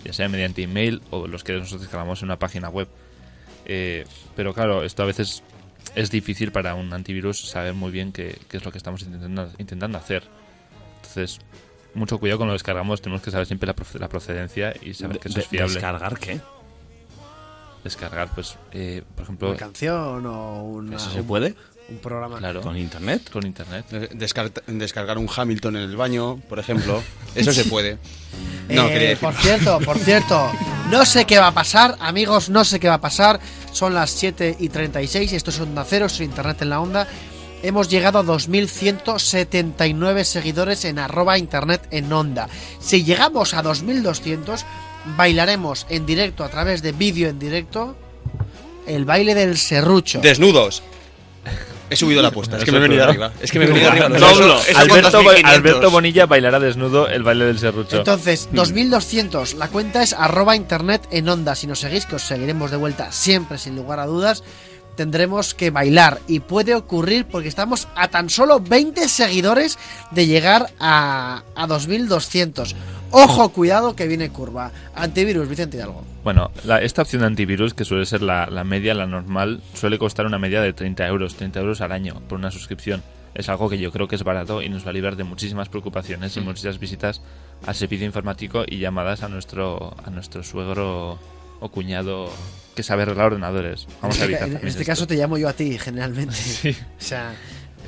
ya 0.05 0.13
sea 0.13 0.29
mediante 0.29 0.63
email 0.63 1.01
o 1.11 1.29
los 1.29 1.45
que 1.45 1.53
nosotros 1.53 1.83
descargamos 1.83 2.21
en 2.23 2.27
una 2.27 2.39
página 2.41 2.69
web. 2.69 2.89
Eh, 3.67 4.05
pero 4.35 4.53
claro, 4.55 4.83
esto 4.83 5.03
a 5.05 5.07
veces 5.07 5.45
es 5.95 6.11
difícil 6.11 6.51
para 6.51 6.75
un 6.75 6.93
antivirus 6.93 7.39
saber 7.49 7.75
muy 7.75 7.93
bien 7.93 8.13
qué, 8.13 8.37
qué 8.49 8.57
es 8.57 8.65
lo 8.65 8.73
que 8.73 8.79
estamos 8.79 9.03
intentando, 9.03 9.51
intentando 9.59 9.99
hacer. 9.99 10.25
Entonces, 10.97 11.39
mucho 11.95 12.19
cuidado 12.19 12.39
cuando 12.39 12.51
lo 12.53 12.55
descargamos, 12.55 13.01
tenemos 13.01 13.23
que 13.23 13.31
saber 13.31 13.47
siempre 13.47 13.67
la, 13.67 13.75
la 14.01 14.09
procedencia 14.09 14.75
y 14.83 14.95
saber 14.95 15.15
De- 15.15 15.21
que 15.21 15.29
eso 15.29 15.39
es 15.41 15.47
fiable. 15.49 15.75
¿descargar 15.75 16.19
qué? 16.19 16.41
Descargar, 17.85 18.29
pues, 18.35 18.57
eh, 18.73 19.03
por 19.15 19.23
ejemplo... 19.25 19.49
Una 19.51 19.57
canción 19.57 20.27
o 20.27 20.65
una, 20.65 20.97
¿Eso 20.97 21.11
se 21.11 21.21
un- 21.21 21.27
puede? 21.27 21.55
Un 21.89 21.99
programa. 21.99 22.39
Claro. 22.39 22.61
¿Con 22.61 22.77
internet? 22.77 23.31
Con 23.31 23.47
internet. 23.47 23.87
Descar- 24.13 24.53
descargar 24.67 25.17
un 25.17 25.29
Hamilton 25.35 25.77
en 25.77 25.83
el 25.85 25.97
baño, 25.97 26.37
por 26.49 26.59
ejemplo. 26.59 27.03
Eso 27.35 27.51
se 27.53 27.65
puede. 27.65 27.97
No, 28.69 28.89
Eh, 28.89 28.93
quería 28.93 29.09
decir. 29.11 29.25
Por 29.25 29.35
cierto, 29.35 29.79
por 29.81 29.99
cierto, 29.99 30.51
no 30.91 31.07
sé 31.07 31.25
qué 31.25 31.39
va 31.39 31.47
a 31.49 31.55
pasar, 31.55 31.97
amigos, 32.01 32.51
no 32.51 32.65
sé 32.65 32.79
qué 32.79 32.89
va 32.89 32.95
a 32.95 33.01
pasar. 33.01 33.41
Son 33.73 33.95
las 33.95 34.11
7 34.11 34.57
y 34.61 34.69
36, 34.69 35.33
esto 35.33 35.51
es 35.51 35.59
Onda 35.61 35.85
Cero, 35.89 36.07
es 36.07 36.21
Internet 36.21 36.61
en 36.63 36.69
la 36.71 36.81
Onda. 36.81 37.07
Hemos 37.63 37.89
llegado 37.89 38.19
a 38.19 38.23
2.179 38.25 40.25
seguidores 40.25 40.85
en 40.85 40.99
arroba 40.99 41.39
Internet 41.39 41.89
en 41.91 42.13
Onda. 42.13 42.49
Si 42.81 43.03
llegamos 43.05 43.55
a 43.55 43.63
2.200, 43.65 44.63
bailaremos 45.17 45.87
en 45.89 46.05
directo, 46.07 46.45
a 46.45 46.49
través 46.51 46.83
de 46.83 46.93
vídeo 46.93 47.29
en 47.31 47.39
directo, 47.39 47.97
el 48.87 49.05
baile 49.07 49.35
del 49.35 49.57
serrucho. 49.59 50.21
Desnudos. 50.21 50.83
He 51.91 51.97
subido 51.97 52.21
la 52.23 52.29
apuesta, 52.29 52.59
es 52.59 52.65
que 52.65 52.73
me 52.73 52.79
he 52.79 52.81
venido 52.81 53.05
arriba. 53.05 53.33
Es 53.41 53.51
que 53.51 53.59
me 53.59 53.65
he 53.65 53.69
venido 53.69 53.89
arriba. 53.91 54.09
Eso- 54.09 54.61
eso 54.69 54.79
Alberto, 54.79 55.11
con 55.19 55.25
2500. 55.25 55.53
Alberto 55.55 55.91
Bonilla 55.91 56.27
bailará 56.27 56.61
desnudo 56.61 57.09
el 57.09 57.23
baile 57.23 57.45
del 57.47 57.59
serrucho. 57.59 57.97
Entonces, 57.99 58.49
2200, 58.53 59.55
la 59.55 59.69
cuenta 59.69 60.03
es 60.03 60.13
arroba 60.13 60.55
internet 60.57 61.07
en 61.11 61.29
onda. 61.29 61.55
Si 61.55 61.67
nos 61.67 61.81
seguís, 61.81 62.07
que 62.07 62.17
os 62.17 62.23
seguiremos 62.23 62.71
de 62.71 62.77
vuelta 62.77 63.11
siempre, 63.13 63.59
sin 63.59 63.77
lugar 63.77 64.01
a 64.01 64.07
dudas, 64.07 64.43
tendremos 64.97 65.55
que 65.55 65.71
bailar. 65.71 66.21
Y 66.27 66.41
puede 66.41 66.75
ocurrir 66.75 67.25
porque 67.27 67.49
estamos 67.49 67.89
a 67.95 68.09
tan 68.09 68.29
solo 68.31 68.61
20 68.61 69.09
seguidores 69.09 69.79
de 70.11 70.27
llegar 70.27 70.73
a, 70.81 71.43
a 71.55 71.67
2200. 71.67 72.75
Ojo, 73.11 73.49
cuidado 73.51 73.97
que 73.97 74.07
viene 74.07 74.31
curva. 74.31 74.71
Antivirus, 74.95 75.49
Vicente 75.49 75.77
Hidalgo. 75.79 76.05
Bueno, 76.25 76.51
la- 76.65 76.83
esta 76.83 77.03
opción 77.03 77.21
de 77.21 77.27
antivirus, 77.27 77.73
que 77.75 77.85
suele 77.85 78.05
ser 78.07 78.23
la, 78.23 78.47
la 78.47 78.65
media, 78.65 78.93
la 78.95 79.07
normal, 79.07 79.63
suele 79.75 79.99
costar 79.99 80.27
una 80.27 80.39
media 80.39 80.61
de 80.61 80.73
30 80.73 81.07
euros, 81.07 81.35
30 81.37 81.61
euros 81.61 81.81
al 81.81 81.93
año 81.93 82.21
por 82.29 82.39
una 82.39 82.51
suscripción. 82.51 83.03
Es 83.35 83.49
algo 83.49 83.69
que 83.71 83.79
yo 83.79 83.93
creo 83.93 84.09
que 84.09 84.17
es 84.17 84.25
barato 84.25 84.63
y 84.63 84.69
nos 84.69 84.85
va 84.85 84.91
a 84.91 84.93
librar 84.93 85.17
de 85.17 85.25
muchísimas 85.25 85.69
preocupaciones 85.69 86.37
y 86.37 86.41
muchas 86.41 86.79
visitas 86.79 87.23
al 87.67 87.75
servicio 87.75 88.05
informático 88.07 88.65
y 88.67 88.79
llamadas 88.79 89.23
a 89.23 89.29
nuestro, 89.29 89.95
a 90.05 90.11
nuestro 90.11 90.43
suegro 90.43 91.19
o 91.61 91.69
cuñado 91.71 92.31
que 92.75 92.83
sabe 92.83 93.03
arreglar 93.03 93.27
ordenadores. 93.27 93.87
Vamos 94.03 94.19
a 94.21 94.25
en 94.25 94.31
evitar 94.31 94.49
en 94.49 94.53
también 94.55 94.69
este 94.69 94.83
esto. 94.83 94.91
caso 94.93 95.07
te 95.07 95.17
llamo 95.17 95.39
yo 95.39 95.49
a 95.49 95.53
ti, 95.53 95.79
generalmente. 95.79 96.35
O 96.99 97.03
sea, 97.03 97.33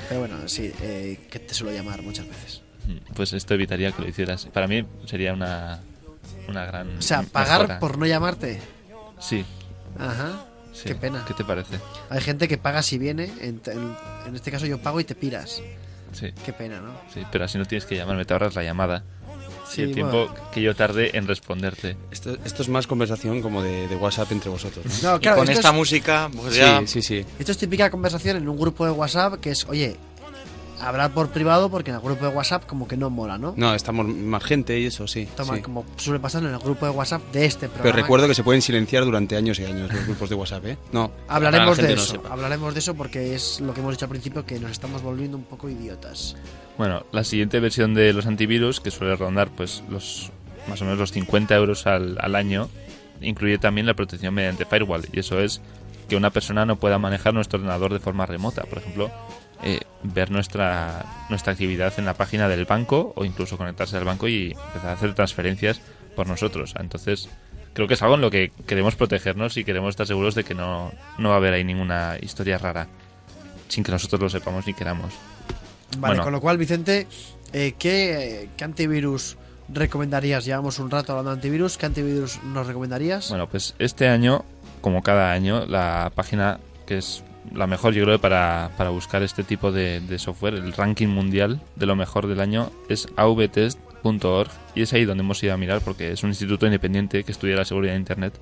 pero 0.09 0.20
bueno, 0.20 0.36
sí, 0.47 0.72
eh, 0.82 1.18
que 1.30 1.38
te 1.40 1.52
suelo 1.55 1.72
llamar 1.76 2.02
muchas 2.02 2.26
veces. 2.28 2.62
Pues 3.14 3.32
esto 3.32 3.54
evitaría 3.54 3.92
que 3.92 4.02
lo 4.02 4.08
hicieras. 4.08 4.46
Para 4.46 4.66
mí 4.66 4.84
sería 5.06 5.32
una, 5.32 5.80
una 6.48 6.64
gran. 6.66 6.98
O 6.98 7.02
sea, 7.02 7.22
pagar 7.22 7.60
mejora. 7.62 7.78
por 7.80 7.98
no 7.98 8.06
llamarte. 8.06 8.60
Sí. 9.18 9.44
Ajá. 9.98 10.44
Sí. 10.72 10.84
Qué 10.86 10.94
pena. 10.94 11.24
¿Qué 11.26 11.34
te 11.34 11.44
parece? 11.44 11.78
Hay 12.08 12.20
gente 12.20 12.48
que 12.48 12.56
paga 12.58 12.82
si 12.82 12.96
viene. 12.98 13.24
En, 13.40 13.60
en- 13.66 13.96
en 14.26 14.34
este 14.36 14.50
caso 14.50 14.66
yo 14.66 14.78
pago 14.80 15.00
y 15.00 15.04
te 15.04 15.14
piras. 15.14 15.60
Sí. 16.12 16.32
Qué 16.44 16.52
pena, 16.52 16.80
¿no? 16.80 16.92
Sí, 17.12 17.22
pero 17.30 17.44
así 17.44 17.58
no 17.58 17.64
tienes 17.66 17.84
que 17.86 17.96
llamarme, 17.96 18.24
te 18.24 18.32
ahorras 18.32 18.54
la 18.54 18.62
llamada. 18.64 19.04
Sí, 19.68 19.82
y 19.82 19.84
el 19.84 19.94
tiempo 19.94 20.26
bueno. 20.28 20.50
que 20.52 20.60
yo 20.62 20.74
tarde 20.74 21.16
en 21.16 21.28
responderte. 21.28 21.96
Esto, 22.10 22.36
esto 22.44 22.62
es 22.62 22.68
más 22.68 22.88
conversación 22.88 23.40
como 23.40 23.62
de, 23.62 23.86
de 23.86 23.94
WhatsApp 23.94 24.32
entre 24.32 24.50
vosotros. 24.50 24.84
¿no? 25.02 25.12
No, 25.12 25.20
claro, 25.20 25.36
con 25.38 25.44
esto 25.48 25.60
esta 25.60 25.68
es- 25.68 25.74
música, 25.74 26.28
pues 26.36 26.54
Sí, 26.54 26.60
ya... 26.60 26.82
sí, 26.86 27.02
sí. 27.02 27.24
Esto 27.38 27.52
es 27.52 27.58
típica 27.58 27.88
conversación 27.90 28.36
en 28.38 28.48
un 28.48 28.58
grupo 28.58 28.84
de 28.84 28.90
WhatsApp 28.90 29.34
que 29.40 29.50
es, 29.50 29.64
oye, 29.68 29.96
hablar 30.81 31.12
por 31.12 31.31
privado 31.31 31.70
porque 31.70 31.90
en 31.90 31.97
el 31.97 32.02
grupo 32.02 32.27
de 32.27 32.32
WhatsApp 32.32 32.66
como 32.66 32.89
que 32.89 32.97
no 32.97 33.11
mola, 33.11 33.39
¿no? 33.39 33.55
No, 33.57 33.74
estamos 33.74 34.07
más 34.07 34.43
gente 34.43 34.78
y 34.78 34.86
eso, 34.86 35.07
sí. 35.07 35.28
Toma, 35.36 35.57
sí. 35.57 35.62
como 35.62 35.85
suele 35.97 36.20
pasar 36.20 36.43
en 36.43 36.51
el 36.51 36.59
grupo 36.59 36.86
de 36.86 36.93
WhatsApp 36.93 37.23
de 37.32 37.44
este 37.44 37.69
programa. 37.69 37.82
Pero 37.82 37.97
recuerdo 37.97 38.28
que 38.28 38.35
se 38.35 38.43
pueden 38.43 38.62
silenciar 38.62 39.05
durante 39.05 39.36
años 39.36 39.59
y 39.59 39.65
años 39.65 39.93
los 39.93 40.07
grupos 40.07 40.28
de 40.31 40.35
WhatsApp, 40.35 40.66
¿eh? 40.66 40.78
No. 40.93 41.11
Hablaremos 41.28 41.77
de 41.77 41.94
no 41.94 42.01
eso, 42.01 42.23
hablaremos 42.28 42.74
de 42.74 42.81
eso 42.81 42.94
porque 42.94 43.35
es 43.35 43.61
lo 43.61 43.74
que 43.74 43.81
hemos 43.81 43.93
dicho 43.93 44.07
al 44.07 44.11
principio, 44.11 44.44
que 44.44 44.59
nos 44.59 44.70
estamos 44.70 45.02
volviendo 45.02 45.36
un 45.36 45.44
poco 45.44 45.69
idiotas. 45.69 46.36
Bueno, 46.78 47.05
la 47.12 47.24
siguiente 47.24 47.61
versión 47.61 47.94
de 47.94 48.12
los 48.12 48.27
antivirus, 48.27 48.81
que 48.81 48.90
suele 48.90 49.16
rondar 49.16 49.48
pues 49.51 49.82
los 49.90 50.31
más 50.69 50.81
o 50.82 50.85
menos 50.85 50.98
los 50.98 51.12
50 51.12 51.55
euros 51.57 51.86
al, 51.86 52.16
al 52.20 52.35
año, 52.35 52.69
incluye 53.20 53.59
también 53.59 53.86
la 53.86 53.94
protección 53.94 54.35
mediante 54.35 54.65
firewall. 54.65 55.07
Y 55.12 55.20
eso 55.20 55.40
es 55.40 55.61
que 56.09 56.16
una 56.16 56.31
persona 56.31 56.66
no 56.66 56.77
pueda 56.77 56.98
manejar 56.98 57.35
nuestro 57.35 57.59
ordenador 57.59 57.93
de 57.93 58.01
forma 58.01 58.27
remota. 58.27 58.65
Por 58.65 58.78
ejemplo, 58.78 59.11
eh, 59.62 59.80
ver 60.02 60.30
nuestra, 60.30 61.04
nuestra 61.28 61.52
actividad 61.52 61.92
en 61.98 62.06
la 62.06 62.14
página 62.14 62.48
del 62.48 62.64
banco 62.64 63.12
o 63.16 63.24
incluso 63.24 63.56
conectarse 63.58 63.96
al 63.96 64.04
banco 64.04 64.28
y 64.28 64.52
empezar 64.52 64.90
a 64.90 64.92
hacer 64.92 65.14
transferencias 65.14 65.80
por 66.16 66.26
nosotros. 66.26 66.74
Entonces, 66.78 67.28
creo 67.74 67.86
que 67.86 67.94
es 67.94 68.02
algo 68.02 68.14
en 68.14 68.20
lo 68.20 68.30
que 68.30 68.52
queremos 68.66 68.96
protegernos 68.96 69.56
y 69.56 69.64
queremos 69.64 69.90
estar 69.90 70.06
seguros 70.06 70.34
de 70.34 70.44
que 70.44 70.54
no, 70.54 70.92
no 71.18 71.28
va 71.28 71.34
a 71.34 71.38
haber 71.38 71.54
ahí 71.54 71.64
ninguna 71.64 72.16
historia 72.20 72.58
rara 72.58 72.88
sin 73.68 73.84
que 73.84 73.92
nosotros 73.92 74.20
lo 74.20 74.28
sepamos 74.28 74.66
ni 74.66 74.74
queramos. 74.74 75.12
Vale, 75.98 76.14
Bueno. 76.14 76.22
con 76.24 76.32
lo 76.32 76.40
cual, 76.40 76.58
Vicente, 76.58 77.06
eh, 77.52 77.74
¿qué, 77.78 78.48
qué 78.56 78.64
antivirus 78.64 79.36
recomendarías? 79.68 80.44
Llevamos 80.44 80.78
un 80.78 80.90
rato 80.90 81.12
hablando 81.12 81.30
de 81.30 81.36
antivirus. 81.36 81.76
¿Qué 81.78 81.86
antivirus 81.86 82.42
nos 82.44 82.66
recomendarías? 82.66 83.28
Bueno, 83.28 83.48
pues 83.48 83.74
este 83.78 84.08
año, 84.08 84.44
como 84.80 85.02
cada 85.02 85.32
año, 85.32 85.66
la 85.66 86.10
página 86.14 86.58
que 86.86 86.98
es 86.98 87.22
la 87.55 87.66
mejor, 87.66 87.94
yo 87.94 88.05
creo, 88.05 88.20
para, 88.20 88.70
para 88.77 88.90
buscar 88.90 89.22
este 89.22 89.43
tipo 89.44 89.72
de, 89.72 90.01
de 90.01 90.18
software, 90.18 90.55
el 90.55 90.72
ranking 90.72 91.09
mundial 91.09 91.60
de 91.77 91.86
lo 91.86 91.97
mejor 91.97 92.27
del 92.27 92.40
año, 92.40 92.70
es 92.89 93.09
avtest.org 93.16 94.51
y 94.74 94.82
es 94.82 94.93
ahí 94.93 95.05
donde 95.05 95.22
hemos 95.22 95.43
ido 95.43 95.55
a 95.55 95.56
mirar 95.56 95.81
porque 95.81 96.12
es 96.12 96.22
un 96.22 96.31
instituto 96.31 96.66
independiente 96.66 97.24
que 97.24 97.32
estudia 97.32 97.56
la 97.56 97.64
seguridad 97.64 97.93
de 97.94 97.98
Internet. 97.98 98.40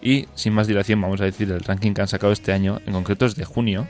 Y 0.00 0.26
sin 0.34 0.52
más 0.52 0.66
dilación, 0.66 1.00
vamos 1.00 1.20
a 1.20 1.24
decir 1.24 1.50
el 1.50 1.60
ranking 1.60 1.92
que 1.94 2.00
han 2.00 2.08
sacado 2.08 2.32
este 2.32 2.52
año, 2.52 2.80
en 2.86 2.92
concreto 2.92 3.24
es 3.26 3.36
de 3.36 3.44
junio, 3.44 3.86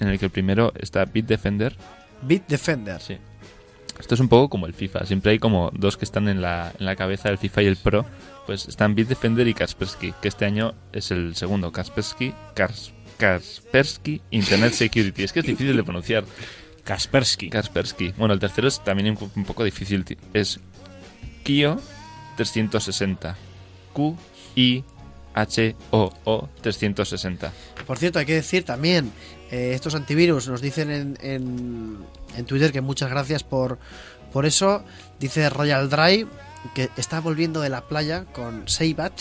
en 0.00 0.08
el 0.08 0.18
que 0.18 0.24
el 0.24 0.30
primero 0.32 0.72
está 0.78 1.04
Bitdefender. 1.04 1.76
Bitdefender. 2.22 3.00
Sí. 3.00 3.16
Esto 4.00 4.14
es 4.14 4.20
un 4.20 4.28
poco 4.28 4.48
como 4.48 4.66
el 4.66 4.74
FIFA. 4.74 5.06
Siempre 5.06 5.32
hay 5.32 5.38
como 5.38 5.70
dos 5.74 5.96
que 5.96 6.04
están 6.04 6.26
en 6.28 6.40
la, 6.42 6.72
en 6.78 6.86
la 6.86 6.96
cabeza 6.96 7.28
del 7.28 7.38
FIFA 7.38 7.62
y 7.62 7.66
el 7.66 7.76
Pro. 7.76 8.04
Pues 8.46 8.66
están 8.66 8.96
Bitdefender 8.96 9.46
y 9.46 9.54
Kaspersky, 9.54 10.12
que 10.20 10.26
este 10.28 10.44
año 10.46 10.74
es 10.92 11.12
el 11.12 11.36
segundo. 11.36 11.70
Kaspersky, 11.70 12.32
Kars- 12.56 12.92
Kaspersky 13.22 14.20
Internet 14.32 14.72
Security. 14.72 15.22
Es 15.22 15.32
que 15.32 15.38
es 15.38 15.46
difícil 15.46 15.76
de 15.76 15.84
pronunciar. 15.84 16.24
Kaspersky. 16.82 17.50
Kaspersky. 17.50 18.12
Bueno, 18.16 18.34
el 18.34 18.40
tercero 18.40 18.66
es 18.66 18.82
también 18.82 19.16
un, 19.16 19.30
un 19.36 19.44
poco 19.44 19.62
difícil. 19.62 20.04
Es 20.34 20.58
Kio 21.44 21.80
360. 22.36 23.36
Q 23.92 24.16
I 24.56 24.82
H 25.34 25.76
O 25.92 26.12
O 26.24 26.48
360. 26.62 27.52
Por 27.86 27.96
cierto, 27.96 28.18
hay 28.18 28.26
que 28.26 28.34
decir 28.34 28.64
también, 28.64 29.12
eh, 29.52 29.70
estos 29.72 29.94
antivirus 29.94 30.48
nos 30.48 30.60
dicen 30.60 30.90
en, 30.90 31.16
en, 31.20 31.98
en 32.36 32.44
Twitter 32.44 32.72
que 32.72 32.80
muchas 32.80 33.08
gracias 33.08 33.44
por, 33.44 33.78
por 34.32 34.46
eso. 34.46 34.84
Dice 35.20 35.48
Royal 35.48 35.88
Drive 35.88 36.26
que 36.74 36.90
está 36.96 37.20
volviendo 37.20 37.60
de 37.60 37.68
la 37.68 37.82
playa 37.82 38.24
con 38.32 38.68
Seibat 38.68 39.12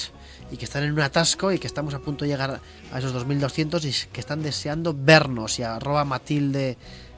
y 0.51 0.57
que 0.57 0.65
están 0.65 0.83
en 0.83 0.91
un 0.91 0.99
atasco 0.99 1.51
y 1.51 1.59
que 1.59 1.67
estamos 1.67 1.93
a 1.93 1.99
punto 1.99 2.25
de 2.25 2.31
llegar 2.31 2.59
a 2.91 2.99
esos 2.99 3.13
2200 3.13 3.85
y 3.85 3.93
que 4.11 4.19
están 4.19 4.43
deseando 4.43 4.93
vernos. 4.95 5.57
Y 5.59 5.63
arroba 5.63 6.03
Matilde 6.05 6.77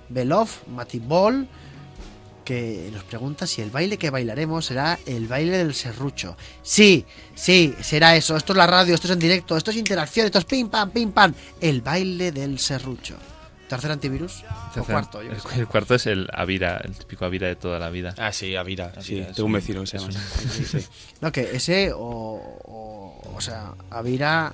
Belov, 0.10 0.48
Matibol, 0.68 1.48
que 2.44 2.90
nos 2.94 3.04
pregunta 3.04 3.48
si 3.48 3.62
el 3.62 3.72
baile 3.72 3.98
que 3.98 4.10
bailaremos 4.10 4.66
será 4.66 5.00
el 5.06 5.28
baile 5.28 5.58
del 5.58 5.74
serrucho. 5.74 6.38
Sí, 6.62 7.06
sí, 7.34 7.74
será 7.82 8.16
eso. 8.16 8.36
Esto 8.38 8.54
es 8.54 8.58
la 8.58 8.68
radio, 8.68 8.94
esto 8.94 9.08
es 9.08 9.14
en 9.14 9.20
directo, 9.20 9.58
esto 9.58 9.72
es 9.72 9.78
interacción, 9.78 10.28
esto 10.28 10.40
es 10.40 10.46
pim 10.46 10.70
pam, 10.70 10.92
pim 10.92 11.12
pam. 11.12 11.34
El 11.60 11.82
baile 11.82 12.32
del 12.32 12.60
serrucho. 12.60 13.18
¿Tercer 13.68 13.92
antivirus? 13.92 14.44
¿O 14.78 14.84
cuarto? 14.84 15.24
Yo 15.24 15.32
el, 15.56 15.68
cuarto 15.68 15.96
es 15.96 16.06
el 16.06 16.28
Avira, 16.34 16.82
el 16.84 16.96
típico 16.96 17.26
Avira 17.26 17.48
de 17.48 17.56
toda 17.56 17.80
la 17.80 17.90
vida. 17.90 18.14
Ah, 18.18 18.32
sí, 18.32 18.56
Avira. 18.56 18.94
Sí, 19.02 19.26
tengo 19.34 19.48
un 19.48 19.54
vecino 19.54 19.82
que 19.82 19.88
se 19.88 19.98
llama. 19.98 20.12
Sí, 20.12 20.66
sí. 20.66 20.86
No, 21.22 21.32
que 21.32 21.56
ese 21.56 21.92
o, 21.94 22.00
o, 22.00 23.03
o 23.36 23.42
sea, 23.42 23.72
a 23.92 24.08
ir 24.08 24.24
a, 24.24 24.54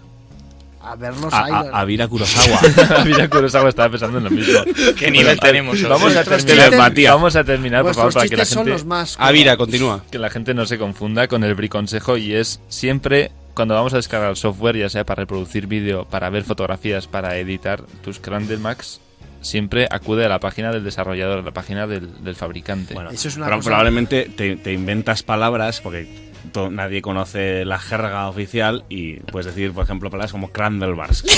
a 0.82 0.96
verlos 0.96 1.34
A, 1.34 1.44
ahí. 1.46 1.52
a- 1.52 1.80
Avira 1.80 2.08
Kurosawa. 2.08 2.60
Avira 3.02 3.28
Kurosawa 3.30 3.70
estaba 3.70 3.90
pensando 3.90 4.18
en 4.18 4.24
lo 4.26 4.30
mismo. 4.30 4.60
¿Qué 4.98 5.12
nivel 5.12 5.38
Bueno, 5.38 5.42
tenemos? 5.42 5.82
Vamos 5.84 6.16
a 6.16 6.24
terminar. 6.24 6.72
Vamos 7.10 7.36
a 7.36 7.44
terminar, 7.44 7.84
por 7.84 7.96
favor, 7.96 8.14
para 8.14 8.28
que 8.28 8.38
la 8.38 8.46
gente... 8.46 8.70
los 8.70 8.86
más 8.86 9.16
Avira, 9.20 9.58
continúa. 9.58 10.04
Que 10.12 10.20
la 10.20 10.30
gente 10.30 10.54
no 10.54 10.66
se 10.66 10.78
confunda 10.78 11.28
con 11.28 11.44
el 11.44 11.56
briconsejo 11.56 12.18
y 12.18 12.34
es 12.34 12.60
siempre 12.70 13.32
cuando 13.54 13.74
vamos 13.74 13.94
a 13.94 13.98
descargar 13.98 14.38
software, 14.38 14.78
ya 14.78 14.90
sea 14.90 15.04
para 15.06 15.22
reproducir 15.24 15.68
vídeo, 15.68 16.06
para 16.06 16.30
ver 16.30 16.44
fotografías, 16.46 17.08
para 17.08 17.36
editar 17.38 17.82
tus 18.04 18.22
Max, 18.62 19.02
siempre 19.42 19.86
acude 19.92 20.26
a 20.26 20.30
la 20.30 20.40
página 20.40 20.72
del 20.72 20.86
desarrollador, 20.86 21.40
a 21.40 21.42
la 21.42 21.52
página 21.52 21.86
del, 21.86 22.24
del 22.24 22.36
fabricante. 22.36 22.94
Bueno, 22.94 23.10
Eso 23.10 23.28
es 23.28 23.36
una 23.36 23.48
pero 23.48 23.58
cosa- 23.58 23.70
probablemente 23.72 24.32
te, 24.34 24.56
te 24.56 24.72
inventas 24.72 25.24
palabras 25.24 25.82
porque 25.82 26.29
nadie 26.72 27.02
conoce 27.02 27.66
la 27.66 27.80
jerga 27.80 28.28
oficial 28.30 28.86
y 28.90 29.18
puedes 29.22 29.46
decir, 29.48 29.72
por 29.74 29.84
ejemplo, 29.84 30.10
palabras 30.10 30.32
como 30.32 30.52
Crandelbars. 30.52 31.24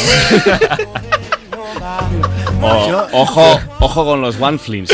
o, 2.61 2.87
Yo- 2.89 3.07
ojo, 3.13 3.59
ojo 3.79 4.05
con 4.05 4.21
los 4.21 4.39
one 4.39 4.57
flings. 4.57 4.91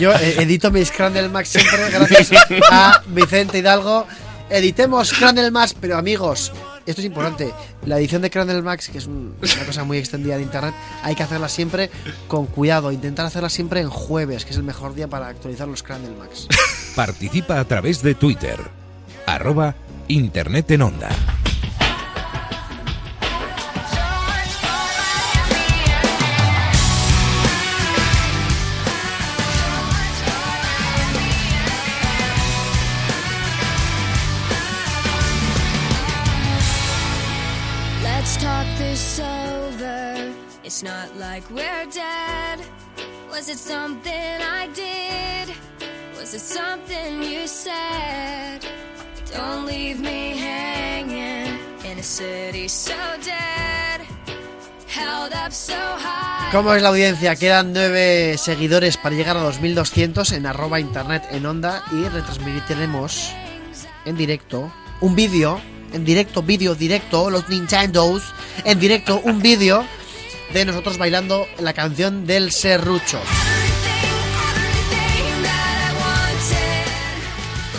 Yo 0.00 0.12
edito 0.14 0.70
mis 0.70 0.90
Crandall 0.90 1.30
Max 1.30 1.48
siempre 1.50 1.90
gracias 1.90 2.30
a 2.70 3.02
Vicente 3.06 3.58
Hidalgo. 3.58 4.06
Editemos 4.50 5.12
Crandall 5.14 5.50
Max, 5.50 5.74
pero 5.80 5.96
amigos, 5.96 6.52
esto 6.84 7.00
es 7.00 7.06
importante. 7.06 7.52
La 7.86 7.98
edición 7.98 8.20
de 8.20 8.28
Crandall 8.30 8.62
Max, 8.62 8.88
que 8.90 8.98
es 8.98 9.06
un- 9.06 9.34
una 9.40 9.64
cosa 9.66 9.84
muy 9.84 9.96
extendida 9.98 10.36
de 10.36 10.42
internet, 10.42 10.74
hay 11.02 11.14
que 11.14 11.22
hacerla 11.22 11.48
siempre 11.48 11.90
con 12.28 12.46
cuidado. 12.46 12.92
Intentar 12.92 13.24
hacerla 13.26 13.48
siempre 13.48 13.80
en 13.80 13.88
jueves, 13.88 14.44
que 14.44 14.50
es 14.50 14.56
el 14.58 14.62
mejor 14.64 14.94
día 14.94 15.08
para 15.08 15.28
actualizar 15.28 15.66
los 15.68 15.82
Crandall 15.82 16.16
Max. 16.18 16.48
Participa 16.94 17.58
a 17.60 17.64
través 17.64 18.02
de 18.02 18.14
Twitter. 18.14 18.58
Arroba 19.26 19.74
Internet 20.08 20.70
en 20.72 20.82
Onda. 20.82 21.08
Let's 38.02 38.36
talk 38.36 38.66
this 38.78 39.20
over. 39.20 40.32
It's 40.64 40.82
not 40.82 41.16
like 41.16 41.42
we're 41.50 41.86
dead. 41.90 42.60
Was 43.30 43.48
it 43.48 43.58
something 43.58 44.12
I 44.12 44.68
did? 44.74 45.54
Was 46.16 46.34
it 46.34 46.40
something 46.40 47.22
you 47.22 47.46
said? 47.46 48.64
Don't 49.32 49.66
leave 49.66 50.00
me 50.00 50.36
hanging 50.36 51.58
in 51.84 51.98
a 51.98 52.02
city 52.02 52.68
so 52.68 52.92
dead. 53.24 53.42
¿Cómo 56.50 56.74
es 56.74 56.82
la 56.82 56.90
audiencia? 56.90 57.34
Quedan 57.36 57.72
nueve 57.72 58.36
seguidores 58.36 58.96
para 58.96 59.14
llegar 59.14 59.36
a 59.36 59.40
2200 59.40 60.32
en 60.32 60.46
arroba 60.46 60.80
internet 60.80 61.24
en 61.30 61.46
onda 61.46 61.82
y 61.92 62.06
retransmitiremos 62.08 63.30
en 64.04 64.16
directo 64.16 64.72
un 65.00 65.14
vídeo, 65.14 65.60
en 65.92 66.04
directo, 66.04 66.42
vídeo 66.42 66.74
directo, 66.74 67.30
los 67.30 67.48
Nintendos, 67.48 68.34
en 68.64 68.78
directo 68.78 69.20
un 69.24 69.40
vídeo 69.40 69.84
de 70.52 70.66
nosotros 70.66 70.98
bailando 70.98 71.46
la 71.58 71.72
canción 71.72 72.26
del 72.26 72.52
serrucho. 72.52 73.18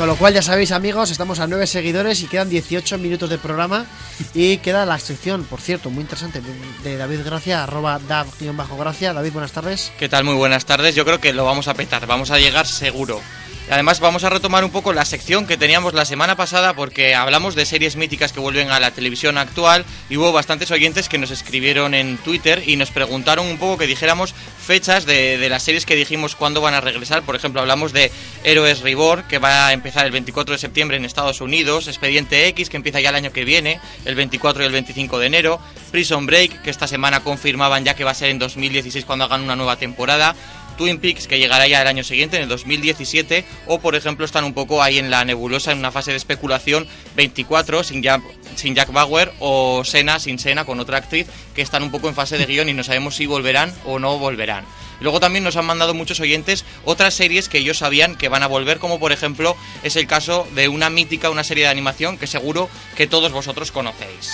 Con 0.03 0.09
lo 0.09 0.17
cual 0.17 0.33
ya 0.33 0.41
sabéis 0.41 0.73
amigos, 0.73 1.11
estamos 1.11 1.39
a 1.39 1.47
9 1.47 1.65
seguidores 1.65 2.21
y 2.23 2.27
quedan 2.27 2.49
18 2.49 2.97
minutos 2.97 3.29
de 3.29 3.37
programa 3.37 3.85
y 4.33 4.57
queda 4.57 4.85
la 4.85 4.99
sección, 4.99 5.45
por 5.45 5.61
cierto, 5.61 5.89
muy 5.89 6.01
interesante, 6.01 6.41
de, 6.83 6.97
David 6.97 7.21
Gracia, 7.23 7.63
arroba 7.63 7.97
dav-gracia. 7.99 9.13
David, 9.13 9.31
buenas 9.31 9.53
tardes. 9.53 9.93
¿Qué 9.97 10.09
tal? 10.09 10.25
Muy 10.25 10.35
buenas 10.35 10.65
tardes. 10.65 10.93
Yo 10.93 11.05
creo 11.05 11.21
que 11.21 11.31
lo 11.31 11.45
vamos 11.45 11.69
a 11.69 11.73
petar, 11.73 12.05
vamos 12.05 12.31
a 12.31 12.37
llegar 12.37 12.67
seguro. 12.67 13.21
Además 13.69 14.01
vamos 14.01 14.23
a 14.23 14.29
retomar 14.29 14.65
un 14.65 14.71
poco 14.71 14.93
la 14.93 15.05
sección 15.05 15.47
que 15.47 15.57
teníamos 15.57 15.93
la 15.93 16.05
semana 16.05 16.35
pasada 16.35 16.73
porque 16.73 17.15
hablamos 17.15 17.55
de 17.55 17.65
series 17.65 17.95
míticas 17.95 18.33
que 18.33 18.41
vuelven 18.41 18.69
a 18.71 18.79
la 18.79 18.91
televisión 18.91 19.37
actual 19.37 19.85
y 20.09 20.17
hubo 20.17 20.31
bastantes 20.33 20.69
oyentes 20.69 21.07
que 21.07 21.17
nos 21.17 21.31
escribieron 21.31 21.93
en 21.93 22.17
Twitter 22.17 22.61
y 22.67 22.75
nos 22.75 22.91
preguntaron 22.91 23.47
un 23.47 23.57
poco 23.57 23.77
que 23.77 23.87
dijéramos 23.87 24.33
fechas 24.33 25.05
de, 25.05 25.37
de 25.37 25.49
las 25.49 25.63
series 25.63 25.85
que 25.85 25.95
dijimos 25.95 26.35
cuándo 26.35 26.61
van 26.61 26.73
a 26.73 26.81
regresar. 26.81 27.23
Por 27.23 27.35
ejemplo, 27.35 27.61
hablamos 27.61 27.93
de 27.93 28.11
Héroes 28.43 28.81
Reborn 28.81 29.23
que 29.29 29.39
va 29.39 29.67
a 29.67 29.73
empezar 29.73 30.05
el 30.05 30.11
24 30.11 30.53
de 30.53 30.59
septiembre 30.59 30.97
en 30.97 31.05
Estados 31.05 31.39
Unidos, 31.39 31.87
Expediente 31.87 32.47
X 32.47 32.69
que 32.69 32.77
empieza 32.77 32.99
ya 32.99 33.09
el 33.09 33.15
año 33.15 33.31
que 33.31 33.45
viene, 33.45 33.79
el 34.03 34.15
24 34.15 34.63
y 34.63 34.65
el 34.65 34.73
25 34.73 35.19
de 35.19 35.25
enero, 35.25 35.59
Prison 35.91 36.25
Break 36.25 36.63
que 36.63 36.69
esta 36.69 36.87
semana 36.87 37.21
confirmaban 37.21 37.85
ya 37.85 37.95
que 37.95 38.03
va 38.03 38.11
a 38.11 38.15
ser 38.15 38.29
en 38.29 38.39
2016 38.39 39.05
cuando 39.05 39.25
hagan 39.25 39.41
una 39.41 39.55
nueva 39.55 39.77
temporada. 39.77 40.35
Twin 40.73 40.99
Peaks, 40.99 41.27
que 41.27 41.39
llegará 41.39 41.67
ya 41.67 41.81
el 41.81 41.87
año 41.87 42.03
siguiente, 42.03 42.37
en 42.37 42.43
el 42.43 42.49
2017, 42.49 43.45
o 43.67 43.79
por 43.79 43.95
ejemplo 43.95 44.25
están 44.25 44.43
un 44.43 44.53
poco 44.53 44.81
ahí 44.81 44.99
en 44.99 45.09
la 45.09 45.25
nebulosa, 45.25 45.71
en 45.71 45.79
una 45.79 45.91
fase 45.91 46.11
de 46.11 46.17
especulación, 46.17 46.87
24, 47.15 47.83
sin 47.83 48.03
Jack, 48.03 48.21
sin 48.55 48.75
Jack 48.75 48.91
Bauer, 48.91 49.31
o 49.39 49.83
Sena, 49.85 50.19
sin 50.19 50.39
Sena, 50.39 50.65
con 50.65 50.79
otra 50.79 50.97
actriz, 50.97 51.27
que 51.55 51.61
están 51.61 51.83
un 51.83 51.91
poco 51.91 52.09
en 52.09 52.15
fase 52.15 52.37
de 52.37 52.45
guion 52.45 52.69
y 52.69 52.73
no 52.73 52.83
sabemos 52.83 53.15
si 53.15 53.25
volverán 53.25 53.73
o 53.85 53.99
no 53.99 54.17
volverán. 54.17 54.65
Luego 54.99 55.19
también 55.19 55.43
nos 55.43 55.57
han 55.57 55.65
mandado 55.65 55.93
muchos 55.93 56.19
oyentes 56.19 56.63
otras 56.85 57.13
series 57.13 57.49
que 57.49 57.57
ellos 57.57 57.79
sabían 57.79 58.15
que 58.15 58.29
van 58.29 58.43
a 58.43 58.47
volver, 58.47 58.79
como 58.79 58.99
por 58.99 59.11
ejemplo 59.11 59.57
es 59.83 59.95
el 59.95 60.07
caso 60.07 60.47
de 60.55 60.69
una 60.69 60.89
mítica, 60.89 61.29
una 61.29 61.43
serie 61.43 61.65
de 61.65 61.71
animación 61.71 62.17
que 62.17 62.27
seguro 62.27 62.69
que 62.95 63.07
todos 63.07 63.31
vosotros 63.31 63.71
conocéis. 63.71 64.31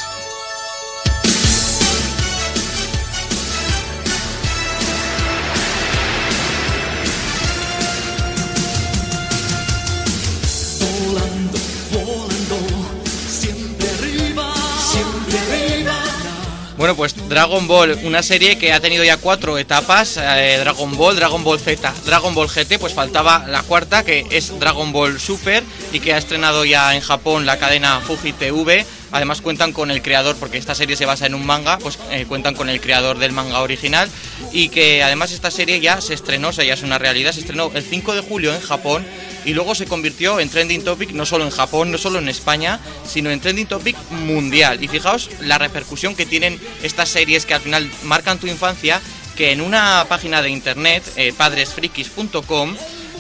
Bueno, 16.80 16.96
pues 16.96 17.14
Dragon 17.28 17.68
Ball, 17.68 18.00
una 18.04 18.24
serie 18.24 18.58
que 18.58 18.72
ha 18.72 18.80
tenido 18.80 19.04
ya 19.04 19.18
cuatro 19.18 19.58
etapas, 19.58 20.16
eh, 20.16 20.56
Dragon 20.62 20.96
Ball, 20.96 21.18
Dragon 21.18 21.44
Ball 21.44 21.60
Z, 21.60 21.94
Dragon 22.06 22.34
Ball 22.34 22.48
GT, 22.48 22.80
pues 22.80 22.94
faltaba 22.94 23.46
la 23.50 23.64
cuarta, 23.64 24.06
que 24.06 24.26
es 24.32 24.58
Dragon 24.62 24.94
Ball 24.94 25.20
Super, 25.20 25.62
y 25.92 26.00
que 26.00 26.14
ha 26.14 26.18
estrenado 26.18 26.64
ya 26.64 26.96
en 26.96 27.02
Japón 27.02 27.46
la 27.46 27.60
cadena 27.60 28.00
Fuji 28.00 28.32
TV. 28.32 28.86
Además 29.12 29.42
cuentan 29.42 29.74
con 29.74 29.92
el 29.92 30.02
creador, 30.02 30.38
porque 30.38 30.58
esta 30.58 30.74
serie 30.74 30.96
se 30.96 31.06
basa 31.06 31.26
en 31.26 31.36
un 31.36 31.46
manga, 31.46 31.80
pues 31.80 32.00
eh, 32.12 32.26
cuentan 32.30 32.56
con 32.56 32.70
el 32.70 32.80
creador 32.80 33.18
del 33.20 33.34
manga 33.34 33.60
original, 33.60 34.10
y 34.52 34.70
que 34.70 35.04
además 35.04 35.32
esta 35.32 35.52
serie 35.52 35.80
ya 35.80 36.02
se 36.02 36.14
estrenó, 36.14 36.50
o 36.50 36.54
sea, 36.54 36.64
ya 36.64 36.74
es 36.74 36.84
una 36.84 36.98
realidad, 36.98 37.32
se 37.32 37.42
estrenó 37.42 37.72
el 37.74 37.84
5 37.84 38.16
de 38.16 38.22
julio 38.22 38.54
en 38.54 38.62
Japón, 38.62 39.06
y 39.46 39.54
luego 39.54 39.76
se 39.76 39.86
convirtió 39.86 40.40
en 40.40 40.50
trending 40.50 40.84
topic 40.84 41.12
no 41.12 41.26
solo 41.26 41.46
en 41.46 41.52
Japón, 41.52 41.92
no 41.92 41.98
solo 41.98 42.20
en 42.20 42.30
España, 42.30 42.80
sino 43.06 43.32
en 43.32 43.40
trending 43.40 43.68
topic 43.68 43.96
mundial. 44.12 44.84
Y 44.84 44.88
fijaos 44.88 45.30
la 45.42 45.58
repercusión 45.58 46.16
que 46.16 46.26
tienen 46.26 46.60
estas 46.84 47.10
series 47.10 47.46
que 47.46 47.54
al 47.54 47.62
final 47.62 47.90
marcan 48.04 48.40
tu 48.40 48.48
infancia, 48.48 49.02
que 49.36 49.52
en 49.52 49.62
una 49.62 50.06
página 50.10 50.42
de 50.42 50.50
internet, 50.50 51.04
eh, 51.16 51.34
padresfrikis.com, 51.36 52.76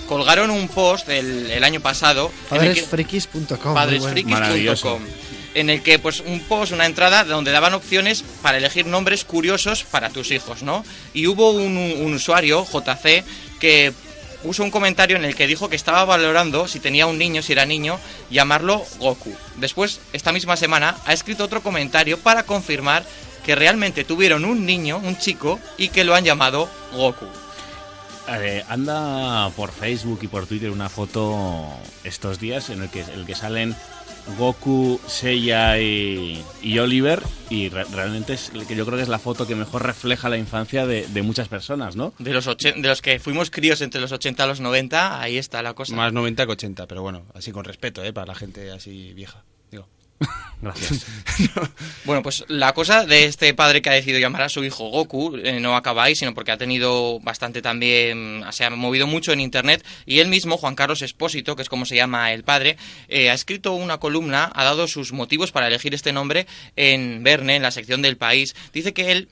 colgaron 0.07 0.49
un 0.49 0.67
post 0.67 1.07
el, 1.09 1.49
el 1.51 1.63
año 1.63 1.79
pasado. 1.79 2.31
padresfrikis.com 3.73 5.01
en 5.59 5.69
el 5.69 5.81
que 5.81 5.99
pues 5.99 6.21
un 6.21 6.39
post, 6.41 6.71
una 6.71 6.85
entrada 6.85 7.23
donde 7.23 7.51
daban 7.51 7.73
opciones 7.73 8.23
para 8.41 8.57
elegir 8.57 8.85
nombres 8.85 9.25
curiosos 9.25 9.83
para 9.83 10.09
tus 10.09 10.31
hijos, 10.31 10.63
¿no? 10.63 10.85
Y 11.13 11.27
hubo 11.27 11.51
un, 11.51 12.13
usuario, 12.13 12.65
JC, 12.65 13.23
que 13.59 13.93
puso 14.41 14.63
un 14.63 14.71
comentario 14.71 15.17
en 15.17 15.25
el 15.25 15.35
que 15.35 15.47
dijo 15.47 15.69
que 15.69 15.75
estaba 15.75 16.05
valorando 16.05 16.67
si 16.67 16.79
tenía 16.79 17.07
un 17.07 17.17
niño, 17.17 17.41
si 17.41 17.51
era 17.51 17.65
niño, 17.65 17.99
llamarlo 18.29 18.85
Goku. 18.99 19.35
Después, 19.57 19.99
esta 20.13 20.31
misma 20.31 20.55
semana, 20.55 20.95
ha 21.05 21.13
escrito 21.13 21.43
otro 21.43 21.61
comentario 21.61 22.17
para 22.19 22.43
confirmar 22.43 23.03
que 23.45 23.55
realmente 23.55 24.05
tuvieron 24.05 24.45
un 24.45 24.65
niño, 24.65 24.97
un 25.03 25.17
chico, 25.17 25.59
y 25.77 25.89
que 25.89 26.03
lo 26.03 26.15
han 26.15 26.23
llamado 26.23 26.69
Goku. 26.93 27.27
Anda 28.67 29.49
por 29.55 29.71
Facebook 29.71 30.19
y 30.21 30.27
por 30.27 30.45
Twitter 30.45 30.69
una 30.69 30.87
foto 30.87 31.67
estos 32.03 32.39
días 32.39 32.69
en 32.69 32.83
el 32.83 32.89
que, 32.89 33.01
en 33.01 33.09
el 33.21 33.25
que 33.25 33.33
salen 33.33 33.75
Goku, 34.37 34.99
Seiya 35.07 35.79
y, 35.79 36.43
y 36.61 36.79
Oliver 36.79 37.21
y 37.49 37.69
re- 37.69 37.85
realmente 37.85 38.33
es 38.33 38.51
que 38.67 38.75
yo 38.75 38.85
creo 38.85 38.97
que 38.97 39.03
es 39.03 39.09
la 39.09 39.19
foto 39.19 39.47
que 39.47 39.55
mejor 39.55 39.83
refleja 39.85 40.29
la 40.29 40.37
infancia 40.37 40.85
de, 40.85 41.07
de 41.07 41.21
muchas 41.21 41.47
personas, 41.47 41.95
¿no? 41.95 42.13
De 42.19 42.31
los, 42.33 42.47
ochen- 42.47 42.81
de 42.81 42.87
los 42.87 43.01
que 43.01 43.19
fuimos 43.19 43.49
críos 43.49 43.81
entre 43.81 43.99
los 44.01 44.11
80 44.11 44.43
y 44.43 44.47
los 44.47 44.59
90, 44.59 45.19
ahí 45.21 45.37
está 45.37 45.61
la 45.63 45.73
cosa. 45.73 45.95
Más 45.95 46.13
90 46.13 46.45
que 46.45 46.51
80, 46.51 46.87
pero 46.87 47.01
bueno, 47.01 47.23
así 47.33 47.51
con 47.51 47.63
respeto, 47.65 48.03
¿eh? 48.03 48.13
Para 48.13 48.27
la 48.27 48.35
gente 48.35 48.71
así 48.71 49.13
vieja. 49.13 49.43
Gracias. 50.61 51.05
Bueno, 52.03 52.23
pues 52.23 52.43
la 52.47 52.73
cosa 52.73 53.05
de 53.05 53.25
este 53.25 53.53
padre 53.53 53.81
que 53.81 53.89
ha 53.89 53.93
decidido 53.93 54.19
llamar 54.19 54.41
a 54.41 54.49
su 54.49 54.63
hijo 54.63 54.89
Goku 54.89 55.37
eh, 55.37 55.59
no 55.59 55.75
acaba 55.75 56.03
ahí, 56.03 56.15
sino 56.15 56.33
porque 56.33 56.51
ha 56.51 56.57
tenido 56.57 57.19
bastante 57.19 57.61
también, 57.61 58.43
se 58.51 58.65
ha 58.65 58.69
movido 58.69 59.07
mucho 59.07 59.31
en 59.31 59.39
internet 59.39 59.85
y 60.05 60.19
él 60.19 60.27
mismo, 60.27 60.57
Juan 60.57 60.75
Carlos 60.75 61.01
Espósito, 61.01 61.55
que 61.55 61.61
es 61.61 61.69
como 61.69 61.85
se 61.85 61.95
llama 61.95 62.33
el 62.33 62.43
padre, 62.43 62.77
eh, 63.07 63.29
ha 63.29 63.33
escrito 63.33 63.73
una 63.73 63.99
columna, 63.99 64.51
ha 64.53 64.63
dado 64.63 64.87
sus 64.87 65.13
motivos 65.13 65.51
para 65.51 65.67
elegir 65.67 65.93
este 65.93 66.11
nombre 66.11 66.47
en 66.75 67.23
Verne, 67.23 67.57
en 67.57 67.61
la 67.61 67.71
sección 67.71 68.01
del 68.01 68.17
país. 68.17 68.55
Dice 68.73 68.93
que 68.93 69.11
él 69.11 69.29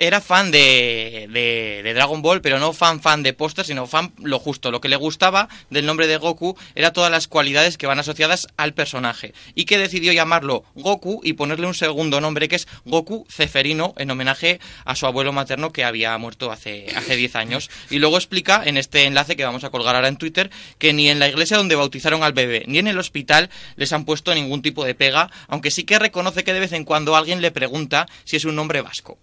era 0.00 0.22
fan 0.22 0.50
de, 0.50 1.28
de, 1.30 1.82
de 1.84 1.94
Dragon 1.94 2.22
Ball, 2.22 2.40
pero 2.40 2.58
no 2.58 2.72
fan 2.72 3.00
fan 3.00 3.22
de 3.22 3.34
póster, 3.34 3.66
sino 3.66 3.86
fan 3.86 4.12
lo 4.18 4.38
justo. 4.38 4.70
Lo 4.70 4.80
que 4.80 4.88
le 4.88 4.96
gustaba 4.96 5.48
del 5.68 5.84
nombre 5.84 6.06
de 6.06 6.16
Goku 6.16 6.56
era 6.74 6.92
todas 6.92 7.10
las 7.10 7.28
cualidades 7.28 7.76
que 7.76 7.86
van 7.86 7.98
asociadas 7.98 8.48
al 8.56 8.72
personaje. 8.72 9.34
Y 9.54 9.66
que 9.66 9.78
decidió 9.78 10.12
llamarlo 10.14 10.64
Goku 10.74 11.20
y 11.22 11.34
ponerle 11.34 11.66
un 11.66 11.74
segundo 11.74 12.20
nombre 12.22 12.48
que 12.48 12.56
es 12.56 12.66
Goku 12.86 13.26
Ceferino, 13.30 13.92
en 13.98 14.10
homenaje 14.10 14.58
a 14.86 14.96
su 14.96 15.06
abuelo 15.06 15.34
materno 15.34 15.70
que 15.70 15.84
había 15.84 16.16
muerto 16.16 16.50
hace, 16.50 16.86
hace 16.96 17.16
10 17.16 17.36
años. 17.36 17.70
Y 17.90 17.98
luego 17.98 18.16
explica 18.16 18.62
en 18.64 18.78
este 18.78 19.04
enlace 19.04 19.36
que 19.36 19.44
vamos 19.44 19.64
a 19.64 19.70
colgar 19.70 19.96
ahora 19.96 20.08
en 20.08 20.16
Twitter 20.16 20.50
que 20.78 20.94
ni 20.94 21.10
en 21.10 21.18
la 21.18 21.28
iglesia 21.28 21.58
donde 21.58 21.76
bautizaron 21.76 22.22
al 22.22 22.32
bebé, 22.32 22.64
ni 22.66 22.78
en 22.78 22.88
el 22.88 22.98
hospital 22.98 23.50
les 23.76 23.92
han 23.92 24.06
puesto 24.06 24.34
ningún 24.34 24.62
tipo 24.62 24.82
de 24.82 24.94
pega, 24.94 25.30
aunque 25.46 25.70
sí 25.70 25.84
que 25.84 25.98
reconoce 25.98 26.42
que 26.42 26.54
de 26.54 26.60
vez 26.60 26.72
en 26.72 26.84
cuando 26.84 27.16
alguien 27.16 27.42
le 27.42 27.50
pregunta 27.50 28.08
si 28.24 28.36
es 28.36 28.46
un 28.46 28.56
nombre 28.56 28.80
vasco. 28.80 29.18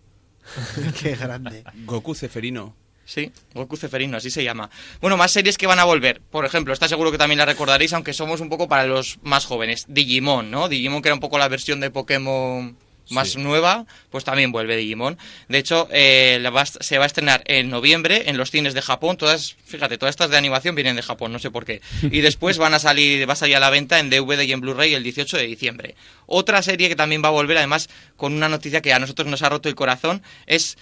Qué 1.01 1.15
grande. 1.15 1.63
Goku 1.85 2.15
Ceferino. 2.15 2.75
Sí, 3.05 3.31
Goku 3.53 3.77
Ceferino, 3.77 4.17
así 4.17 4.29
se 4.29 4.43
llama. 4.43 4.69
Bueno, 4.99 5.15
más 5.15 5.31
series 5.31 5.57
que 5.57 5.65
van 5.65 5.79
a 5.79 5.85
volver. 5.85 6.19
Por 6.29 6.43
ejemplo, 6.43 6.73
está 6.73 6.89
seguro 6.89 7.09
que 7.09 7.17
también 7.17 7.39
la 7.39 7.45
recordaréis, 7.45 7.93
aunque 7.93 8.11
somos 8.11 8.41
un 8.41 8.49
poco 8.49 8.67
para 8.67 8.85
los 8.85 9.19
más 9.21 9.45
jóvenes. 9.45 9.85
Digimon, 9.87 10.51
¿no? 10.51 10.67
Digimon, 10.67 11.01
que 11.01 11.07
era 11.07 11.15
un 11.15 11.21
poco 11.21 11.37
la 11.37 11.47
versión 11.47 11.79
de 11.79 11.89
Pokémon 11.89 12.75
más 13.09 13.29
Sí. 13.31 13.39
nueva, 13.39 13.85
pues 14.09 14.23
también 14.23 14.51
vuelve 14.51 14.75
Digimon. 14.75 15.17
De 15.49 15.57
hecho, 15.57 15.87
eh, 15.91 16.39
la 16.41 16.49
va 16.49 16.65
se 16.65 16.97
va 16.97 17.03
a 17.03 17.07
estrenar 17.07 17.43
en 17.45 17.69
noviembre 17.69 18.23
en 18.29 18.37
los 18.37 18.51
cines 18.51 18.73
de 18.73 18.81
Japón. 18.81 19.17
Todas, 19.17 19.55
fíjate, 19.65 19.97
todas 19.97 20.13
estas 20.13 20.29
de 20.29 20.37
animación 20.37 20.75
vienen 20.75 20.95
de 20.95 21.01
Japón, 21.01 21.31
no 21.31 21.39
sé 21.39 21.51
por 21.51 21.65
qué. 21.65 21.81
Y 22.03 22.21
después 22.21 22.57
van 22.57 22.73
a 22.73 22.79
salir, 22.79 23.27
va 23.27 23.33
a 23.33 23.35
salir 23.37 23.55
a 23.55 23.59
la 23.59 23.69
venta 23.69 23.99
en 23.99 24.09
DVD 24.09 24.41
y 24.43 24.51
en 24.51 24.61
Blu-ray 24.61 24.93
el 24.93 25.03
18 25.03 25.37
de 25.37 25.43
diciembre. 25.47 25.95
Otra 26.25 26.61
serie 26.61 26.89
que 26.89 26.95
también 26.95 27.23
va 27.23 27.29
a 27.29 27.31
volver, 27.31 27.57
además, 27.57 27.89
con 28.15 28.33
una 28.33 28.49
noticia 28.49 28.81
que 28.81 28.93
a 28.93 28.99
nosotros 28.99 29.27
nos 29.27 29.41
ha 29.41 29.49
roto 29.49 29.69
el 29.69 29.75
corazón, 29.75 30.21
es 30.45 30.77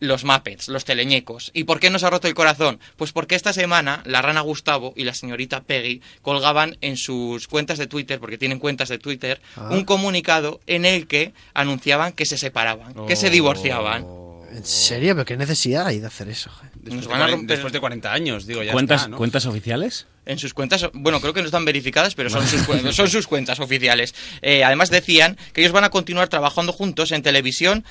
los 0.00 0.24
Muppets, 0.24 0.68
los 0.68 0.84
teleñecos. 0.84 1.50
¿Y 1.54 1.64
por 1.64 1.78
qué 1.78 1.90
nos 1.90 2.02
ha 2.04 2.10
roto 2.10 2.26
el 2.26 2.34
corazón? 2.34 2.80
Pues 2.96 3.12
porque 3.12 3.34
esta 3.36 3.52
semana 3.52 4.02
la 4.04 4.20
rana 4.22 4.40
Gustavo 4.40 4.92
y 4.96 5.04
la 5.04 5.14
señorita 5.14 5.60
Peggy 5.62 6.00
colgaban 6.22 6.76
en 6.80 6.96
sus 6.96 7.46
cuentas 7.46 7.78
de 7.78 7.86
Twitter, 7.86 8.18
porque 8.18 8.38
tienen 8.38 8.58
cuentas 8.58 8.88
de 8.88 8.98
Twitter, 8.98 9.40
Ah. 9.56 9.68
un 9.70 9.84
comunicado 9.84 10.60
en 10.66 10.84
el 10.84 11.06
que 11.06 11.32
anunciaban 11.54 12.12
que 12.12 12.26
se 12.26 12.36
separaban, 12.38 12.94
que 13.06 13.14
se 13.16 13.30
divorciaban. 13.30 14.06
¿En 14.52 14.64
serio? 14.64 15.14
¿Pero 15.14 15.24
qué 15.24 15.36
necesidad 15.36 15.86
hay 15.86 16.00
de 16.00 16.08
hacer 16.08 16.28
eso? 16.28 16.50
Después, 16.74 16.94
Nos 16.94 17.04
de, 17.06 17.10
van 17.12 17.22
a 17.22 17.28
romper- 17.28 17.46
después 17.46 17.72
de 17.72 17.78
40 17.78 18.12
años, 18.12 18.46
digo, 18.46 18.62
ya 18.64 18.72
¿Cuentas, 18.72 19.02
está, 19.02 19.10
¿no? 19.10 19.16
¿Cuentas 19.16 19.46
oficiales? 19.46 20.06
En 20.26 20.38
sus 20.38 20.54
cuentas, 20.54 20.88
bueno, 20.92 21.20
creo 21.20 21.32
que 21.32 21.40
no 21.40 21.46
están 21.46 21.64
verificadas, 21.64 22.14
pero 22.14 22.28
son 22.30 22.46
sus, 22.46 22.60
son 22.94 23.08
sus 23.08 23.26
cuentas 23.26 23.58
oficiales. 23.58 24.14
Eh, 24.42 24.62
además 24.62 24.90
decían 24.90 25.38
que 25.52 25.62
ellos 25.62 25.72
van 25.72 25.84
a 25.84 25.90
continuar 25.90 26.28
trabajando 26.28 26.72
juntos 26.72 27.10
en 27.12 27.22
televisión, 27.22 27.84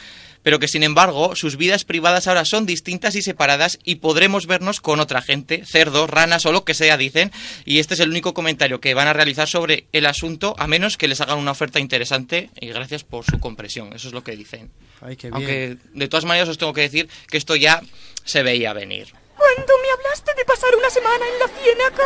pero 0.43 0.59
que 0.59 0.67
sin 0.67 0.83
embargo 0.83 1.35
sus 1.35 1.57
vidas 1.57 1.83
privadas 1.85 2.27
ahora 2.27 2.45
son 2.45 2.65
distintas 2.65 3.15
y 3.15 3.21
separadas 3.21 3.79
y 3.83 3.95
podremos 3.95 4.47
vernos 4.47 4.79
con 4.79 4.99
otra 4.99 5.21
gente, 5.21 5.65
cerdos, 5.65 6.09
ranas 6.09 6.45
o 6.45 6.51
lo 6.51 6.63
que 6.63 6.73
sea, 6.73 6.97
dicen. 6.97 7.31
Y 7.65 7.79
este 7.79 7.95
es 7.95 7.99
el 7.99 8.09
único 8.09 8.33
comentario 8.33 8.79
que 8.79 8.93
van 8.93 9.07
a 9.07 9.13
realizar 9.13 9.47
sobre 9.47 9.87
el 9.91 10.05
asunto, 10.05 10.55
a 10.57 10.67
menos 10.67 10.97
que 10.97 11.07
les 11.07 11.21
hagan 11.21 11.39
una 11.39 11.51
oferta 11.51 11.79
interesante 11.79 12.51
y 12.59 12.67
gracias 12.67 13.03
por 13.03 13.25
su 13.25 13.39
compresión. 13.39 13.91
Eso 13.93 14.07
es 14.07 14.13
lo 14.13 14.23
que 14.23 14.35
dicen. 14.35 14.69
Ay, 15.01 15.15
qué 15.15 15.27
bien. 15.27 15.35
Aunque 15.35 15.77
de 15.93 16.07
todas 16.07 16.25
maneras 16.25 16.49
os 16.49 16.57
tengo 16.57 16.73
que 16.73 16.81
decir 16.81 17.09
que 17.27 17.37
esto 17.37 17.55
ya 17.55 17.81
se 18.23 18.43
veía 18.43 18.73
venir. 18.73 19.18
Cuando 19.55 19.73
me 19.81 19.89
hablaste 19.91 20.33
de 20.35 20.45
pasar 20.45 20.69
una 20.77 20.89
semana 20.91 21.25
en 21.27 21.39
la 21.39 21.47
ciénaga, 21.47 22.05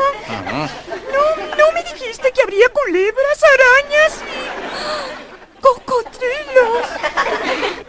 no, 1.12 1.58
no 1.58 1.72
me 1.74 1.84
dijiste 1.84 2.32
que 2.32 2.42
habría 2.42 2.70
culebras, 2.70 3.44
arañas 3.44 4.22
y 5.58 5.62
cocodrilos. 5.62 6.88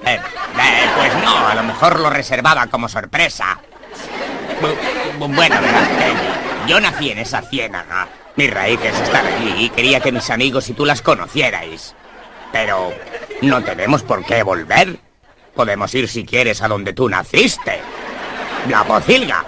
Eh, 0.06 0.14
eh, 0.16 0.88
pues 0.96 1.14
no, 1.22 1.46
a 1.48 1.54
lo 1.54 1.62
mejor 1.62 2.00
lo 2.00 2.10
reservaba 2.10 2.66
como 2.66 2.88
sorpresa. 2.88 3.60
Bu- 4.60 5.18
bu- 5.20 5.34
Bueno, 5.34 5.56
que 5.60 6.68
yo 6.68 6.80
nací 6.80 7.10
en 7.12 7.18
esa 7.18 7.42
ciénaga. 7.42 8.08
Mis 8.36 8.52
raíces 8.52 8.98
están 9.00 9.24
allí 9.26 9.66
y 9.66 9.70
quería 9.70 10.00
que 10.00 10.10
mis 10.10 10.28
amigos 10.30 10.68
y 10.68 10.72
tú 10.74 10.84
las 10.84 11.00
conocierais. 11.00 11.94
Pero 12.50 12.92
no 13.42 13.62
tenemos 13.62 14.02
por 14.02 14.24
qué 14.24 14.42
volver. 14.42 14.96
Podemos 15.54 15.94
ir 15.94 16.08
si 16.08 16.24
quieres 16.24 16.60
a 16.62 16.66
donde 16.68 16.92
tú 16.92 17.08
naciste. 17.08 17.80
La 18.68 18.84
pocilga. 18.84 19.44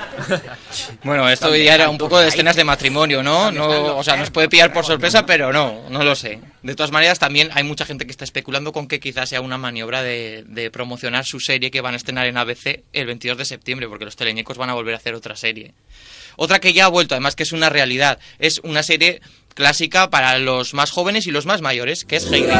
Bueno, 1.02 1.28
esto 1.28 1.54
ya 1.56 1.74
era 1.74 1.88
un 1.88 1.96
poco 1.96 2.18
de 2.18 2.28
escenas 2.28 2.56
de 2.56 2.64
matrimonio, 2.64 3.22
¿no? 3.22 3.50
no 3.50 3.96
o 3.96 4.04
sea, 4.04 4.16
nos 4.16 4.30
puede 4.30 4.48
pillar 4.48 4.72
por 4.72 4.84
sorpresa, 4.84 5.24
pero 5.24 5.52
no, 5.52 5.88
no 5.88 6.04
lo 6.04 6.14
sé. 6.14 6.40
De 6.62 6.74
todas 6.74 6.90
maneras, 6.90 7.18
también 7.18 7.50
hay 7.54 7.64
mucha 7.64 7.86
gente 7.86 8.04
que 8.04 8.10
está 8.10 8.24
especulando 8.24 8.72
con 8.72 8.88
que 8.88 9.00
quizás 9.00 9.28
sea 9.28 9.40
una 9.40 9.56
maniobra 9.56 10.02
de, 10.02 10.70
promocionar 10.72 11.24
su 11.24 11.40
serie 11.40 11.70
que 11.70 11.80
van 11.80 11.94
a 11.94 11.96
estrenar 11.96 12.26
en 12.26 12.36
ABC 12.36 12.82
el 12.92 13.06
22 13.06 13.38
de 13.38 13.44
septiembre, 13.44 13.88
porque 13.88 14.04
los 14.04 14.16
teleñecos 14.16 14.58
van 14.58 14.70
a 14.70 14.74
volver 14.74 14.94
a 14.94 14.98
hacer 14.98 15.14
otra 15.14 15.36
serie. 15.36 15.74
Otra 16.36 16.58
que 16.58 16.72
ya 16.72 16.86
ha 16.86 16.88
vuelto, 16.88 17.14
además 17.14 17.36
que 17.36 17.44
es 17.44 17.52
una 17.52 17.70
realidad, 17.70 18.18
es 18.38 18.60
una 18.64 18.82
serie 18.82 19.22
clásica 19.54 20.10
para 20.10 20.38
los 20.38 20.74
más 20.74 20.90
jóvenes 20.90 21.26
y 21.26 21.30
los 21.30 21.46
más 21.46 21.62
mayores, 21.62 22.04
que 22.04 22.16
es 22.16 22.30
Heidi. 22.30 22.52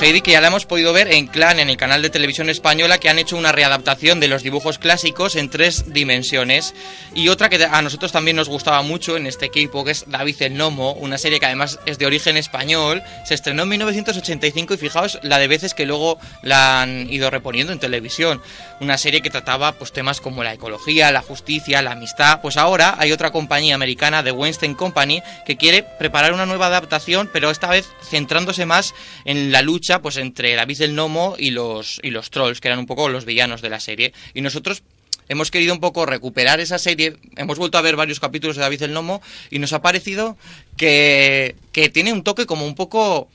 Heidi, 0.00 0.22
que 0.22 0.30
ya 0.30 0.40
la 0.40 0.46
hemos 0.46 0.64
podido 0.64 0.94
ver 0.94 1.12
en 1.12 1.26
Clan, 1.26 1.60
en 1.60 1.68
el 1.68 1.76
canal 1.76 2.00
de 2.00 2.08
televisión 2.08 2.48
española, 2.48 2.96
que 2.96 3.10
han 3.10 3.18
hecho 3.18 3.36
una 3.36 3.52
readaptación 3.52 4.18
de 4.18 4.28
los 4.28 4.42
dibujos 4.42 4.78
clásicos 4.78 5.36
en 5.36 5.50
tres 5.50 5.92
dimensiones. 5.92 6.74
Y 7.14 7.28
otra 7.28 7.50
que 7.50 7.62
a 7.62 7.82
nosotros 7.82 8.10
también 8.10 8.38
nos 8.38 8.48
gustaba 8.48 8.80
mucho 8.80 9.18
en 9.18 9.26
este 9.26 9.44
equipo, 9.44 9.84
que 9.84 9.90
es 9.90 10.06
David 10.08 10.36
el 10.40 10.56
Nomo, 10.56 10.94
una 10.94 11.18
serie 11.18 11.38
que 11.38 11.44
además 11.44 11.78
es 11.84 11.98
de 11.98 12.06
origen 12.06 12.38
español. 12.38 13.02
Se 13.26 13.34
estrenó 13.34 13.64
en 13.64 13.68
1985 13.68 14.72
y 14.72 14.78
fijaos 14.78 15.18
la 15.22 15.38
de 15.38 15.48
veces 15.48 15.74
que 15.74 15.84
luego 15.84 16.18
la 16.40 16.80
han 16.80 17.12
ido 17.12 17.28
reponiendo 17.28 17.74
en 17.74 17.78
televisión. 17.78 18.40
Una 18.80 18.96
serie 18.96 19.20
que 19.20 19.28
trataba 19.28 19.72
pues, 19.72 19.92
temas 19.92 20.22
como 20.22 20.42
la 20.42 20.54
ecología, 20.54 21.12
la 21.12 21.20
justicia, 21.20 21.82
la 21.82 21.92
amistad. 21.92 22.40
Pues 22.40 22.56
ahora 22.56 22.94
hay 22.98 23.12
otra 23.12 23.32
compañía 23.32 23.74
americana, 23.74 24.24
The 24.24 24.32
Weinstein 24.32 24.74
Company, 24.76 25.22
que 25.44 25.58
quiere 25.58 25.82
preparar 25.82 26.32
una 26.32 26.46
nueva 26.46 26.68
adaptación, 26.68 27.28
pero 27.30 27.50
esta 27.50 27.68
vez 27.68 27.86
centrándose 28.08 28.64
más 28.64 28.94
en 29.26 29.52
la 29.52 29.60
lucha 29.60 29.89
pues 29.98 30.16
entre 30.16 30.54
David 30.54 30.80
el 30.82 30.94
Nomo 30.94 31.34
y 31.36 31.50
los, 31.50 32.00
y 32.02 32.10
los 32.10 32.30
trolls, 32.30 32.60
que 32.60 32.68
eran 32.68 32.78
un 32.78 32.86
poco 32.86 33.08
los 33.08 33.24
villanos 33.24 33.60
de 33.60 33.68
la 33.68 33.80
serie. 33.80 34.12
Y 34.32 34.40
nosotros 34.40 34.82
hemos 35.28 35.50
querido 35.50 35.74
un 35.74 35.80
poco 35.80 36.06
recuperar 36.06 36.60
esa 36.60 36.78
serie. 36.78 37.16
Hemos 37.36 37.58
vuelto 37.58 37.78
a 37.78 37.82
ver 37.82 37.96
varios 37.96 38.20
capítulos 38.20 38.56
de 38.56 38.62
David 38.62 38.82
el 38.82 38.92
Nomo 38.92 39.20
y 39.50 39.58
nos 39.58 39.72
ha 39.72 39.82
parecido 39.82 40.36
que, 40.76 41.56
que 41.72 41.88
tiene 41.88 42.12
un 42.12 42.22
toque 42.22 42.46
como 42.46 42.64
un 42.64 42.74
poco... 42.74 43.28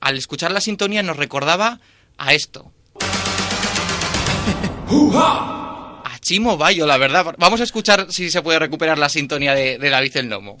Al 0.00 0.18
escuchar 0.18 0.50
la 0.50 0.60
sintonía 0.60 1.02
nos 1.02 1.16
recordaba 1.16 1.80
a 2.18 2.34
esto. 2.34 2.70
A 6.04 6.18
Chimo 6.20 6.58
Bayo, 6.58 6.86
la 6.86 6.98
verdad. 6.98 7.34
Vamos 7.38 7.60
a 7.60 7.64
escuchar 7.64 8.08
si 8.10 8.30
se 8.30 8.42
puede 8.42 8.58
recuperar 8.58 8.98
la 8.98 9.08
sintonía 9.08 9.54
de, 9.54 9.78
de 9.78 9.90
David 9.90 10.16
el 10.16 10.28
Nomo. 10.28 10.58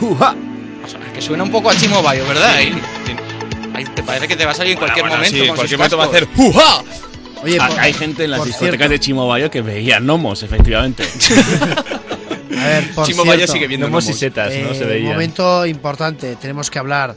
¡Juja! 0.00 0.34
Que 1.14 1.20
suena 1.22 1.44
un 1.44 1.50
poco 1.50 1.70
a 1.70 1.76
Chimo 1.76 2.02
Bayo, 2.02 2.26
¿verdad? 2.26 2.54
Ahí, 2.54 2.72
ahí 3.74 3.84
te 3.84 4.02
parece 4.02 4.26
que 4.26 4.36
te 4.36 4.44
va 4.44 4.52
a 4.52 4.54
salir 4.54 4.72
en 4.72 4.78
cualquier 4.78 5.04
Bueno, 5.04 5.16
momento. 5.16 5.36
sí, 5.38 5.44
en 5.48 5.54
cualquier 5.54 5.78
momento 5.78 5.96
va 5.98 6.04
a 6.04 6.06
hacer. 6.08 6.26
¡Juja! 6.34 6.82
Oye, 7.42 7.56
Ah, 7.60 7.68
por- 7.68 7.78
hay 7.80 7.92
gente 7.92 8.24
en 8.24 8.30
las 8.32 8.44
discotecas 8.44 8.76
cierto- 8.78 8.92
de 8.92 9.00
Chimobayo 9.00 9.50
que 9.50 9.60
veía 9.62 9.98
gnomos, 10.00 10.42
efectivamente. 10.42 11.04
A 12.58 12.64
ver, 12.66 12.90
por 12.94 13.06
Chimo 13.06 13.24
Bayo 13.24 13.38
cierto, 13.38 13.52
sigue 13.54 13.66
viendo 13.68 13.86
Gnomos 13.86 14.08
y 14.08 14.12
setas, 14.12 14.52
¿no? 14.54 14.74
Se 14.74 14.82
eh, 14.82 14.86
veían. 14.86 15.12
momento 15.12 15.64
importante, 15.66 16.36
tenemos 16.36 16.70
que 16.70 16.78
hablar. 16.78 17.14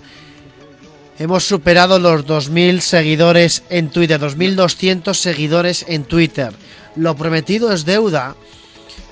Hemos 1.20 1.44
superado 1.44 2.00
los 2.00 2.26
2.000 2.26 2.80
seguidores 2.80 3.64
en 3.70 3.90
Twitter, 3.90 4.20
2.200 4.22 5.14
seguidores 5.16 5.86
en 5.88 6.06
Twitter. 6.06 6.54
Lo 6.96 7.16
prometido 7.16 7.72
es 7.74 7.84
deuda 7.86 8.36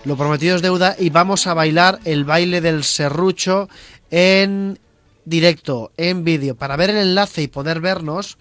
Lo 0.03 0.17
prometido 0.17 0.55
es 0.55 0.63
deuda 0.63 0.95
y 0.97 1.11
vamos 1.11 1.45
a 1.45 1.53
bailar 1.53 1.99
el 2.05 2.25
baile 2.25 2.59
del 2.59 2.83
serrucho 2.83 3.69
en 4.09 4.79
directo, 5.25 5.91
en 5.95 6.23
vídeo. 6.23 6.55
Para 6.55 6.75
ver 6.75 6.89
el 6.89 6.97
enlace 6.97 7.43
y 7.43 7.47
poder 7.47 7.81
vernos, 7.81 8.39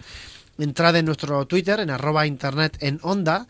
entrad 0.57 0.95
en 0.95 1.05
nuestro 1.05 1.45
Twitter, 1.45 1.79
en 1.79 1.91
arroba 1.91 2.25
internet 2.25 2.77
en 2.79 2.99
onda, 3.03 3.45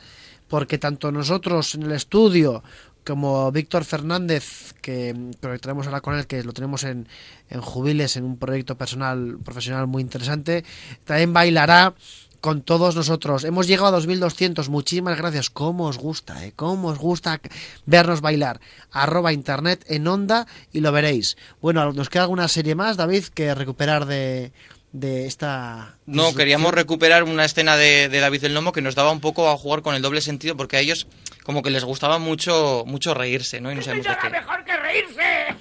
porque 0.50 0.78
tanto 0.78 1.10
nosotros 1.14 1.74
en 1.76 1.84
el 1.84 1.94
estudio 1.94 2.64
como 3.06 3.50
Víctor 3.54 3.86
Fernández, 3.86 4.74
que 4.82 5.16
conectaremos 5.42 5.88
ahora 5.88 6.02
con 6.02 6.18
él, 6.18 6.28
que 6.28 6.44
lo 6.44 6.52
tenemos 6.52 6.84
en, 6.84 7.08
en 7.50 7.62
Jubiles, 7.62 8.18
en 8.18 8.26
un 8.26 8.38
proyecto 8.38 8.78
personal, 8.78 9.38
profesional 9.42 9.88
muy 9.88 10.02
interesante, 10.02 10.66
también 11.06 11.32
bailará 11.32 11.94
con 12.42 12.64
todos 12.64 12.96
nosotros. 12.96 13.44
Hemos 13.44 13.68
llegado 13.68 13.88
a 13.88 13.92
2200. 13.92 14.68
Muchísimas 14.70 15.18
gracias. 15.18 15.50
¿Cómo 15.50 15.86
os 15.86 15.98
gusta? 15.98 16.44
Eh? 16.46 16.54
¿Cómo 16.56 16.90
os 16.90 16.98
gusta 16.98 17.40
vernos 17.86 18.22
bailar? 18.22 18.60
Arroba 18.92 19.32
internet 19.32 19.86
en 19.88 20.08
onda 20.08 20.48
y 20.74 20.82
lo 20.82 20.92
veréis. 20.92 21.38
Bueno, 21.62 21.94
nos 21.94 22.10
queda 22.10 22.24
alguna 22.24 22.48
serie 22.48 22.76
más, 22.76 22.98
David, 22.98 23.26
que 23.26 23.54
recuperar 23.56 24.06
de, 24.06 24.52
de 24.92 25.28
esta... 25.28 25.96
No, 26.06 26.34
queríamos 26.34 26.74
recuperar 26.74 27.24
una 27.24 27.46
escena 27.46 27.78
de, 27.78 28.10
de 28.10 28.20
David 28.20 28.44
el 28.46 28.54
Nomo 28.54 28.72
que 28.72 28.82
nos 28.82 28.96
daba 28.96 29.12
un 29.12 29.22
poco 29.22 29.50
a 29.50 29.58
jugar 29.58 29.82
con 29.82 29.96
el 29.96 30.02
doble 30.02 30.22
sentido 30.22 30.58
porque 30.58 30.78
a 30.78 30.80
ellos 30.80 31.08
como 31.44 31.62
que 31.64 31.70
les 31.70 31.84
gustaba 31.84 32.20
mucho 32.20 32.84
mucho 32.86 33.14
reírse, 33.14 33.62
¿no? 33.62 33.72
Y 33.72 33.76
no 33.76 33.82
sabemos 33.82 34.06
de 34.08 34.18
qué. 34.22 34.30
mejor 34.30 34.64
que 34.64 34.78
reírse! 34.78 35.56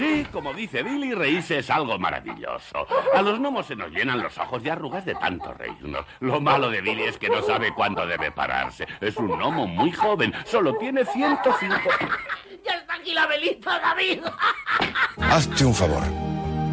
Sí, 0.00 0.26
como 0.32 0.54
dice 0.54 0.82
Billy, 0.82 1.12
reírse 1.12 1.58
es 1.58 1.68
algo 1.68 1.98
maravilloso. 1.98 2.86
A 3.14 3.20
los 3.20 3.38
gnomos 3.38 3.66
se 3.66 3.76
nos 3.76 3.90
llenan 3.90 4.22
los 4.22 4.38
ojos 4.38 4.62
de 4.62 4.70
arrugas 4.70 5.04
de 5.04 5.14
tanto 5.14 5.52
reírnos. 5.52 6.06
Lo 6.20 6.40
malo 6.40 6.70
de 6.70 6.80
Billy 6.80 7.02
es 7.02 7.18
que 7.18 7.28
no 7.28 7.42
sabe 7.42 7.74
cuándo 7.74 8.06
debe 8.06 8.32
pararse. 8.32 8.86
Es 9.02 9.18
un 9.18 9.28
gnomo 9.28 9.66
muy 9.66 9.92
joven, 9.92 10.32
solo 10.46 10.74
tiene 10.78 11.04
105... 11.04 11.76
¡Ya 12.64 12.76
está 12.76 12.94
aquí 12.94 13.12
la 13.12 13.26
velita, 13.26 13.78
David! 13.78 14.20
Hazte 15.20 15.66
un 15.66 15.74
favor. 15.74 16.02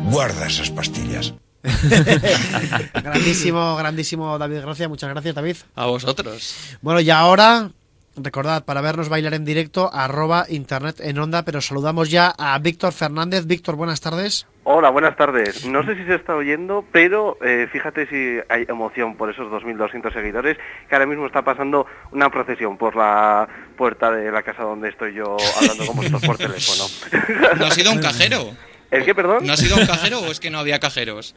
Guarda 0.10 0.48
esas 0.48 0.70
pastillas. 0.70 1.34
grandísimo, 2.94 3.76
grandísimo 3.76 4.38
David, 4.38 4.62
gracias, 4.62 4.88
muchas 4.88 5.10
gracias 5.10 5.36
David. 5.36 5.58
A 5.76 5.88
vosotros. 5.88 6.78
Bueno, 6.82 7.02
y 7.02 7.10
ahora, 7.10 7.72
recordad, 8.18 8.66
para 8.66 8.82
vernos 8.82 9.10
bailar 9.10 9.34
en 9.34 9.46
directo, 9.46 9.90
arroba 9.94 10.46
internet 10.50 11.00
en 11.00 11.20
onda, 11.20 11.44
pero 11.44 11.62
saludamos 11.62 12.10
ya 12.10 12.34
a 12.38 12.58
Víctor 12.60 12.94
Fernández. 12.94 13.46
Víctor, 13.46 13.76
buenas 13.76 14.02
tardes. 14.02 14.48
Hola, 14.64 14.90
buenas 14.90 15.16
tardes. 15.16 15.66
No 15.66 15.84
sé 15.86 15.96
si 15.96 16.04
se 16.06 16.16
está 16.16 16.36
oyendo, 16.36 16.84
pero 16.92 17.38
eh, 17.42 17.68
fíjate 17.72 18.06
si 18.08 18.38
hay 18.50 18.66
emoción 18.68 19.16
por 19.16 19.30
esos 19.30 19.48
2.200 19.52 20.12
seguidores, 20.12 20.58
que 20.90 20.96
ahora 20.96 21.06
mismo 21.06 21.26
está 21.26 21.42
pasando 21.42 21.86
una 22.12 22.30
procesión 22.30 22.78
por 22.78 22.96
la 22.96 23.48
puerta 23.78 24.12
de 24.12 24.32
la 24.32 24.44
casa 24.44 24.64
donde 24.64 24.90
estoy 24.90 25.14
yo 25.14 25.38
hablando 25.62 25.86
con 25.86 25.96
vosotros 25.96 26.26
por 26.26 26.38
teléfono. 26.38 26.84
¿No 27.58 27.66
ha 27.66 27.72
sido 27.72 27.92
un 27.92 28.02
cajero? 28.02 28.52
¿El 28.92 29.06
qué, 29.06 29.16
perdón? 29.16 29.46
¿No 29.46 29.54
ha 29.54 29.58
sido 29.58 29.78
un 29.78 29.86
cajero 29.86 30.20
o 30.20 30.26
es 30.32 30.40
que 30.40 30.50
no 30.50 30.60
había 30.60 30.80
cajeros? 30.80 31.36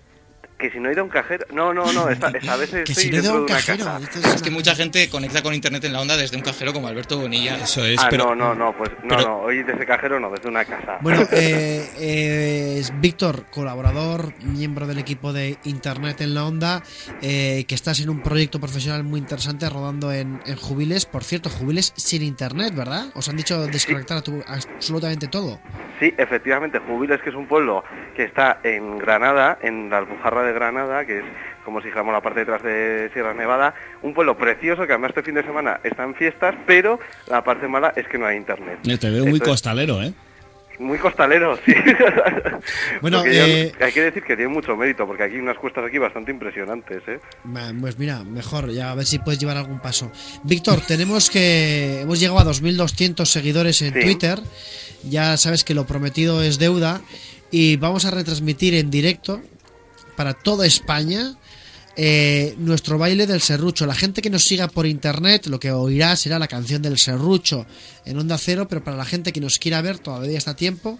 Que 0.60 0.70
si 0.70 0.78
no 0.78 0.88
he 0.90 0.92
ido 0.92 1.00
a 1.00 1.04
un 1.04 1.10
cajero... 1.10 1.46
No, 1.54 1.72
no, 1.72 1.90
no, 1.92 2.08
esta, 2.10 2.28
esta 2.34 2.56
vez 2.56 2.72
estoy 2.74 3.08
dentro 3.10 3.32
de 3.32 3.38
una 3.52 3.54
casa. 3.60 3.98
Es 4.34 4.42
que 4.42 4.50
mucha 4.50 4.74
gente 4.74 5.08
conecta 5.08 5.42
con 5.42 5.54
internet 5.54 5.82
en 5.84 5.92
la 5.94 6.00
onda 6.00 6.16
desde 6.16 6.36
un 6.36 6.42
cajero 6.42 6.72
como 6.72 6.88
Alberto 6.88 7.18
Bonilla. 7.18 7.56
Eso 7.56 7.84
es, 7.84 7.98
ah, 7.98 8.08
pero... 8.10 8.34
no, 8.34 8.34
no, 8.34 8.54
no, 8.54 8.76
pues 8.76 8.90
no, 9.02 9.16
pero- 9.16 9.22
no, 9.28 9.36
hoy 9.38 9.62
desde 9.62 9.86
cajero 9.86 10.20
no, 10.20 10.30
desde 10.30 10.48
una 10.48 10.64
casa. 10.64 10.98
Bueno, 11.00 11.22
eh, 11.32 11.88
eh, 11.98 12.76
es 12.78 12.92
Víctor, 13.00 13.46
colaborador, 13.50 14.34
miembro 14.42 14.86
del 14.86 14.98
equipo 14.98 15.32
de 15.32 15.56
Internet 15.64 16.20
en 16.20 16.34
la 16.34 16.44
Onda, 16.44 16.82
eh, 17.22 17.64
que 17.66 17.74
estás 17.74 18.00
en 18.00 18.10
un 18.10 18.22
proyecto 18.22 18.60
profesional 18.60 19.02
muy 19.02 19.18
interesante 19.20 19.68
rodando 19.70 20.12
en, 20.12 20.40
en 20.44 20.56
Jubiles. 20.56 21.06
Por 21.06 21.24
cierto, 21.24 21.48
Jubiles 21.48 21.94
sin 21.96 22.22
Internet, 22.22 22.74
¿verdad? 22.74 23.06
Os 23.14 23.28
han 23.30 23.36
dicho 23.36 23.66
desconectar 23.66 24.18
a 24.18 24.22
tu- 24.22 24.42
absolutamente 24.46 25.26
todo. 25.28 25.58
Sí, 25.98 26.12
efectivamente, 26.16 26.78
Jubiles, 26.78 27.20
que 27.22 27.30
es 27.30 27.36
un 27.36 27.46
pueblo 27.46 27.84
que 28.16 28.24
está 28.24 28.60
en 28.62 28.98
Granada, 28.98 29.58
en 29.62 29.90
la 29.90 29.98
Alpujarra 29.98 30.42
de 30.44 30.49
Granada, 30.52 31.04
que 31.04 31.18
es 31.18 31.24
como 31.64 31.80
si 31.80 31.86
dijéramos 31.86 32.12
la 32.12 32.20
parte 32.20 32.40
detrás 32.40 32.62
de 32.62 33.10
Sierra 33.12 33.34
Nevada, 33.34 33.74
un 34.02 34.14
pueblo 34.14 34.36
precioso 34.36 34.86
que 34.86 34.92
además 34.92 35.10
este 35.10 35.22
fin 35.22 35.34
de 35.34 35.42
semana 35.42 35.80
está 35.84 36.04
en 36.04 36.14
fiestas, 36.14 36.54
pero 36.66 36.98
la 37.28 37.42
parte 37.44 37.68
mala 37.68 37.92
es 37.96 38.06
que 38.08 38.18
no 38.18 38.26
hay 38.26 38.36
internet. 38.36 38.78
Eh, 38.86 38.98
Te 38.98 39.08
veo 39.10 39.22
muy 39.24 39.34
Entonces, 39.34 39.48
costalero, 39.48 40.02
¿eh? 40.02 40.12
Muy 40.78 40.96
costalero, 40.98 41.58
sí. 41.66 41.74
Bueno, 43.02 43.24
yo- 43.26 43.30
eh, 43.32 43.72
hay 43.80 43.92
que 43.92 44.00
decir 44.02 44.22
que 44.22 44.34
tiene 44.36 44.50
mucho 44.50 44.76
mérito, 44.76 45.06
porque 45.06 45.24
aquí 45.24 45.34
hay 45.34 45.40
unas 45.40 45.58
cuestas 45.58 45.84
aquí 45.84 45.98
bastante 45.98 46.30
impresionantes, 46.30 47.02
¿eh? 47.06 47.20
Pues 47.80 47.98
mira, 47.98 48.24
mejor, 48.24 48.70
ya 48.70 48.90
a 48.90 48.94
ver 48.94 49.04
si 49.04 49.18
puedes 49.18 49.38
llevar 49.38 49.56
algún 49.58 49.80
paso. 49.80 50.10
Víctor, 50.44 50.80
tenemos 50.80 51.28
que. 51.30 52.00
Hemos 52.00 52.18
llegado 52.18 52.38
a 52.40 52.44
2.200 52.44 53.26
seguidores 53.26 53.82
en 53.82 53.92
Sí. 53.92 54.00
Twitter. 54.00 54.38
Ya 55.04 55.36
sabes 55.36 55.64
que 55.64 55.74
lo 55.74 55.86
prometido 55.86 56.42
es 56.42 56.58
deuda. 56.58 57.00
Y 57.50 57.76
vamos 57.76 58.04
a 58.04 58.10
retransmitir 58.12 58.74
en 58.74 58.90
directo 58.90 59.40
para 60.16 60.34
toda 60.34 60.66
España 60.66 61.36
eh, 61.96 62.54
nuestro 62.58 62.98
baile 62.98 63.26
del 63.26 63.40
serrucho. 63.40 63.86
La 63.86 63.94
gente 63.94 64.22
que 64.22 64.30
nos 64.30 64.44
siga 64.44 64.68
por 64.68 64.86
internet 64.86 65.46
lo 65.46 65.60
que 65.60 65.72
oirá 65.72 66.16
será 66.16 66.38
la 66.38 66.48
canción 66.48 66.82
del 66.82 66.98
serrucho 66.98 67.66
en 68.04 68.18
onda 68.18 68.38
cero. 68.38 68.66
Pero 68.68 68.82
para 68.82 68.96
la 68.96 69.04
gente 69.04 69.32
que 69.32 69.40
nos 69.40 69.58
quiera 69.58 69.82
ver, 69.82 69.98
todavía 69.98 70.38
está 70.38 70.52
a 70.52 70.56
tiempo. 70.56 70.98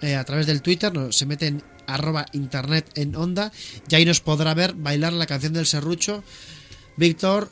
eh, 0.00 0.16
a 0.16 0.24
través 0.24 0.46
del 0.46 0.62
Twitter, 0.62 0.92
nos, 0.92 1.16
se 1.16 1.26
mete 1.26 1.46
en 1.46 1.62
arroba 1.86 2.26
internet 2.32 2.90
en 2.94 3.14
onda 3.16 3.52
y 3.88 3.94
ahí 3.94 4.04
nos 4.04 4.20
podrá 4.20 4.54
ver 4.54 4.74
bailar 4.74 5.12
la 5.12 5.26
canción 5.26 5.52
del 5.52 5.66
serrucho. 5.66 6.24
Víctor, 6.96 7.48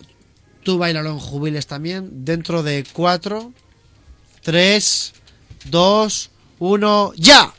tú 0.62 0.78
bailalo 0.78 1.10
en 1.10 1.18
jubiles 1.18 1.66
también, 1.66 2.24
dentro 2.24 2.62
de 2.62 2.84
4, 2.92 3.52
3, 4.42 5.12
2, 5.70 6.30
1, 6.58 7.12
¡ya! 7.16 7.52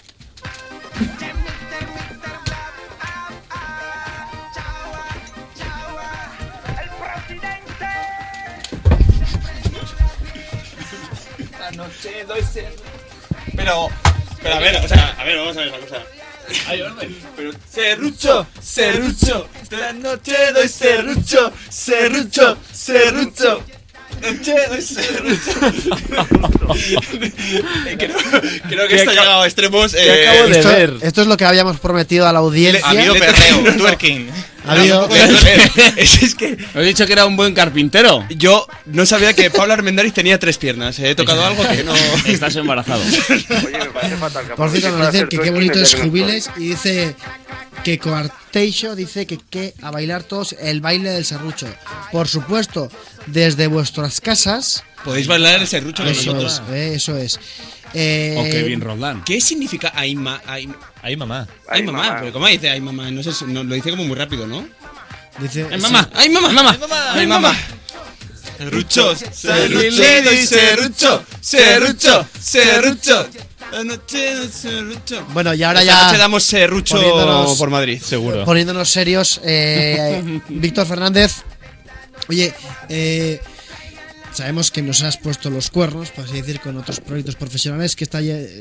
Doy. 12.04 12.42
Pero, 13.56 13.88
pero 14.42 14.56
a 14.56 14.60
ver, 14.60 14.76
o 14.84 14.88
sea, 14.88 15.16
a 15.20 15.24
ver, 15.24 15.38
vamos 15.38 15.56
a 15.56 15.60
ver 15.60 15.72
la 15.72 15.78
cosa. 15.78 15.98
Pero 17.36 17.52
serrucho, 17.72 18.48
serrucho, 18.60 19.48
esta 19.62 19.94
noche 19.94 20.36
doy 20.54 20.68
serrucho, 20.68 21.54
serrucho, 21.70 22.58
serrucho. 22.74 23.64
Noche 24.22 24.56
doy 24.70 24.82
serrucho. 24.82 25.52
Eh, 27.86 27.98
creo, 27.98 28.18
creo 28.68 28.88
que 28.88 28.96
esto 28.96 29.12
ha 29.12 29.14
llegado 29.14 29.42
a 29.42 29.46
extremos. 29.46 29.94
eh, 29.94 30.50
esto, 30.50 30.72
esto 31.06 31.22
es 31.22 31.28
lo 31.28 31.38
que 31.38 31.46
habíamos 31.46 31.80
prometido 31.80 32.28
a 32.28 32.34
la 32.34 32.40
audiencia. 32.40 32.88
Habido 32.88 33.14
perreo, 33.14 33.78
twerking. 33.78 34.30
Ha 34.68 34.74
habido- 34.74 35.10
es, 35.98 36.22
es 36.24 36.36
que 36.36 36.58
He 36.76 36.82
dicho 36.84 37.06
que 37.08 37.14
era 37.14 37.26
un 37.26 37.36
buen 37.36 37.54
carpintero. 37.54 38.26
yo 38.30 38.68
no 38.86 39.06
sabía 39.06 39.34
que 39.34 39.50
Pablo 39.50 39.74
Armendáriz 39.74 40.14
tenía 40.14 40.40
tres 40.40 40.58
piernas. 40.58 41.00
He 41.00 41.16
tocado 41.16 41.46
algo 41.46 41.68
que 41.68 41.84
no. 41.84 41.94
Estás 42.26 42.56
embarazado. 42.56 43.02
Oye, 43.04 43.78
me 43.80 43.86
parece 43.88 44.18
fatal. 44.18 44.46
Por 44.56 44.70
cierto, 44.70 44.98
nos 44.98 45.12
dicen 45.12 45.28
que 45.30 45.40
qué 45.40 45.50
bonito 45.52 45.80
es 45.80 45.96
jubiles 45.96 46.50
y 46.58 46.70
dice 46.70 47.16
que 47.84 47.98
Coarteixo 47.98 48.96
dice 48.96 49.26
que, 49.26 49.40
que 49.50 49.74
a 49.82 49.90
bailar 49.92 50.24
todos 50.24 50.54
el 50.60 50.82
baile 50.82 51.10
del 51.10 51.26
serrucho. 51.26 51.68
Por 52.12 52.28
supuesto, 52.28 52.90
desde 53.28 53.68
vuestras 53.68 54.22
casas. 54.22 54.84
Podéis 55.04 55.26
bailar 55.26 55.60
el 55.62 55.68
serrucho 55.68 56.04
con 56.04 56.14
nosotros. 56.14 56.62
es, 56.68 56.74
eh, 56.76 56.94
eso 56.96 57.18
es. 57.18 57.40
Eh, 57.94 58.36
O 58.38 58.44
Kevin 58.44 58.82
Roldán. 58.82 59.24
¿Qué 59.24 59.42
significa 59.42 59.92
ay, 59.96 60.16
ma, 60.16 60.42
ay, 60.46 60.70
Ay, 61.02 61.16
mamá. 61.16 61.48
ay, 61.68 61.82
Ay, 61.82 61.84
mamá? 61.84 62.04
mamá. 62.04 62.20
Pero 62.22 62.34
¿cómo 62.34 62.48
dice 62.48 62.70
ay 62.70 62.80
mamá? 62.82 63.12
No 63.12 63.22
sé, 63.24 63.34
si- 63.34 63.46
no, 63.46 63.64
lo 63.64 63.76
dice 63.76 63.90
como 63.90 64.06
muy 64.06 64.16
rápido, 64.16 64.48
¿no? 64.48 64.66
Dice, 65.40 65.66
Ay 65.72 65.80
mamá, 65.80 66.10
ay 66.14 66.30
mamá, 66.30 66.50
ay 66.50 66.78
mamá, 66.80 67.14
ay 67.14 67.28
mamá. 67.28 67.56
Serrucho, 68.58 69.16
serrucho, 69.16 70.32
y 70.34 70.46
serrucho, 70.46 71.24
serrucho, 71.42 72.28
serrucho. 72.40 73.28
La 73.72 73.84
noche 73.86 74.18
del 74.36 74.52
serrucho. 74.52 75.26
Bueno, 75.34 75.54
y 75.54 75.64
ahora 75.64 75.82
Esta 75.82 75.94
ya. 75.94 76.06
noche 76.06 76.18
damos 76.18 76.44
serrucho 76.44 77.56
por 77.58 77.70
Madrid, 77.70 78.02
seguro. 78.02 78.44
Poniéndonos 78.46 78.90
serios, 78.90 79.40
eh, 79.44 80.42
Víctor 80.50 80.86
Fernández. 80.86 81.38
Oye, 82.30 82.54
eh, 82.90 83.40
sabemos 84.42 84.72
que 84.72 84.82
nos 84.82 85.04
has 85.04 85.18
puesto 85.18 85.52
los 85.52 85.70
cuernos, 85.70 86.10
por 86.10 86.26
así 86.26 86.34
decir, 86.34 86.60
con 86.62 86.76
otros 86.76 87.00
proyectos 87.00 87.36
profesionales, 87.36 87.96
que 87.96 88.06
está, 88.06 88.20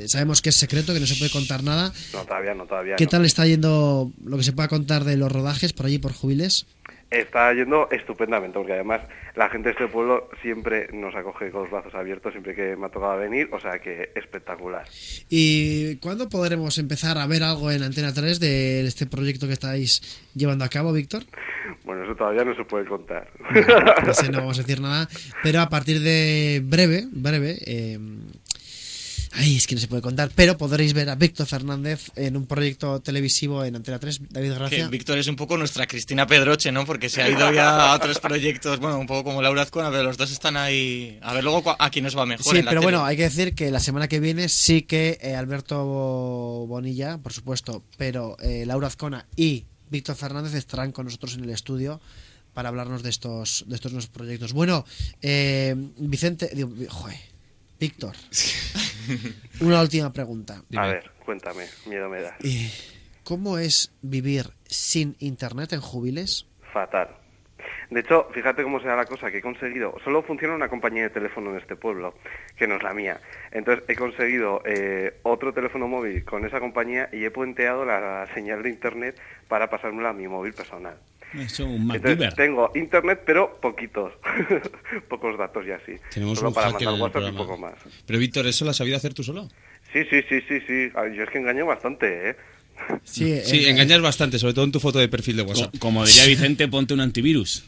sabemos 0.08 0.42
que 0.42 0.50
es 0.50 0.56
secreto, 0.56 0.92
que 0.92 1.00
no 1.00 1.06
se 1.06 1.14
puede 1.16 1.30
contar 1.30 1.62
nada. 1.64 1.90
No, 2.12 2.22
todavía 2.24 2.52
no, 2.52 2.66
todavía 2.66 2.96
¿Qué 2.96 3.04
no. 3.04 3.10
tal 3.10 3.24
está 3.24 3.46
yendo 3.46 4.12
lo 4.22 4.36
que 4.36 4.42
se 4.42 4.52
pueda 4.52 4.68
contar 4.68 5.04
de 5.04 5.16
los 5.16 5.32
rodajes 5.32 5.72
por 5.72 5.86
allí, 5.86 5.98
por 5.98 6.12
Jubiles? 6.12 6.66
Está 7.10 7.52
yendo 7.52 7.88
estupendamente, 7.90 8.56
porque 8.56 8.74
además 8.74 9.00
la 9.34 9.48
gente 9.48 9.68
de 9.68 9.72
este 9.72 9.88
pueblo 9.88 10.28
siempre 10.42 10.88
nos 10.92 11.14
acoge 11.14 11.50
con 11.50 11.62
los 11.62 11.70
brazos 11.70 11.94
abiertos, 11.94 12.32
siempre 12.32 12.54
que 12.54 12.76
me 12.76 12.86
ha 12.86 12.88
tocado 12.88 13.18
venir, 13.18 13.48
o 13.52 13.58
sea 13.58 13.78
que 13.80 14.10
espectacular. 14.14 14.84
¿Y 15.28 15.96
cuándo 15.96 16.28
podremos 16.28 16.78
empezar 16.78 17.18
a 17.18 17.26
ver 17.26 17.42
algo 17.42 17.70
en 17.70 17.82
Antena 17.82 18.12
3 18.12 18.38
de 18.38 18.86
este 18.86 19.06
proyecto 19.06 19.46
que 19.46 19.54
estáis 19.54 20.22
llevando 20.34 20.64
a 20.64 20.68
cabo, 20.68 20.92
Víctor? 20.92 21.24
Bueno, 21.84 22.04
eso 22.04 22.14
todavía 22.14 22.44
no 22.44 22.54
se 22.54 22.64
puede 22.64 22.84
contar. 22.86 23.28
No 24.06 24.14
sé, 24.14 24.30
no 24.30 24.38
vamos 24.38 24.58
a 24.58 24.62
decir 24.62 24.80
nada, 24.80 25.08
pero 25.42 25.60
a 25.60 25.68
partir 25.68 26.00
de 26.00 26.62
breve, 26.64 27.04
breve, 27.10 27.58
eh, 27.66 27.98
ay, 29.32 29.56
es 29.56 29.66
que 29.66 29.74
no 29.74 29.80
se 29.80 29.88
puede 29.88 30.02
contar, 30.02 30.30
pero 30.34 30.56
podréis 30.58 30.92
ver 30.92 31.08
a 31.08 31.14
Víctor 31.14 31.46
Fernández 31.46 32.10
en 32.16 32.36
un 32.36 32.46
proyecto 32.46 33.00
televisivo 33.00 33.64
en 33.64 33.76
Antena 33.76 33.98
3. 33.98 34.20
David 34.30 34.48
Que 34.48 34.54
Gracia. 34.54 34.88
Víctor 34.88 35.18
es 35.18 35.28
un 35.28 35.36
poco 35.36 35.56
nuestra 35.56 35.86
Cristina 35.86 36.26
Pedroche, 36.26 36.72
¿no? 36.72 36.84
Porque 36.84 37.08
se 37.08 37.22
ha 37.22 37.28
ido 37.28 37.52
ya 37.52 37.92
a 37.92 37.96
otros 37.96 38.18
proyectos, 38.18 38.78
bueno, 38.80 38.98
un 38.98 39.06
poco 39.06 39.24
como 39.24 39.42
Laura 39.42 39.62
Azcona, 39.62 39.90
pero 39.90 40.02
los 40.04 40.16
dos 40.16 40.30
están 40.30 40.56
ahí. 40.56 41.18
A 41.22 41.32
ver 41.34 41.44
luego 41.44 41.76
a 41.78 41.90
quién 41.90 42.04
nos 42.04 42.16
va 42.16 42.26
mejor. 42.26 42.52
Sí, 42.52 42.58
en 42.58 42.64
la 42.64 42.70
pero 42.70 42.80
tele. 42.80 42.92
bueno, 42.92 43.04
hay 43.06 43.16
que 43.16 43.22
decir 43.24 43.54
que 43.54 43.70
la 43.70 43.80
semana 43.80 44.08
que 44.08 44.20
viene 44.20 44.48
sí 44.48 44.82
que 44.82 45.18
eh, 45.22 45.34
Alberto 45.34 45.84
Bonilla, 46.66 47.18
por 47.18 47.32
supuesto, 47.32 47.82
pero 47.96 48.36
eh, 48.40 48.64
Laura 48.66 48.88
Azcona 48.88 49.26
y 49.36 49.64
Víctor 49.90 50.16
Fernández 50.16 50.54
estarán 50.54 50.92
con 50.92 51.06
nosotros 51.06 51.34
en 51.34 51.44
el 51.44 51.50
estudio 51.50 52.00
para 52.54 52.68
hablarnos 52.68 53.02
de 53.02 53.10
estos 53.10 53.64
de 53.68 53.76
estos 53.76 53.92
nuevos 53.92 54.08
proyectos. 54.08 54.52
Bueno, 54.52 54.84
eh, 55.22 55.74
Vicente, 55.98 56.50
digo, 56.54 56.70
joder, 56.88 57.16
Víctor, 57.80 58.12
una 59.62 59.80
última 59.80 60.12
pregunta. 60.12 60.62
A 60.76 60.86
ver, 60.86 61.10
cuéntame, 61.24 61.64
miedo 61.86 62.10
me 62.10 62.20
da. 62.20 62.36
Eh, 62.44 62.70
¿Cómo 63.24 63.56
es 63.56 63.90
vivir 64.02 64.50
sin 64.66 65.16
internet 65.18 65.72
en 65.72 65.80
Jubiles? 65.80 66.46
Fatal. 66.74 67.08
De 67.88 68.00
hecho, 68.00 68.28
fíjate 68.34 68.62
cómo 68.62 68.80
se 68.80 68.86
da 68.86 68.96
la 68.96 69.06
cosa, 69.06 69.30
que 69.30 69.38
he 69.38 69.42
conseguido, 69.42 69.96
solo 70.04 70.22
funciona 70.22 70.54
una 70.54 70.68
compañía 70.68 71.04
de 71.04 71.10
teléfono 71.10 71.50
en 71.50 71.56
este 71.56 71.74
pueblo, 71.74 72.14
que 72.54 72.68
no 72.68 72.76
es 72.76 72.82
la 72.82 72.92
mía. 72.92 73.18
Entonces 73.50 73.82
he 73.88 73.96
conseguido 73.96 74.60
eh, 74.66 75.18
otro 75.22 75.54
teléfono 75.54 75.88
móvil 75.88 76.22
con 76.24 76.44
esa 76.44 76.60
compañía 76.60 77.08
y 77.12 77.24
he 77.24 77.30
puenteado 77.30 77.86
la 77.86 78.28
señal 78.34 78.62
de 78.62 78.68
internet 78.68 79.18
para 79.48 79.70
pasármela 79.70 80.10
a 80.10 80.12
mi 80.12 80.28
móvil 80.28 80.52
personal. 80.52 80.98
Un 81.34 81.90
Entonces 81.94 82.34
tengo 82.34 82.70
internet, 82.74 83.22
pero 83.24 83.58
poquitos, 83.60 84.12
pocos 85.08 85.38
datos 85.38 85.64
y 85.66 85.70
así. 85.70 85.92
Tenemos 86.12 86.38
solo 86.38 86.48
un 86.48 86.54
para 86.54 86.70
mandar 86.70 86.94
WhatsApp 86.94 87.32
y 87.32 87.36
poco 87.36 87.56
más. 87.56 87.74
Pero 88.06 88.18
Víctor, 88.18 88.46
¿eso 88.46 88.64
lo 88.64 88.72
has 88.72 88.76
sabido 88.76 88.96
hacer 88.96 89.14
tú 89.14 89.22
solo? 89.22 89.48
Sí, 89.92 90.00
sí, 90.10 90.22
sí, 90.28 90.40
sí, 90.48 90.60
sí. 90.66 90.90
Yo 91.16 91.22
es 91.22 91.30
que 91.30 91.38
engaño 91.38 91.66
bastante, 91.66 92.30
¿eh? 92.30 92.36
Sí, 93.04 93.40
Sí, 93.44 93.66
engañas 93.66 94.00
bastante, 94.00 94.38
sobre 94.38 94.54
todo 94.54 94.64
en 94.64 94.72
tu 94.72 94.80
foto 94.80 94.98
de 94.98 95.08
perfil 95.08 95.36
de 95.36 95.42
WhatsApp. 95.42 95.74
Como 95.78 96.04
diría 96.04 96.26
Vicente, 96.26 96.66
ponte 96.68 96.94
un 96.94 97.00
antivirus. 97.00 97.64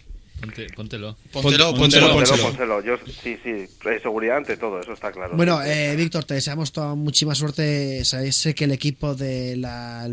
Póntelo. 0.74 1.16
Póntelo, 1.32 1.74
póntelo, 1.74 2.12
póntelo. 2.12 2.42
póntelo. 2.42 2.80
Yo, 2.82 2.96
sí, 2.98 3.38
sí, 3.42 3.50
eh, 3.50 4.00
seguridad 4.02 4.38
ante 4.38 4.56
todo, 4.56 4.80
eso 4.80 4.92
está 4.92 5.12
claro. 5.12 5.36
Bueno, 5.36 5.62
eh, 5.62 5.94
Víctor, 5.96 6.24
te 6.24 6.34
deseamos 6.34 6.72
toda 6.72 6.94
muchísima 6.94 7.34
suerte. 7.34 8.04
Sabes, 8.04 8.36
sé 8.36 8.54
que 8.54 8.64
el 8.64 8.72
equipo 8.72 9.14
del 9.14 9.66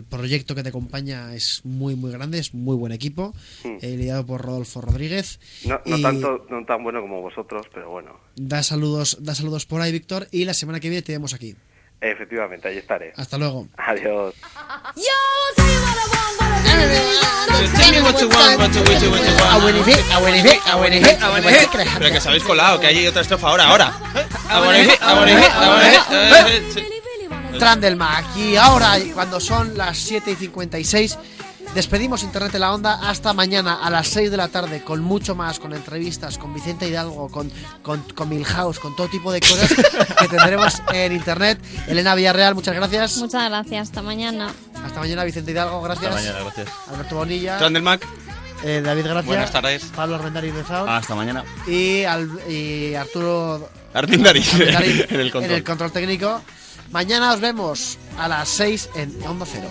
proyecto 0.09 0.55
que 0.55 0.63
te 0.63 0.69
acompaña 0.69 1.33
es 1.33 1.61
muy, 1.63 1.95
muy 1.95 2.11
grande, 2.11 2.39
es 2.39 2.53
muy 2.53 2.75
buen 2.75 2.91
equipo, 2.91 3.33
eh, 3.63 3.95
liderado 3.97 4.25
por 4.25 4.41
Rodolfo 4.41 4.81
Rodríguez. 4.81 5.39
no, 5.65 5.81
no 5.85 5.97
y 5.97 6.01
tanto, 6.01 6.45
no 6.49 6.65
tan 6.65 6.83
bueno 6.83 7.01
como 7.01 7.21
vosotros, 7.21 7.67
pero 7.73 7.89
bueno. 7.89 8.19
Da 8.35 8.63
saludos, 8.63 9.17
da 9.21 9.35
saludos 9.35 9.65
por 9.65 9.81
ahí, 9.81 9.91
Víctor, 9.91 10.27
y 10.31 10.45
la 10.45 10.53
semana 10.53 10.79
que 10.79 10.89
viene 10.89 11.01
te 11.01 11.11
vemos 11.11 11.33
aquí. 11.33 11.55
Efectivamente, 12.01 12.67
ahí 12.67 12.77
estaré. 12.77 13.13
Hasta 13.15 13.37
luego. 13.37 13.67
Adiós. 13.75 14.33
Pero 21.99 22.11
que 22.11 22.17
os 22.17 22.27
habéis 22.27 22.43
colado, 22.43 22.79
que 22.79 22.87
hay 22.87 23.07
otra 23.07 23.21
estrofa 23.21 23.47
ahora, 23.47 23.67
ahora. 23.67 23.93
Trandelmac. 27.57 28.37
Y 28.37 28.55
ahora, 28.55 28.97
cuando 29.13 29.39
son 29.39 29.77
las 29.77 29.97
7 29.97 30.31
y 30.31 30.35
56, 30.35 31.17
despedimos 31.75 32.23
Internet 32.23 32.53
en 32.55 32.61
la 32.61 32.73
Onda 32.73 33.09
hasta 33.09 33.33
mañana 33.33 33.75
a 33.83 33.89
las 33.89 34.07
6 34.09 34.31
de 34.31 34.37
la 34.37 34.47
tarde 34.47 34.83
con 34.83 35.01
mucho 35.01 35.35
más, 35.35 35.59
con 35.59 35.73
entrevistas, 35.73 36.37
con 36.37 36.53
Vicente 36.53 36.87
Hidalgo, 36.87 37.29
con, 37.29 37.51
con, 37.81 38.01
con 38.15 38.29
Milhouse, 38.29 38.79
con 38.79 38.95
todo 38.95 39.07
tipo 39.07 39.31
de 39.31 39.39
cosas 39.41 39.69
que 40.19 40.27
tendremos 40.27 40.81
en 40.93 41.13
Internet. 41.13 41.59
Elena 41.87 42.15
Villarreal, 42.15 42.55
muchas 42.55 42.75
gracias. 42.75 43.17
Muchas 43.17 43.49
gracias, 43.49 43.89
hasta 43.89 44.01
mañana. 44.01 44.49
Hasta 44.83 44.99
mañana, 44.99 45.23
Vicente 45.23 45.51
Hidalgo, 45.51 45.81
gracias. 45.81 46.07
Hasta 46.15 46.21
mañana, 46.21 46.43
gracias. 46.43 46.69
Alberto 46.91 47.15
Bonilla. 47.15 47.57
Trandelmac. 47.57 48.05
eh, 48.63 48.81
David 48.83 49.03
Gracia. 49.05 49.21
Buenas 49.27 49.51
tardes. 49.51 49.83
Pablo 49.95 50.15
Armendariz 50.15 50.53
de 50.53 50.63
Sound. 50.65 50.89
Hasta 50.89 51.15
mañana. 51.15 51.43
Y, 51.67 52.03
al- 52.03 52.39
y 52.49 52.95
Arturo 52.95 53.69
Armendariz, 53.93 54.53
Armendariz 54.53 55.05
en 55.11 55.19
el 55.19 55.31
control. 55.31 55.51
en 55.51 55.57
el 55.57 55.63
control 55.63 55.91
técnico. 55.91 56.41
Mañana 56.91 57.33
os 57.33 57.39
vemos 57.39 57.97
a 58.17 58.27
las 58.27 58.49
6 58.49 58.89
en 58.95 59.15
Onda 59.27 59.45
Cero. 59.49 59.69